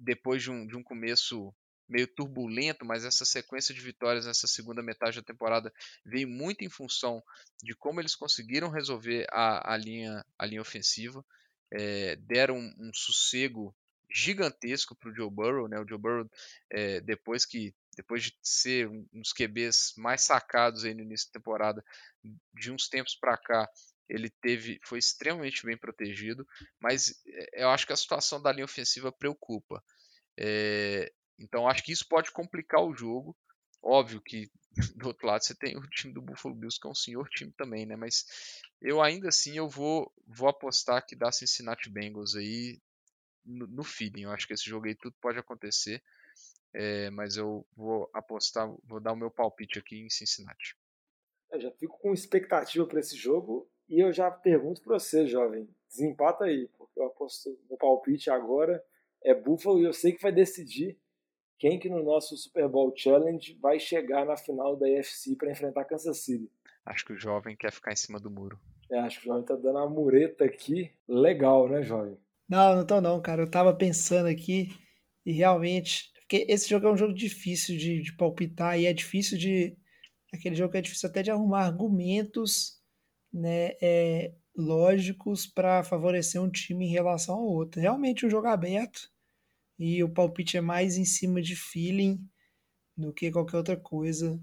depois 0.00 0.42
de 0.42 0.50
um, 0.50 0.66
de 0.66 0.74
um 0.74 0.82
começo 0.82 1.54
meio 1.88 2.06
turbulento, 2.06 2.84
mas 2.84 3.04
essa 3.04 3.24
sequência 3.24 3.74
de 3.74 3.80
vitórias 3.80 4.26
nessa 4.26 4.46
segunda 4.46 4.82
metade 4.82 5.16
da 5.16 5.22
temporada 5.22 5.72
veio 6.04 6.28
muito 6.28 6.62
em 6.62 6.68
função 6.68 7.22
de 7.62 7.74
como 7.74 8.00
eles 8.00 8.14
conseguiram 8.14 8.68
resolver 8.68 9.26
a, 9.30 9.72
a, 9.72 9.76
linha, 9.76 10.24
a 10.38 10.44
linha 10.44 10.60
ofensiva, 10.60 11.24
é, 11.70 12.16
deram 12.16 12.58
um, 12.58 12.74
um, 12.78 12.90
sossego 12.92 13.74
gigantesco 14.10 14.94
para 14.94 15.10
o 15.10 15.14
Joe 15.14 15.30
Burrow, 15.30 15.68
né? 15.68 15.78
O 15.80 15.88
Joe 15.88 15.98
Burrow, 15.98 16.30
é, 16.70 17.00
depois 17.00 17.44
que 17.44 17.74
depois 17.98 18.22
de 18.22 18.32
ser 18.40 18.88
um 18.88 19.04
dos 19.12 19.32
QBs 19.32 19.94
mais 19.96 20.22
sacados 20.22 20.84
aí 20.84 20.94
no 20.94 21.02
início 21.02 21.26
da 21.28 21.40
temporada, 21.40 21.84
de 22.54 22.70
uns 22.70 22.88
tempos 22.88 23.16
para 23.16 23.36
cá, 23.36 23.68
ele 24.08 24.30
teve 24.40 24.78
foi 24.84 25.00
extremamente 25.00 25.66
bem 25.66 25.76
protegido, 25.76 26.46
mas 26.80 27.10
eh, 27.26 27.64
eu 27.64 27.68
acho 27.70 27.84
que 27.86 27.92
a 27.92 27.96
situação 27.96 28.40
da 28.40 28.52
linha 28.52 28.64
ofensiva 28.64 29.10
preocupa. 29.10 29.82
É, 30.38 31.12
então 31.40 31.68
acho 31.68 31.82
que 31.82 31.90
isso 31.90 32.06
pode 32.08 32.30
complicar 32.30 32.80
o 32.82 32.94
jogo. 32.94 33.36
Óbvio 33.82 34.22
que 34.22 34.48
do 34.96 35.08
outro 35.08 35.26
lado 35.26 35.42
você 35.42 35.54
tem 35.56 35.76
o 35.76 35.82
time 35.90 36.14
do 36.14 36.22
Buffalo 36.22 36.54
Bills 36.54 36.78
que 36.80 36.86
é 36.86 36.90
um 36.90 36.94
senhor 36.94 37.28
time 37.30 37.52
também, 37.56 37.84
né? 37.84 37.96
Mas 37.96 38.24
eu 38.80 39.02
ainda 39.02 39.28
assim 39.28 39.58
eu 39.58 39.68
vou 39.68 40.12
vou 40.24 40.48
apostar 40.48 41.04
que 41.04 41.16
dá 41.16 41.32
Cincinnati 41.32 41.90
Bengals 41.90 42.36
aí 42.36 42.80
no, 43.44 43.66
no 43.66 43.82
feeling. 43.82 44.22
Eu 44.22 44.30
acho 44.30 44.46
que 44.46 44.54
esse 44.54 44.64
jogo 44.70 44.86
aí 44.86 44.94
tudo 44.94 45.16
pode 45.20 45.36
acontecer. 45.36 46.00
É, 46.74 47.10
mas 47.10 47.36
eu 47.36 47.66
vou 47.76 48.10
apostar, 48.12 48.70
vou 48.84 49.00
dar 49.00 49.12
o 49.12 49.16
meu 49.16 49.30
palpite 49.30 49.78
aqui 49.78 49.98
em 49.98 50.10
Cincinnati. 50.10 50.76
Eu 51.50 51.60
já 51.60 51.70
fico 51.72 51.98
com 51.98 52.12
expectativa 52.12 52.86
para 52.86 53.00
esse 53.00 53.16
jogo 53.16 53.68
e 53.88 54.00
eu 54.02 54.12
já 54.12 54.30
pergunto 54.30 54.82
para 54.82 54.98
você, 54.98 55.26
jovem, 55.26 55.68
desempata 55.88 56.44
aí, 56.44 56.68
porque 56.76 57.00
eu 57.00 57.06
aposto 57.06 57.58
no 57.70 57.76
palpite 57.78 58.30
agora 58.30 58.84
é 59.24 59.34
Buffalo 59.34 59.80
e 59.80 59.84
eu 59.84 59.92
sei 59.92 60.12
que 60.12 60.22
vai 60.22 60.32
decidir 60.32 60.98
quem 61.58 61.78
que 61.78 61.88
no 61.88 62.02
nosso 62.02 62.36
Super 62.36 62.68
Bowl 62.68 62.92
Challenge 62.96 63.58
vai 63.60 63.80
chegar 63.80 64.24
na 64.24 64.36
final 64.36 64.76
da 64.76 64.86
AFC 64.86 65.34
para 65.36 65.50
enfrentar 65.50 65.84
Kansas 65.84 66.18
City. 66.18 66.50
Acho 66.86 67.04
que 67.04 67.12
o 67.12 67.18
jovem 67.18 67.56
quer 67.56 67.72
ficar 67.72 67.92
em 67.92 67.96
cima 67.96 68.20
do 68.20 68.30
muro. 68.30 68.58
É, 68.90 68.98
acho 69.00 69.20
que 69.20 69.26
o 69.26 69.32
jovem 69.32 69.44
tá 69.44 69.54
dando 69.56 69.76
uma 69.76 69.88
mureta 69.88 70.44
aqui. 70.44 70.92
Legal, 71.06 71.68
né, 71.68 71.82
jovem? 71.82 72.16
Não, 72.48 72.76
não 72.76 72.86
tô 72.86 73.00
não, 73.00 73.20
cara. 73.20 73.42
Eu 73.42 73.50
tava 73.50 73.74
pensando 73.74 74.28
aqui 74.28 74.68
e 75.26 75.32
realmente. 75.32 76.10
Porque 76.28 76.44
esse 76.46 76.68
jogo 76.68 76.86
é 76.86 76.92
um 76.92 76.96
jogo 76.96 77.14
difícil 77.14 77.78
de, 77.78 78.02
de 78.02 78.12
palpitar 78.12 78.78
e 78.78 78.84
é 78.84 78.92
difícil 78.92 79.38
de. 79.38 79.74
Aquele 80.30 80.54
jogo 80.54 80.76
é 80.76 80.82
difícil 80.82 81.08
até 81.08 81.22
de 81.22 81.30
arrumar 81.30 81.64
argumentos 81.64 82.78
né, 83.32 83.72
é, 83.80 84.34
lógicos 84.54 85.46
para 85.46 85.82
favorecer 85.82 86.42
um 86.42 86.50
time 86.50 86.84
em 86.84 86.90
relação 86.90 87.36
ao 87.36 87.46
outro. 87.46 87.80
Realmente 87.80 88.26
um 88.26 88.30
jogo 88.30 88.46
aberto 88.46 89.10
e 89.78 90.04
o 90.04 90.12
palpite 90.12 90.58
é 90.58 90.60
mais 90.60 90.98
em 90.98 91.04
cima 91.06 91.40
de 91.40 91.56
feeling 91.56 92.22
do 92.94 93.10
que 93.10 93.32
qualquer 93.32 93.56
outra 93.56 93.76
coisa. 93.76 94.38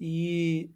E 0.00 0.70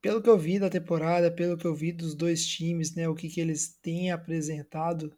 pelo 0.00 0.22
que 0.22 0.30
eu 0.30 0.38
vi 0.38 0.60
da 0.60 0.70
temporada, 0.70 1.32
pelo 1.32 1.58
que 1.58 1.66
eu 1.66 1.74
vi 1.74 1.90
dos 1.90 2.14
dois 2.14 2.46
times, 2.46 2.94
né, 2.94 3.08
o 3.08 3.14
que, 3.16 3.28
que 3.28 3.40
eles 3.40 3.76
têm 3.82 4.12
apresentado, 4.12 5.12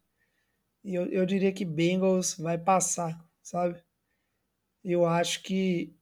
eu, 0.82 1.04
eu 1.06 1.26
diria 1.26 1.52
que 1.52 1.66
Bengals 1.66 2.36
vai 2.38 2.56
passar, 2.56 3.22
sabe? 3.42 3.82
Eu 4.84 5.06
acho 5.06 5.42
que. 5.42 5.94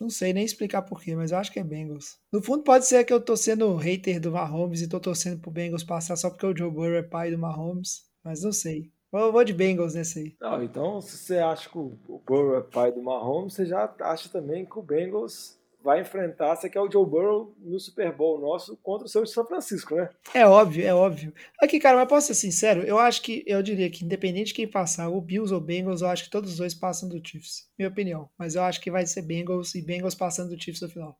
Não 0.00 0.08
sei 0.08 0.32
nem 0.32 0.44
explicar 0.44 0.80
porquê, 0.80 1.14
mas 1.14 1.30
eu 1.30 1.36
acho 1.36 1.52
que 1.52 1.60
é 1.60 1.64
Bengals. 1.64 2.18
No 2.32 2.42
fundo, 2.42 2.62
pode 2.62 2.86
ser 2.86 3.04
que 3.04 3.12
eu 3.12 3.20
tô 3.20 3.36
sendo 3.36 3.76
hater 3.76 4.18
do 4.18 4.32
Mahomes 4.32 4.80
e 4.80 4.88
tô 4.88 4.98
torcendo 4.98 5.38
pro 5.38 5.50
Bengals 5.50 5.84
passar 5.84 6.16
só 6.16 6.30
porque 6.30 6.46
o 6.46 6.56
Joe 6.56 6.70
Burrow 6.70 6.94
é 6.94 7.02
pai 7.02 7.30
do 7.30 7.36
Mahomes, 7.36 8.06
mas 8.24 8.42
não 8.42 8.50
sei. 8.50 8.90
Vou, 9.12 9.30
vou 9.30 9.44
de 9.44 9.52
Bengals 9.52 9.94
nesse 9.94 10.18
aí. 10.18 10.36
Não, 10.40 10.62
então, 10.62 11.02
se 11.02 11.18
você 11.18 11.38
acha 11.38 11.68
que 11.68 11.76
o 11.76 11.98
Burrow 12.26 12.56
é 12.56 12.62
pai 12.62 12.92
do 12.92 13.02
Mahomes, 13.02 13.52
você 13.52 13.66
já 13.66 13.94
acha 14.00 14.30
também 14.30 14.64
que 14.64 14.78
o 14.78 14.82
Bengals 14.82 15.59
vai 15.82 16.00
enfrentar, 16.00 16.54
você 16.54 16.68
quer 16.68 16.80
o 16.80 16.90
Joe 16.90 17.06
Burrow 17.06 17.54
no 17.58 17.78
Super 17.78 18.12
Bowl 18.12 18.40
nosso 18.40 18.76
contra 18.78 19.06
o 19.06 19.08
seu 19.08 19.22
de 19.22 19.30
São 19.30 19.44
Francisco, 19.44 19.94
né? 19.94 20.10
É 20.34 20.46
óbvio, 20.46 20.86
é 20.86 20.94
óbvio. 20.94 21.32
Aqui, 21.60 21.78
cara, 21.80 21.96
mas 21.96 22.08
posso 22.08 22.28
ser 22.28 22.34
sincero, 22.34 22.82
eu 22.82 22.98
acho 22.98 23.22
que, 23.22 23.42
eu 23.46 23.62
diria 23.62 23.90
que 23.90 24.04
independente 24.04 24.48
de 24.48 24.54
quem 24.54 24.68
passar, 24.68 25.08
o 25.08 25.20
Bills 25.20 25.52
ou 25.52 25.60
Bengals, 25.60 26.02
eu 26.02 26.08
acho 26.08 26.24
que 26.24 26.30
todos 26.30 26.52
os 26.52 26.58
dois 26.58 26.74
passam 26.74 27.08
do 27.08 27.20
Chiefs, 27.26 27.68
minha 27.78 27.88
opinião. 27.88 28.28
Mas 28.38 28.54
eu 28.54 28.62
acho 28.62 28.80
que 28.80 28.90
vai 28.90 29.06
ser 29.06 29.22
Bengals 29.22 29.74
e 29.74 29.82
Bengals 29.82 30.14
passando 30.14 30.54
do 30.54 30.62
Chiefs 30.62 30.82
no 30.82 30.88
final. 30.88 31.18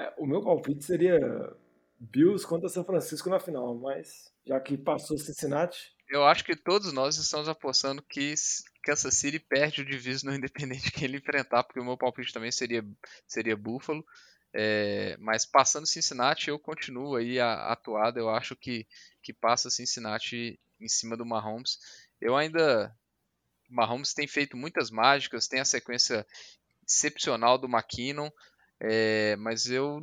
É, 0.00 0.12
o 0.18 0.26
meu 0.26 0.42
palpite 0.42 0.84
seria 0.84 1.18
Bills 1.98 2.46
contra 2.46 2.68
São 2.68 2.84
Francisco 2.84 3.30
na 3.30 3.38
final, 3.38 3.74
mas 3.74 4.32
já 4.44 4.58
que 4.58 4.76
passou 4.76 5.16
Cincinnati, 5.16 5.92
eu 6.12 6.26
acho 6.26 6.44
que 6.44 6.54
todos 6.54 6.92
nós 6.92 7.16
estamos 7.16 7.48
apostando 7.48 8.02
que 8.02 8.34
Kansas 8.82 9.14
City 9.14 9.38
perde 9.38 9.80
o 9.80 9.84
division 9.84 10.34
independente 10.34 10.92
que 10.92 11.04
ele 11.04 11.16
enfrentar, 11.16 11.64
porque 11.64 11.80
o 11.80 11.84
meu 11.84 11.96
palpite 11.96 12.32
também 12.34 12.52
seria, 12.52 12.84
seria 13.26 13.56
Buffalo. 13.56 14.04
É, 14.54 15.16
mas 15.18 15.46
passando 15.46 15.86
Cincinnati, 15.86 16.48
eu 16.48 16.58
continuo 16.58 17.16
aí 17.16 17.40
a, 17.40 17.72
atuada. 17.72 18.20
Eu 18.20 18.28
acho 18.28 18.54
que, 18.54 18.86
que 19.22 19.32
passa 19.32 19.70
Cincinnati 19.70 20.60
em 20.78 20.88
cima 20.88 21.16
do 21.16 21.24
Mahomes. 21.24 21.78
Eu 22.20 22.36
ainda. 22.36 22.94
Mahomes 23.70 24.12
tem 24.12 24.28
feito 24.28 24.54
muitas 24.54 24.90
mágicas, 24.90 25.48
tem 25.48 25.60
a 25.60 25.64
sequência 25.64 26.26
excepcional 26.86 27.56
do 27.56 27.66
McKinnon, 27.66 28.30
é, 28.78 29.34
mas 29.36 29.66
eu. 29.70 29.98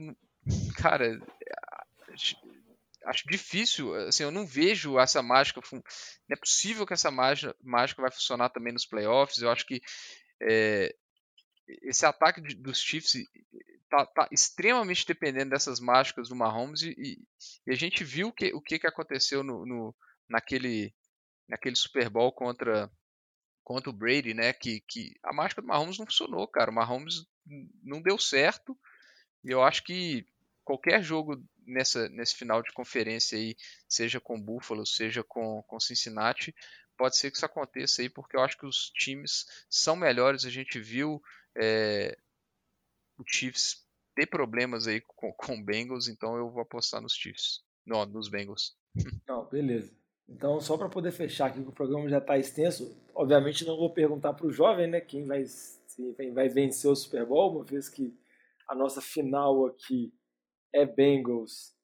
Cara, 0.76 1.22
acho 3.10 3.28
difícil, 3.28 3.94
assim, 3.96 4.24
eu 4.24 4.32
não 4.32 4.46
vejo 4.46 5.00
essa 5.00 5.22
mágica. 5.22 5.62
Não 5.72 5.82
é 6.32 6.36
possível 6.36 6.86
que 6.86 6.94
essa 6.94 7.10
mágica, 7.10 7.56
mágica 7.62 8.02
vai 8.02 8.12
funcionar 8.12 8.50
também 8.50 8.72
nos 8.72 8.86
playoffs. 8.86 9.42
Eu 9.42 9.50
acho 9.50 9.66
que 9.66 9.82
é, 10.42 10.96
esse 11.82 12.06
ataque 12.06 12.40
de, 12.40 12.56
dos 12.56 12.80
Chiefs 12.80 13.14
tá, 13.90 14.06
tá, 14.06 14.30
extremamente 14.32 15.06
dependendo 15.08 15.50
dessas 15.50 15.80
mágicas 15.80 16.30
do 16.30 16.36
Mahomes 16.36 16.84
e, 16.84 17.20
e 17.66 17.72
a 17.72 17.76
gente 17.76 18.04
viu 18.04 18.32
que, 18.32 18.54
o 18.54 18.62
que, 18.62 18.78
que 18.78 18.88
aconteceu 18.88 19.44
no, 19.44 19.66
no, 19.66 19.96
naquele, 20.30 20.94
naquele 21.48 21.76
Super 21.76 22.10
Bowl 22.10 22.32
contra, 22.32 22.92
contra 23.64 23.90
o 23.90 23.94
Brady, 23.94 24.36
né? 24.36 24.54
Que, 24.54 24.82
que 24.88 25.16
a 25.24 25.34
mágica 25.34 25.62
do 25.62 25.68
Mahomes 25.68 25.98
não 25.98 26.06
funcionou, 26.06 26.48
cara. 26.48 26.70
O 26.70 26.76
Mahomes 26.76 27.26
não 27.84 28.02
deu 28.02 28.20
certo 28.20 28.78
e 29.44 29.50
eu 29.50 29.64
acho 29.64 29.84
que 29.84 30.28
qualquer 30.64 31.02
jogo 31.02 31.44
nessa, 31.70 32.10
nesse 32.10 32.36
final 32.36 32.62
de 32.62 32.72
conferência 32.74 33.38
aí, 33.38 33.56
seja 33.88 34.20
com 34.20 34.42
Buffalo, 34.42 34.86
seja 34.86 35.24
com, 35.24 35.64
com 35.64 35.80
Cincinnati, 35.80 36.54
pode 36.98 37.18
ser 37.18 37.32
que 37.32 37.38
isso 37.38 37.46
aconteça 37.46 38.02
aí, 38.02 38.10
porque 38.10 38.36
eu 38.36 38.42
acho 38.42 38.58
que 38.58 38.66
os 38.66 38.90
times 38.90 39.46
são 39.70 39.96
melhores. 39.96 40.46
A 40.46 40.50
gente 40.50 40.80
viu 40.80 41.22
é, 41.58 42.18
o 43.18 43.24
Chiefs 43.26 43.86
ter 44.16 44.26
problemas 44.26 44.88
aí 44.88 45.00
com, 45.02 45.32
com 45.32 45.64
Bengals, 45.64 46.08
então 46.08 46.36
eu 46.36 46.50
vou 46.50 46.62
apostar 46.62 47.02
nos 47.02 47.14
Chiefs, 47.14 47.64
não, 47.86 48.06
nos 48.06 48.30
Bengals. 48.30 48.76
Não, 49.28 49.46
beleza. 49.46 49.94
Então, 50.28 50.60
só 50.60 50.78
para 50.78 50.90
poder 50.90 51.12
fechar 51.12 51.48
aqui, 51.48 51.64
que 51.64 51.70
o 51.70 51.74
programa 51.74 52.08
já 52.08 52.20
está 52.20 52.38
extenso, 52.38 52.96
obviamente 53.16 53.66
não 53.66 53.78
vou 53.78 53.92
perguntar 53.92 54.34
para 54.34 54.46
o 54.46 54.52
jovem, 54.52 54.88
né, 54.88 55.02
quem 55.02 55.26
vai, 55.26 55.44
quem 56.16 56.34
vai 56.34 56.48
vencer 56.50 56.90
o 56.90 56.96
Super 56.96 57.26
Bowl, 57.26 57.56
uma 57.56 57.64
vez 57.64 57.90
que 57.90 58.14
a 58.68 58.76
nossa 58.76 59.02
final 59.02 59.66
aqui 59.66 60.14
é 60.74 60.86
Bengals 60.86 61.76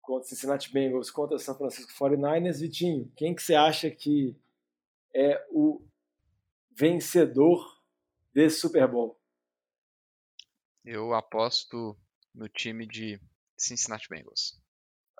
contra 0.00 0.28
Cincinnati 0.28 0.72
Bengals 0.72 1.10
contra 1.10 1.38
São 1.38 1.56
Francisco 1.56 1.92
49ers. 1.92 2.60
Vitinho, 2.60 3.12
quem 3.16 3.34
que 3.34 3.42
você 3.42 3.54
acha 3.54 3.90
que 3.90 4.36
é 5.14 5.44
o 5.50 5.84
vencedor 6.70 7.82
desse 8.32 8.60
Super 8.60 8.86
Bowl? 8.86 9.18
Eu 10.84 11.12
aposto 11.14 11.96
no 12.32 12.48
time 12.48 12.86
de 12.86 13.20
Cincinnati 13.56 14.08
Bengals. 14.08 14.60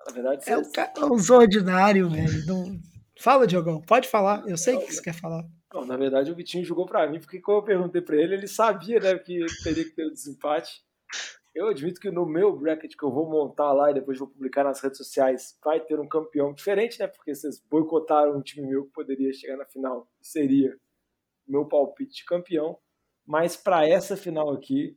Na 0.05 0.13
verdade, 0.13 0.49
é, 0.49 0.57
um, 0.57 0.61
é 0.61 1.05
um 1.05 1.35
ordinário, 1.35 2.09
velho. 2.09 2.45
Não... 2.45 2.79
Fala, 3.19 3.47
Diogão, 3.47 3.81
pode 3.81 4.07
falar. 4.07 4.47
Eu 4.47 4.57
sei 4.57 4.75
o 4.75 4.85
que 4.85 4.93
você 4.93 5.01
quer 5.01 5.13
falar. 5.13 5.43
Não, 5.73 5.85
na 5.85 5.97
verdade, 5.97 6.31
o 6.31 6.35
Vitinho 6.35 6.63
jogou 6.63 6.85
para 6.85 7.09
mim, 7.09 7.19
porque 7.19 7.41
quando 7.41 7.57
eu 7.57 7.63
perguntei 7.63 8.01
para 8.01 8.15
ele, 8.15 8.35
ele 8.35 8.47
sabia 8.47 8.99
né, 8.99 9.17
que 9.17 9.45
teria 9.63 9.83
que 9.83 9.91
ter 9.91 10.05
o 10.05 10.09
um 10.09 10.13
desempate. 10.13 10.81
Eu 11.57 11.69
admito 11.69 11.99
que 11.99 12.11
no 12.11 12.23
meu 12.23 12.55
bracket 12.55 12.95
que 12.95 13.03
eu 13.03 13.11
vou 13.11 13.27
montar 13.27 13.73
lá 13.73 13.89
e 13.89 13.93
depois 13.95 14.19
vou 14.19 14.27
publicar 14.27 14.63
nas 14.63 14.79
redes 14.79 14.99
sociais, 14.99 15.57
vai 15.65 15.79
ter 15.79 15.99
um 15.99 16.07
campeão 16.07 16.53
diferente, 16.53 16.99
né? 16.99 17.07
Porque 17.07 17.33
vocês 17.33 17.59
boicotaram 17.67 18.37
um 18.37 18.43
time 18.43 18.67
meu 18.67 18.85
que 18.85 18.91
poderia 18.91 19.33
chegar 19.33 19.57
na 19.57 19.65
final. 19.65 20.07
Seria 20.21 20.77
meu 21.47 21.65
palpite 21.65 22.17
de 22.17 22.25
campeão. 22.25 22.77
Mas 23.25 23.57
para 23.57 23.89
essa 23.89 24.15
final 24.15 24.51
aqui, 24.51 24.95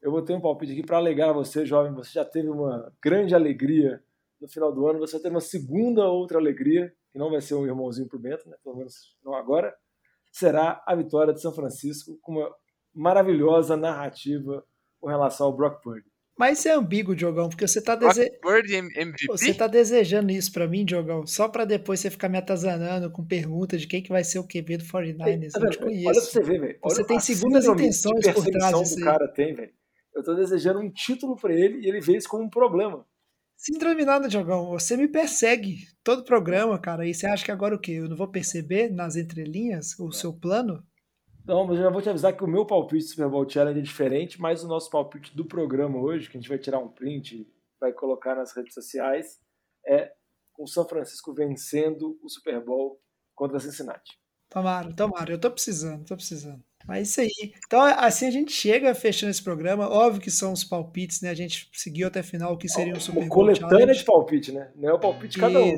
eu 0.00 0.10
vou 0.10 0.22
ter 0.22 0.32
um 0.32 0.40
palpite 0.40 0.72
aqui 0.72 0.82
para 0.82 0.96
alegar 0.96 1.34
você, 1.34 1.66
jovem. 1.66 1.92
Você 1.92 2.12
já 2.12 2.24
teve 2.24 2.48
uma 2.48 2.90
grande 3.02 3.34
alegria 3.34 4.02
no 4.40 4.48
final 4.48 4.72
do 4.72 4.86
ano. 4.86 5.00
Você 5.00 5.12
vai 5.12 5.22
ter 5.24 5.28
uma 5.28 5.42
segunda 5.42 6.08
outra 6.08 6.38
alegria, 6.38 6.90
que 7.12 7.18
não 7.18 7.30
vai 7.30 7.42
ser 7.42 7.54
um 7.54 7.66
irmãozinho 7.66 8.08
pro 8.08 8.18
Bento, 8.18 8.48
né? 8.48 8.56
Pelo 8.64 8.76
menos 8.76 9.14
não 9.22 9.34
agora. 9.34 9.76
Será 10.32 10.82
a 10.86 10.94
vitória 10.94 11.34
de 11.34 11.42
São 11.42 11.52
Francisco 11.52 12.18
com 12.22 12.32
uma 12.32 12.56
maravilhosa 12.94 13.76
narrativa 13.76 14.64
com 15.00 15.08
relação 15.08 15.46
ao 15.46 15.56
Brock 15.56 15.82
Purdy. 15.82 16.06
Mas 16.38 16.60
isso 16.60 16.68
é 16.68 16.72
ambíguo, 16.72 17.16
Diogão, 17.16 17.48
porque 17.48 17.66
você 17.66 17.82
tá, 17.82 17.96
dese... 17.96 18.30
você 19.26 19.52
tá 19.52 19.66
desejando 19.66 20.30
isso 20.30 20.52
para 20.52 20.68
mim, 20.68 20.84
Diogão, 20.84 21.26
só 21.26 21.48
para 21.48 21.64
depois 21.64 21.98
você 21.98 22.10
ficar 22.10 22.28
me 22.28 22.38
atazanando 22.38 23.10
com 23.10 23.26
perguntas 23.26 23.80
de 23.80 23.88
quem 23.88 24.00
que 24.00 24.08
vai 24.08 24.22
ser 24.22 24.38
o 24.38 24.46
QB 24.46 24.76
do 24.76 24.84
49ers. 24.84 25.50
Tá 25.50 25.60
eu 25.60 25.70
te 25.70 25.78
conheço. 25.78 26.08
Olha 26.08 26.20
pra 26.20 26.30
você 26.30 26.42
ver, 26.42 26.60
velho. 26.60 26.78
Você 26.80 27.04
tem 27.04 27.18
segundas 27.18 27.66
intenções 27.66 28.24
por 28.32 28.44
trás 28.44 28.78
disso. 28.78 29.00
o 29.00 29.04
cara 29.04 29.26
tem, 29.26 29.52
velho. 29.52 29.72
Eu 30.14 30.22
tô 30.22 30.34
desejando 30.34 30.78
um 30.78 30.90
título 30.90 31.34
para 31.34 31.52
ele 31.52 31.80
e 31.84 31.88
ele 31.88 32.00
vê 32.00 32.16
isso 32.16 32.28
como 32.28 32.44
um 32.44 32.50
problema. 32.50 33.04
Síndrome 33.56 34.04
nada, 34.04 34.28
Diogão. 34.28 34.70
Você 34.70 34.96
me 34.96 35.08
persegue 35.08 35.88
todo 36.04 36.24
programa, 36.24 36.78
cara. 36.78 37.04
E 37.04 37.12
você 37.12 37.26
acha 37.26 37.44
que 37.44 37.50
agora 37.50 37.74
o 37.74 37.80
quê? 37.80 37.92
Eu 37.92 38.08
não 38.08 38.16
vou 38.16 38.28
perceber 38.28 38.88
nas 38.88 39.16
entrelinhas 39.16 39.98
o 39.98 40.12
seu 40.12 40.32
plano? 40.32 40.86
Não, 41.48 41.66
mas 41.66 41.78
eu 41.78 41.84
já 41.84 41.90
vou 41.90 42.02
te 42.02 42.10
avisar 42.10 42.36
que 42.36 42.44
o 42.44 42.46
meu 42.46 42.66
palpite 42.66 43.04
do 43.04 43.08
Super 43.08 43.28
Bowl 43.30 43.48
Challenge 43.48 43.78
é 43.78 43.82
diferente, 43.82 44.38
mas 44.38 44.62
o 44.62 44.68
nosso 44.68 44.90
palpite 44.90 45.34
do 45.34 45.46
programa 45.46 45.98
hoje, 45.98 46.28
que 46.28 46.36
a 46.36 46.40
gente 46.40 46.48
vai 46.48 46.58
tirar 46.58 46.78
um 46.78 46.88
print, 46.88 47.50
vai 47.80 47.90
colocar 47.90 48.34
nas 48.34 48.54
redes 48.54 48.74
sociais, 48.74 49.40
é 49.86 50.12
com 50.52 50.64
o 50.64 50.68
São 50.68 50.86
Francisco 50.86 51.32
vencendo 51.32 52.18
o 52.22 52.28
Super 52.28 52.62
Bowl 52.62 53.00
contra 53.34 53.58
Cincinnati. 53.58 54.20
Tomara, 54.50 54.94
tomara. 54.94 55.32
Eu 55.32 55.40
tô 55.40 55.50
precisando, 55.50 56.04
tô 56.04 56.14
precisando. 56.14 56.62
Mas 56.86 57.08
isso 57.08 57.20
aí. 57.22 57.52
Então, 57.66 57.80
assim 57.80 58.26
a 58.26 58.30
gente 58.30 58.52
chega 58.52 58.94
fechando 58.94 59.30
esse 59.30 59.42
programa. 59.42 59.88
Óbvio 59.88 60.20
que 60.20 60.30
são 60.30 60.52
os 60.52 60.64
palpites, 60.64 61.22
né? 61.22 61.30
A 61.30 61.34
gente 61.34 61.70
seguiu 61.72 62.08
até 62.08 62.20
o 62.20 62.24
final 62.24 62.52
o 62.52 62.58
que 62.58 62.68
seria 62.68 62.94
um 62.94 63.00
Super 63.00 63.20
Bowl 63.20 63.28
Coletânea 63.28 63.70
Challenge. 63.70 63.98
de 64.00 64.04
palpite, 64.04 64.52
né? 64.52 64.70
Não 64.76 64.90
é 64.90 64.92
o 64.92 65.00
palpite 65.00 65.34
de 65.34 65.40
cada 65.40 65.60
um. 65.60 65.74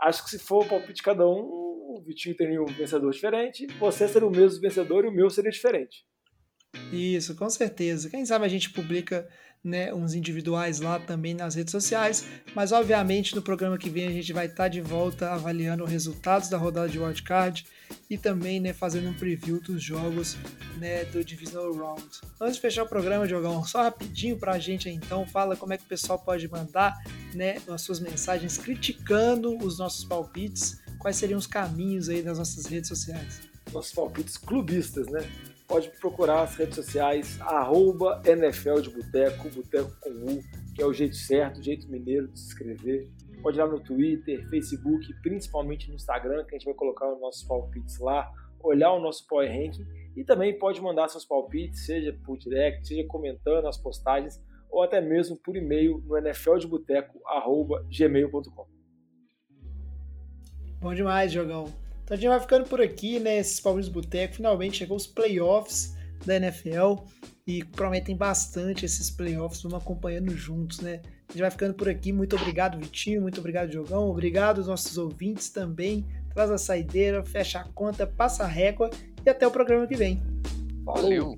Acho 0.00 0.24
que 0.24 0.30
se 0.30 0.38
for 0.38 0.64
o 0.64 0.68
palpite 0.68 0.94
de 0.94 1.02
cada 1.02 1.26
um, 1.26 1.67
o 1.98 2.02
Vitinho 2.02 2.36
teria 2.36 2.62
um 2.62 2.66
vencedor 2.66 3.10
diferente, 3.10 3.66
você 3.78 4.06
seria 4.06 4.28
o 4.28 4.30
mesmo 4.30 4.60
vencedor 4.60 5.04
e 5.04 5.08
o 5.08 5.12
meu 5.12 5.28
seria 5.28 5.50
diferente. 5.50 6.04
Isso, 6.92 7.34
com 7.34 7.50
certeza. 7.50 8.08
Quem 8.08 8.24
sabe 8.24 8.44
a 8.44 8.48
gente 8.48 8.70
publica 8.70 9.28
né, 9.64 9.92
uns 9.92 10.14
individuais 10.14 10.80
lá 10.80 11.00
também 11.00 11.34
nas 11.34 11.54
redes 11.56 11.72
sociais, 11.72 12.24
mas 12.54 12.70
obviamente 12.70 13.34
no 13.34 13.42
programa 13.42 13.76
que 13.76 13.90
vem 13.90 14.06
a 14.06 14.12
gente 14.12 14.32
vai 14.32 14.46
estar 14.46 14.68
de 14.68 14.80
volta 14.80 15.30
avaliando 15.30 15.82
os 15.82 15.90
resultados 15.90 16.48
da 16.48 16.56
rodada 16.56 16.88
de 16.88 16.98
wildcard 16.98 17.66
e 18.08 18.16
também 18.16 18.60
né, 18.60 18.72
fazendo 18.72 19.08
um 19.08 19.14
preview 19.14 19.60
dos 19.60 19.82
jogos 19.82 20.36
né, 20.78 21.04
do 21.06 21.24
Divisional 21.24 21.72
Round. 21.72 22.08
Antes 22.40 22.56
de 22.56 22.60
fechar 22.60 22.84
o 22.84 22.88
programa, 22.88 23.26
Diogão, 23.26 23.64
só 23.64 23.82
rapidinho 23.82 24.38
pra 24.38 24.58
gente 24.58 24.88
então, 24.88 25.26
fala 25.26 25.56
como 25.56 25.72
é 25.72 25.78
que 25.78 25.84
o 25.84 25.88
pessoal 25.88 26.18
pode 26.18 26.48
mandar 26.48 26.94
né, 27.34 27.56
as 27.68 27.82
suas 27.82 27.98
mensagens 27.98 28.56
criticando 28.56 29.56
os 29.58 29.78
nossos 29.78 30.04
palpites, 30.04 30.80
quais 30.98 31.16
seriam 31.16 31.38
os 31.38 31.46
caminhos 31.46 32.08
aí 32.08 32.22
das 32.22 32.38
nossas 32.38 32.64
redes 32.66 32.88
sociais. 32.88 33.48
Nossos 33.72 33.92
palpites 33.92 34.36
clubistas, 34.36 35.06
né? 35.08 35.20
Pode 35.66 35.90
procurar 36.00 36.42
as 36.42 36.56
redes 36.56 36.74
sociais, 36.76 37.40
arroba 37.40 38.22
NFL 38.24 38.80
de 38.80 38.90
Boteco, 38.90 39.48
Boteco 39.50 39.92
com 40.00 40.10
U, 40.10 40.42
que 40.74 40.82
é 40.82 40.86
o 40.86 40.92
jeito 40.92 41.16
certo, 41.16 41.60
o 41.60 41.62
jeito 41.62 41.86
mineiro 41.88 42.26
de 42.28 42.40
se 42.40 42.46
inscrever. 42.46 43.08
Pode 43.42 43.58
ir 43.58 43.60
lá 43.60 43.68
no 43.68 43.78
Twitter, 43.78 44.48
Facebook, 44.48 45.12
principalmente 45.22 45.88
no 45.88 45.94
Instagram, 45.94 46.44
que 46.44 46.54
a 46.54 46.58
gente 46.58 46.64
vai 46.64 46.74
colocar 46.74 47.12
os 47.12 47.20
nossos 47.20 47.44
palpites 47.44 47.98
lá, 47.98 48.32
olhar 48.60 48.92
o 48.92 49.00
nosso 49.00 49.26
Power 49.26 49.48
Ranking 49.48 49.86
e 50.16 50.24
também 50.24 50.58
pode 50.58 50.80
mandar 50.80 51.06
seus 51.08 51.24
palpites, 51.24 51.84
seja 51.84 52.12
por 52.24 52.36
direct, 52.38 52.88
seja 52.88 53.04
comentando 53.06 53.68
as 53.68 53.76
postagens 53.76 54.42
ou 54.70 54.82
até 54.82 55.00
mesmo 55.00 55.36
por 55.36 55.56
e-mail 55.56 56.02
no 56.06 56.16
nfldeboteco.gmail.com. 56.16 58.77
Bom 60.80 60.94
demais, 60.94 61.32
Diogão. 61.32 61.72
Então 62.04 62.16
a 62.16 62.20
gente 62.20 62.28
vai 62.28 62.40
ficando 62.40 62.66
por 62.66 62.80
aqui, 62.80 63.18
né? 63.18 63.38
Esses 63.38 63.60
Palmeiras 63.60 63.88
Boteco. 63.88 64.36
Finalmente 64.36 64.78
chegou 64.78 64.96
os 64.96 65.06
playoffs 65.06 65.94
da 66.24 66.36
NFL 66.36 66.94
e 67.46 67.64
prometem 67.64 68.16
bastante 68.16 68.84
esses 68.84 69.10
playoffs. 69.10 69.62
Vamos 69.62 69.78
acompanhando 69.78 70.30
juntos, 70.36 70.80
né? 70.80 71.00
A 71.28 71.32
gente 71.32 71.40
vai 71.40 71.50
ficando 71.50 71.74
por 71.74 71.88
aqui. 71.88 72.12
Muito 72.12 72.36
obrigado, 72.36 72.78
Vitinho. 72.78 73.20
Muito 73.20 73.40
obrigado, 73.40 73.70
Diogão. 73.70 74.08
Obrigado 74.08 74.58
aos 74.58 74.66
nossos 74.66 74.96
ouvintes 74.96 75.50
também. 75.50 76.06
Traz 76.32 76.50
a 76.50 76.58
saideira, 76.58 77.24
fecha 77.24 77.60
a 77.60 77.64
conta, 77.64 78.06
passa 78.06 78.44
a 78.44 78.46
régua 78.46 78.88
e 79.24 79.28
até 79.28 79.46
o 79.46 79.50
programa 79.50 79.86
que 79.86 79.96
vem. 79.96 80.22
Valeu. 80.84 81.36